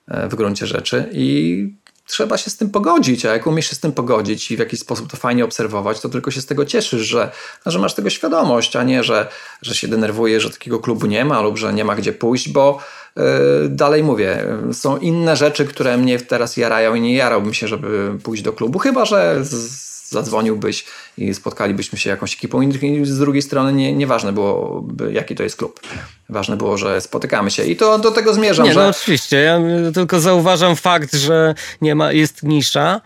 w 0.09 0.35
gruncie 0.35 0.67
rzeczy 0.67 1.09
i 1.13 1.75
trzeba 2.11 2.39
się 2.39 2.51
z 2.51 2.57
tym 2.57 2.71
pogodzić, 2.71 3.27
a 3.27 3.33
jak 3.33 3.47
umiesz 3.47 3.71
się 3.71 3.75
z 3.75 3.81
tym 3.81 3.93
pogodzić 3.93 4.51
i 4.51 4.57
w 4.57 4.59
jakiś 4.59 4.81
sposób 4.81 5.11
to 5.11 5.17
fajnie 5.17 5.45
obserwować, 5.45 6.01
to 6.01 6.09
tylko 6.09 6.31
się 6.31 6.41
z 6.41 6.47
tego 6.47 6.65
cieszysz, 6.65 7.03
że, 7.03 7.31
że 7.67 7.79
masz 7.79 7.95
tego 7.95 8.11
świadomość, 8.11 8.77
a 8.77 8.83
nie, 8.83 9.05
że, 9.05 9.29
że 9.63 9.75
się 9.75 9.89
denerwujesz, 9.89 10.43
że 10.43 10.51
takiego 10.51 10.79
klubu 10.79 11.07
nie 11.07 11.25
ma 11.25 11.41
lub 11.41 11.59
że 11.59 11.73
nie 11.73 11.85
ma 11.85 11.97
gdzie 11.97 12.13
pójść, 12.13 12.49
bo 12.49 12.79
yy, 13.17 13.23
dalej 13.69 14.03
mówię, 14.03 14.47
są 14.73 14.97
inne 14.97 15.37
rzeczy, 15.37 15.65
które 15.65 15.99
mnie 15.99 16.19
teraz 16.21 16.57
jarają 16.57 16.95
i 16.95 17.01
nie 17.01 17.15
jarałbym 17.15 17.55
się, 17.55 17.69
żeby 17.69 18.19
pójść 18.23 18.43
do 18.43 18.53
klubu, 18.53 18.79
chyba, 18.79 19.05
że 19.05 19.45
z, 19.45 19.90
zadzwoniłbyś 20.11 20.85
i 21.19 21.35
spotkalibyśmy 21.35 21.99
się 21.99 22.11
jakąś 22.11 22.35
ekipą 22.35 22.61
i 22.63 23.07
z 23.07 23.19
drugiej 23.19 23.43
strony 23.43 23.73
nie, 23.73 23.93
nieważne 23.93 24.33
było, 24.33 24.85
jaki 25.13 25.35
to 25.35 25.43
jest 25.43 25.57
klub. 25.57 25.81
Ważne 26.29 26.57
było, 26.57 26.79
że 26.79 27.01
spotykamy 27.01 27.51
się 27.51 27.65
i 27.65 27.77
to 27.77 27.99
do 27.99 28.11
tego 28.11 28.35
zmierzam. 28.35 28.67
Nie, 28.67 28.73
że... 28.73 28.81
no 28.81 28.89
oczywiście. 28.89 29.37
Ja 29.37 29.61
tylko 29.95 30.21
zauważam 30.21 30.77
fakt, 30.77 31.15
że 31.15 31.55
nie 31.81 31.95
ma, 31.95 32.13
jest 32.13 32.43
nisza, 32.43 33.01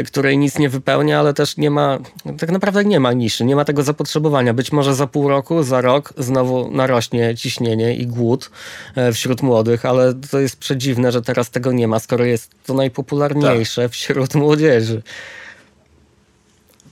Y, 0.00 0.04
której 0.04 0.38
nic 0.38 0.58
nie 0.58 0.68
wypełnia, 0.68 1.20
ale 1.20 1.34
też 1.34 1.56
nie 1.56 1.70
ma, 1.70 1.98
tak 2.38 2.50
naprawdę 2.50 2.84
nie 2.84 3.00
ma 3.00 3.12
niszy, 3.12 3.44
nie 3.44 3.56
ma 3.56 3.64
tego 3.64 3.82
zapotrzebowania. 3.82 4.54
Być 4.54 4.72
może 4.72 4.94
za 4.94 5.06
pół 5.06 5.28
roku, 5.28 5.62
za 5.62 5.80
rok 5.80 6.12
znowu 6.18 6.70
narośnie 6.70 7.34
ciśnienie 7.36 7.94
i 7.94 8.06
głód 8.06 8.50
y, 9.08 9.12
wśród 9.12 9.42
młodych, 9.42 9.84
ale 9.84 10.14
to 10.30 10.40
jest 10.40 10.56
przedziwne, 10.56 11.12
że 11.12 11.22
teraz 11.22 11.50
tego 11.50 11.72
nie 11.72 11.88
ma, 11.88 11.98
skoro 11.98 12.24
jest 12.24 12.50
to 12.66 12.74
najpopularniejsze 12.74 13.82
tak. 13.82 13.92
wśród 13.92 14.34
młodzieży. 14.34 15.02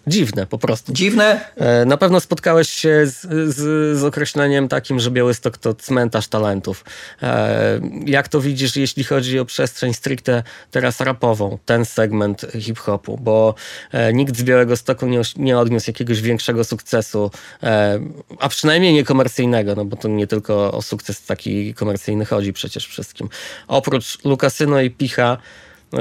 Dziwne 0.07 0.47
po 0.47 0.59
prostu. 0.59 0.93
Dziwne? 0.93 1.41
E, 1.57 1.85
na 1.85 1.97
pewno 1.97 2.21
spotkałeś 2.21 2.69
się 2.69 3.07
z, 3.07 3.21
z, 3.55 3.99
z, 3.99 4.05
określeniem 4.05 4.69
takim, 4.69 5.01
że 5.01 5.11
Białystok 5.11 5.59
to 5.59 5.75
cmentarz 5.75 6.29
talentów. 6.29 6.85
E, 7.23 7.81
jak 8.07 8.29
to 8.29 8.41
widzisz, 8.41 8.77
jeśli 8.77 9.05
chodzi 9.05 9.39
o 9.39 9.45
przestrzeń 9.45 9.95
stricte 9.95 10.43
teraz 10.71 11.01
rapową, 11.01 11.59
ten 11.65 11.85
segment 11.85 12.47
hip-hopu? 12.61 13.19
Bo 13.19 13.55
e, 13.93 14.13
nikt 14.13 14.37
z 14.37 14.43
Białego 14.43 14.77
Stoku 14.77 15.07
nie, 15.07 15.21
nie 15.37 15.59
odniósł 15.59 15.91
jakiegoś 15.91 16.21
większego 16.21 16.65
sukcesu, 16.65 17.31
a 18.39 18.49
przynajmniej 18.49 18.95
nie 18.95 19.05
komercyjnego, 19.05 19.75
no 19.75 19.85
bo 19.85 19.97
to 19.97 20.09
nie 20.09 20.27
tylko 20.27 20.73
o 20.73 20.83
sukces 20.83 21.25
taki 21.25 21.75
komercyjny 21.75 22.25
chodzi 22.25 22.53
przecież 22.53 22.87
wszystkim. 22.87 23.29
Oprócz 23.69 24.25
Lukasyno 24.25 24.81
i 24.81 24.91
Picha, 24.91 25.39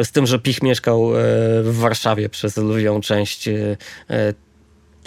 z 0.04 0.12
tym, 0.12 0.26
że 0.26 0.40
Pich 0.40 0.64
mieszkał 0.64 1.16
e, 1.16 1.20
w 1.64 1.78
Warszawie 1.78 2.30
przez 2.30 2.58
lwią 2.58 3.02
część 3.02 3.48
e, 3.48 3.78
e, 4.10 4.34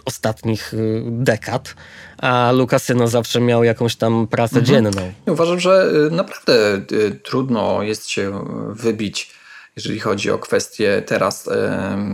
ostatnich 0.04 0.72
dekad, 1.02 1.74
a 2.18 2.52
Lukasyno 2.52 3.08
zawsze 3.08 3.40
miał 3.40 3.64
jakąś 3.64 3.96
tam 3.96 4.26
pracę 4.26 4.58
mhm. 4.58 4.66
dzienną. 4.66 5.12
Uważam, 5.26 5.60
że 5.60 5.90
naprawdę 6.10 6.80
trudno 7.22 7.82
jest 7.82 8.08
się 8.08 8.44
wybić, 8.70 9.30
jeżeli 9.76 10.00
chodzi 10.00 10.30
o 10.30 10.38
kwestię 10.38 11.02
teraz 11.06 11.48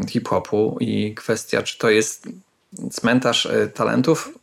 hip-hopu 0.08 0.76
i 0.80 1.14
kwestia, 1.14 1.62
czy 1.62 1.78
to 1.78 1.90
jest 1.90 2.28
cmentarz 2.92 3.48
talentów. 3.74 4.38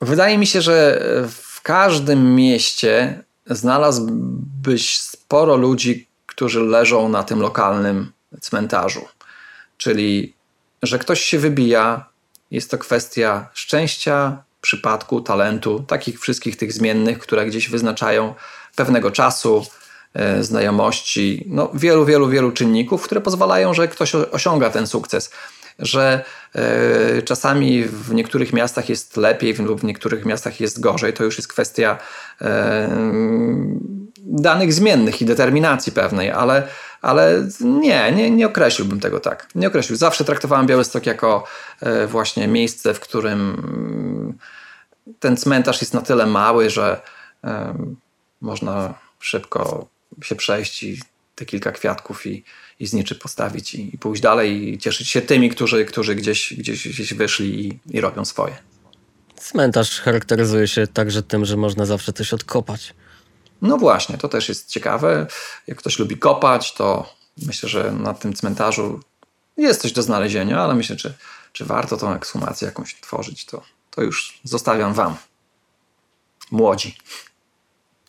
Wydaje 0.00 0.38
mi 0.38 0.46
się, 0.46 0.62
że 0.62 1.02
w 1.28 1.62
każdym 1.62 2.34
mieście 2.34 3.24
znalazłbyś 3.46 4.98
sporo 4.98 5.56
ludzi, 5.56 6.07
którzy 6.38 6.60
leżą 6.60 7.08
na 7.08 7.22
tym 7.22 7.40
lokalnym 7.40 8.12
cmentarzu. 8.40 9.08
Czyli, 9.76 10.34
że 10.82 10.98
ktoś 10.98 11.20
się 11.22 11.38
wybija, 11.38 12.06
jest 12.50 12.70
to 12.70 12.78
kwestia 12.78 13.48
szczęścia, 13.54 14.42
przypadku, 14.60 15.20
talentu, 15.20 15.84
takich 15.88 16.20
wszystkich 16.20 16.56
tych 16.56 16.72
zmiennych, 16.72 17.18
które 17.18 17.46
gdzieś 17.46 17.68
wyznaczają 17.68 18.34
pewnego 18.76 19.10
czasu, 19.10 19.66
e, 20.14 20.42
znajomości, 20.42 21.44
no 21.48 21.70
wielu, 21.74 22.04
wielu, 22.04 22.28
wielu 22.28 22.52
czynników, 22.52 23.02
które 23.02 23.20
pozwalają, 23.20 23.74
że 23.74 23.88
ktoś 23.88 24.14
osiąga 24.14 24.70
ten 24.70 24.86
sukces. 24.86 25.30
Że 25.78 26.24
e, 26.54 27.22
czasami 27.22 27.84
w 27.84 28.14
niektórych 28.14 28.52
miastach 28.52 28.88
jest 28.88 29.16
lepiej 29.16 29.54
lub 29.54 29.80
w 29.80 29.84
niektórych 29.84 30.24
miastach 30.24 30.60
jest 30.60 30.80
gorzej, 30.80 31.12
to 31.12 31.24
już 31.24 31.36
jest 31.36 31.48
kwestia 31.48 31.98
e, 32.40 32.88
danych 34.26 34.72
zmiennych 34.72 35.22
i 35.22 35.24
determinacji 35.24 35.92
pewnej, 35.92 36.30
ale, 36.30 36.68
ale 37.02 37.48
nie, 37.60 38.12
nie, 38.12 38.30
nie 38.30 38.46
określiłbym 38.46 39.00
tego 39.00 39.20
tak. 39.20 39.48
Nie 39.54 39.68
określił. 39.68 39.96
Zawsze 39.96 40.24
traktowałem 40.24 40.66
Białystok 40.66 41.06
jako 41.06 41.44
e, 41.80 42.06
właśnie 42.06 42.48
miejsce, 42.48 42.94
w 42.94 43.00
którym 43.00 43.40
mm, 43.40 44.38
ten 45.20 45.36
cmentarz 45.36 45.80
jest 45.80 45.94
na 45.94 46.00
tyle 46.00 46.26
mały, 46.26 46.70
że 46.70 47.00
e, 47.44 47.74
można 48.40 48.94
szybko 49.20 49.88
się 50.22 50.36
przejść 50.36 50.82
i 50.82 51.00
te 51.34 51.46
kilka 51.46 51.72
kwiatków 51.72 52.26
i, 52.26 52.44
i 52.80 52.86
zniczy 52.86 53.14
postawić 53.14 53.74
i, 53.74 53.94
i 53.94 53.98
pójść 53.98 54.22
dalej 54.22 54.74
i 54.74 54.78
cieszyć 54.78 55.08
się 55.08 55.22
tymi, 55.22 55.50
którzy, 55.50 55.84
którzy 55.84 56.14
gdzieś, 56.14 56.54
gdzieś, 56.54 56.88
gdzieś 56.88 57.14
wyszli 57.14 57.66
i, 57.66 57.78
i 57.96 58.00
robią 58.00 58.24
swoje. 58.24 58.56
Cmentarz 59.36 60.00
charakteryzuje 60.00 60.68
się 60.68 60.86
także 60.86 61.22
tym, 61.22 61.44
że 61.44 61.56
można 61.56 61.86
zawsze 61.86 62.12
coś 62.12 62.32
odkopać. 62.32 62.94
No 63.62 63.76
właśnie, 63.76 64.18
to 64.18 64.28
też 64.28 64.48
jest 64.48 64.68
ciekawe. 64.68 65.26
Jak 65.66 65.78
ktoś 65.78 65.98
lubi 65.98 66.16
kopać, 66.16 66.74
to 66.74 67.14
myślę, 67.46 67.68
że 67.68 67.92
na 67.92 68.14
tym 68.14 68.34
cmentarzu 68.34 69.00
jest 69.56 69.82
coś 69.82 69.92
do 69.92 70.02
znalezienia, 70.02 70.60
ale 70.62 70.74
myślę, 70.74 70.96
czy, 70.96 71.14
czy 71.52 71.64
warto 71.64 71.96
tą 71.96 72.14
ekshumację 72.14 72.66
jakąś 72.66 73.00
tworzyć, 73.00 73.44
to, 73.46 73.62
to 73.90 74.02
już 74.02 74.40
zostawiam 74.44 74.94
Wam. 74.94 75.16
Młodzi 76.50 76.96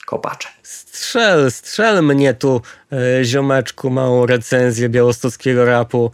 kopacze. 0.10 0.50
Strzel, 0.64 1.52
strzel 1.52 2.04
mnie 2.04 2.34
tu, 2.34 2.62
e, 2.92 3.24
ziomeczku, 3.24 3.90
małą 3.90 4.26
recenzję 4.26 4.90
białostockiego 4.90 5.66
rapu. 5.66 6.12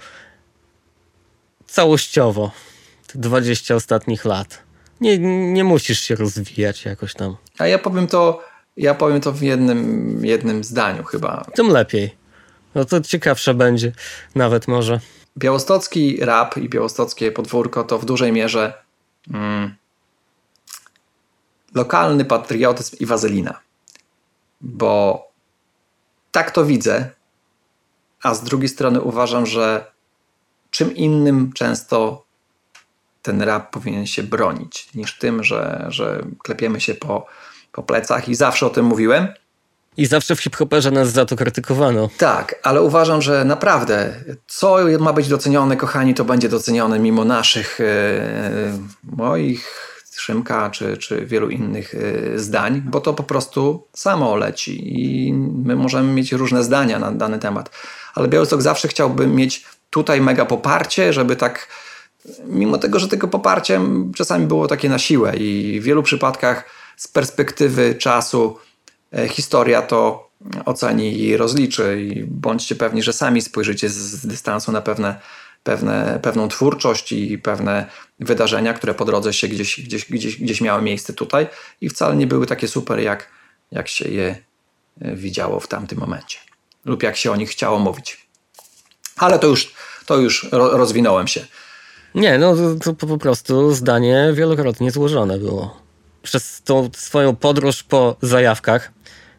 Całościowo. 1.67 2.51
20 3.15 3.75
ostatnich 3.75 4.25
lat. 4.25 4.63
Nie, 5.01 5.19
nie 5.53 5.63
musisz 5.63 6.01
się 6.01 6.15
rozwijać 6.15 6.85
jakoś 6.85 7.13
tam. 7.13 7.35
A 7.57 7.67
ja 7.67 7.79
powiem 7.79 8.07
to 8.07 8.43
ja 8.77 8.93
powiem 8.93 9.21
to 9.21 9.31
w 9.31 9.41
jednym, 9.41 10.19
jednym 10.25 10.63
zdaniu 10.63 11.03
chyba. 11.03 11.45
Tym 11.55 11.67
lepiej. 11.67 12.15
No 12.75 12.85
to 12.85 13.01
ciekawsze 13.01 13.53
będzie, 13.53 13.91
nawet 14.35 14.67
może. 14.67 14.99
Białostocki 15.37 16.17
rap 16.25 16.57
i 16.57 16.69
białostockie 16.69 17.31
podwórko 17.31 17.83
to 17.83 17.99
w 17.99 18.05
dużej 18.05 18.31
mierze 18.31 18.73
mm, 19.33 19.75
lokalny 21.75 22.25
patriotyzm 22.25 22.95
i 22.99 23.05
wazelina. 23.05 23.59
Bo 24.61 25.23
tak 26.31 26.51
to 26.51 26.65
widzę, 26.65 27.09
a 28.23 28.33
z 28.33 28.43
drugiej 28.43 28.69
strony 28.69 29.01
uważam, 29.01 29.45
że 29.45 29.91
czym 30.69 30.95
innym 30.95 31.53
często 31.53 32.25
ten 33.21 33.41
rap 33.41 33.71
powinien 33.71 34.07
się 34.07 34.23
bronić, 34.23 34.93
niż 34.95 35.17
tym, 35.17 35.43
że, 35.43 35.85
że 35.89 36.25
klepiemy 36.43 36.81
się 36.81 36.95
po 36.95 37.27
po 37.75 37.83
plecach 37.83 38.29
i 38.29 38.35
zawsze 38.35 38.65
o 38.65 38.69
tym 38.69 38.85
mówiłem. 38.85 39.27
I 39.97 40.05
zawsze 40.05 40.35
w 40.35 40.41
hip-hoperze 40.41 40.91
nas 40.91 41.11
za 41.11 41.25
to 41.25 41.35
krytykowano. 41.35 42.09
Tak, 42.17 42.55
ale 42.63 42.81
uważam, 42.81 43.21
że 43.21 43.45
naprawdę 43.45 44.13
co 44.47 44.77
ma 44.99 45.13
być 45.13 45.27
docenione, 45.27 45.77
kochani, 45.77 46.13
to 46.13 46.25
będzie 46.25 46.49
docenione 46.49 46.99
mimo 46.99 47.25
naszych, 47.25 47.81
e, 47.81 48.77
moich, 49.03 49.91
Szymka 50.17 50.69
czy, 50.69 50.97
czy 50.97 51.25
wielu 51.25 51.49
innych 51.49 51.95
e, 51.95 52.39
zdań, 52.39 52.81
bo 52.85 53.01
to 53.01 53.13
po 53.13 53.23
prostu 53.23 53.87
samo 53.93 54.35
leci 54.35 54.99
i 54.99 55.33
my 55.33 55.75
możemy 55.75 56.13
mieć 56.13 56.31
różne 56.31 56.63
zdania 56.63 56.99
na 56.99 57.11
dany 57.11 57.39
temat. 57.39 57.69
Ale 58.15 58.27
Białystok 58.27 58.61
zawsze 58.61 58.87
chciałby 58.87 59.27
mieć 59.27 59.65
tutaj 59.89 60.21
mega 60.21 60.45
poparcie, 60.45 61.13
żeby 61.13 61.35
tak, 61.35 61.67
mimo 62.45 62.77
tego, 62.77 62.99
że 62.99 63.07
tego 63.07 63.27
poparciem 63.27 64.11
czasami 64.15 64.47
było 64.47 64.67
takie 64.67 64.89
na 64.89 64.99
siłę 64.99 65.35
i 65.35 65.79
w 65.81 65.83
wielu 65.83 66.03
przypadkach 66.03 66.65
z 66.97 67.07
perspektywy 67.07 67.95
czasu 67.95 68.57
e, 69.13 69.27
historia 69.29 69.81
to 69.81 70.29
oceni 70.65 71.19
i 71.19 71.37
rozliczy 71.37 72.01
i 72.01 72.23
bądźcie 72.23 72.75
pewni, 72.75 73.03
że 73.03 73.13
sami 73.13 73.41
spojrzycie 73.41 73.89
z 73.89 74.27
dystansu 74.27 74.71
na 74.71 74.81
pewne, 74.81 75.19
pewne, 75.63 76.19
pewną 76.21 76.47
twórczość 76.47 77.11
i 77.11 77.37
pewne 77.37 77.85
wydarzenia, 78.19 78.73
które 78.73 78.93
po 78.93 79.05
drodze 79.05 79.33
się 79.33 79.47
gdzieś, 79.47 79.81
gdzieś, 79.81 80.05
gdzieś, 80.05 80.37
gdzieś 80.37 80.61
miały 80.61 80.81
miejsce 80.81 81.13
tutaj 81.13 81.47
i 81.81 81.89
wcale 81.89 82.15
nie 82.15 82.27
były 82.27 82.47
takie 82.47 82.67
super, 82.67 82.99
jak, 82.99 83.29
jak 83.71 83.87
się 83.87 84.09
je 84.09 84.35
e, 85.01 85.15
widziało 85.15 85.59
w 85.59 85.67
tamtym 85.67 85.99
momencie 85.99 86.37
lub 86.85 87.03
jak 87.03 87.15
się 87.15 87.31
o 87.31 87.35
nich 87.35 87.49
chciało 87.49 87.79
mówić. 87.79 88.27
Ale 89.17 89.39
to 89.39 89.47
już, 89.47 89.73
to 90.05 90.17
już 90.17 90.47
rozwinąłem 90.51 91.27
się. 91.27 91.45
Nie, 92.15 92.37
no 92.37 92.55
to, 92.55 92.93
to 92.95 93.07
po 93.07 93.17
prostu 93.17 93.73
zdanie 93.73 94.31
wielokrotnie 94.33 94.91
złożone 94.91 95.37
było 95.37 95.84
przez 96.25 96.61
tą 96.61 96.89
swoją 96.95 97.35
podróż 97.35 97.83
po 97.83 98.17
zajawkach 98.21 98.91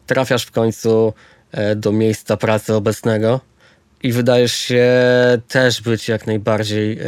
trafiasz 0.05 0.43
w 0.45 0.51
końcu 0.51 1.13
e, 1.51 1.75
do 1.75 1.91
miejsca 1.91 2.37
pracy 2.37 2.73
obecnego 2.73 3.41
i 4.03 4.11
wydajesz 4.11 4.53
się 4.53 4.87
też 5.47 5.81
być 5.81 6.07
jak 6.07 6.27
najbardziej 6.27 6.99
e, 6.99 7.05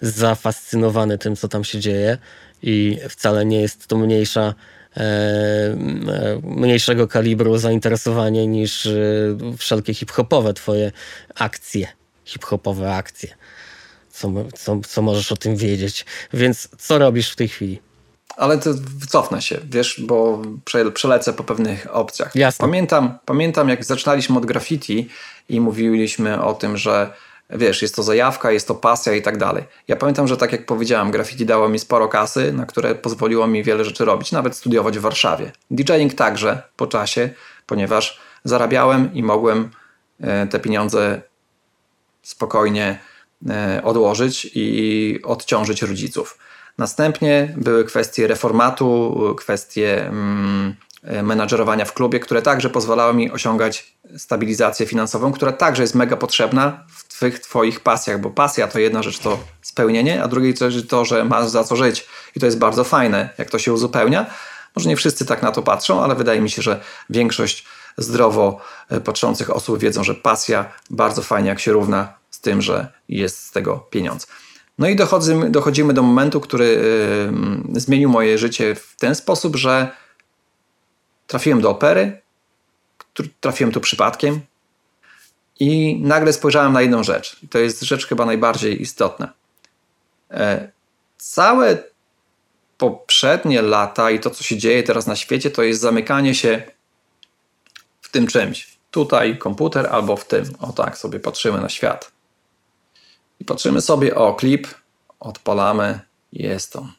zafascynowany 0.00 1.18
tym, 1.18 1.36
co 1.36 1.48
tam 1.48 1.64
się 1.64 1.80
dzieje 1.80 2.18
i 2.62 2.98
wcale 3.08 3.44
nie 3.44 3.60
jest 3.60 3.86
to 3.86 3.96
mniejsza 3.98 4.54
e, 4.96 5.76
mniejszego 6.42 7.08
kalibru 7.08 7.58
zainteresowanie 7.58 8.46
niż 8.46 8.88
wszelkie 9.58 9.94
hip-hopowe 9.94 10.54
twoje 10.54 10.92
akcje, 11.34 11.88
hip-hopowe 12.24 12.94
akcje. 12.94 13.34
Co, 14.10 14.32
co, 14.54 14.80
co 14.88 15.02
możesz 15.02 15.32
o 15.32 15.36
tym 15.36 15.56
wiedzieć? 15.56 16.04
Więc 16.32 16.68
co 16.78 16.98
robisz 16.98 17.30
w 17.30 17.36
tej 17.36 17.48
chwili? 17.48 17.85
Ale 18.36 18.58
to 18.58 18.70
cofnę 19.08 19.42
się, 19.42 19.60
wiesz, 19.70 20.00
bo 20.00 20.42
przelecę 20.94 21.32
po 21.32 21.44
pewnych 21.44 21.86
opcjach. 21.90 22.34
Jasne. 22.34 22.66
Pamiętam, 22.66 23.18
pamiętam, 23.24 23.68
jak 23.68 23.84
zaczynaliśmy 23.84 24.38
od 24.38 24.46
graffiti 24.46 25.08
i 25.48 25.60
mówiliśmy 25.60 26.42
o 26.42 26.54
tym, 26.54 26.76
że 26.76 27.12
wiesz, 27.50 27.82
jest 27.82 27.96
to 27.96 28.02
zajawka, 28.02 28.50
jest 28.50 28.68
to 28.68 28.74
pasja 28.74 29.14
i 29.14 29.22
tak 29.22 29.38
dalej. 29.38 29.64
Ja 29.88 29.96
pamiętam, 29.96 30.28
że 30.28 30.36
tak 30.36 30.52
jak 30.52 30.66
powiedziałem, 30.66 31.10
graffiti 31.10 31.46
dało 31.46 31.68
mi 31.68 31.78
sporo 31.78 32.08
kasy, 32.08 32.52
na 32.52 32.66
które 32.66 32.94
pozwoliło 32.94 33.46
mi 33.46 33.62
wiele 33.62 33.84
rzeczy 33.84 34.04
robić, 34.04 34.32
nawet 34.32 34.56
studiować 34.56 34.98
w 34.98 35.00
Warszawie. 35.00 35.52
DJing 35.70 36.14
także 36.14 36.62
po 36.76 36.86
czasie, 36.86 37.30
ponieważ 37.66 38.20
zarabiałem 38.44 39.14
i 39.14 39.22
mogłem 39.22 39.70
e, 40.20 40.46
te 40.46 40.60
pieniądze 40.60 41.22
spokojnie 42.22 42.98
e, 43.50 43.80
odłożyć 43.84 44.50
i 44.54 45.18
odciążyć 45.24 45.82
rodziców. 45.82 46.38
Następnie 46.78 47.54
były 47.56 47.84
kwestie 47.84 48.26
reformatu, 48.26 49.34
kwestie 49.38 50.06
mm, 50.06 50.74
menadżerowania 51.22 51.84
w 51.84 51.92
klubie, 51.92 52.20
które 52.20 52.42
także 52.42 52.70
pozwalały 52.70 53.14
mi 53.14 53.30
osiągać 53.30 53.96
stabilizację 54.16 54.86
finansową, 54.86 55.32
która 55.32 55.52
także 55.52 55.82
jest 55.82 55.94
mega 55.94 56.16
potrzebna 56.16 56.84
w 56.88 57.08
twych, 57.08 57.40
twoich 57.40 57.80
pasjach, 57.80 58.20
bo 58.20 58.30
pasja 58.30 58.68
to 58.68 58.78
jedna 58.78 59.02
rzecz 59.02 59.18
to 59.18 59.38
spełnienie, 59.62 60.22
a 60.22 60.28
drugiej 60.28 60.54
rzecz 60.56 60.86
to, 60.86 61.04
że 61.04 61.24
masz 61.24 61.48
za 61.48 61.64
co 61.64 61.76
żyć 61.76 62.06
i 62.36 62.40
to 62.40 62.46
jest 62.46 62.58
bardzo 62.58 62.84
fajne, 62.84 63.28
jak 63.38 63.50
to 63.50 63.58
się 63.58 63.72
uzupełnia. 63.72 64.26
Może 64.76 64.88
nie 64.88 64.96
wszyscy 64.96 65.26
tak 65.26 65.42
na 65.42 65.52
to 65.52 65.62
patrzą, 65.62 66.02
ale 66.02 66.14
wydaje 66.14 66.40
mi 66.40 66.50
się, 66.50 66.62
że 66.62 66.80
większość 67.10 67.66
zdrowo 67.98 68.60
e, 68.90 69.00
patrzących 69.00 69.50
osób 69.50 69.78
wiedzą, 69.78 70.04
że 70.04 70.14
pasja 70.14 70.72
bardzo 70.90 71.22
fajnie 71.22 71.48
jak 71.48 71.60
się 71.60 71.72
równa 71.72 72.14
z 72.30 72.40
tym, 72.40 72.62
że 72.62 72.92
jest 73.08 73.46
z 73.46 73.50
tego 73.50 73.78
pieniądz. 73.90 74.26
No 74.78 74.88
i 74.88 74.96
dochodzimy, 74.96 75.50
dochodzimy 75.50 75.94
do 75.94 76.02
momentu, 76.02 76.40
który 76.40 76.66
yy, 77.74 77.80
zmienił 77.80 78.10
moje 78.10 78.38
życie 78.38 78.74
w 78.74 78.96
ten 78.98 79.14
sposób, 79.14 79.56
że 79.56 79.90
trafiłem 81.26 81.60
do 81.60 81.70
opery, 81.70 82.20
trafiłem 83.40 83.72
tu 83.72 83.80
przypadkiem 83.80 84.40
i 85.60 86.00
nagle 86.02 86.32
spojrzałem 86.32 86.72
na 86.72 86.82
jedną 86.82 87.04
rzecz. 87.04 87.36
I 87.42 87.48
to 87.48 87.58
jest 87.58 87.82
rzecz 87.82 88.06
chyba 88.06 88.26
najbardziej 88.26 88.82
istotna. 88.82 89.32
E, 90.30 90.70
całe 91.16 91.82
poprzednie 92.78 93.62
lata 93.62 94.10
i 94.10 94.20
to, 94.20 94.30
co 94.30 94.44
się 94.44 94.56
dzieje 94.56 94.82
teraz 94.82 95.06
na 95.06 95.16
świecie, 95.16 95.50
to 95.50 95.62
jest 95.62 95.80
zamykanie 95.80 96.34
się 96.34 96.62
w 98.00 98.10
tym 98.10 98.26
czymś. 98.26 98.76
Tutaj 98.90 99.38
komputer 99.38 99.86
albo 99.86 100.16
w 100.16 100.26
tym. 100.26 100.44
O 100.60 100.72
tak 100.72 100.98
sobie 100.98 101.20
patrzymy 101.20 101.60
na 101.60 101.68
świat. 101.68 102.15
I 103.40 103.44
patrzymy 103.44 103.80
sobie, 103.80 104.14
o 104.14 104.34
klip, 104.34 104.68
odpalamy, 105.20 106.00
jest 106.32 106.76
on. 106.76 106.92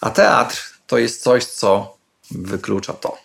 A 0.00 0.10
teatr 0.10 0.62
to 0.86 0.98
jest 0.98 1.22
coś, 1.22 1.44
co 1.44 1.96
wyklucza 2.30 2.92
to. 2.92 3.18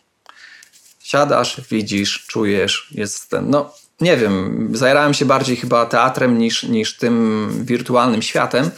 Siadasz, 1.00 1.62
widzisz, 1.70 2.26
czujesz, 2.28 2.88
jest 2.92 3.30
ten, 3.30 3.50
no 3.50 3.74
nie 4.02 4.18
wiem, 4.18 4.70
zajerałem 4.74 5.14
się 5.14 5.26
bardziej 5.26 5.56
chyba 5.56 5.86
teatrem 5.86 6.38
niż, 6.38 6.64
niż 6.64 6.98
tym 6.98 7.50
wirtualnym 7.66 8.22
światem, 8.22 8.72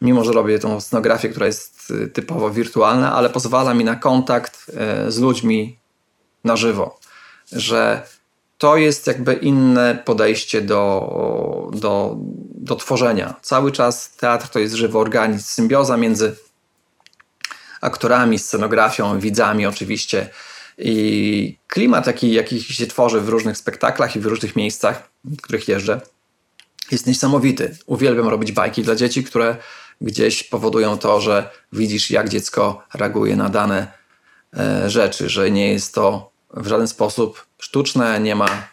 mimo 0.00 0.24
że 0.24 0.32
robię 0.32 0.58
tą 0.58 0.80
scenografię, 0.80 1.28
która 1.28 1.46
jest 1.46 1.90
y, 1.90 2.08
typowo 2.08 2.50
wirtualna, 2.50 3.12
ale 3.14 3.30
pozwala 3.30 3.74
mi 3.74 3.84
na 3.84 3.96
kontakt 3.96 4.70
y, 5.08 5.12
z 5.12 5.18
ludźmi 5.18 5.78
na 6.44 6.56
żywo, 6.56 6.98
że 7.52 8.06
to 8.58 8.76
jest 8.76 9.06
jakby 9.06 9.34
inne 9.34 10.02
podejście 10.04 10.62
do, 10.62 11.70
do, 11.72 12.16
do 12.60 12.76
tworzenia. 12.76 13.34
Cały 13.42 13.72
czas 13.72 14.16
teatr 14.16 14.48
to 14.48 14.58
jest 14.58 14.74
żywy 14.74 14.98
organizm, 14.98 15.44
symbioza 15.44 15.96
między 15.96 16.36
aktorami, 17.80 18.38
scenografią, 18.38 19.20
widzami 19.20 19.66
oczywiście. 19.66 20.28
I 20.78 21.56
klimat, 21.66 22.06
jaki, 22.06 22.32
jaki 22.32 22.62
się 22.62 22.86
tworzy 22.86 23.20
w 23.20 23.28
różnych 23.28 23.56
spektaklach 23.56 24.16
i 24.16 24.20
w 24.20 24.26
różnych 24.26 24.56
miejscach, 24.56 25.10
w 25.24 25.40
których 25.40 25.68
jeżdżę, 25.68 26.00
jest 26.90 27.06
niesamowity. 27.06 27.76
Uwielbiam 27.86 28.28
robić 28.28 28.52
bajki 28.52 28.82
dla 28.82 28.94
dzieci, 28.96 29.24
które 29.24 29.56
gdzieś 30.00 30.42
powodują 30.42 30.98
to, 30.98 31.20
że 31.20 31.50
widzisz, 31.72 32.10
jak 32.10 32.28
dziecko 32.28 32.82
reaguje 32.94 33.36
na 33.36 33.48
dane 33.48 33.92
e, 34.56 34.90
rzeczy, 34.90 35.28
że 35.28 35.50
nie 35.50 35.72
jest 35.72 35.94
to 35.94 36.30
w 36.54 36.66
żaden 36.66 36.88
sposób 36.88 37.46
sztuczne, 37.58 38.20
nie 38.20 38.34
ma 38.34 38.68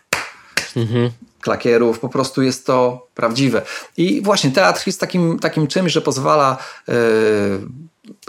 mhm. 0.76 1.12
Klakierów, 1.42 2.00
po 2.00 2.10
prostu 2.10 2.42
jest 2.42 2.66
to 2.66 3.08
prawdziwe. 3.16 3.62
I 3.98 4.22
właśnie 4.22 4.52
teatr 4.52 4.84
jest 4.86 5.00
takim, 5.00 5.40
takim 5.40 5.68
czymś, 5.68 5.92
że 5.92 6.02
pozwala 6.02 6.58
e, 6.90 6.94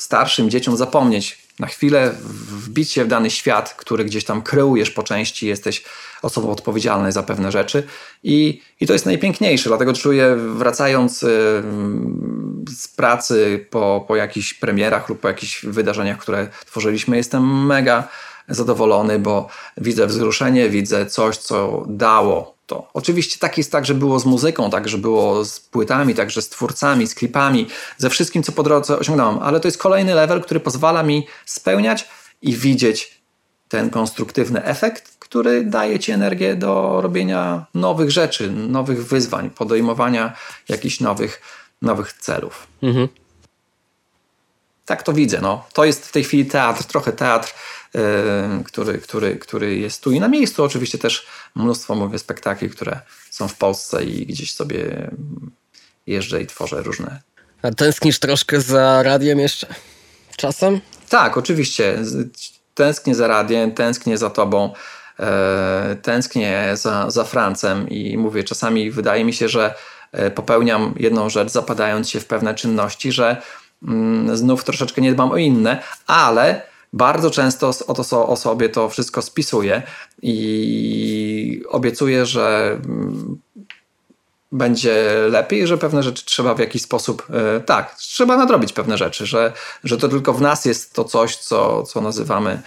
starszym 0.00 0.50
dzieciom 0.50 0.76
zapomnieć 0.76 1.48
na 1.58 1.66
chwilę, 1.66 2.14
wbić 2.48 2.92
się 2.92 3.04
w 3.04 3.08
dany 3.08 3.30
świat, 3.30 3.74
który 3.74 4.04
gdzieś 4.04 4.24
tam 4.24 4.42
kreujesz 4.42 4.90
po 4.90 5.02
części, 5.02 5.46
jesteś 5.46 5.84
osobą 6.22 6.50
odpowiedzialną 6.50 7.12
za 7.12 7.22
pewne 7.22 7.52
rzeczy 7.52 7.82
i, 8.22 8.62
i 8.80 8.86
to 8.86 8.92
jest 8.92 9.06
najpiękniejsze, 9.06 9.68
dlatego 9.68 9.92
czuję 9.92 10.36
wracając 10.36 11.22
y, 11.22 11.26
z 12.76 12.88
pracy 12.96 13.66
po, 13.70 14.04
po 14.08 14.16
jakichś 14.16 14.54
premierach 14.54 15.08
lub 15.08 15.20
po 15.20 15.28
jakichś 15.28 15.64
wydarzeniach, 15.64 16.18
które 16.18 16.48
tworzyliśmy, 16.66 17.16
jestem 17.16 17.66
mega 17.66 18.08
zadowolony, 18.48 19.18
bo 19.18 19.48
widzę 19.76 20.06
wzruszenie, 20.06 20.68
widzę 20.68 21.06
coś, 21.06 21.36
co 21.36 21.84
dało 21.86 22.54
to. 22.66 22.88
Oczywiście 22.94 23.38
tak 23.38 23.58
jest 23.58 23.72
tak, 23.72 23.86
że 23.86 23.94
było 23.94 24.20
z 24.20 24.24
muzyką, 24.24 24.70
tak, 24.70 24.88
że 24.88 24.98
było 24.98 25.44
z 25.44 25.60
płytami, 25.60 26.14
także 26.14 26.42
z 26.42 26.48
twórcami, 26.48 27.06
z 27.06 27.14
klipami, 27.14 27.66
ze 27.98 28.10
wszystkim, 28.10 28.42
co 28.42 28.52
po 28.52 28.62
drodze 28.62 28.98
osiągnąłem, 28.98 29.38
ale 29.38 29.60
to 29.60 29.68
jest 29.68 29.78
kolejny 29.78 30.14
level, 30.14 30.40
który 30.40 30.60
pozwala 30.60 31.02
mi 31.02 31.26
spełniać 31.46 32.08
i 32.42 32.56
widzieć 32.56 33.18
ten 33.68 33.90
konstruktywny 33.90 34.64
efekt, 34.64 35.16
który 35.18 35.64
daje 35.64 35.98
ci 35.98 36.12
energię 36.12 36.56
do 36.56 37.00
robienia 37.00 37.66
nowych 37.74 38.10
rzeczy, 38.10 38.50
nowych 38.50 39.06
wyzwań, 39.06 39.50
podejmowania 39.50 40.32
jakichś 40.68 41.00
nowych, 41.00 41.40
nowych 41.82 42.12
celów. 42.12 42.66
Mhm. 42.82 43.08
Tak 44.84 45.02
to 45.02 45.12
widzę. 45.12 45.40
No. 45.40 45.64
To 45.72 45.84
jest 45.84 46.06
w 46.06 46.12
tej 46.12 46.24
chwili 46.24 46.46
teatr, 46.46 46.84
trochę 46.84 47.12
teatr 47.12 47.54
który, 48.64 48.98
który, 48.98 49.36
który 49.36 49.76
jest 49.76 50.02
tu 50.02 50.12
i 50.12 50.20
na 50.20 50.28
miejscu. 50.28 50.64
Oczywiście 50.64 50.98
też 50.98 51.26
mnóstwo, 51.54 51.94
mówię, 51.94 52.18
spektakli, 52.18 52.70
które 52.70 53.00
są 53.30 53.48
w 53.48 53.54
Polsce 53.54 54.04
i 54.04 54.26
gdzieś 54.26 54.54
sobie 54.54 55.10
jeżdżę 56.06 56.42
i 56.42 56.46
tworzę 56.46 56.82
różne. 56.82 57.20
A 57.62 57.70
tęsknisz 57.70 58.18
troszkę 58.18 58.60
za 58.60 59.02
radiem 59.02 59.38
jeszcze 59.38 59.66
czasem? 60.38 60.80
Tak, 61.08 61.38
oczywiście. 61.38 61.98
Tęsknię 62.74 63.14
za 63.14 63.26
radiem, 63.26 63.72
tęsknię 63.72 64.18
za 64.18 64.30
tobą, 64.30 64.72
e, 65.20 65.96
tęsknię 66.02 66.70
za, 66.74 67.10
za 67.10 67.24
Francem 67.24 67.88
i 67.88 68.18
mówię, 68.18 68.44
czasami 68.44 68.90
wydaje 68.90 69.24
mi 69.24 69.32
się, 69.32 69.48
że 69.48 69.74
e, 70.12 70.30
popełniam 70.30 70.94
jedną 70.96 71.30
rzecz, 71.30 71.50
zapadając 71.50 72.10
się 72.10 72.20
w 72.20 72.26
pewne 72.26 72.54
czynności, 72.54 73.12
że 73.12 73.42
mm, 73.82 74.36
znów 74.36 74.64
troszeczkę 74.64 75.00
nie 75.00 75.12
dbam 75.12 75.30
o 75.30 75.36
inne, 75.36 75.82
ale 76.06 76.62
bardzo 76.92 77.30
często 77.30 77.72
o, 77.86 77.94
to, 77.94 78.28
o 78.28 78.36
sobie 78.36 78.68
to 78.68 78.88
wszystko 78.88 79.22
spisuję 79.22 79.82
i 80.22 81.62
obiecuję, 81.68 82.26
że 82.26 82.78
mm, 82.84 83.38
będzie 84.52 85.14
lepiej, 85.30 85.66
że 85.66 85.78
pewne 85.78 86.02
rzeczy 86.02 86.24
trzeba 86.24 86.54
w 86.54 86.58
jakiś 86.58 86.82
sposób, 86.82 87.26
e, 87.30 87.60
tak, 87.60 87.94
trzeba 87.94 88.36
nadrobić 88.36 88.72
pewne 88.72 88.98
rzeczy, 88.98 89.26
że, 89.26 89.52
że 89.84 89.98
to 89.98 90.08
tylko 90.08 90.32
w 90.32 90.40
nas 90.40 90.64
jest 90.64 90.94
to 90.94 91.04
coś, 91.04 91.36
co, 91.36 91.82
co 91.82 92.00
nazywamy 92.00 92.62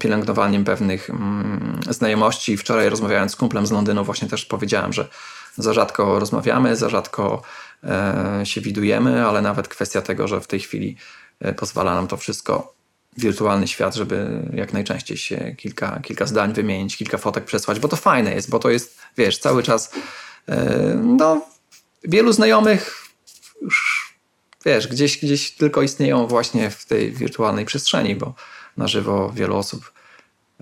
pielęgnowaniem 0.00 0.64
pewnych 0.64 1.10
mm, 1.10 1.80
znajomości. 1.90 2.56
Wczoraj 2.56 2.88
rozmawiając 2.88 3.32
z 3.32 3.36
kumplem 3.36 3.66
z 3.66 3.70
Londynu 3.70 4.04
właśnie 4.04 4.28
też 4.28 4.44
powiedziałem, 4.44 4.92
że 4.92 5.08
za 5.56 5.72
rzadko 5.72 6.18
rozmawiamy, 6.18 6.76
za 6.76 6.88
rzadko 6.88 7.42
e, 7.84 8.40
się 8.44 8.60
widujemy, 8.60 9.26
ale 9.26 9.42
nawet 9.42 9.68
kwestia 9.68 10.02
tego, 10.02 10.28
że 10.28 10.40
w 10.40 10.46
tej 10.46 10.60
chwili 10.60 10.96
e, 11.40 11.52
pozwala 11.52 11.94
nam 11.94 12.06
to 12.06 12.16
wszystko 12.16 12.74
wirtualny 13.16 13.68
świat, 13.68 13.94
żeby 13.94 14.42
jak 14.54 14.72
najczęściej 14.72 15.16
się 15.16 15.54
kilka, 15.58 16.00
kilka 16.00 16.26
zdań 16.26 16.52
wymienić, 16.52 16.96
kilka 16.96 17.18
fotek 17.18 17.44
przesłać, 17.44 17.80
bo 17.80 17.88
to 17.88 17.96
fajne 17.96 18.34
jest, 18.34 18.50
bo 18.50 18.58
to 18.58 18.70
jest, 18.70 18.98
wiesz, 19.16 19.38
cały 19.38 19.62
czas 19.62 19.90
e, 20.48 20.94
no, 21.02 21.46
wielu 22.04 22.32
znajomych 22.32 23.04
już, 23.62 24.08
wiesz, 24.64 24.88
gdzieś, 24.88 25.18
gdzieś 25.18 25.50
tylko 25.50 25.82
istnieją 25.82 26.26
właśnie 26.26 26.70
w 26.70 26.84
tej 26.84 27.12
wirtualnej 27.12 27.64
przestrzeni, 27.64 28.16
bo 28.16 28.34
na 28.76 28.88
żywo 28.88 29.32
wielu 29.34 29.56
osób 29.56 29.92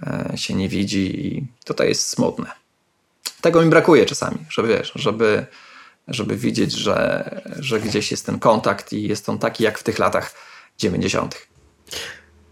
e, 0.03 0.33
się 0.37 0.55
nie 0.55 0.69
widzi 0.69 1.27
i 1.27 1.47
to 1.65 1.85
jest 1.85 2.09
smutne. 2.09 2.63
Tego 3.41 3.63
mi 3.63 3.71
brakuje 3.71 4.07
czasami, 4.07 4.39
żeby 4.51 4.69
wiesz, 4.69 4.93
żeby, 4.95 5.47
żeby 6.09 6.37
widzieć, 6.37 6.73
że, 6.73 7.41
że 7.59 7.81
gdzieś 7.81 8.11
jest 8.11 8.27
ten 8.27 8.39
kontakt 8.39 8.93
i 8.93 9.09
jest 9.09 9.29
on 9.29 9.39
taki 9.39 9.65
jak 9.65 9.79
w 9.79 9.83
tych 9.83 9.99
latach 9.99 10.35
90. 10.79 11.47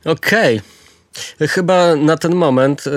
Okej. 0.04 0.56
Okay. 0.56 0.80
Chyba 1.48 1.96
na 1.96 2.16
ten 2.16 2.34
moment 2.34 2.86
y, 2.86 2.90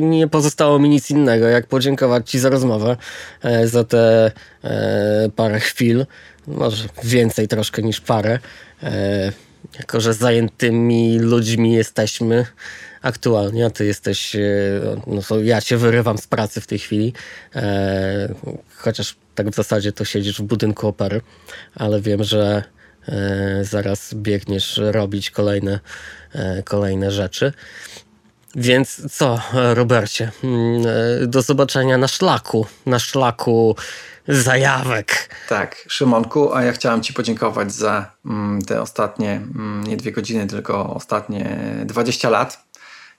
nie 0.00 0.28
pozostało 0.28 0.78
mi 0.78 0.88
nic 0.88 1.10
innego, 1.10 1.48
jak 1.48 1.66
podziękować 1.66 2.30
Ci 2.30 2.38
za 2.38 2.48
rozmowę, 2.48 2.96
e, 3.42 3.68
za 3.68 3.84
te 3.84 4.32
e, 4.64 5.30
parę 5.36 5.60
chwil, 5.60 6.06
może 6.46 6.88
więcej 7.04 7.48
troszkę 7.48 7.82
niż 7.82 8.00
parę. 8.00 8.38
Jako, 9.78 10.00
że 10.00 10.14
zajętymi 10.14 11.18
ludźmi 11.18 11.72
jesteśmy, 11.72 12.46
aktualnie, 13.02 13.66
a 13.66 13.70
ty 13.70 13.86
jesteś, 13.86 14.36
no 15.06 15.22
to 15.28 15.42
ja 15.42 15.60
cię 15.60 15.76
wyrywam 15.76 16.18
z 16.18 16.26
pracy 16.26 16.60
w 16.60 16.66
tej 16.66 16.78
chwili, 16.78 17.12
chociaż 18.76 19.16
tak 19.34 19.50
w 19.50 19.54
zasadzie 19.54 19.92
to 19.92 20.04
siedzisz 20.04 20.38
w 20.38 20.42
budynku 20.42 20.88
opery, 20.88 21.20
ale 21.74 22.00
wiem, 22.00 22.24
że 22.24 22.62
zaraz 23.62 24.14
biegniesz 24.14 24.80
robić 24.84 25.30
kolejne, 25.30 25.80
e, 26.32 26.62
kolejne 26.62 27.10
rzeczy. 27.10 27.52
Więc 28.56 29.12
co, 29.12 29.40
Robercie? 29.52 30.30
Mm, 30.44 30.86
e, 31.22 31.26
Do 31.26 31.42
zobaczenia 31.42 31.98
na 31.98 32.08
szlaku, 32.08 32.66
na 32.86 32.98
szlaku 32.98 33.76
zajawek. 34.28 35.34
Tak, 35.48 35.84
Szymonku, 35.88 36.54
a 36.54 36.62
ja 36.62 36.72
chciałem 36.72 37.02
Ci 37.02 37.12
podziękować 37.12 37.72
za 37.72 38.12
mm, 38.26 38.62
te 38.62 38.82
ostatnie, 38.82 39.32
mm, 39.32 39.84
nie 39.86 39.96
dwie 39.96 40.12
godziny, 40.12 40.46
tylko 40.46 40.94
ostatnie 40.94 41.58
20 41.84 42.30
lat. 42.30 42.66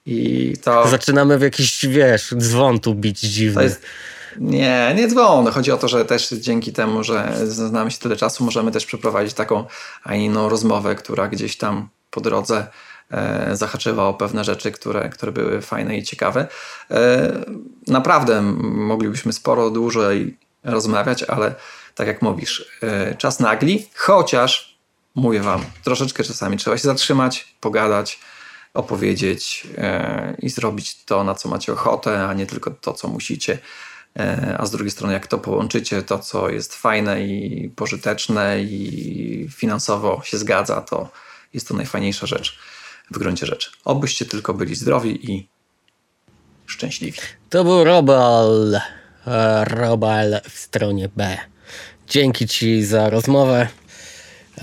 I 0.06 0.54
to, 0.64 0.88
Zaczynamy 0.88 1.38
w 1.38 1.42
jakiś, 1.42 1.86
wiesz, 1.86 2.34
dzwon 2.38 2.80
tu 2.80 2.96
bić 2.96 3.20
dziwny. 3.20 3.76
Nie, 4.38 4.94
nie 4.98 5.08
dzwon. 5.08 5.48
Chodzi 5.48 5.72
o 5.72 5.78
to, 5.78 5.88
że 5.88 6.06
też 6.06 6.30
dzięki 6.30 6.74
temu, 6.74 7.04
że 7.04 7.34
znamy 7.46 7.92
się 7.92 7.98
tyle 7.98 8.16
czasu, 8.16 8.44
możemy 8.44 8.72
też 8.72 8.86
przeprowadzić 8.86 9.34
taką, 9.34 9.66
a 10.04 10.16
inną 10.16 10.50
rozmowę, 10.50 10.96
która 10.96 11.28
gdzieś 11.28 11.58
tam 11.58 11.90
po 12.12 12.22
drodze 12.22 12.68
e, 13.12 13.56
zahaczyła 13.56 14.08
o 14.08 14.14
pewne 14.14 14.44
rzeczy, 14.44 14.72
które, 14.72 15.10
które 15.10 15.32
były 15.32 15.62
fajne 15.62 15.98
i 15.98 16.04
ciekawe. 16.04 16.48
E, 16.92 17.32
naprawdę 17.88 18.42
moglibyśmy 18.62 19.34
sporo 19.34 19.70
dłużej 19.70 20.38
rozmawiać, 20.64 21.24
ale 21.24 21.56
tak 21.96 22.08
jak 22.08 22.22
mówisz, 22.22 22.80
e, 22.84 23.16
czas 23.16 23.40
nagli, 23.40 23.88
chociaż 23.96 24.78
mówię 25.16 25.40
Wam, 25.40 25.62
troszeczkę 25.84 26.24
czasami 26.24 26.58
trzeba 26.58 26.78
się 26.78 26.84
zatrzymać, 26.84 27.56
pogadać, 27.62 28.20
opowiedzieć 28.74 29.68
e, 29.78 30.36
i 30.40 30.50
zrobić 30.50 31.04
to, 31.04 31.24
na 31.24 31.36
co 31.36 31.50
macie 31.50 31.74
ochotę, 31.74 32.28
a 32.28 32.34
nie 32.34 32.46
tylko 32.46 32.72
to, 32.72 32.94
co 32.94 33.08
musicie. 33.08 33.58
E, 34.18 34.56
A 34.60 34.66
z 34.66 34.72
drugiej 34.72 34.92
strony, 34.92 35.14
jak 35.14 35.28
to 35.28 35.38
połączycie, 35.38 36.04
to 36.04 36.20
co 36.20 36.50
jest 36.50 36.76
fajne 36.76 37.22
i 37.26 37.70
pożyteczne 37.76 38.62
i 38.62 39.50
finansowo 39.56 40.22
się 40.26 40.38
zgadza, 40.38 40.82
to 40.82 41.10
jest 41.54 41.68
to 41.68 41.74
najfajniejsza 41.74 42.28
rzecz 42.28 42.58
w 43.12 43.18
gruncie 43.18 43.46
rzeczy. 43.46 43.70
Obyście 43.86 44.26
tylko 44.26 44.54
byli 44.54 44.76
zdrowi 44.76 45.32
i 45.32 45.48
szczęśliwi. 46.66 47.20
To 47.50 47.64
był 47.64 47.84
Robal, 47.84 48.80
Robal 49.64 50.42
w 50.50 50.60
stronie 50.60 51.10
B. 51.16 51.38
Dzięki 52.08 52.48
Ci 52.48 52.84
za 52.84 53.10
rozmowę. 53.10 53.68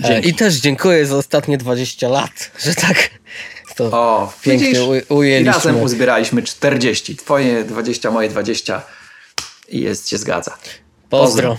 E, 0.03 0.07
Dzięki. 0.07 0.29
I 0.29 0.33
też 0.33 0.55
dziękuję 0.55 1.05
za 1.05 1.15
ostatnie 1.17 1.57
20 1.57 2.07
lat, 2.09 2.51
że 2.65 2.75
tak 2.75 3.09
to 3.75 3.83
O, 3.85 4.33
pięknie 4.41 4.67
widzisz? 4.67 4.83
u- 4.83 4.95
I 4.95 5.01
ujęliśmy. 5.09 5.53
razem 5.53 5.79
uzbieraliśmy 5.81 6.43
40. 6.43 7.15
Twoje 7.15 7.63
20, 7.63 8.11
moje 8.11 8.29
20 8.29 8.81
i 8.81 9.04
jest 9.69 10.09
się 10.09 10.17
zgadza. 10.17 10.57
Pozdro. 11.09 11.57